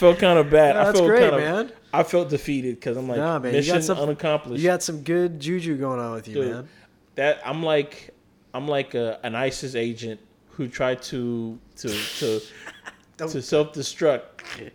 felt 0.00 0.18
kind 0.18 0.38
of 0.38 0.50
bad. 0.50 0.74
No, 0.74 0.80
I 0.80 0.84
that's 0.86 0.98
felt 0.98 1.08
great, 1.10 1.20
kind 1.30 1.34
of, 1.34 1.40
man. 1.40 1.72
I 1.92 2.02
felt 2.02 2.28
defeated 2.30 2.74
because 2.76 2.96
I'm 2.96 3.08
like 3.08 3.18
Nah, 3.18 3.38
man, 3.38 3.52
you 3.52 3.58
mission 3.58 3.74
got 3.76 3.84
some- 3.84 3.98
unaccomplished. 3.98 4.62
you 4.62 4.68
got 4.68 4.82
some 4.82 5.02
good 5.02 5.38
juju 5.40 5.76
going 5.76 6.00
on 6.00 6.12
with 6.14 6.28
you, 6.28 6.34
Dude, 6.34 6.52
man. 6.52 6.68
that 7.16 7.40
I'm 7.44 7.62
like 7.62 8.10
I'm 8.54 8.66
like 8.66 8.94
a, 8.94 9.18
an 9.22 9.34
ISIS 9.34 9.74
agent 9.74 10.18
who 10.50 10.66
tried 10.68 11.02
to 11.02 11.58
to 11.76 11.88
to 12.18 12.40
to 13.18 13.42
self 13.42 13.72
destruct 13.72 14.70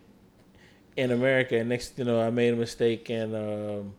in 0.96 1.12
America. 1.12 1.58
And 1.58 1.68
next, 1.70 1.98
you 2.00 2.06
know, 2.06 2.22
I 2.22 2.30
made 2.30 2.54
a 2.54 2.58
mistake 2.58 3.10
and 3.10 3.36
um, 3.36 3.94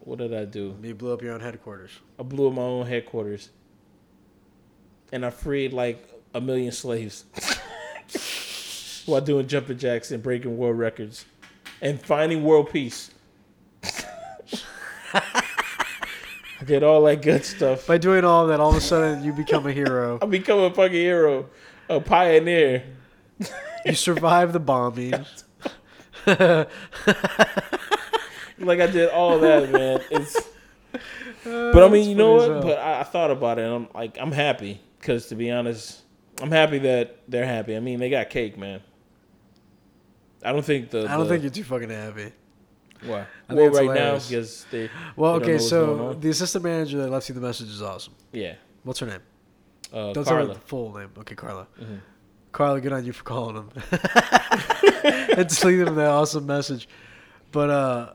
what 0.00 0.18
did 0.18 0.34
I 0.34 0.44
do? 0.44 0.76
You 0.82 0.94
blew 0.94 1.12
up 1.12 1.22
your 1.22 1.32
own 1.34 1.40
headquarters. 1.40 1.92
I 2.18 2.22
blew 2.24 2.48
up 2.48 2.54
my 2.54 2.62
own 2.62 2.86
headquarters, 2.86 3.50
and 5.12 5.24
I 5.24 5.30
freed 5.30 5.72
like 5.72 6.08
a 6.34 6.40
million 6.40 6.72
slaves 6.72 7.24
while 9.06 9.20
doing 9.20 9.46
jumping 9.46 9.78
jacks 9.78 10.10
and 10.10 10.22
breaking 10.22 10.56
world 10.56 10.78
records 10.78 11.24
and 11.80 12.00
finding 12.00 12.42
world 12.44 12.70
peace. 12.70 13.10
I 15.14 16.64
did 16.64 16.82
all 16.82 17.02
that 17.04 17.22
good 17.22 17.44
stuff. 17.44 17.86
By 17.86 17.98
doing 17.98 18.24
all 18.24 18.46
that, 18.46 18.60
all 18.60 18.70
of 18.70 18.76
a 18.76 18.80
sudden 18.80 19.24
you 19.24 19.32
become 19.32 19.66
a 19.66 19.72
hero. 19.72 20.18
I 20.22 20.26
become 20.26 20.60
a 20.60 20.70
fucking 20.70 20.92
hero, 20.92 21.48
a 21.88 22.00
pioneer. 22.00 22.84
You 23.84 23.94
survive 23.94 24.52
the 24.52 24.60
bombing. 24.60 25.14
Like 28.62 28.80
I 28.80 28.86
did 28.86 29.10
all 29.10 29.38
that, 29.40 29.70
man. 29.70 30.00
It's, 30.10 30.36
but 31.44 31.82
I 31.82 31.86
uh, 31.86 31.88
mean, 31.88 32.08
you 32.08 32.14
know 32.14 32.34
what? 32.34 32.62
But 32.62 32.78
I, 32.78 33.00
I 33.00 33.02
thought 33.02 33.30
about 33.30 33.58
it, 33.58 33.62
and 33.62 33.74
I'm 33.74 33.88
like, 33.94 34.18
I'm 34.20 34.32
happy 34.32 34.80
because 34.98 35.26
to 35.28 35.34
be 35.34 35.50
honest, 35.50 36.02
I'm 36.40 36.50
happy 36.50 36.78
that 36.78 37.18
they're 37.28 37.46
happy. 37.46 37.76
I 37.76 37.80
mean, 37.80 37.98
they 37.98 38.08
got 38.08 38.30
cake, 38.30 38.56
man. 38.56 38.80
I 40.44 40.52
don't 40.52 40.64
think 40.64 40.90
the. 40.90 41.06
I 41.08 41.16
don't 41.16 41.20
the- 41.20 41.28
think 41.28 41.42
you're 41.42 41.50
too 41.50 41.64
fucking 41.64 41.90
happy. 41.90 42.32
Why? 43.04 43.26
I 43.48 43.54
Well, 43.54 43.70
right 43.70 43.94
now 43.98 44.14
because 44.18 44.64
they. 44.70 44.88
Well, 45.16 45.40
they 45.40 45.44
okay, 45.54 45.58
so 45.58 46.12
the 46.14 46.30
assistant 46.30 46.64
manager 46.64 46.98
that 46.98 47.10
left 47.10 47.28
you 47.28 47.34
the 47.34 47.40
message 47.40 47.68
is 47.68 47.82
awesome. 47.82 48.14
yeah, 48.32 48.54
What's 48.84 49.00
her 49.00 49.06
name? 49.06 49.20
uh, 49.92 50.12
Don't 50.12 50.24
tell 50.24 50.36
me 50.36 50.42
Carla. 50.42 50.54
the 50.54 50.60
full 50.60 50.96
name. 50.96 51.10
Okay, 51.18 51.34
Carla. 51.34 51.66
Mhm. 51.80 51.98
Carla, 52.52 52.80
good 52.80 52.92
on 52.92 53.04
you 53.04 53.12
for 53.12 53.24
calling 53.24 53.56
him 53.56 53.70
and 55.04 55.48
just 55.48 55.64
leaving 55.64 55.86
him 55.86 55.94
that 55.96 56.10
awesome 56.10 56.46
message. 56.46 56.88
But 57.50 57.70
uh, 57.70 58.12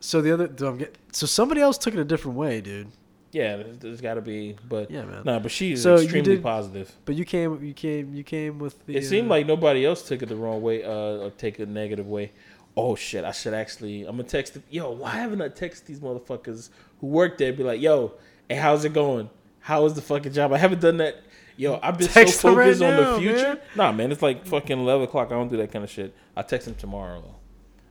so 0.00 0.20
the 0.20 0.32
other, 0.32 0.86
so 1.12 1.26
somebody 1.26 1.60
else 1.60 1.78
took 1.78 1.94
it 1.94 2.00
a 2.00 2.04
different 2.04 2.36
way, 2.36 2.60
dude. 2.60 2.88
Yeah, 3.32 3.56
there's, 3.56 3.78
there's 3.78 4.00
got 4.00 4.14
to 4.14 4.22
be, 4.22 4.56
but 4.68 4.90
Yeah, 4.90 5.02
man. 5.04 5.22
Nah, 5.24 5.38
but 5.38 5.50
she's 5.50 5.82
So 5.82 5.96
extremely 5.96 6.36
did- 6.36 6.42
positive. 6.42 6.90
But 7.04 7.14
you 7.16 7.24
came, 7.24 7.62
you 7.62 7.74
came, 7.74 8.14
you 8.14 8.24
came 8.24 8.58
with 8.58 8.84
the. 8.86 8.96
It 8.96 9.04
seemed 9.04 9.26
uh, 9.28 9.34
like 9.34 9.46
nobody 9.46 9.84
else 9.84 10.06
took 10.08 10.22
it 10.22 10.26
the 10.30 10.36
wrong 10.36 10.62
way, 10.62 10.82
uh, 10.82 10.88
or 11.24 11.30
take 11.30 11.58
a 11.58 11.66
negative 11.66 12.06
way. 12.08 12.32
Oh 12.76 12.94
shit! 12.94 13.24
I 13.24 13.32
should 13.32 13.54
actually. 13.54 14.04
I'm 14.04 14.16
gonna 14.16 14.28
text. 14.28 14.56
Yo, 14.70 14.90
why 14.92 15.10
haven't 15.10 15.42
I 15.42 15.48
texted 15.48 15.86
these 15.86 16.00
motherfuckers 16.00 16.70
who 17.00 17.08
work 17.08 17.36
there? 17.36 17.52
Be 17.52 17.64
like, 17.64 17.80
yo, 17.80 18.14
hey, 18.48 18.56
how's 18.56 18.84
it 18.84 18.92
going? 18.94 19.28
How 19.60 19.84
is 19.84 19.94
the 19.94 20.00
fucking 20.02 20.32
job? 20.32 20.52
I 20.52 20.58
haven't 20.58 20.80
done 20.80 20.96
that. 20.98 21.16
Yo, 21.56 21.80
I've 21.82 21.98
been 21.98 22.06
Text 22.06 22.40
so 22.40 22.50
them 22.50 22.58
right 22.58 22.66
focused 22.66 22.82
on 22.82 22.96
now, 22.96 23.12
the 23.14 23.18
future. 23.18 23.42
man. 23.42 23.58
Nah, 23.74 23.90
man, 23.92 24.12
it's 24.12 24.22
like 24.22 24.46
fucking 24.46 24.78
eleven 24.78 25.02
o'clock. 25.08 25.26
I 25.28 25.34
don't 25.34 25.48
do 25.48 25.56
that 25.56 25.72
kind 25.72 25.84
of 25.84 25.90
shit. 25.90 26.14
I 26.36 26.42
text 26.42 26.66
them 26.66 26.76
tomorrow. 26.76 27.34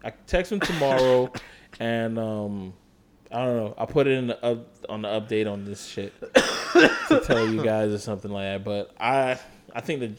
I 0.03 0.11
text 0.25 0.51
them 0.51 0.61
tomorrow, 0.61 1.31
and 1.81 2.17
um, 2.17 2.73
I 3.31 3.45
don't 3.45 3.57
know. 3.57 3.75
I 3.77 3.85
put 3.85 4.07
it 4.07 4.13
in 4.17 4.27
the 4.27 4.45
up, 4.45 4.67
on 4.87 5.01
the 5.01 5.09
update 5.09 5.51
on 5.51 5.65
this 5.65 5.85
shit 5.85 6.13
to 6.33 7.21
tell 7.25 7.47
you 7.47 7.63
guys 7.63 7.91
or 7.91 7.97
something 7.97 8.31
like 8.31 8.45
that. 8.45 8.63
But 8.63 8.93
I, 8.99 9.37
I 9.73 9.81
think 9.81 9.99
that 9.99 10.11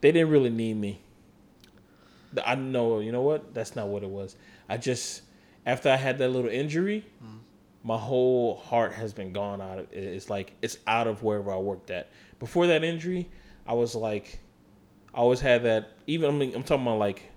they 0.00 0.12
didn't 0.12 0.30
really 0.30 0.50
need 0.50 0.76
me. 0.76 1.00
I 2.44 2.56
know, 2.56 3.00
you 3.00 3.12
know 3.12 3.22
what? 3.22 3.54
That's 3.54 3.74
not 3.76 3.88
what 3.88 4.02
it 4.02 4.10
was. 4.10 4.36
I 4.68 4.76
just 4.76 5.22
after 5.66 5.90
I 5.90 5.96
had 5.96 6.18
that 6.18 6.28
little 6.28 6.50
injury, 6.50 7.04
mm. 7.24 7.38
my 7.82 7.96
whole 7.96 8.56
heart 8.56 8.92
has 8.92 9.12
been 9.12 9.32
gone 9.32 9.60
out 9.60 9.78
of 9.78 9.92
it. 9.92 9.98
It's 9.98 10.28
like 10.28 10.52
it's 10.62 10.78
out 10.86 11.06
of 11.06 11.22
wherever 11.22 11.52
I 11.52 11.56
worked 11.56 11.90
at. 11.90 12.10
Before 12.38 12.66
that 12.66 12.84
injury, 12.84 13.30
I 13.66 13.74
was 13.74 13.94
like, 13.94 14.40
I 15.14 15.18
always 15.18 15.40
had 15.40 15.62
that. 15.64 15.90
Even 16.06 16.34
I 16.34 16.38
mean, 16.38 16.54
I'm 16.54 16.64
talking 16.64 16.86
about 16.86 16.98
like 16.98 17.30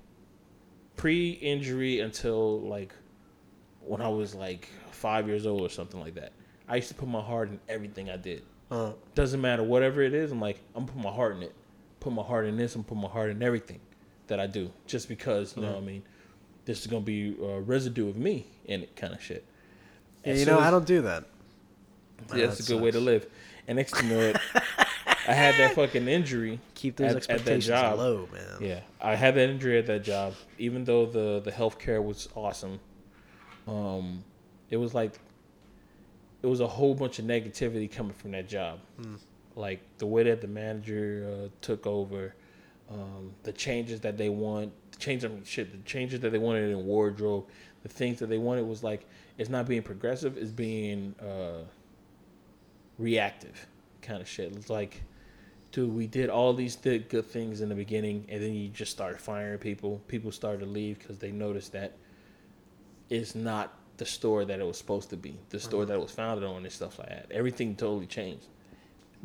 pre-injury 0.98 2.00
until 2.00 2.60
like 2.62 2.94
when 3.90 4.02
I 4.02 4.10
was 4.10 4.36
like 4.36 4.70
five 4.92 5.28
years 5.28 5.46
old 5.46 5.62
or 5.62 5.70
something 5.70 6.00
like 6.00 6.16
that. 6.16 6.32
I 6.68 6.76
used 6.78 6.90
to 6.90 6.94
put 6.96 7.08
my 7.08 7.22
heart 7.22 7.50
in 7.50 7.60
everything 7.70 8.10
I 8.10 8.18
did. 8.18 8.44
uh, 8.72 8.92
Doesn't 9.16 9.40
matter 9.42 9.64
whatever 9.64 10.02
it 10.02 10.14
is. 10.14 10.32
I'm 10.32 10.42
like 10.42 10.60
I'm 10.76 10.86
putting 10.86 11.04
my 11.04 11.12
heart 11.12 11.36
in 11.38 11.44
it. 11.44 11.54
Put 12.00 12.14
my 12.14 12.24
heart 12.24 12.46
in 12.46 12.58
this. 12.58 12.76
I'm 12.76 12.84
putting 12.84 13.02
my 13.04 13.10
heart 13.10 13.30
in 13.32 13.42
everything 13.42 13.80
that 14.28 14.40
I 14.40 14.48
do. 14.48 14.72
Just 14.86 15.08
because 15.08 15.56
you 15.56 15.64
know 15.64 15.72
what 15.72 15.78
I 15.78 15.86
mean. 15.86 16.04
This 16.66 16.82
is 16.82 16.88
gonna 16.88 17.02
be 17.06 17.36
a 17.42 17.62
residue 17.62 18.10
of 18.10 18.18
me 18.18 18.46
in 18.66 18.84
it, 18.84 18.96
kind 18.96 19.14
of 19.14 19.22
shit. 19.24 19.46
And 20.26 20.38
you 20.38 20.44
so 20.46 20.56
know, 20.56 20.60
I 20.60 20.70
don't 20.72 20.86
do 20.86 21.02
that. 21.04 21.24
yeah, 22.36 22.48
that's 22.48 22.58
that 22.58 22.70
a 22.70 22.74
good 22.74 22.82
way 22.84 22.92
to 22.92 23.00
live. 23.00 23.26
And 23.68 23.78
next 23.78 23.96
thing 23.96 24.10
you 24.10 24.16
know 24.16 24.22
it, 24.22 24.38
I 25.28 25.34
had 25.34 25.56
that 25.56 25.76
fucking 25.76 26.08
injury. 26.08 26.60
Keep 26.76 26.98
those 26.98 27.12
at- 27.12 27.16
at 27.16 27.22
that 27.24 27.32
expectations 27.34 27.68
job. 27.68 27.98
low, 27.98 28.28
man. 28.34 28.58
Yeah, 28.62 28.80
I 29.02 29.16
had 29.16 29.36
that 29.36 29.50
injury 29.50 29.78
at 29.78 29.86
that 29.88 30.04
job. 30.04 30.34
Even 30.58 30.84
though 30.84 31.06
the 31.06 31.40
the 31.40 31.52
healthcare 31.52 32.04
was 32.04 32.28
awesome, 32.36 32.80
um, 33.68 34.24
it 34.70 34.78
was 34.78 34.94
like 34.94 35.20
it 36.42 36.48
was 36.48 36.60
a 36.60 36.68
whole 36.68 36.94
bunch 36.94 37.20
of 37.20 37.26
negativity 37.26 37.92
coming 37.92 38.14
from 38.14 38.32
that 38.32 38.48
job. 38.48 38.80
Like 39.56 39.82
the 39.98 40.06
way 40.06 40.24
that 40.24 40.42
the 40.42 40.48
manager 40.48 41.28
uh, 41.46 41.50
took 41.62 41.88
over, 41.88 42.36
um, 42.92 43.34
the 43.44 43.52
changes 43.52 44.00
that 44.02 44.18
they 44.18 44.30
want, 44.30 44.72
the 44.92 45.00
change 45.00 45.26
I 45.26 45.30
mean, 45.30 45.44
shit, 45.44 45.72
the 45.72 45.90
changes 45.90 46.20
that 46.22 46.32
they 46.32 46.38
wanted 46.38 46.70
in 46.70 46.86
wardrobe, 46.86 47.46
the 47.84 47.90
things 47.90 48.20
that 48.20 48.28
they 48.28 48.38
wanted 48.38 48.68
was 48.68 48.84
like 48.84 49.06
it's 49.38 49.50
not 49.50 49.68
being 49.68 49.84
progressive, 49.84 50.38
it's 50.38 50.52
being 50.52 51.16
uh, 51.22 51.64
reactive, 52.98 53.68
kind 54.02 54.22
of 54.22 54.28
shit. 54.28 54.56
It's 54.56 54.70
like 54.70 55.02
dude, 55.72 55.94
we 55.94 56.08
did 56.08 56.30
all 56.30 56.54
these 56.54 56.76
th- 56.76 57.10
good 57.10 57.26
things 57.26 57.62
in 57.62 57.70
the 57.70 57.76
beginning, 57.76 58.26
and 58.30 58.42
then 58.42 58.54
you 58.54 58.70
just 58.70 58.92
started 58.92 59.20
firing 59.20 59.58
people. 59.58 60.02
People 60.08 60.32
started 60.32 60.60
to 60.60 60.66
leave 60.66 61.00
because 61.00 61.18
they 61.18 61.32
noticed 61.32 61.72
that 61.74 61.94
it's 63.10 63.36
not 63.36 63.74
the 63.98 64.06
store 64.06 64.46
that 64.46 64.60
it 64.60 64.66
was 64.66 64.78
supposed 64.78 65.10
to 65.10 65.18
be, 65.18 65.38
the 65.50 65.60
store 65.60 65.82
mm-hmm. 65.82 65.90
that 65.90 65.96
it 65.96 66.02
was 66.02 66.12
founded 66.12 66.48
on, 66.48 66.64
and 66.64 66.72
stuff 66.72 67.00
like 67.00 67.10
that. 67.10 67.28
Everything 67.32 67.76
totally 67.76 68.06
changed. 68.06 68.46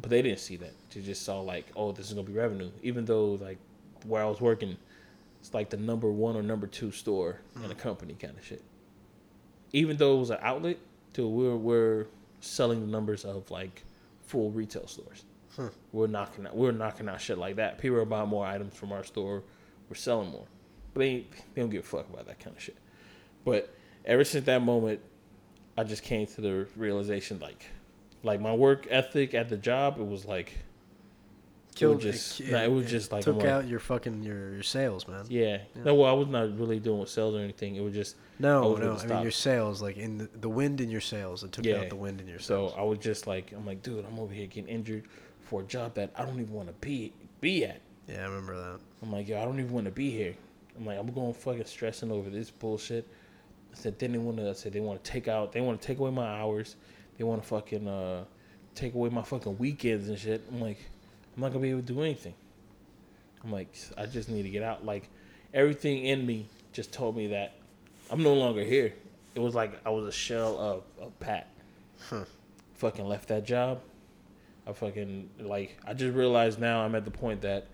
But 0.01 0.11
they 0.11 0.23
didn't 0.23 0.41
see 0.41 0.57
that. 0.57 0.73
They 0.91 1.03
just 1.03 1.23
saw 1.23 1.41
like, 1.41 1.67
oh, 1.77 1.93
this 1.93 2.09
is 2.09 2.15
gonna 2.15 2.27
be 2.27 2.33
revenue. 2.33 2.71
Even 2.83 3.05
though 3.05 3.33
like 3.35 3.59
where 4.07 4.23
I 4.23 4.27
was 4.27 4.41
working, 4.41 4.77
it's 5.41 5.53
like 5.53 5.71
the 5.71 5.77
number 5.77 6.11
one 6.11 6.37
or 6.37 6.43
number 6.43 6.67
two 6.67 6.91
store 6.91 7.41
in 7.57 7.71
a 7.71 7.75
mm. 7.75 7.79
company 7.79 8.15
kind 8.15 8.37
of 8.37 8.45
shit. 8.45 8.63
Even 9.73 9.97
though 9.97 10.17
it 10.17 10.21
was 10.21 10.31
an 10.31 10.39
outlet, 10.41 10.79
to 11.15 11.29
we're 11.29 11.57
we're 11.57 12.07
selling 12.41 12.81
the 12.81 12.87
numbers 12.87 13.25
of 13.25 13.51
like 13.51 13.85
full 14.23 14.51
retail 14.51 14.87
stores. 14.87 15.25
We're 15.93 16.07
knocking 16.07 16.47
out 16.47 16.57
we're 16.57 16.73
knocking 16.73 17.09
out 17.09 17.21
shit 17.21 17.37
like 17.37 17.57
that. 17.57 17.79
People 17.79 17.99
are 17.99 18.07
buying 18.07 18.29
more 18.29 18.47
items 18.47 18.75
from 18.75 18.93
our 18.93 19.05
store. 19.05 19.43
We're 19.89 19.97
selling 19.97 20.31
more, 20.31 20.47
but 20.95 21.01
they 21.01 21.27
they 21.55 21.61
don't 21.61 21.71
give 21.71 21.85
a 21.85 21.87
fuck 21.87 22.09
about 22.09 22.27
that 22.27 22.41
kind 22.41 22.57
of 22.57 22.63
shit. 22.63 22.77
But 23.45 23.75
ever 24.05 24.25
since 24.25 24.47
that 24.47 24.63
moment, 24.63 25.01
I 25.77 25.85
just 25.85 26.03
came 26.03 26.27
to 26.27 26.41
the 26.41 26.67
realization 26.77 27.39
like, 27.41 27.67
like 28.23 28.41
my 28.41 28.55
work 28.55 28.87
ethic 28.91 29.35
at 29.35 29.49
the 29.49 29.57
job, 29.57 29.99
it 29.99 30.07
was 30.07 30.25
like, 30.25 30.53
Killed 31.75 32.03
just- 32.03 32.39
it, 32.41 32.51
nah, 32.53 32.63
it 32.63 32.71
was 32.71 32.91
just 32.91 33.13
like, 33.13 33.25
took 33.25 33.37
like- 33.37 33.47
out 33.47 33.67
your 33.67 33.79
fucking 33.81 34.23
your, 34.23 34.53
your 34.53 34.63
sails, 34.63 35.09
man. 35.09 35.25
yeah. 35.31 35.63
No, 35.75 35.95
well, 35.95 36.11
I 36.11 36.13
was 36.13 36.29
not 36.29 36.59
really 36.59 36.79
doing 36.79 37.01
with 37.01 37.09
sales 37.09 37.35
or 37.35 37.39
anything. 37.39 37.77
It 37.77 37.81
was 37.81 37.95
just 37.95 38.17
No, 38.39 38.69
was 38.73 38.81
no. 38.81 38.97
I 38.99 39.07
mean 39.15 39.23
your 39.23 39.31
sails, 39.31 39.81
like 39.81 39.97
in 39.97 40.19
the, 40.19 40.29
the 40.39 40.51
wind 40.51 40.83
in 40.83 40.91
your 40.91 41.01
sails. 41.01 41.43
It 41.45 41.53
took 41.53 41.65
Yeah. 41.65 41.77
out 41.79 41.89
the 41.89 41.97
wind 41.97 42.21
in 42.21 42.29
your 42.29 42.41
So. 42.41 42.75
I 42.77 42.83
was 42.83 42.99
just 42.99 43.27
like, 43.27 43.53
I'm 43.53 43.65
like, 43.65 43.83
dude, 43.83 44.05
I'm 44.05 44.19
over 44.19 44.35
here 44.35 44.47
getting 44.47 44.69
injured 44.69 45.05
for 45.41 45.63
a 45.63 45.65
job 45.65 45.95
that 45.95 46.11
I 46.15 46.27
don't 46.27 46.39
even 46.41 46.53
want 46.53 46.69
to 46.69 46.75
be 46.87 47.13
be 47.41 47.65
at. 47.65 47.81
yeah, 48.07 48.21
I 48.21 48.25
remember 48.29 48.55
that. 48.55 48.79
I'm 49.03 49.11
like, 49.11 49.27
yo, 49.27 49.41
I 49.41 49.45
don't 49.47 49.59
even 49.59 49.73
want 49.73 49.87
to 49.87 49.91
be 49.93 50.11
here. 50.11 50.35
I'm 50.77 50.85
like, 50.85 50.99
I'm 50.99 51.11
going 51.11 51.33
fucking 51.33 51.65
stressing 51.65 52.13
over 52.13 52.29
this 52.29 52.51
bullshit. 52.51 53.09
I 53.73 53.77
said, 53.77 53.99
then 53.99 54.13
they 54.13 54.19
want 54.19 54.37
to. 54.39 54.51
I 54.51 54.53
said 54.53 54.73
they 54.73 54.81
want 54.81 55.03
to 55.03 55.11
take 55.11 55.29
out. 55.29 55.53
They 55.53 55.61
want 55.61 55.81
to 55.81 55.87
take 55.87 55.99
away 55.99 56.11
my 56.11 56.27
hours. 56.27 56.77
They 57.17 57.25
want 57.25 57.43
to 57.43 57.49
fucking 57.49 57.89
uh, 57.89 58.25
take 58.75 58.95
away 58.95 59.09
my 59.09 59.23
fucking 59.23 59.59
weekends 59.59 60.09
and 60.09 60.19
shit. 60.19 60.43
I'm 60.51 60.61
like, 60.61 60.79
I'm 61.35 61.43
not 61.43 61.49
gonna 61.49 61.63
be 61.63 61.71
able 61.71 61.81
to 61.81 61.87
do 61.87 62.01
anything. 62.03 62.35
I'm 63.43 63.51
like, 63.51 63.75
I 63.97 64.07
just 64.07 64.29
need 64.29 64.43
to 64.43 64.51
get 64.51 64.63
out. 64.63 64.85
Like, 64.85 65.09
everything 65.53 66.05
in 66.05 66.27
me 66.27 66.47
just 66.73 66.93
told 66.93 67.17
me 67.17 67.29
that 67.29 67.55
I'm 68.11 68.23
no 68.23 68.35
longer 68.35 68.63
here. 68.63 68.95
It 69.35 69.41
was 69.41 69.55
like 69.55 69.81
I 69.87 69.91
was 69.91 70.07
a 70.07 70.13
shell 70.13 70.59
of, 70.59 70.83
of 71.01 71.19
Pat. 71.19 71.49
Fucking 72.75 73.07
left 73.07 73.29
that 73.29 73.45
job. 73.45 73.81
I 74.67 74.73
fucking 74.73 75.31
like. 75.41 75.79
I 75.87 75.95
just 75.95 76.15
realized 76.15 76.61
now 76.61 76.83
I'm 76.83 76.95
at 76.95 77.05
the 77.05 77.11
point 77.11 77.41
that 77.43 77.69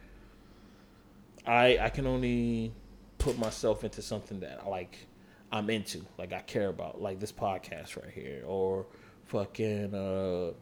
I 1.46 1.78
I 1.78 1.88
can 1.88 2.06
only 2.06 2.72
put 3.18 3.38
myself 3.38 3.82
into 3.84 4.00
something 4.00 4.40
that 4.40 4.60
I 4.64 4.68
like 4.68 5.07
I'm 5.50 5.70
into, 5.70 6.02
like 6.18 6.32
I 6.32 6.40
care 6.40 6.68
about, 6.68 7.00
like 7.00 7.20
this 7.20 7.32
podcast 7.32 7.96
right 8.00 8.10
here, 8.12 8.42
or 8.46 8.86
fucking 9.26 9.94
uh 9.94 10.52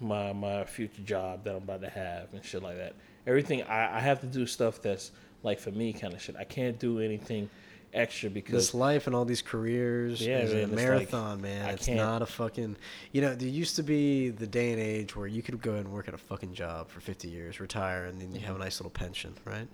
my 0.00 0.32
my 0.32 0.64
future 0.64 1.02
job 1.02 1.44
that 1.44 1.50
I'm 1.52 1.62
about 1.62 1.80
to 1.82 1.88
have 1.90 2.32
and 2.34 2.44
shit 2.44 2.62
like 2.62 2.76
that. 2.76 2.94
Everything 3.26 3.62
I, 3.64 3.96
I 3.96 4.00
have 4.00 4.20
to 4.20 4.26
do 4.26 4.46
stuff 4.46 4.80
that's 4.82 5.10
like 5.42 5.58
for 5.58 5.70
me 5.70 5.92
kind 5.92 6.12
of 6.14 6.20
shit. 6.20 6.36
I 6.36 6.44
can't 6.44 6.78
do 6.78 7.00
anything 7.00 7.48
extra 7.94 8.28
because 8.28 8.52
This 8.52 8.74
life 8.74 9.06
and 9.06 9.16
all 9.16 9.24
these 9.24 9.42
careers 9.42 10.20
Yeah, 10.20 10.40
is 10.40 10.52
man, 10.52 10.60
a 10.60 10.62
it's 10.64 10.70
like, 10.72 10.84
marathon, 10.84 11.40
man. 11.40 11.70
It's 11.70 11.86
can't- 11.86 12.22
a 12.22 12.26
fucking. 12.26 12.76
You 13.12 13.22
know, 13.22 13.34
there 13.34 13.48
used 13.48 13.76
to 13.76 13.82
be 13.82 14.28
the 14.30 14.46
day 14.46 14.72
and 14.72 14.80
age 14.80 15.16
where 15.16 15.26
you 15.26 15.42
could 15.42 15.60
go 15.62 15.74
and 15.74 15.90
work 15.92 16.08
at 16.08 16.14
a 16.14 16.18
fucking 16.18 16.52
job 16.54 16.88
for 16.88 17.00
50 17.00 17.28
years, 17.28 17.58
retire, 17.58 18.04
and 18.04 18.20
then 18.20 18.32
you 18.34 18.40
have 18.40 18.56
a 18.56 18.58
nice 18.58 18.80
little 18.80 18.90
pension, 18.90 19.34
right? 19.44 19.68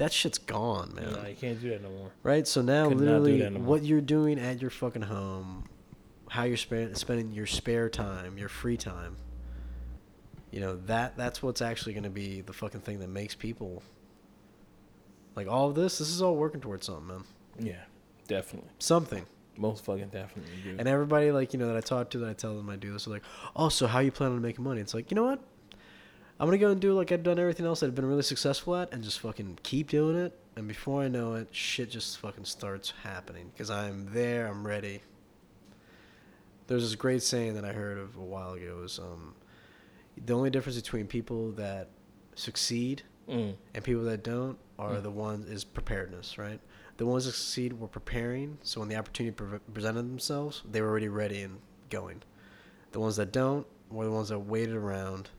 That 0.00 0.14
shit's 0.14 0.38
gone, 0.38 0.94
man. 0.94 1.12
no, 1.12 1.28
you 1.28 1.36
can't 1.36 1.60
do 1.60 1.68
that 1.68 1.82
no 1.82 1.90
more. 1.90 2.10
Right? 2.22 2.48
So 2.48 2.62
now, 2.62 2.88
Could 2.88 3.00
literally, 3.00 3.50
no 3.50 3.60
what 3.60 3.84
you're 3.84 4.00
doing 4.00 4.38
at 4.38 4.62
your 4.62 4.70
fucking 4.70 5.02
home, 5.02 5.68
how 6.30 6.44
you're 6.44 6.56
spend, 6.56 6.96
spending 6.96 7.32
your 7.32 7.44
spare 7.46 7.90
time, 7.90 8.38
your 8.38 8.48
free 8.48 8.78
time, 8.78 9.16
you 10.50 10.60
know, 10.60 10.76
that 10.86 11.18
that's 11.18 11.42
what's 11.42 11.60
actually 11.60 11.92
going 11.92 12.04
to 12.04 12.10
be 12.10 12.40
the 12.40 12.52
fucking 12.54 12.80
thing 12.80 12.98
that 13.00 13.08
makes 13.08 13.34
people. 13.34 13.82
Like, 15.36 15.48
all 15.48 15.68
of 15.68 15.74
this, 15.74 15.98
this 15.98 16.08
is 16.08 16.22
all 16.22 16.34
working 16.34 16.62
towards 16.62 16.86
something, 16.86 17.06
man. 17.06 17.24
Yeah, 17.58 17.82
definitely, 18.26 18.70
Something. 18.78 19.26
most 19.58 19.84
fucking 19.84 20.08
definitely. 20.08 20.50
Dude. 20.64 20.80
And 20.80 20.88
everybody, 20.88 21.30
like, 21.30 21.52
you 21.52 21.58
know, 21.58 21.68
that 21.68 21.76
I 21.76 21.80
talk 21.82 22.08
to, 22.10 22.18
that 22.20 22.28
I 22.30 22.32
tell 22.32 22.56
them 22.56 22.70
I 22.70 22.76
do 22.76 22.90
this, 22.94 23.06
are 23.06 23.10
like, 23.10 23.22
oh, 23.54 23.68
so 23.68 23.86
how 23.86 23.98
you 23.98 24.10
plan 24.10 24.32
on 24.32 24.40
making 24.40 24.64
money? 24.64 24.80
It's 24.80 24.94
like, 24.94 25.10
you 25.10 25.14
know 25.14 25.24
what? 25.24 25.40
I'm 26.40 26.50
to 26.50 26.58
go 26.58 26.70
and 26.70 26.80
do 26.80 26.94
like 26.94 27.12
I've 27.12 27.22
done 27.22 27.38
everything 27.38 27.66
else 27.66 27.80
that 27.80 27.86
I've 27.86 27.94
been 27.94 28.06
really 28.06 28.22
successful 28.22 28.74
at 28.74 28.92
and 28.92 29.04
just 29.04 29.20
fucking 29.20 29.58
keep 29.62 29.90
doing 29.90 30.16
it. 30.16 30.36
And 30.56 30.66
before 30.66 31.02
I 31.02 31.08
know 31.08 31.34
it, 31.34 31.48
shit 31.50 31.90
just 31.90 32.18
fucking 32.18 32.46
starts 32.46 32.94
happening 33.02 33.50
because 33.52 33.70
I'm 33.70 34.08
there, 34.12 34.48
I'm 34.48 34.66
ready. 34.66 35.02
There's 36.66 36.82
this 36.82 36.94
great 36.94 37.22
saying 37.22 37.54
that 37.54 37.64
I 37.64 37.72
heard 37.72 37.98
of 37.98 38.16
a 38.16 38.24
while 38.24 38.54
ago 38.54 38.78
was 38.80 38.98
um, 38.98 39.34
the 40.24 40.32
only 40.32 40.50
difference 40.50 40.80
between 40.80 41.06
people 41.06 41.52
that 41.52 41.88
succeed 42.34 43.02
Mm. 43.28 43.54
and 43.74 43.84
people 43.84 44.02
that 44.04 44.24
don't 44.24 44.58
are 44.76 45.00
the 45.00 45.10
ones 45.10 45.48
is 45.48 45.62
preparedness, 45.62 46.36
right? 46.36 46.58
The 46.96 47.06
ones 47.06 47.26
that 47.26 47.32
succeed 47.32 47.78
were 47.78 47.86
preparing, 47.86 48.58
so 48.64 48.80
when 48.80 48.88
the 48.88 48.96
opportunity 48.96 49.32
pre- 49.32 49.60
presented 49.72 50.02
themselves, 50.02 50.62
they 50.68 50.80
were 50.80 50.88
already 50.88 51.06
ready 51.06 51.42
and 51.42 51.60
going. 51.90 52.22
The 52.90 52.98
ones 52.98 53.14
that 53.16 53.30
don't 53.30 53.68
were 53.88 54.04
the 54.04 54.10
ones 54.10 54.30
that 54.30 54.40
waited 54.40 54.74
around, 54.74 55.30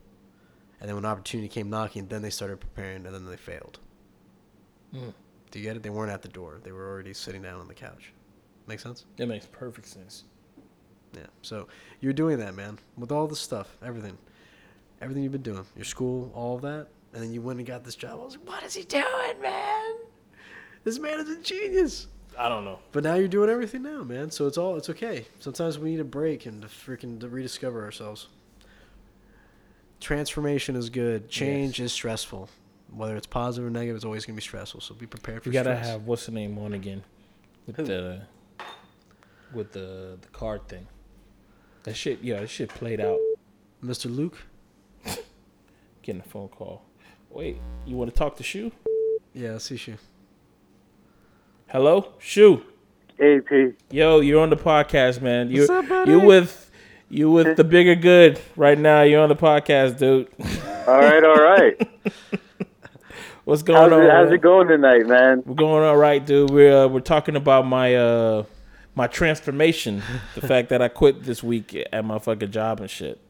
and 0.82 0.88
then 0.88 0.96
when 0.96 1.04
opportunity 1.04 1.48
came 1.48 1.70
knocking, 1.70 2.08
then 2.08 2.22
they 2.22 2.30
started 2.30 2.58
preparing, 2.58 3.06
and 3.06 3.14
then 3.14 3.24
they 3.24 3.36
failed. 3.36 3.78
Mm. 4.92 5.14
Do 5.52 5.58
you 5.60 5.64
get 5.64 5.76
it? 5.76 5.82
They 5.84 5.90
weren't 5.90 6.10
at 6.10 6.22
the 6.22 6.28
door; 6.28 6.58
they 6.64 6.72
were 6.72 6.90
already 6.90 7.14
sitting 7.14 7.40
down 7.40 7.60
on 7.60 7.68
the 7.68 7.74
couch. 7.74 8.12
Make 8.66 8.80
sense? 8.80 9.04
It 9.16 9.28
makes 9.28 9.46
perfect 9.46 9.86
sense. 9.86 10.24
Yeah. 11.14 11.26
So 11.42 11.68
you're 12.00 12.12
doing 12.12 12.36
that, 12.40 12.56
man, 12.56 12.80
with 12.98 13.12
all 13.12 13.28
the 13.28 13.36
stuff, 13.36 13.76
everything, 13.80 14.18
everything 15.00 15.22
you've 15.22 15.30
been 15.30 15.42
doing, 15.42 15.64
your 15.76 15.84
school, 15.84 16.32
all 16.34 16.56
of 16.56 16.62
that, 16.62 16.88
and 17.14 17.22
then 17.22 17.32
you 17.32 17.42
went 17.42 17.60
and 17.60 17.66
got 17.66 17.84
this 17.84 17.94
job. 17.94 18.18
I 18.20 18.24
was 18.24 18.36
like, 18.36 18.48
what 18.48 18.64
is 18.64 18.74
he 18.74 18.82
doing, 18.82 19.40
man? 19.40 19.94
This 20.82 20.98
man 20.98 21.20
is 21.20 21.28
a 21.28 21.40
genius. 21.40 22.08
I 22.36 22.48
don't 22.48 22.64
know. 22.64 22.80
But 22.90 23.04
now 23.04 23.14
you're 23.14 23.28
doing 23.28 23.50
everything 23.50 23.84
now, 23.84 24.02
man. 24.02 24.32
So 24.32 24.48
it's 24.48 24.58
all 24.58 24.76
it's 24.76 24.90
okay. 24.90 25.26
Sometimes 25.38 25.78
we 25.78 25.92
need 25.92 26.00
a 26.00 26.04
break 26.04 26.46
and 26.46 26.60
to 26.62 26.66
freaking 26.66 27.20
to 27.20 27.28
rediscover 27.28 27.84
ourselves. 27.84 28.26
Transformation 30.02 30.74
is 30.76 30.90
good. 30.90 31.28
Change 31.28 31.80
is 31.80 31.92
stressful. 31.92 32.48
Whether 32.92 33.16
it's 33.16 33.26
positive 33.26 33.66
or 33.66 33.70
negative, 33.70 33.96
it's 33.96 34.04
always 34.04 34.26
gonna 34.26 34.36
be 34.36 34.42
stressful. 34.42 34.80
So 34.80 34.94
be 34.94 35.06
prepared 35.06 35.42
for 35.44 35.50
We 35.50 35.54
gotta 35.54 35.76
stress. 35.76 35.86
have 35.86 36.06
what's 36.06 36.26
the 36.26 36.32
name 36.32 36.58
on 36.58 36.72
again 36.74 37.04
with 37.66 37.76
Who? 37.76 37.84
the 37.84 38.22
with 39.54 39.72
the 39.72 40.18
the 40.20 40.28
card 40.32 40.66
thing. 40.68 40.88
That 41.84 41.94
shit, 41.96 42.18
yeah, 42.22 42.40
that 42.40 42.50
shit 42.50 42.68
played 42.68 43.00
out. 43.00 43.18
Mr. 43.82 44.14
Luke. 44.14 44.38
Getting 46.02 46.20
a 46.20 46.24
phone 46.28 46.48
call. 46.48 46.82
Wait, 47.30 47.58
you 47.86 47.96
want 47.96 48.12
to 48.12 48.16
talk 48.18 48.36
to 48.36 48.42
Shu? 48.42 48.72
Yeah, 49.32 49.54
I 49.54 49.58
see 49.58 49.80
you. 49.86 49.96
Hello, 51.68 52.12
Shu. 52.18 52.62
Hey, 53.18 53.40
P. 53.40 53.72
Yo, 53.90 54.18
you're 54.20 54.40
on 54.42 54.50
the 54.50 54.56
podcast, 54.56 55.22
man. 55.22 55.48
You 55.50 55.60
What's 55.60 55.70
up, 55.70 55.88
buddy? 55.88 56.10
you 56.10 56.18
with 56.20 56.70
you 57.12 57.30
with 57.30 57.56
the 57.58 57.64
bigger 57.64 57.94
good 57.94 58.40
right 58.56 58.78
now. 58.78 59.02
You're 59.02 59.20
on 59.20 59.28
the 59.28 59.36
podcast, 59.36 59.98
dude. 59.98 60.28
All 60.88 60.98
right, 60.98 61.22
all 61.22 61.36
right. 61.36 61.88
What's 63.44 63.62
going 63.62 63.78
How's 63.78 63.92
on? 63.92 64.02
it, 64.02 64.10
how's 64.10 64.32
it 64.32 64.38
going 64.40 64.66
tonight, 64.68 65.06
man? 65.06 65.42
We're 65.46 65.54
going 65.54 65.84
all 65.84 65.96
right, 65.96 66.24
dude. 66.24 66.50
We're 66.50 66.84
uh, 66.84 66.88
we're 66.88 67.00
talking 67.00 67.34
about 67.36 67.66
my 67.66 67.94
uh 67.94 68.44
my 68.94 69.06
transformation, 69.08 70.02
the 70.34 70.40
fact 70.46 70.68
that 70.70 70.80
I 70.80 70.88
quit 70.88 71.24
this 71.24 71.42
week 71.42 71.76
at 71.92 72.04
my 72.04 72.18
fucking 72.20 72.50
job 72.52 72.80
and 72.80 72.90
shit. 72.90 73.20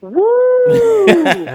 Woo! 0.00 1.46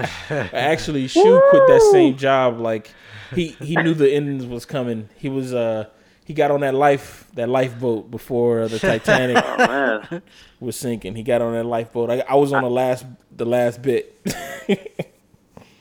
Actually, 0.52 1.06
Shu 1.08 1.42
quit 1.50 1.62
that 1.68 1.88
same 1.92 2.16
job. 2.16 2.58
Like 2.60 2.92
he 3.34 3.48
he 3.60 3.76
knew 3.76 3.94
the 3.94 4.12
end 4.12 4.48
was 4.50 4.64
coming. 4.64 5.08
He 5.16 5.28
was 5.28 5.54
uh 5.54 5.86
he 6.28 6.34
got 6.34 6.50
on 6.50 6.60
that 6.60 6.74
life 6.74 7.24
that 7.32 7.48
lifeboat 7.48 8.10
before 8.10 8.68
the 8.68 8.78
Titanic 8.90 9.42
oh, 9.42 10.20
was 10.60 10.76
sinking. 10.76 11.16
He 11.16 11.22
got 11.22 11.40
on 11.40 11.54
that 11.54 11.64
lifeboat. 11.64 12.10
I, 12.10 12.20
I 12.28 12.34
was 12.34 12.52
on 12.52 12.62
the 12.62 12.68
last 12.68 13.06
the 13.34 13.46
last 13.46 13.80
bit. 13.80 14.14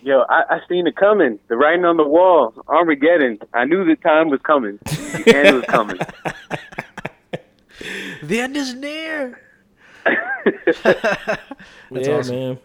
Yo, 0.03 0.23
I, 0.29 0.43
I 0.49 0.59
seen 0.69 0.87
it 0.87 0.95
coming. 0.95 1.37
The 1.49 1.57
writing 1.57 1.83
on 1.83 1.97
the 1.97 2.07
wall, 2.07 2.53
Armageddon. 2.69 3.39
I 3.53 3.65
knew 3.65 3.83
the 3.83 3.97
time 3.97 4.29
was 4.29 4.39
coming. 4.43 4.79
The 4.85 5.33
end 5.35 5.55
was 5.57 5.65
coming. 5.65 5.99
The 8.23 8.39
end 8.39 8.57
is 8.57 8.73
near. 8.73 9.39
yeah, 10.07 11.37
awesome. 11.91 12.35
man. 12.35 12.59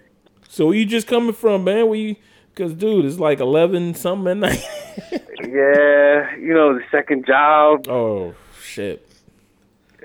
So 0.48 0.66
where 0.66 0.74
you 0.74 0.86
just 0.86 1.06
coming 1.06 1.34
from, 1.34 1.64
man? 1.64 1.86
Where 1.86 1.98
you? 1.98 2.16
Cause 2.54 2.74
dude, 2.74 3.06
it's 3.06 3.18
like 3.18 3.40
eleven 3.40 3.94
something 3.94 4.30
at 4.30 4.36
night. 4.36 4.64
yeah, 5.40 6.36
you 6.36 6.52
know, 6.52 6.74
the 6.74 6.82
second 6.90 7.26
job. 7.26 7.88
oh 7.88 8.34
shit. 8.60 9.08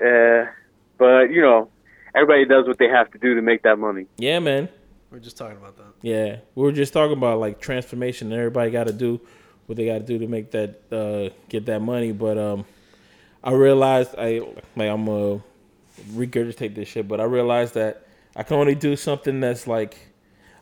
Uh, 0.00 0.46
but, 0.96 1.30
you 1.30 1.40
know, 1.42 1.68
everybody 2.14 2.44
does 2.44 2.66
what 2.66 2.78
they 2.78 2.88
have 2.88 3.10
to 3.12 3.18
do 3.18 3.34
to 3.34 3.42
make 3.42 3.62
that 3.62 3.78
money. 3.78 4.06
Yeah, 4.16 4.38
man. 4.38 4.68
We're 5.10 5.20
just 5.20 5.36
talking 5.36 5.56
about 5.56 5.76
that. 5.78 5.86
Yeah, 6.02 6.36
we 6.54 6.62
were 6.62 6.72
just 6.72 6.92
talking 6.92 7.16
about 7.16 7.40
like 7.40 7.60
transformation. 7.60 8.30
and 8.30 8.38
Everybody 8.38 8.70
got 8.70 8.88
to 8.88 8.92
do 8.92 9.20
what 9.66 9.76
they 9.76 9.86
got 9.86 9.98
to 9.98 10.04
do 10.04 10.18
to 10.18 10.26
make 10.26 10.50
that 10.50 10.80
uh, 10.92 11.34
get 11.48 11.66
that 11.66 11.80
money. 11.80 12.12
But 12.12 12.36
um, 12.36 12.64
I 13.42 13.52
realized 13.52 14.14
I 14.18 14.40
like 14.76 14.90
I'm 14.90 15.06
gonna 15.06 15.42
regurgitate 16.12 16.74
this 16.74 16.88
shit, 16.88 17.08
but 17.08 17.20
I 17.20 17.24
realized 17.24 17.74
that 17.74 18.06
I 18.36 18.42
can 18.42 18.58
only 18.58 18.74
do 18.74 18.96
something 18.96 19.40
that's 19.40 19.66
like 19.66 19.96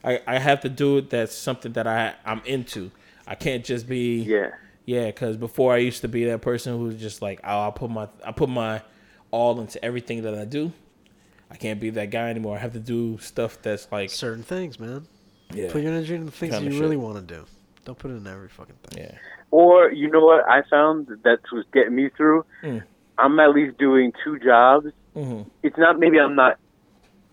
I, 0.07 0.21
I 0.27 0.39
have 0.39 0.61
to 0.61 0.69
do 0.69 0.99
it. 0.99 1.11
That's 1.11 1.35
something 1.35 1.73
that 1.73 1.87
I 1.87 2.15
I'm 2.25 2.41
into. 2.47 2.91
I 3.27 3.35
can't 3.35 3.65
just 3.65 3.89
be 3.89 4.23
Yeah. 4.23 4.51
Yeah, 4.85 5.07
because 5.07 5.37
before 5.37 5.75
I 5.75 5.79
used 5.79 6.03
to 6.03 6.09
be 6.09 6.25
that 6.27 6.43
person 6.43 6.79
who 6.79 6.85
was 6.85 6.95
just 7.01 7.21
like, 7.21 7.41
oh, 7.43 7.67
I 7.67 7.71
put 7.73 7.91
my 7.91 8.09
I 8.25 8.31
put 8.33 8.49
my 8.49 8.83
all 9.33 9.61
into 9.61 9.85
everything 9.85 10.23
that 10.23 10.35
I 10.39 10.45
do. 10.45 10.73
I 11.51 11.57
can't 11.57 11.81
be 11.81 11.91
that 11.91 12.11
guy 12.11 12.31
anymore. 12.31 12.57
I 12.57 12.61
have 12.61 12.73
to 12.75 12.81
do 12.81 13.19
stuff 13.19 13.61
that's 13.63 13.91
like, 13.93 14.11
Certain 14.11 14.43
things, 14.45 14.79
man. 14.81 15.07
yeah, 15.53 15.71
Put 15.73 15.83
your 15.83 15.93
energy 15.93 16.15
into 16.15 16.27
the 16.27 16.33
things 16.33 16.55
Kinda 16.55 16.67
you 16.67 16.73
shit. 16.73 16.81
really 16.83 16.97
want 16.97 17.17
to 17.29 17.35
do. 17.35 17.45
Don't 17.85 17.99
put 17.99 18.11
it 18.11 18.15
in 18.15 18.27
every 18.27 18.49
fucking 18.49 18.75
thing. 18.85 19.05
yeah, 19.05 19.19
Or 19.53 19.91
you 19.93 20.11
know 20.11 20.25
what 20.25 20.45
I 20.49 20.63
found 20.69 21.07
that 21.25 21.39
was 21.53 21.65
getting 21.73 21.95
me 21.95 22.09
through. 22.17 22.45
Mm. 22.65 22.83
I'm 23.19 23.39
at 23.41 23.51
least 23.51 23.79
doing 23.79 24.13
two 24.25 24.39
jobs. 24.41 24.87
hmm 25.15 25.43
It's 25.63 25.79
not 25.79 25.99
maybe 25.99 26.19
I'm 26.19 26.35
not. 26.37 26.59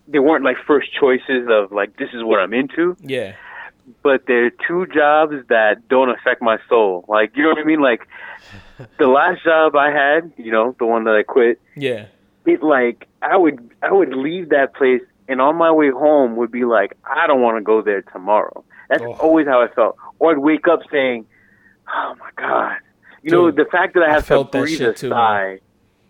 They 0.07 0.19
weren't 0.19 0.43
like 0.43 0.57
first 0.67 0.89
choices 0.99 1.47
of 1.49 1.71
like 1.71 1.97
this 1.97 2.09
is 2.13 2.23
what 2.23 2.39
I'm 2.39 2.53
into, 2.53 2.95
yeah, 2.99 3.35
but 4.01 4.25
they're 4.27 4.49
two 4.49 4.85
jobs 4.93 5.35
that 5.49 5.87
don't 5.87 6.09
affect 6.09 6.41
my 6.41 6.57
soul. 6.69 7.05
Like 7.07 7.31
you 7.35 7.43
know 7.43 7.49
what 7.49 7.59
I 7.59 7.63
mean? 7.63 7.81
Like 7.81 8.07
the 8.97 9.07
last 9.07 9.43
job 9.43 9.75
I 9.75 9.91
had, 9.91 10.31
you 10.37 10.51
know, 10.51 10.75
the 10.77 10.85
one 10.85 11.05
that 11.05 11.15
I 11.15 11.23
quit. 11.23 11.61
yeah, 11.75 12.07
It 12.45 12.61
like 12.61 13.07
I 13.21 13.37
would 13.37 13.71
I 13.81 13.91
would 13.93 14.13
leave 14.13 14.49
that 14.49 14.75
place 14.75 15.01
and 15.29 15.39
on 15.39 15.55
my 15.55 15.71
way 15.71 15.89
home 15.89 16.35
would 16.35 16.51
be 16.51 16.65
like 16.65 16.97
I 17.05 17.25
don't 17.27 17.41
want 17.41 17.57
to 17.57 17.61
go 17.63 17.81
there 17.81 18.01
tomorrow. 18.01 18.63
That's 18.89 19.01
Oh. 19.03 19.13
always 19.13 19.47
how 19.47 19.61
I 19.61 19.69
felt. 19.69 19.95
Or 20.19 20.31
I'd 20.31 20.37
wake 20.39 20.67
up 20.67 20.81
saying, 20.91 21.25
"Oh 21.87 22.15
my 22.19 22.29
god." 22.35 22.75
You 23.21 23.31
know, 23.31 23.51
the 23.51 23.63
fact 23.71 23.93
that 23.93 24.03
I 24.03 24.07
I 24.09 24.13
have 24.15 24.23
to 24.23 24.27
felt 24.27 24.51
that 24.51 24.61
breathe 24.61 24.81
a 24.81 24.91
too, 24.93 25.07
sigh 25.09 25.59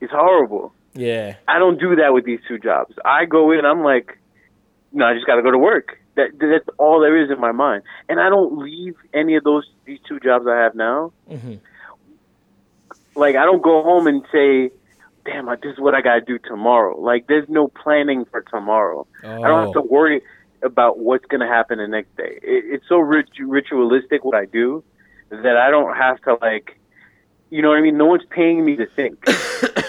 is 0.01 0.09
horrible. 0.09 0.73
Yeah, 0.93 1.35
I 1.47 1.59
don't 1.59 1.79
do 1.79 1.95
that 1.97 2.13
with 2.13 2.25
these 2.25 2.39
two 2.47 2.59
jobs. 2.59 2.93
I 3.05 3.25
go 3.25 3.51
in, 3.51 3.65
I'm 3.65 3.83
like, 3.83 4.19
no, 4.91 5.05
I 5.05 5.13
just 5.13 5.25
got 5.25 5.35
to 5.35 5.41
go 5.41 5.51
to 5.51 5.57
work. 5.57 5.97
That 6.15 6.27
that's 6.39 6.65
all 6.77 6.99
there 7.01 7.17
is 7.23 7.31
in 7.31 7.39
my 7.39 7.51
mind, 7.51 7.83
and 8.07 8.19
I 8.19 8.29
don't 8.29 8.59
leave 8.59 8.93
any 9.13 9.35
of 9.35 9.43
those 9.43 9.65
these 9.85 9.99
two 10.07 10.19
jobs 10.19 10.45
I 10.47 10.57
have 10.61 10.75
now. 10.75 11.11
hmm 11.27 11.55
Like 13.15 13.35
I 13.35 13.45
don't 13.45 13.61
go 13.63 13.81
home 13.83 14.05
and 14.07 14.23
say, 14.31 14.69
"Damn, 15.25 15.45
this 15.47 15.73
is 15.73 15.79
what 15.79 15.95
I 15.95 16.01
got 16.01 16.15
to 16.15 16.21
do 16.21 16.37
tomorrow." 16.37 16.99
Like 16.99 17.25
there's 17.27 17.49
no 17.49 17.67
planning 17.67 18.25
for 18.29 18.41
tomorrow. 18.43 19.07
I 19.23 19.47
don't 19.47 19.63
have 19.65 19.73
to 19.73 19.79
Oh, 19.79 19.87
worry 19.89 20.21
about 20.61 20.99
what's 20.99 21.25
going 21.25 21.41
to 21.41 21.47
happen 21.47 21.77
the 21.79 21.87
next 21.87 22.15
day. 22.15 22.39
It, 22.41 22.65
it's 22.73 22.85
so 22.87 22.97
rit- 22.97 23.27
ritualistic 23.39 24.23
what 24.23 24.35
I 24.35 24.45
do 24.45 24.83
that 25.29 25.57
I 25.57 25.69
don't 25.71 25.95
have 25.97 26.21
to 26.21 26.37
like, 26.41 26.79
you 27.49 27.61
know 27.61 27.69
what 27.69 27.77
I 27.79 27.81
mean? 27.81 27.97
No 27.97 28.05
one's 28.05 28.23
paying 28.29 28.63
me 28.63 28.75
to 28.77 28.85
think. 28.95 29.17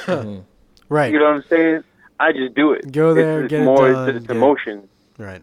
Right. 0.94 1.12
You 1.12 1.18
know 1.18 1.24
what 1.24 1.34
I'm 1.34 1.44
saying? 1.50 1.82
I 2.20 2.30
just 2.30 2.54
do 2.54 2.72
it. 2.72 2.92
Go 2.92 3.14
there, 3.14 3.42
it's, 3.42 3.50
get 3.50 3.58
it's 3.58 3.62
it 3.62 3.64
more, 3.64 3.90
done, 3.92 4.08
It's, 4.10 4.16
it's 4.18 4.26
get- 4.28 4.36
emotion. 4.36 4.88
Right. 5.18 5.42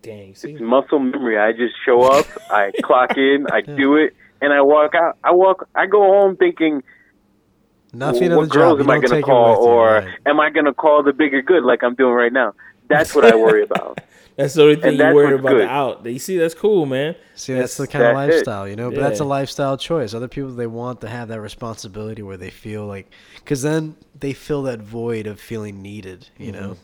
dang, 0.00 0.34
see, 0.34 0.52
It's 0.52 0.60
muscle 0.62 0.98
memory. 0.98 1.38
I 1.38 1.52
just 1.52 1.74
show 1.84 2.00
up, 2.04 2.24
I 2.50 2.72
clock 2.82 3.18
in, 3.18 3.46
I 3.52 3.60
do 3.60 3.96
it, 3.96 4.16
and 4.40 4.54
I 4.54 4.62
walk 4.62 4.94
out. 4.94 5.18
I 5.22 5.32
walk. 5.32 5.68
I 5.74 5.84
go 5.84 6.00
home 6.02 6.34
thinking, 6.36 6.82
Nothing 7.92 8.30
what 8.34 8.44
of 8.44 8.48
the 8.48 8.54
girls 8.54 8.78
job. 8.78 8.80
Am 8.80 8.90
I 8.90 8.94
don't 9.00 9.10
going 9.10 9.20
to 9.22 9.26
call, 9.26 9.50
with 9.50 9.58
you, 9.66 9.70
or 9.70 9.92
right. 9.96 10.18
am 10.24 10.40
I 10.40 10.48
going 10.48 10.64
to 10.64 10.72
call 10.72 11.02
the 11.02 11.12
bigger 11.12 11.42
good 11.42 11.62
like 11.64 11.82
I'm 11.82 11.94
doing 11.94 12.14
right 12.14 12.32
now? 12.32 12.54
That's 12.88 13.14
what 13.14 13.26
I 13.26 13.36
worry 13.36 13.62
about. 13.70 13.98
That's 14.38 14.54
the 14.54 14.62
only 14.62 14.76
thing 14.76 14.92
you 14.92 14.98
that's 14.98 15.14
worried 15.14 15.40
about. 15.40 15.48
good. 15.50 15.60
The 15.62 15.68
out, 15.70 16.06
you 16.06 16.18
see, 16.18 16.38
that's 16.38 16.54
cool, 16.54 16.86
man. 16.86 17.14
See, 17.34 17.52
that's, 17.52 17.76
the 17.76 17.86
kind 17.86 18.04
of 18.04 18.14
that's 18.16 18.28
it. 18.32 18.36
lifestyle, 18.36 18.66
you 18.66 18.76
know. 18.76 18.90
But 18.90 19.00
that's 19.00 19.20
a 19.20 19.24
lifestyle 19.24 19.76
choice. 19.76 20.14
Other 20.14 20.28
people 20.28 20.50
they 20.52 20.66
want 20.66 21.00
to 21.02 21.08
have 21.08 21.28
that 21.28 21.40
responsibility 21.40 22.22
where 22.22 22.36
they 22.38 22.48
feel 22.50 22.86
like, 22.86 23.10
because 23.36 23.60
then 23.62 23.96
they 24.18 24.32
fill 24.32 24.62
that 24.62 24.80
void 24.80 25.26
of 25.26 25.38
feeling 25.40 25.82
needed. 25.82 26.28
You 26.38 26.52
know, 26.52 26.60
Mm-hmm. 26.70 26.82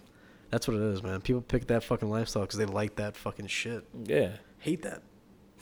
that's 0.50 0.68
what 0.68 0.76
it 0.76 0.82
is, 0.82 1.02
man. 1.02 1.20
People 1.22 1.40
pick 1.42 1.66
that 1.68 1.82
fucking 1.84 2.10
lifestyle 2.10 2.42
because 2.42 2.58
they 2.58 2.66
like 2.66 2.96
that 2.96 3.16
fucking 3.16 3.46
shit. 3.46 3.84
Yeah, 4.04 4.32
Hate 4.58 4.82
that. 4.82 5.02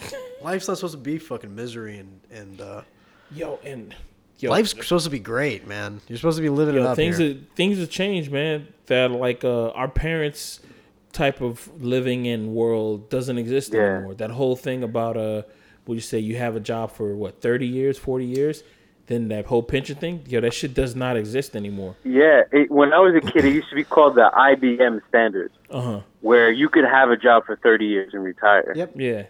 Lifestyle's 0.42 0.78
supposed 0.80 0.94
to 0.94 0.98
be 0.98 1.18
fucking 1.18 1.54
misery 1.54 1.98
and 1.98 2.20
and 2.30 2.60
uh, 2.60 2.82
yo, 3.30 3.58
and 3.64 3.94
yo, 4.38 4.50
life's 4.50 4.70
supposed 4.70 5.04
to 5.04 5.10
be 5.10 5.18
great, 5.20 5.66
man. 5.66 6.00
You're 6.08 6.16
supposed 6.18 6.38
to 6.38 6.42
be 6.42 6.48
living 6.48 6.76
it 6.76 6.82
up 6.82 6.96
things 6.96 7.18
here. 7.18 7.28
have, 7.34 7.38
things 7.54 7.78
have 7.78 7.90
changed, 7.90 8.32
man. 8.32 8.66
That 8.86 9.10
like 9.12 9.44
uh, 9.44 9.68
our 9.70 9.88
parents' 9.88 10.60
type 11.12 11.40
of 11.40 11.70
living 11.82 12.26
in 12.26 12.54
world 12.54 13.10
doesn't 13.10 13.38
exist 13.38 13.72
Yeah. 13.72 13.80
anymore. 13.82 14.14
That 14.14 14.30
whole 14.30 14.56
thing 14.56 14.82
about 14.82 15.16
uh, 15.16 15.42
would 15.86 15.94
you 15.94 16.00
say 16.00 16.18
you 16.18 16.36
have 16.36 16.56
a 16.56 16.60
job 16.60 16.90
for 16.92 17.14
what 17.16 17.40
thirty 17.40 17.66
years, 17.66 17.98
forty 17.98 18.24
years, 18.24 18.62
then 19.08 19.28
that 19.28 19.46
whole 19.46 19.62
pension 19.62 19.96
thing, 19.96 20.22
yo, 20.28 20.40
that 20.40 20.54
shit 20.54 20.74
does 20.74 20.94
not 20.96 21.16
exist 21.16 21.54
anymore. 21.56 21.96
Yeah, 22.04 22.42
it, 22.52 22.70
when 22.70 22.92
I 22.92 22.98
was 23.00 23.14
a 23.14 23.20
kid, 23.32 23.44
it 23.44 23.52
used 23.52 23.68
to 23.70 23.74
be 23.74 23.84
called 23.84 24.14
the 24.14 24.30
IBM 24.32 25.00
standard, 25.08 25.52
Uh 25.70 25.80
huh. 25.80 26.00
where 26.20 26.50
you 26.50 26.68
could 26.68 26.84
have 26.84 27.10
a 27.10 27.16
job 27.16 27.44
for 27.46 27.56
30 27.56 27.84
years 27.86 28.14
and 28.14 28.22
retire. 28.24 28.72
Yep. 28.74 28.92
Yeah. 28.96 29.22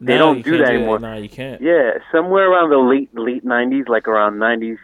They 0.00 0.14
Now 0.14 0.18
don't 0.18 0.42
do 0.44 0.50
can't 0.52 0.64
that 0.66 0.74
anymore. 0.74 0.98
Nah, 1.00 1.14
you 1.16 1.28
can't. 1.28 1.60
Yeah, 1.60 1.98
somewhere 2.12 2.48
around 2.50 2.70
the 2.70 2.78
late 2.78 3.12
late 3.16 3.44
90s, 3.44 3.88
like 3.88 4.06
around 4.06 4.34
90s, 4.38 4.78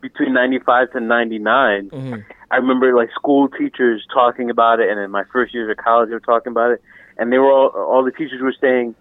between 0.00 0.34
95 0.34 0.92
to 0.92 1.00
99. 1.00 1.88
hmm 1.88 2.14
I 2.54 2.58
remember 2.58 2.94
like 2.94 3.10
school 3.12 3.48
teachers 3.48 4.06
talking 4.14 4.48
about 4.48 4.78
it, 4.78 4.88
and 4.88 5.00
in 5.00 5.10
my 5.10 5.24
first 5.32 5.52
years 5.52 5.68
of 5.68 5.84
college, 5.84 6.08
they 6.08 6.14
were 6.14 6.20
talking 6.20 6.52
about 6.52 6.70
it, 6.70 6.80
and 7.18 7.32
they 7.32 7.38
were 7.38 7.50
all 7.50 7.70
all 7.70 8.04
the 8.04 8.12
teachers 8.12 8.40
were 8.40 8.54
saying 8.60 8.94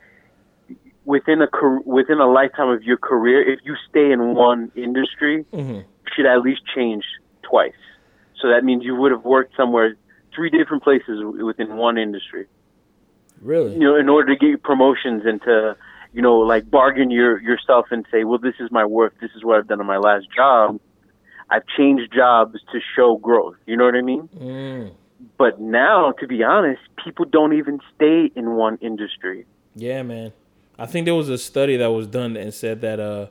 within 1.05 1.39
a 1.43 1.47
within 1.85 2.19
a 2.19 2.25
lifetime 2.25 2.69
of 2.69 2.81
your 2.81 2.97
career, 2.97 3.47
if 3.47 3.59
you 3.63 3.75
stay 3.87 4.11
in 4.11 4.33
one 4.33 4.71
industry, 4.75 5.45
hmm 5.53 5.81
you 6.05 6.11
should 6.15 6.25
at 6.25 6.41
least 6.41 6.61
change 6.75 7.03
twice. 7.43 7.71
So 8.41 8.49
that 8.49 8.63
means 8.63 8.83
you 8.83 8.95
would 8.95 9.11
have 9.11 9.23
worked 9.23 9.55
somewhere 9.55 9.95
three 10.35 10.49
different 10.49 10.83
places 10.83 11.23
within 11.23 11.77
one 11.77 11.97
industry. 11.97 12.47
Really? 13.41 13.73
You 13.73 13.79
know, 13.79 13.95
in 13.95 14.09
order 14.09 14.35
to 14.35 14.39
get 14.45 14.63
promotions 14.63 15.23
and 15.25 15.41
to, 15.43 15.77
you 16.11 16.21
know, 16.21 16.39
like 16.39 16.69
bargain 16.69 17.11
your 17.11 17.39
yourself 17.39 17.85
and 17.91 18.05
say, 18.11 18.23
well, 18.23 18.39
this 18.39 18.55
is 18.59 18.71
my 18.71 18.83
worth. 18.83 19.13
This 19.21 19.31
is 19.35 19.43
what 19.43 19.59
I've 19.59 19.67
done 19.67 19.79
in 19.79 19.85
my 19.85 19.97
last 19.97 20.25
job. 20.35 20.79
I've 21.53 21.65
changed 21.77 22.11
jobs 22.13 22.59
to 22.71 22.79
show 22.95 23.17
growth. 23.17 23.55
You 23.65 23.77
know 23.77 23.85
what 23.85 23.95
I 23.95 24.01
mean? 24.01 24.27
Mm. 24.35 24.93
But 25.37 25.59
now, 25.61 26.11
to 26.19 26.27
be 26.27 26.43
honest, 26.43 26.81
people 27.03 27.25
don't 27.25 27.53
even 27.53 27.79
stay 27.95 28.31
in 28.35 28.51
one 28.55 28.77
industry. 28.81 29.45
Yeah, 29.75 30.01
man. 30.03 30.33
I 30.79 30.85
think 30.87 31.05
there 31.05 31.15
was 31.15 31.29
a 31.29 31.37
study 31.37 31.77
that 31.77 31.87
was 31.91 32.07
done 32.07 32.35
and 32.35 32.53
said 32.53 32.81
that 32.81 32.99
uh, 32.99 33.27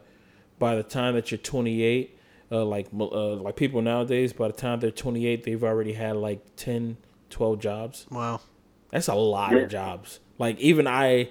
by 0.59 0.77
the 0.77 0.83
time 0.85 1.15
that 1.15 1.31
you're 1.31 1.39
28, 1.39 2.17
uh, 2.53 2.65
like 2.65 2.87
uh, 2.99 3.35
like 3.35 3.57
people 3.57 3.83
nowadays, 3.83 4.33
by 4.33 4.47
the 4.47 4.53
time 4.55 4.79
they're 4.81 4.91
28, 4.91 5.43
they've 5.43 5.65
already 5.65 5.95
had 5.95 6.17
like 6.17 6.41
10, 6.57 6.97
12 7.31 7.59
jobs. 7.59 8.07
Wow. 8.11 8.41
That's 8.91 9.09
a 9.09 9.15
lot 9.15 9.53
Yeah. 9.53 9.59
of 9.65 9.71
jobs. 9.71 10.21
Like 10.39 10.59
even 10.61 10.87
I, 10.87 11.31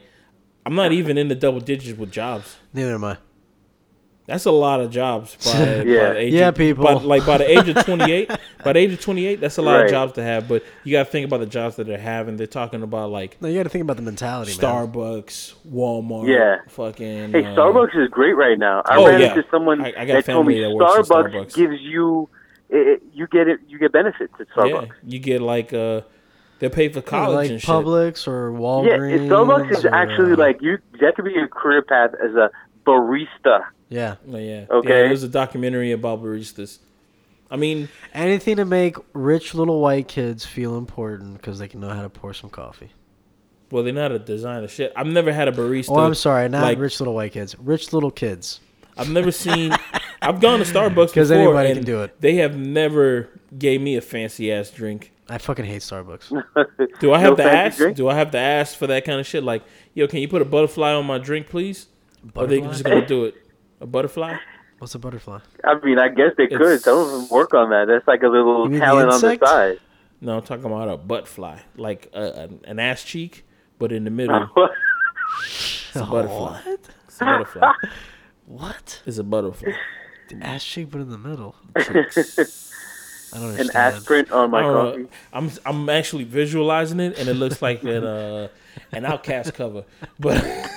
I'm 0.65 0.75
not 0.75 0.91
even 0.91 1.17
in 1.17 1.27
the 1.29 1.35
double 1.35 1.59
digits 1.61 1.97
with 1.97 2.11
jobs. 2.11 2.57
Neither 2.73 2.95
am 2.95 3.03
I. 3.05 3.17
That's 4.31 4.45
a 4.45 4.51
lot 4.51 4.79
of 4.79 4.91
jobs. 4.91 5.35
By, 5.43 5.51
by 5.53 5.59
Yeah. 5.83 6.13
the 6.13 6.17
age 6.19 6.33
Yeah, 6.33 6.47
of, 6.49 6.55
people. 6.55 6.83
By, 6.85 6.93
like 6.93 7.25
by 7.25 7.37
the 7.39 7.49
age 7.49 7.67
of 7.67 7.83
28, 7.85 8.29
by 8.63 8.73
the 8.73 8.79
age 8.79 8.93
of 8.93 9.01
28, 9.01 9.41
that's 9.41 9.57
a 9.57 9.61
lot 9.61 9.83
of 9.83 9.89
jobs 9.89 10.13
to 10.13 10.23
have. 10.23 10.47
But 10.47 10.63
you 10.83 10.91
got 10.93 11.05
to 11.05 11.11
think 11.11 11.25
about 11.25 11.41
the 11.41 11.45
jobs 11.45 11.75
that 11.75 11.85
they're 11.87 11.97
having. 11.97 12.37
They're 12.37 12.47
talking 12.47 12.81
about 12.81 13.11
like 13.11 13.41
No, 13.41 13.47
you 13.49 13.57
got 13.59 13.63
to 13.63 13.69
think 13.69 13.83
about 13.83 13.97
the 13.97 14.03
mentality, 14.03 14.51
man. 14.51 14.59
Starbucks, 14.87 15.53
Walmart, 15.69 16.27
Yeah. 16.27 16.57
fucking. 16.69 17.31
Hey, 17.33 17.43
uh, 17.45 17.55
Starbucks 17.55 17.95
is 18.01 18.07
great 18.09 18.35
right 18.37 18.57
now. 18.57 18.81
I 18.85 18.97
Oh, 18.97 19.07
ran 19.07 19.19
yeah. 19.19 19.29
into 19.35 19.43
someone 19.51 19.81
I- 19.81 19.93
I 19.97 20.05
got 20.05 20.13
that 20.25 20.25
told 20.25 20.47
me 20.47 20.61
family 20.61 20.69
that 20.69 20.75
works 20.75 20.99
at 20.99 21.05
Starbucks, 21.15 21.31
Starbucks. 21.33 21.53
gives 21.55 21.81
you 21.81 22.29
it, 22.69 23.03
you 23.13 23.27
get 23.27 23.49
it 23.49 23.59
you 23.67 23.77
get 23.77 23.91
benefits 23.91 24.33
at 24.39 24.47
Starbucks. 24.55 24.85
Yeah, 24.87 24.91
you 25.05 25.19
get 25.19 25.41
like 25.41 25.73
uh, 25.73 26.01
they 26.59 26.69
pay 26.69 26.87
for 26.89 26.99
Yeah, 26.99 27.05
college 27.05 27.35
like 27.35 27.49
and 27.51 27.61
shit. 27.61 27.69
Publix 27.69 28.27
or 28.29 28.51
Yeah, 28.53 28.59
Walgreens. 28.59 29.13
it- 29.15 29.29
Starbucks 29.29 29.71
is 29.71 29.83
or, 29.85 29.93
actually 29.93 30.33
uh, 30.33 30.37
like 30.37 30.61
you. 30.61 30.77
That 31.01 31.15
could 31.15 31.25
be 31.25 31.37
a 31.37 31.47
career 31.47 31.81
path 31.81 32.11
as 32.23 32.33
a 32.35 32.49
barista. 32.85 33.65
yeah, 33.89 34.15
Oh, 34.31 34.37
yeah. 34.37 34.65
Okay. 34.69 34.89
Yeah, 34.89 35.07
there's 35.07 35.23
a 35.23 35.27
documentary 35.29 35.91
about 35.91 36.21
baristas. 36.21 36.79
I 37.49 37.57
mean, 37.57 37.89
anything 38.13 38.55
to 38.57 38.65
make 38.65 38.95
rich 39.13 39.53
little 39.53 39.81
white 39.81 40.07
kids 40.07 40.45
feel 40.45 40.77
important 40.77 41.33
because 41.33 41.59
they 41.59 41.67
can 41.67 41.81
know 41.81 41.89
how 41.89 42.01
to 42.01 42.09
pour 42.09 42.33
some 42.33 42.49
coffee. 42.49 42.91
well, 43.71 43.83
they 43.83 43.91
know 43.91 44.03
how 44.03 44.07
to 44.09 44.19
design 44.19 44.61
the 44.61 44.67
shit. 44.69 44.93
I've 44.95 45.07
never 45.07 45.31
had 45.33 45.47
a 45.47 45.51
barista. 45.51 45.89
Oh, 45.91 45.99
I'm 45.99 46.15
sorry, 46.15 46.47
not 46.49 46.61
like, 46.63 46.79
rich 46.79 46.99
little 46.99 47.13
white 47.13 47.33
kids, 47.33 47.55
rich 47.59 47.91
little 47.93 48.11
kids. 48.11 48.59
I've 48.97 49.09
never 49.09 49.31
seen. 49.31 49.73
I've 50.21 50.39
gone 50.41 50.59
to 50.59 50.65
Starbucks 50.65 50.95
'Cause 50.95 51.11
Because 51.13 51.31
anybody 51.31 51.69
and 51.69 51.77
can 51.79 51.85
do 51.85 52.01
it. 52.03 52.19
They 52.21 52.35
have 52.35 52.55
never 52.57 53.29
gave 53.57 53.81
me 53.81 53.95
a 53.97 54.01
fancy 54.01 54.51
ass 54.51 54.69
drink. 54.69 55.11
I 55.29 55.37
fucking 55.37 55.63
hate 55.65 55.81
Starbucks. 55.81 56.29
Do 56.99 57.13
I 57.13 57.19
have 57.21 57.37
No 57.37 57.43
to 57.43 57.43
ask? 57.51 57.77
drink? 57.77 57.95
Do 57.97 58.09
I 58.09 58.15
have 58.15 58.31
to 58.31 58.37
ask 58.37 58.77
for 58.77 58.87
that 58.87 59.05
kind 59.05 59.19
of 59.19 59.25
shit? 59.25 59.43
Like, 59.43 59.63
yo, 59.93 60.07
can 60.07 60.19
you 60.19 60.27
put 60.27 60.41
a 60.41 60.45
butterfly 60.45 60.91
on 60.93 61.05
my 61.05 61.17
drink, 61.17 61.47
please? 61.47 61.87
Or 62.35 62.47
they 62.47 62.61
just 62.61 62.83
gonna 62.83 63.05
do 63.05 63.25
it? 63.25 63.35
A 63.79 63.85
butterfly? 63.85 64.37
What's 64.79 64.95
a 64.95 64.99
butterfly? 64.99 65.39
I 65.63 65.75
mean, 65.83 65.99
I 65.99 66.09
guess 66.09 66.31
they 66.37 66.47
could. 66.47 66.61
It's- 66.61 66.83
Some 66.83 66.97
of 66.97 67.11
them 67.11 67.27
work 67.29 67.53
on 67.53 67.69
that. 67.69 67.85
That's 67.87 68.07
like 68.07 68.23
a 68.23 68.27
little 68.27 68.63
You 68.65 68.71
mean 68.71 68.79
the 68.79 68.85
talent 68.85 69.11
on 69.11 69.21
the 69.21 69.27
insect? 69.31 69.45
side. 69.47 69.79
No, 70.21 70.37
I'm 70.37 70.43
talking 70.43 70.65
about 70.65 70.87
a 70.89 70.97
butt 70.97 71.27
fly, 71.27 71.61
like 71.77 72.09
a, 72.13 72.43
an, 72.43 72.61
an 72.65 72.79
ass 72.79 73.03
cheek, 73.03 73.43
but 73.79 73.91
in 73.91 74.03
the 74.03 74.11
middle, 74.11 74.47
it's 75.43 75.95
a 75.95 76.03
butterfly. 76.05 76.61
What? 76.63 76.89
It's 77.07 77.21
a 77.21 77.25
butterfly. 77.25 77.71
What? 78.45 79.01
It's 79.05 79.17
a 79.17 79.23
butterfly. 79.23 79.71
The 80.29 80.35
ass 80.45 80.63
cheek, 80.65 80.89
but 80.91 80.99
in 81.01 81.09
the 81.09 81.17
middle. 81.17 81.55
I 81.75 81.83
don't 81.83 81.95
An 83.33 83.49
understand. 83.49 83.69
ass 83.95 84.03
print 84.03 84.31
on 84.31 84.51
my 84.51 84.59
I 84.59 84.61
don't 84.63 84.73
coffee. 84.73 85.07
I'm 85.31 85.51
I'm 85.65 85.89
actually 85.89 86.25
visualizing 86.25 86.99
it, 86.99 87.17
and 87.17 87.29
it 87.29 87.35
looks 87.35 87.61
like 87.61 87.83
an 87.83 88.03
uh, 88.03 88.47
an 88.91 89.03
OutKast 89.03 89.53
cover. 89.53 89.85
But 90.19 90.43
It- 90.43 90.69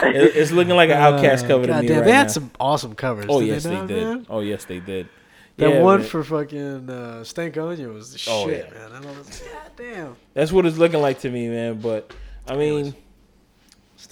it's 0.00 0.50
looking 0.52 0.74
like 0.74 0.90
an 0.90 0.96
OutKast 0.96 1.46
cover 1.46 1.66
to 1.66 1.72
God 1.72 1.82
me 1.82 1.88
damn, 1.88 1.98
right 1.98 2.04
they 2.06 2.12
had 2.12 2.26
now. 2.26 2.32
some 2.32 2.50
awesome 2.58 2.94
covers. 2.94 3.26
oh 3.28 3.40
yes, 3.40 3.64
they, 3.64 3.70
they, 3.80 3.86
did. 3.86 4.04
man? 4.04 4.26
Oh 4.28 4.40
yes, 4.40 4.64
they 4.64 4.80
did. 4.80 5.08
That 5.56 5.70
Yeah, 5.70 5.82
one 5.82 6.00
man. 6.00 6.08
for 6.08 6.22
fucking 6.22 6.88
uh, 6.90 7.22
Stankonia 7.24 7.92
was 7.92 8.12
the 8.12 8.30
Oh, 8.30 8.46
shit, 8.48 8.68
yeah. 8.72 8.78
man. 8.78 8.92
I 8.92 9.00
don't, 9.02 9.14
God 9.14 9.70
damn. 9.76 10.16
That's 10.34 10.52
what 10.52 10.66
it's 10.66 10.78
looking 10.78 11.00
like 11.00 11.20
to 11.20 11.30
me, 11.30 11.48
man. 11.48 11.80
But 11.80 12.12
I 12.46 12.56
mean, 12.56 12.94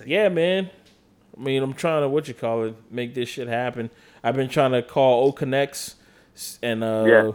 yeah, 0.04 0.28
man. 0.28 0.70
I 1.36 1.40
mean, 1.40 1.62
I'm 1.62 1.74
trying 1.74 2.02
to 2.02 2.08
what 2.08 2.26
you 2.28 2.34
call 2.34 2.64
it, 2.64 2.74
make 2.90 3.14
this 3.14 3.28
shit 3.28 3.46
happen. 3.48 3.90
I've 4.24 4.34
been 4.34 4.48
trying 4.48 4.72
to 4.72 4.82
call 4.82 5.26
O 5.28 5.32
Connects, 5.32 5.96
and 6.62 6.82
uh, 6.82 7.04
Yeah. 7.06 7.30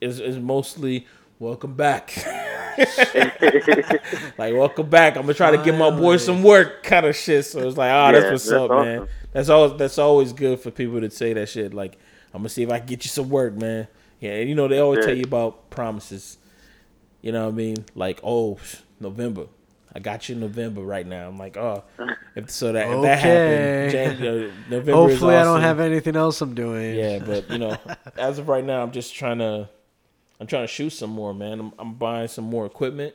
is 0.00 0.20
is 0.20 0.38
mostly 0.38 1.06
welcome 1.38 1.74
back. 1.74 2.12
like 4.38 4.54
welcome 4.54 4.88
back. 4.88 5.16
I'm 5.16 5.22
gonna 5.22 5.34
try 5.34 5.50
to 5.56 5.62
give 5.62 5.76
my 5.76 5.90
boy 5.90 6.16
some 6.16 6.42
work, 6.42 6.82
kind 6.82 7.06
of 7.06 7.16
shit. 7.16 7.44
So 7.46 7.66
it's 7.66 7.76
like, 7.76 7.90
oh, 7.92 8.12
that's 8.12 8.24
Yeah, 8.24 8.30
what's 8.32 8.44
that's 8.48 8.52
up, 8.62 8.70
man. 8.70 9.08
That's 9.32 9.48
always 9.48 9.78
that's 9.78 9.98
always 9.98 10.32
good 10.32 10.60
for 10.60 10.70
people 10.70 11.00
to 11.00 11.10
say 11.10 11.32
that 11.34 11.48
shit. 11.48 11.74
Like, 11.74 11.98
I'm 12.32 12.40
gonna 12.40 12.48
see 12.48 12.62
if 12.62 12.70
I 12.70 12.78
can 12.78 12.86
get 12.86 13.04
you 13.04 13.10
some 13.10 13.28
work, 13.28 13.54
man. 13.54 13.88
Yeah, 14.20 14.32
and 14.32 14.48
you 14.48 14.54
know 14.54 14.68
they 14.68 14.78
always 14.78 15.00
Yeah. 15.00 15.06
tell 15.06 15.16
you 15.16 15.24
about 15.24 15.70
promises. 15.70 16.38
You 17.22 17.32
know 17.32 17.44
what 17.44 17.52
I 17.54 17.56
mean? 17.56 17.76
Like, 17.94 18.20
oh, 18.22 18.58
November. 19.00 19.46
I 19.94 19.98
got 19.98 20.28
you 20.28 20.34
in 20.34 20.42
November 20.42 20.82
right 20.82 21.06
now. 21.06 21.26
I'm 21.26 21.38
like, 21.38 21.56
oh, 21.56 21.82
if 22.34 22.50
so 22.50 22.70
that 22.72 22.86
if 22.90 23.02
that 23.02 23.18
happened, 23.18 23.92
Jan- 24.20 24.26
uh, 24.26 24.50
November. 24.68 24.92
Hopefully, 24.92 25.34
is 25.34 25.40
I 25.40 25.44
don't 25.44 25.62
have 25.62 25.80
anything 25.80 26.16
else 26.16 26.40
I'm 26.42 26.54
doing. 26.54 26.94
Yeah, 26.94 27.18
but 27.20 27.50
you 27.50 27.56
know, 27.56 27.78
as 28.18 28.38
of 28.38 28.46
right 28.46 28.62
now, 28.64 28.82
I'm 28.82 28.90
just 28.90 29.14
trying 29.14 29.38
to, 29.38 29.70
I'm 30.40 30.46
trying 30.46 30.64
to 30.64 30.68
shoot 30.72 30.90
some 30.90 31.10
more, 31.10 31.32
man. 31.32 31.60
I'm, 31.60 31.72
I'm 31.78 31.94
buying 31.94 32.28
some 32.28 32.44
more 32.44 32.66
equipment, 32.66 33.14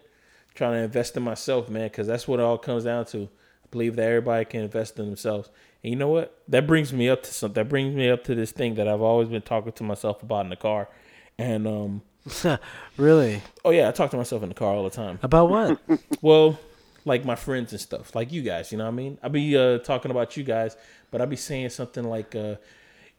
trying 0.55 0.73
to 0.73 0.79
invest 0.79 1.15
in 1.17 1.23
myself, 1.23 1.69
man, 1.69 1.87
because 1.87 2.07
that's 2.07 2.27
what 2.27 2.39
it 2.39 2.43
all 2.43 2.57
comes 2.57 2.83
down 2.83 3.05
to. 3.07 3.23
I 3.23 3.67
believe 3.69 3.95
that 3.95 4.07
everybody 4.07 4.45
can 4.45 4.61
invest 4.61 4.97
in 4.99 5.05
themselves, 5.05 5.49
and 5.83 5.91
you 5.91 5.95
know 5.97 6.09
what? 6.09 6.41
That 6.47 6.67
brings 6.67 6.91
me 6.91 7.09
up 7.09 7.23
to 7.23 7.33
something. 7.33 7.61
That 7.61 7.69
brings 7.69 7.95
me 7.95 8.09
up 8.09 8.23
to 8.25 8.35
this 8.35 8.51
thing 8.51 8.75
that 8.75 8.87
I've 8.87 9.01
always 9.01 9.29
been 9.29 9.41
talking 9.41 9.71
to 9.71 9.83
myself 9.83 10.23
about 10.23 10.45
in 10.45 10.49
the 10.49 10.55
car, 10.55 10.89
and 11.37 11.67
um, 11.67 12.01
really? 12.97 13.41
oh 13.65 13.71
yeah, 13.71 13.87
I 13.87 13.91
talk 13.91 14.11
to 14.11 14.17
myself 14.17 14.43
in 14.43 14.49
the 14.49 14.55
car 14.55 14.73
all 14.73 14.83
the 14.83 14.89
time. 14.89 15.19
About 15.23 15.49
what? 15.49 15.79
Well, 16.21 16.59
like 17.03 17.25
my 17.25 17.35
friends 17.35 17.71
and 17.71 17.81
stuff, 17.81 18.13
like 18.15 18.31
you 18.31 18.43
guys, 18.43 18.71
you 18.71 18.77
know 18.77 18.83
what 18.83 18.91
I 18.91 18.95
mean? 18.95 19.17
I 19.23 19.27
be 19.27 19.57
uh, 19.57 19.79
talking 19.79 20.11
about 20.11 20.37
you 20.37 20.43
guys, 20.43 20.77
but 21.09 21.19
I 21.19 21.25
be 21.25 21.35
saying 21.35 21.69
something 21.69 22.03
like, 22.03 22.35
uh, 22.35 22.55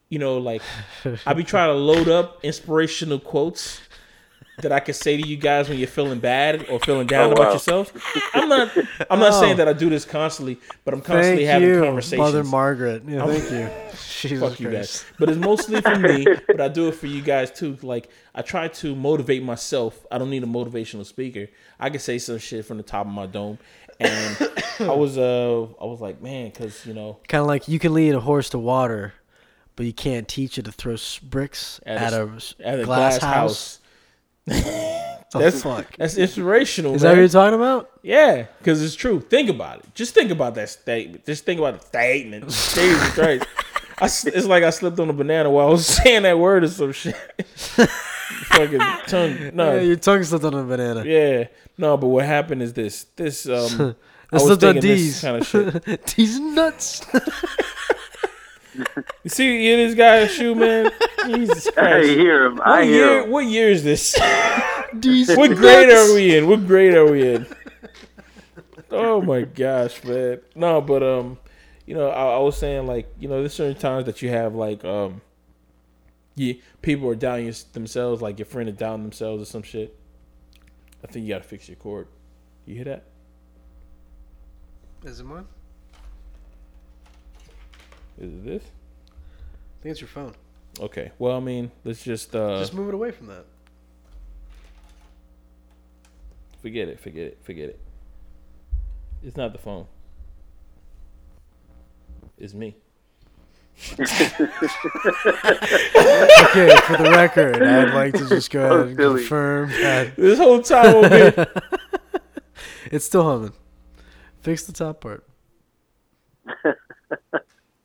you 0.08 0.20
know, 0.20 0.38
like 0.38 0.62
I 1.26 1.34
be 1.34 1.42
trying 1.42 1.68
to 1.70 1.74
load 1.74 2.08
up 2.08 2.44
inspirational 2.44 3.18
quotes 3.18 3.80
that 4.58 4.70
I 4.70 4.80
can 4.80 4.92
say 4.94 5.16
to 5.16 5.26
you 5.26 5.36
guys 5.36 5.68
when 5.68 5.78
you're 5.78 5.88
feeling 5.88 6.18
bad 6.20 6.68
or 6.68 6.78
feeling 6.80 7.06
down 7.06 7.30
Oh, 7.30 7.32
about 7.32 7.44
wow. 7.46 7.50
yourselves. 7.52 7.90
I'm 8.34 8.48
not, 8.50 8.70
I'm 9.10 9.18
not 9.18 9.32
Oh. 9.32 9.40
saying 9.40 9.56
that 9.56 9.66
I 9.66 9.72
do 9.72 9.88
this 9.88 10.04
constantly, 10.04 10.58
but 10.84 10.92
I'm 10.92 11.00
constantly 11.00 11.46
thank 11.46 11.62
having 11.62 11.68
you, 11.68 11.82
conversations. 11.82 12.18
Mother 12.18 12.44
Margaret. 12.44 13.02
Yeah, 13.08 13.26
thank 13.26 13.50
you. 13.50 13.70
Jesus 14.20 14.50
Fuck 14.50 14.60
you 14.60 14.68
Christ. 14.68 15.04
guys. 15.04 15.12
But 15.18 15.30
it's 15.30 15.38
mostly 15.38 15.80
for 15.80 15.98
me, 15.98 16.26
but 16.46 16.60
I 16.60 16.68
do 16.68 16.88
it 16.88 16.94
for 16.94 17.06
you 17.06 17.22
guys 17.22 17.50
too. 17.50 17.76
Like 17.82 18.08
I 18.34 18.42
try 18.42 18.68
to 18.68 18.94
motivate 18.94 19.42
myself. 19.42 20.04
I 20.12 20.18
don't 20.18 20.30
need 20.30 20.42
a 20.44 20.46
motivational 20.46 21.06
speaker. 21.06 21.48
I 21.80 21.88
can 21.90 21.98
say 22.00 22.18
some 22.18 22.38
shit 22.38 22.64
from 22.66 22.76
the 22.76 22.82
top 22.82 23.06
of 23.06 23.12
my 23.12 23.26
dome. 23.26 23.58
And 23.98 24.50
I 24.80 24.92
was 24.94 25.16
uh 25.18 25.62
I 25.80 25.84
was 25.86 26.00
like, 26.00 26.20
man, 26.22 26.50
cuz 26.52 26.84
you 26.86 26.92
know, 26.94 27.18
Kind 27.26 27.40
of 27.40 27.46
like 27.46 27.68
you 27.68 27.78
can 27.78 27.94
lead 27.94 28.14
a 28.14 28.20
horse 28.20 28.50
to 28.50 28.58
water, 28.58 29.14
but 29.76 29.86
you 29.86 29.92
can't 29.94 30.28
teach 30.28 30.58
it 30.58 30.66
to 30.66 30.72
throw 30.72 30.96
bricks 31.22 31.80
At 31.86 31.96
at, 31.96 32.12
a 32.12 32.24
a, 32.24 32.34
s- 32.36 32.36
s- 32.36 32.54
at 32.62 32.80
a 32.80 32.84
glass, 32.84 33.18
glass 33.18 33.34
house. 33.34 33.78
House. 34.48 34.62
The 35.32 35.38
That's 35.38 35.62
fuck. 35.62 35.96
that's 35.96 36.18
inspirational, 36.18 36.94
Is 36.94 37.00
that 37.02 37.10
what 37.12 37.18
you're 37.18 37.28
talking 37.28 37.54
about? 37.54 37.90
Yeah, 38.02 38.48
because 38.58 38.82
it's 38.82 38.94
true. 38.94 39.18
Think 39.20 39.48
about 39.48 39.78
it. 39.78 39.94
Just 39.94 40.12
think 40.12 40.30
about 40.30 40.54
that 40.56 40.68
statement. 40.68 41.24
Just 41.24 41.46
think 41.46 41.58
about 41.58 41.80
the 41.80 41.86
statement. 41.86 42.44
Jesus 42.50 43.10
Christ. 43.14 43.46
I 43.98 44.04
s 44.06 44.26
it's 44.26 44.46
like 44.46 44.62
I 44.62 44.68
slipped 44.70 44.98
on 45.00 45.08
a 45.08 45.12
banana 45.14 45.48
while 45.50 45.68
I 45.68 45.70
was 45.70 45.86
saying 46.02 46.24
that 46.24 46.38
word 46.38 46.64
or 46.64 46.68
some 46.68 46.92
shit. 46.92 47.16
Fucking 48.52 48.80
tongue. 49.06 49.50
No. 49.54 49.74
Yeah, 49.76 49.80
your 49.80 49.96
tongue 49.96 50.22
slipped 50.24 50.44
on 50.44 50.52
a 50.54 50.64
banana. 50.64 51.02
Yeah. 51.04 51.46
No, 51.78 51.96
but 51.96 52.08
what 52.08 52.26
happened 52.26 52.60
is 52.62 52.72
this. 52.74 53.04
This 53.16 53.46
um 53.48 53.54
I 53.80 53.84
It 53.88 53.96
was 54.32 54.42
slipped 54.44 54.64
on 54.64 54.74
thinking 54.74 54.90
this 54.90 55.00
D's. 55.00 55.20
kind 55.22 55.36
of 55.38 55.46
shit. 55.46 56.06
D's 56.06 56.38
nuts. 56.40 57.00
You 58.74 59.30
see 59.30 59.52
you 59.52 59.60
hear 59.60 59.76
this 59.76 59.94
guy's 59.94 60.32
shoe, 60.32 60.54
man? 60.54 60.90
Jesus 61.26 61.68
I 61.76 62.04
hear 62.04 62.46
him. 62.46 62.56
What 62.56 62.66
I 62.66 62.84
hear 62.84 62.94
year 62.94 63.22
him. 63.24 63.30
what 63.30 63.44
year 63.46 63.70
is 63.70 63.84
this? 63.84 64.16
What 64.94 65.56
grade 65.56 65.88
are 65.90 66.12
we 66.12 66.36
in? 66.36 66.46
What 66.46 66.66
grade 66.66 66.94
are 66.94 67.10
we 67.10 67.34
in? 67.34 67.46
Oh 68.90 69.22
my 69.22 69.42
gosh, 69.42 70.04
man. 70.04 70.40
No, 70.54 70.82
but 70.82 71.02
um, 71.02 71.38
you 71.86 71.94
know, 71.94 72.10
I, 72.10 72.34
I 72.34 72.38
was 72.40 72.58
saying 72.58 72.86
like, 72.86 73.10
you 73.18 73.26
know, 73.26 73.40
there's 73.40 73.54
certain 73.54 73.80
times 73.80 74.04
that 74.04 74.20
you 74.20 74.28
have 74.28 74.54
like 74.54 74.84
um, 74.84 75.22
you 76.34 76.58
people 76.82 77.08
are 77.08 77.14
down 77.14 77.50
themselves, 77.72 78.20
like 78.20 78.38
your 78.38 78.46
friend 78.46 78.68
is 78.68 78.76
down 78.76 79.02
themselves 79.02 79.42
or 79.42 79.46
some 79.46 79.62
shit. 79.62 79.98
I 81.02 81.06
think 81.06 81.24
you 81.24 81.32
gotta 81.32 81.44
fix 81.44 81.68
your 81.68 81.76
cord. 81.76 82.06
You 82.66 82.76
hear 82.76 82.84
that? 82.84 83.04
Is 85.04 85.20
it 85.20 85.24
mine? 85.24 85.46
Is 88.22 88.32
it 88.32 88.44
this? 88.44 88.62
I 88.62 89.82
think 89.82 89.90
it's 89.92 90.00
your 90.00 90.08
phone. 90.08 90.32
Okay. 90.80 91.10
Well, 91.18 91.36
I 91.36 91.40
mean, 91.40 91.70
let's 91.84 92.02
just 92.02 92.34
uh 92.34 92.58
Just 92.60 92.72
move 92.72 92.88
it 92.88 92.94
away 92.94 93.10
from 93.10 93.26
that. 93.26 93.44
forget 96.62 96.88
it, 96.88 97.00
forget 97.00 97.26
it, 97.26 97.38
forget 97.42 97.68
it. 97.70 97.80
It's 99.24 99.36
not 99.36 99.52
the 99.52 99.58
phone. 99.58 99.86
It's 102.38 102.54
me. 102.54 102.76
Okay, 106.44 106.76
for 106.86 106.96
the 106.98 107.10
record, 107.10 107.62
I'd 107.62 107.94
like 107.94 108.12
to 108.14 108.28
just 108.28 108.50
go 108.50 108.64
ahead 108.66 108.86
and 108.88 108.96
silly. 108.96 109.20
confirm 109.20 109.70
that 109.70 110.14
This 110.16 110.38
whole 110.38 110.60
time 110.62 110.94
over 110.96 111.08
here. 111.08 111.46
it's 112.92 113.04
still 113.06 113.24
humming. 113.24 113.52
Fix 114.42 114.64
the 114.64 114.72
top 114.72 115.00
part. 115.00 115.24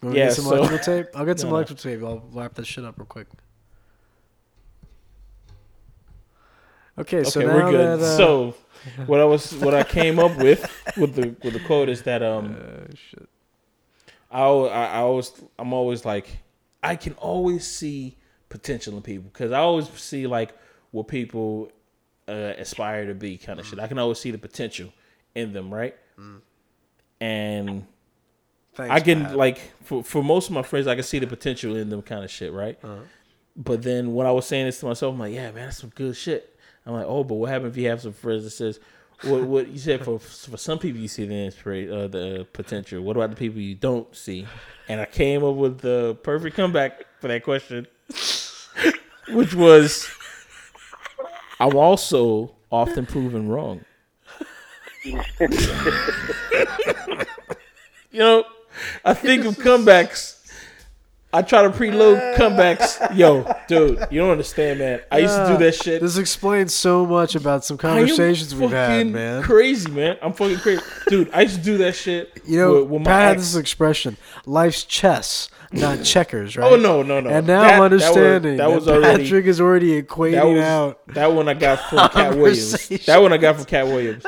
Want 0.01 0.13
to 0.13 0.19
Yeah, 0.19 0.27
get 0.27 0.35
some 0.35 0.45
so- 0.45 0.55
electrical 0.57 0.85
tape? 0.85 1.07
I'll 1.15 1.25
get 1.25 1.39
some 1.39 1.49
No, 1.49 1.55
no. 1.55 1.57
electrical 1.57 1.83
tape. 1.91 2.03
I'll 2.03 2.23
wrap 2.31 2.53
this 2.55 2.67
shit 2.67 2.85
up 2.85 2.97
real 2.97 3.05
quick. 3.05 3.27
Okay, 6.99 7.23
so 7.23 7.39
okay, 7.41 7.47
now 7.47 7.55
we're 7.65 7.71
good. 7.71 7.99
that 7.99 8.03
uh, 8.05 8.17
so, 8.17 8.55
what 9.05 9.19
I 9.19 9.25
was, 9.25 9.53
what 9.57 9.73
I 9.75 9.83
came 9.83 10.17
up 10.17 10.35
with 10.37 10.61
with 10.97 11.13
the 11.15 11.35
with 11.43 11.53
the 11.53 11.59
quote 11.59 11.89
is 11.89 12.01
that 12.03 12.23
um, 12.23 12.55
uh, 12.59 12.93
shit. 12.95 13.29
I, 14.31 14.39
al- 14.41 14.69
I 14.69 14.85
I 14.85 14.97
always 14.97 15.31
I'm 15.59 15.73
always 15.73 16.05
like 16.05 16.27
I 16.81 16.95
can 16.95 17.13
always 17.13 17.67
see 17.67 18.17
potential 18.49 18.95
in 18.95 19.03
people 19.03 19.29
because 19.31 19.51
I 19.51 19.59
always 19.59 19.87
see 19.89 20.25
like 20.25 20.55
what 20.91 21.07
people 21.07 21.71
uh, 22.27 22.53
aspire 22.57 23.05
to 23.05 23.13
be 23.13 23.37
kind 23.37 23.59
of 23.59 23.67
shit. 23.67 23.77
I 23.79 23.87
can 23.87 23.99
always 23.99 24.19
see 24.19 24.31
the 24.31 24.37
potential 24.39 24.91
in 25.35 25.53
them, 25.53 25.71
right? 25.71 25.95
And 27.21 27.85
Thanks, 28.77 28.91
I 28.91 28.99
can 28.99 29.35
like 29.35 29.59
for 29.83 30.03
for 30.03 30.23
most 30.23 30.49
of 30.49 30.53
my 30.53 30.61
friends, 30.61 30.85
I 30.85 30.93
can 30.93 31.03
see 31.03 31.17
the 31.17 31.25
potential 31.25 31.75
in 31.75 31.89
them, 31.89 32.03
kind 32.03 32.23
of 32.23 32.29
shit, 32.29 32.53
right? 32.53 32.77
But 33.55 33.81
then 33.81 34.13
when 34.13 34.27
I 34.27 34.31
was 34.31 34.45
saying 34.45 34.67
this 34.67 34.79
to 34.81 34.85
myself, 34.85 35.13
I'm 35.13 35.19
like, 35.19 35.33
yeah, 35.33 35.49
man, 35.51 35.65
that's 35.65 35.79
some 35.79 35.89
good 35.89 36.15
shit. 36.15 36.55
I'm 36.85 36.93
like, 36.93 37.07
oh, 37.07 37.23
but 37.23 37.33
what 37.35 37.49
happens 37.49 37.71
if 37.75 37.81
you 37.81 37.89
have 37.89 38.01
some 38.01 38.13
friends 38.13 38.43
that 38.43 38.51
says, 38.51 38.79
what 39.23 39.41
what 39.43 39.67
you 39.67 39.79
said 39.79 40.05
for 40.05 40.19
for 40.19 40.57
some 40.57 40.77
people 40.77 41.01
you 41.01 41.07
see 41.07 41.25
the 41.25 41.33
inspiration, 41.33 41.91
uh, 41.91 42.07
the 42.07 42.47
potential. 42.53 43.01
What 43.01 43.17
about 43.17 43.31
the 43.31 43.35
people 43.35 43.59
you 43.59 43.73
don't 43.73 44.15
see? 44.15 44.45
And 44.87 45.01
I 45.01 45.05
came 45.05 45.43
up 45.43 45.55
with 45.55 45.79
the 45.79 46.15
perfect 46.21 46.55
comeback 46.55 47.03
for 47.19 47.29
that 47.29 47.43
question, 47.43 47.87
which 49.29 49.55
was, 49.55 50.07
I'm 51.59 51.75
also 51.75 52.53
often 52.71 53.07
proven 53.07 53.49
wrong. 53.49 53.83
you 55.03 55.17
know, 58.13 58.45
I 59.05 59.13
think 59.13 59.45
of 59.45 59.55
comebacks. 59.57 60.35
I 61.33 61.41
try 61.41 61.61
to 61.63 61.69
preload 61.69 62.35
comebacks. 62.35 63.15
Yo, 63.15 63.43
dude, 63.67 64.07
you 64.09 64.21
don't 64.21 64.29
understand, 64.31 64.79
man. 64.79 65.01
I 65.11 65.19
used 65.19 65.35
to 65.35 65.47
do 65.49 65.57
that 65.65 65.75
shit. 65.75 66.01
This 66.01 66.17
explains 66.17 66.73
so 66.73 67.05
much 67.05 67.35
about 67.35 67.65
some 67.65 67.77
conversations 67.77 68.55
we've 68.55 68.71
had, 68.71 69.07
man. 69.07 69.43
Crazy, 69.43 69.91
man. 69.91 70.17
I'm 70.21 70.31
fucking 70.33 70.57
crazy, 70.59 70.81
dude. 71.09 71.29
I 71.33 71.41
used 71.41 71.57
to 71.57 71.61
do 71.63 71.77
that 71.79 71.95
shit. 71.95 72.41
You 72.45 72.57
know, 72.59 72.73
with, 72.83 72.89
with 72.89 73.01
my 73.01 73.05
Pat 73.11 73.27
had 73.27 73.39
this 73.39 73.55
expression: 73.57 74.15
"Life's 74.45 74.85
chess, 74.85 75.49
not 75.73 76.01
checkers." 76.05 76.57
Oh, 76.57 76.61
right? 76.61 76.71
Oh 76.71 76.75
no, 76.77 77.03
no, 77.03 77.19
no. 77.19 77.29
And 77.29 77.45
now 77.45 77.61
That- 77.61 77.73
I'm 77.73 77.79
that 77.81 77.91
was- 77.91 78.03
understanding 78.03 78.57
that 78.57 78.69
that, 78.69 78.75
was 78.75 78.87
already- 78.87 79.23
Patrick 79.23 79.45
is 79.47 79.59
already 79.61 80.01
equating 80.01 80.31
That 80.31 80.45
was 80.47 80.61
out. 80.63 81.07
that 81.09 81.33
one 81.33 81.49
I 81.49 81.53
got 81.55 81.79
from 81.89 82.07
Katt 82.09 82.35
Williams. 82.37 82.87
That 83.05 83.21
one 83.21 83.33
I 83.33 83.37
got 83.37 83.57
from 83.57 83.65
Katt 83.65 83.85
Williams. 83.85 84.23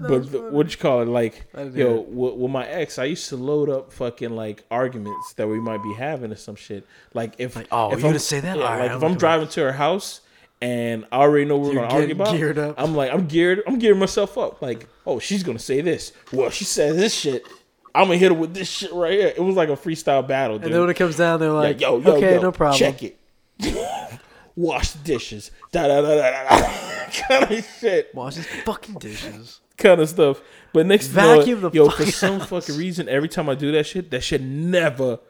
Shit, 0.00 0.08
that 0.08 0.08
But 0.08 0.32
the, 0.32 0.50
what 0.50 0.70
you 0.70 0.78
call 0.78 1.02
it? 1.02 1.08
Like, 1.08 1.46
yo, 1.54 1.70
hear 1.70 1.90
with, 1.90 2.34
with 2.34 2.50
my 2.50 2.66
ex, 2.66 2.98
I 2.98 3.04
used 3.04 3.28
to 3.30 3.36
load 3.36 3.68
up 3.68 3.92
fucking 3.92 4.30
like 4.30 4.64
arguments 4.70 5.34
that 5.34 5.48
we 5.48 5.60
might 5.60 5.82
be 5.82 5.94
having 5.94 6.32
or 6.32 6.36
some 6.36 6.56
shit. 6.56 6.86
Like 7.14 7.34
if 7.38 7.56
Like, 7.56 7.68
oh, 7.70 7.92
if 7.92 7.98
you 7.98 8.04
gonna 8.04 8.18
say 8.18 8.40
that? 8.40 8.56
Yeah, 8.56 8.62
All 8.62 8.70
right, 8.70 8.80
like 8.80 8.90
I'm 8.90 8.96
if 8.96 9.02
I'm 9.02 9.08
looking 9.10 9.18
driving 9.18 9.48
to 9.48 9.60
her 9.62 9.72
house 9.72 10.20
and 10.60 11.06
I 11.12 11.18
already 11.18 11.44
know 11.44 11.58
we're 11.58 11.72
You're 11.72 11.82
gonna 11.82 11.94
argue 11.94 12.14
about. 12.14 12.36
geared 12.36 12.58
up. 12.58 12.74
I'm 12.78 12.94
like, 12.94 13.12
I'm 13.12 13.26
geared. 13.26 13.62
I'm 13.66 13.78
gearing 13.78 13.98
myself 14.00 14.36
up. 14.36 14.60
Like, 14.60 14.88
oh, 15.06 15.18
she's 15.18 15.42
gonna 15.42 15.58
say 15.58 15.80
this. 15.80 16.12
Well, 16.32 16.50
she 16.50 16.64
says 16.64 16.96
this 16.96 17.14
shit. 17.14 17.46
I'm 17.94 18.06
gonna 18.06 18.18
hit 18.18 18.30
her 18.30 18.38
with 18.38 18.54
this 18.54 18.68
shit 18.68 18.92
right 18.92 19.12
here. 19.12 19.32
It 19.36 19.40
was 19.40 19.56
like 19.56 19.68
a 19.68 19.76
freestyle 19.76 20.26
battle, 20.26 20.58
dude. 20.58 20.66
And 20.66 20.74
then 20.74 20.80
when 20.82 20.90
it 20.90 20.94
comes 20.94 21.16
down, 21.16 21.40
they're 21.40 21.52
like, 21.52 21.80
yo, 21.80 21.98
yo, 21.98 22.16
okay, 22.16 22.34
yo, 22.34 22.42
no 22.42 22.52
problem. 22.52 22.78
Check 22.78 23.02
it. 23.02 23.18
Wash 24.56 24.90
the 24.90 24.98
dishes. 25.04 25.50
Da 25.70 25.86
da 25.86 26.00
da 26.00 26.16
da 26.16 26.48
da. 26.48 27.10
kind 27.28 27.52
of 27.52 27.68
shit. 27.80 28.14
Wash 28.14 28.34
his 28.34 28.46
fucking 28.64 28.96
dishes. 28.96 29.60
Kind 29.78 30.00
of 30.00 30.08
stuff. 30.08 30.40
But 30.72 30.86
next, 30.86 31.08
thing 31.08 31.24
you 31.24 31.30
know, 31.30 31.38
Vacuum 31.38 31.60
the 31.62 31.70
yo, 31.70 31.88
for 31.88 32.06
some 32.06 32.40
fucking 32.40 32.76
reason, 32.76 33.08
every 33.08 33.28
time 33.28 33.48
I 33.48 33.54
do 33.54 33.72
that 33.72 33.86
shit, 33.86 34.10
that 34.10 34.22
shit 34.22 34.42
never 34.42 35.20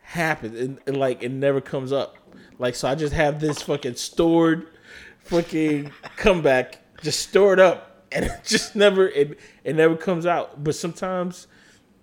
happens. 0.00 0.58
And, 0.58 0.78
and, 0.86 0.96
like 0.96 1.22
it 1.22 1.30
never 1.30 1.60
comes 1.60 1.92
up. 1.92 2.16
Like 2.58 2.74
so, 2.74 2.88
I 2.88 2.94
just 2.94 3.12
have 3.12 3.40
this 3.40 3.62
fucking 3.62 3.96
stored, 3.96 4.66
fucking 5.20 5.92
comeback 6.16 6.78
just 7.02 7.20
stored 7.20 7.60
up, 7.60 8.06
and 8.12 8.24
it 8.26 8.32
just 8.44 8.74
never 8.74 9.08
it 9.08 9.38
it 9.64 9.76
never 9.76 9.96
comes 9.96 10.26
out. 10.26 10.64
But 10.64 10.74
sometimes, 10.74 11.46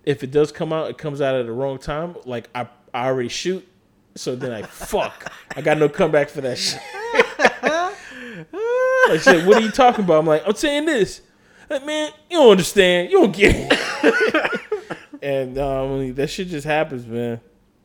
if 0.04 0.24
it 0.24 0.32
does 0.32 0.52
come 0.52 0.72
out, 0.72 0.90
it 0.90 0.98
comes 0.98 1.22
out 1.22 1.36
at 1.36 1.46
the 1.46 1.52
wrong 1.52 1.80
time. 1.80 2.16
Like 2.26 2.50
I 2.54 2.68
I 2.94 3.08
already 3.08 3.30
shoot, 3.30 3.68
so 4.16 4.36
then 4.36 4.52
I 4.52 4.62
fuck. 4.64 5.32
I 5.56 5.62
got 5.62 5.78
no 5.78 5.90
comeback 5.90 6.30
for 6.30 6.42
that 6.42 6.58
shit. 6.58 6.82
like 9.10 9.22
shit, 9.22 9.46
what 9.46 9.58
are 9.58 9.62
you 9.62 9.72
talking 9.72 10.06
about? 10.06 10.20
I'm 10.20 10.26
like, 10.26 10.44
I'm 10.46 10.56
saying 10.56 10.86
this. 10.86 11.22
Like, 11.70 11.86
man, 11.86 12.12
you 12.30 12.38
don't 12.38 12.52
understand. 12.52 13.12
You 13.12 13.22
don't 13.22 13.36
get 13.36 13.56
it. 13.56 14.62
and 15.22 15.58
um, 15.58 16.14
that 16.16 16.28
shit 16.28 16.48
just 16.48 16.66
happens, 16.66 17.06
man. 17.06 17.40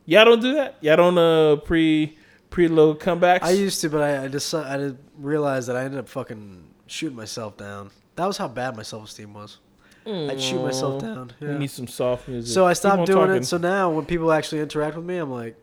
Y'all 0.07 0.25
don't 0.25 0.41
do 0.41 0.55
that. 0.55 0.77
Y'all 0.81 0.97
don't 0.97 1.19
uh 1.19 1.57
pre 1.57 2.17
preload 2.51 2.99
comebacks. 2.99 3.43
I 3.43 3.51
used 3.51 3.81
to, 3.81 3.91
but 3.91 4.03
I, 4.03 4.25
I 4.25 4.29
just 4.29 4.55
I 4.55 4.77
didn't 4.77 5.01
realize 5.17 5.67
that 5.67 5.77
I 5.77 5.85
ended 5.85 6.01
up 6.01 6.09
fucking 6.09 6.65
shooting 6.87 7.17
myself 7.17 7.57
down. 7.57 7.91
That 8.17 8.27
was 8.27 8.37
how 8.39 8.49
bad 8.49 8.77
my 8.77 8.83
self 8.83 9.05
esteem 9.05 9.35
was. 9.35 9.59
I'd 10.07 10.41
shoot 10.41 10.63
myself 10.63 11.01
down. 11.01 11.33
Yeah. 11.41 11.57
need 11.57 11.71
some 11.71 11.89
soft 11.89 12.29
music. 12.29 12.53
So 12.53 12.67
I 12.67 12.75
stopped 12.75 13.07
doing 13.07 13.29
talking. 13.29 13.43
it. 13.43 13.47
So 13.47 13.57
now 13.57 13.91
when 13.91 14.05
people 14.05 14.31
actually 14.33 14.61
interact 14.61 14.97
with 14.97 15.05
me, 15.07 15.17
I'm 15.17 15.31
like 15.31 15.57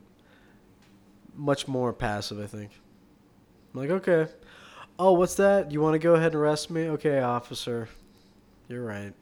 much 1.35 1.67
more 1.67 1.93
passive. 1.93 2.39
I 2.39 2.47
think. 2.47 2.71
I'm 3.73 3.79
like, 3.81 3.89
okay. 3.91 4.31
Oh, 4.97 5.13
what's 5.13 5.35
that? 5.35 5.71
You 5.71 5.81
want 5.81 5.93
to 5.93 5.99
go 5.99 6.15
ahead 6.15 6.33
and 6.33 6.35
arrest 6.35 6.69
me? 6.69 6.87
Okay, 6.89 7.19
officer. 7.19 7.87
You're 8.71 8.85
right. 8.85 9.13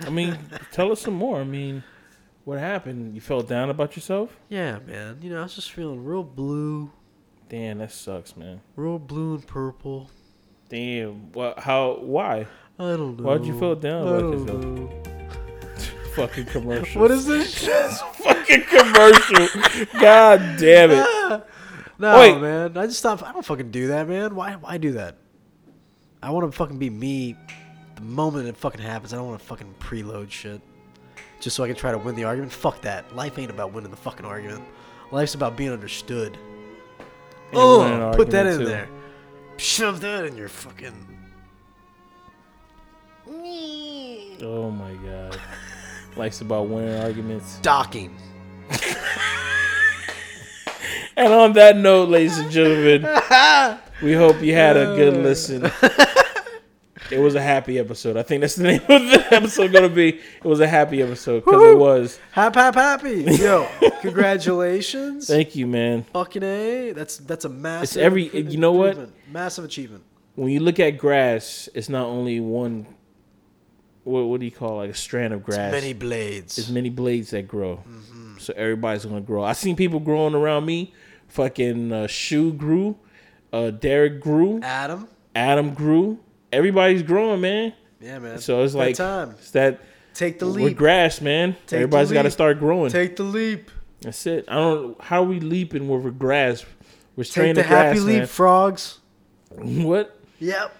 I 0.00 0.08
mean, 0.08 0.38
tell 0.72 0.90
us 0.90 1.02
some 1.02 1.12
more. 1.12 1.38
I 1.38 1.44
mean, 1.44 1.84
what 2.44 2.58
happened? 2.58 3.14
You 3.14 3.20
felt 3.20 3.46
down 3.46 3.68
about 3.68 3.94
yourself? 3.94 4.34
Yeah, 4.48 4.78
man. 4.86 5.18
You 5.20 5.28
know, 5.28 5.40
I 5.40 5.42
was 5.42 5.54
just 5.54 5.70
feeling 5.70 6.02
real 6.02 6.22
blue, 6.22 6.90
Damn, 7.50 7.78
that 7.78 7.92
sucks, 7.92 8.38
man. 8.38 8.62
real 8.74 8.98
blue 8.98 9.34
and 9.34 9.46
purple. 9.46 10.10
Damn. 10.70 11.30
Well, 11.32 11.52
how? 11.58 11.98
Why? 12.00 12.46
I 12.78 12.82
don't 12.82 13.20
know. 13.20 13.24
Why'd 13.24 13.44
you 13.44 13.58
feel 13.58 13.76
down 13.76 14.08
I 14.08 14.16
about 14.16 14.32
yourself? 14.32 14.90
Fucking 16.14 16.46
commercial. 16.46 17.02
What 17.02 17.10
is 17.10 17.26
this 17.26 17.52
shit? 17.52 17.90
fucking 18.14 18.62
commercial? 18.62 19.46
God 20.00 20.56
damn 20.58 20.90
it. 20.92 21.44
No, 21.98 22.18
Wait. 22.18 22.40
man. 22.40 22.78
I 22.78 22.86
just 22.86 23.00
stop. 23.00 23.22
I 23.22 23.32
don't 23.32 23.44
fucking 23.44 23.70
do 23.70 23.88
that, 23.88 24.08
man. 24.08 24.34
Why? 24.34 24.54
Why 24.54 24.78
do 24.78 24.92
that? 24.92 25.18
I 26.22 26.30
want 26.30 26.50
to 26.50 26.56
fucking 26.56 26.78
be 26.78 26.88
me. 26.88 27.36
The 27.96 28.02
moment 28.02 28.46
it 28.48 28.56
fucking 28.56 28.80
happens, 28.80 29.12
I 29.12 29.16
don't 29.16 29.26
want 29.26 29.40
to 29.40 29.46
fucking 29.46 29.74
preload 29.80 30.30
shit. 30.30 30.60
Just 31.40 31.56
so 31.56 31.64
I 31.64 31.66
can 31.66 31.76
try 31.76 31.92
to 31.92 31.98
win 31.98 32.14
the 32.14 32.24
argument. 32.24 32.52
Fuck 32.52 32.80
that. 32.82 33.14
Life 33.14 33.38
ain't 33.38 33.50
about 33.50 33.72
winning 33.72 33.90
the 33.90 33.96
fucking 33.96 34.24
argument. 34.24 34.64
Life's 35.10 35.34
about 35.34 35.56
being 35.56 35.70
understood. 35.70 36.36
And 37.52 37.58
Oh, 37.60 38.12
put 38.14 38.30
that 38.30 38.46
in 38.46 38.58
too. 38.60 38.64
there. 38.64 38.88
Shove 39.56 40.00
that 40.00 40.24
in 40.24 40.36
your 40.36 40.48
fucking. 40.48 40.94
Oh 44.42 44.70
my 44.70 44.92
god. 44.94 45.38
Life's 46.16 46.40
about 46.40 46.68
winning 46.68 46.94
arguments. 47.02 47.58
Docking. 47.62 48.16
And 51.18 51.32
on 51.32 51.54
that 51.54 51.76
note, 51.78 52.10
ladies 52.10 52.36
and 52.38 52.50
gentlemen, 52.50 53.02
we 54.02 54.12
hope 54.12 54.42
you 54.42 54.52
had 54.54 54.76
a 54.76 54.94
good 54.96 55.16
listen. 55.22 55.70
It 57.10 57.18
was 57.18 57.34
a 57.34 57.42
happy 57.42 57.78
episode. 57.78 58.16
I 58.16 58.22
think 58.22 58.40
that's 58.40 58.56
the 58.56 58.64
name 58.64 58.80
of 58.82 58.86
the 58.88 59.26
episode 59.34 59.72
going 59.72 59.88
to 59.88 59.94
be. 59.94 60.08
It 60.18 60.44
was 60.44 60.60
a 60.60 60.66
happy 60.68 61.02
episode 61.02 61.44
because 61.44 61.62
it 61.62 61.78
was. 61.78 62.18
Hap 62.32 62.54
hap 62.54 62.74
happy. 62.74 63.22
Yo, 63.22 63.68
congratulations. 64.00 65.26
Thank 65.26 65.56
you, 65.56 65.66
man. 65.66 66.04
Fucking 66.12 66.42
a. 66.42 66.92
That's 66.92 67.18
that's 67.18 67.44
a 67.44 67.48
massive. 67.48 68.02
every- 68.02 68.28
you 68.36 68.58
know 68.58 68.72
what? 68.72 69.10
Massive 69.30 69.64
achievement. 69.64 70.04
When 70.34 70.50
you 70.50 70.60
look 70.60 70.78
at 70.80 70.98
grass, 70.98 71.68
it's 71.74 71.88
not 71.88 72.06
only 72.06 72.40
one. 72.40 72.86
What, 74.04 74.20
what 74.26 74.38
do 74.40 74.46
you 74.46 74.52
call 74.52 74.74
it? 74.80 74.86
like 74.86 74.90
a 74.90 74.94
strand 74.94 75.32
of 75.32 75.42
grass? 75.42 75.72
It's 75.72 75.82
many 75.82 75.92
blades. 75.92 76.56
There's 76.56 76.70
many 76.70 76.90
blades 76.90 77.30
that 77.30 77.48
grow. 77.48 77.82
So 78.38 78.52
everybody's 78.56 79.04
gonna 79.04 79.20
grow. 79.20 79.42
I 79.42 79.52
seen 79.54 79.76
people 79.76 79.98
growing 80.00 80.34
around 80.34 80.66
me. 80.66 80.92
Fucking 81.28 81.92
uh, 81.92 82.06
Shoe 82.06 82.52
grew. 82.52 82.96
Uh, 83.52 83.70
Derek 83.70 84.20
grew. 84.20 84.60
Adam. 84.62 85.08
Adam 85.34 85.72
grew. 85.74 86.18
Everybody's 86.56 87.02
growing, 87.02 87.40
man. 87.42 87.72
Yeah, 88.00 88.18
man. 88.18 88.38
So 88.38 88.62
it's 88.62 88.72
That 88.72 88.78
like 88.78 88.96
time. 88.96 89.30
it's 89.38 89.50
that 89.52 89.80
Take 90.14 90.38
the 90.38 90.46
leap. 90.46 90.64
we're 90.64 90.74
grass, 90.74 91.20
man. 91.20 91.54
the 91.66 91.76
Everybody's 91.76 92.10
got 92.12 92.22
to 92.22 92.30
start 92.30 92.58
growing. 92.58 92.90
Take 92.90 93.16
the 93.16 93.22
leap. 93.24 93.70
That's 94.00 94.26
it. 94.26 94.46
I 94.48 94.54
don't. 94.54 95.00
How 95.00 95.22
are 95.22 95.26
we 95.26 95.40
leaping 95.40 95.86
when 95.88 96.02
we're 96.02 96.10
grass? 96.10 96.64
We're 97.16 97.24
Take 97.24 97.30
straining 97.32 97.54
the 97.56 97.62
the 97.62 97.68
grass, 97.68 97.96
happy 97.96 98.00
leap, 98.00 98.28
frogs. 98.28 98.98
What? 99.50 100.18
Yep. 100.38 100.76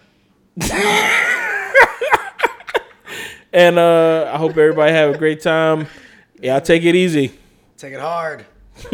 And 3.53 3.79
uh, 3.79 4.31
I 4.35 4.37
hope 4.37 4.51
everybody 4.51 4.93
have 4.93 5.15
a 5.15 5.19
great 5.19 5.41
time. 5.41 5.87
Yeah, 6.41 6.59
take 6.61 6.83
it 6.85 6.95
easy. 6.95 7.33
Take 7.79 7.95
it 7.95 8.01
hard. 8.01 8.45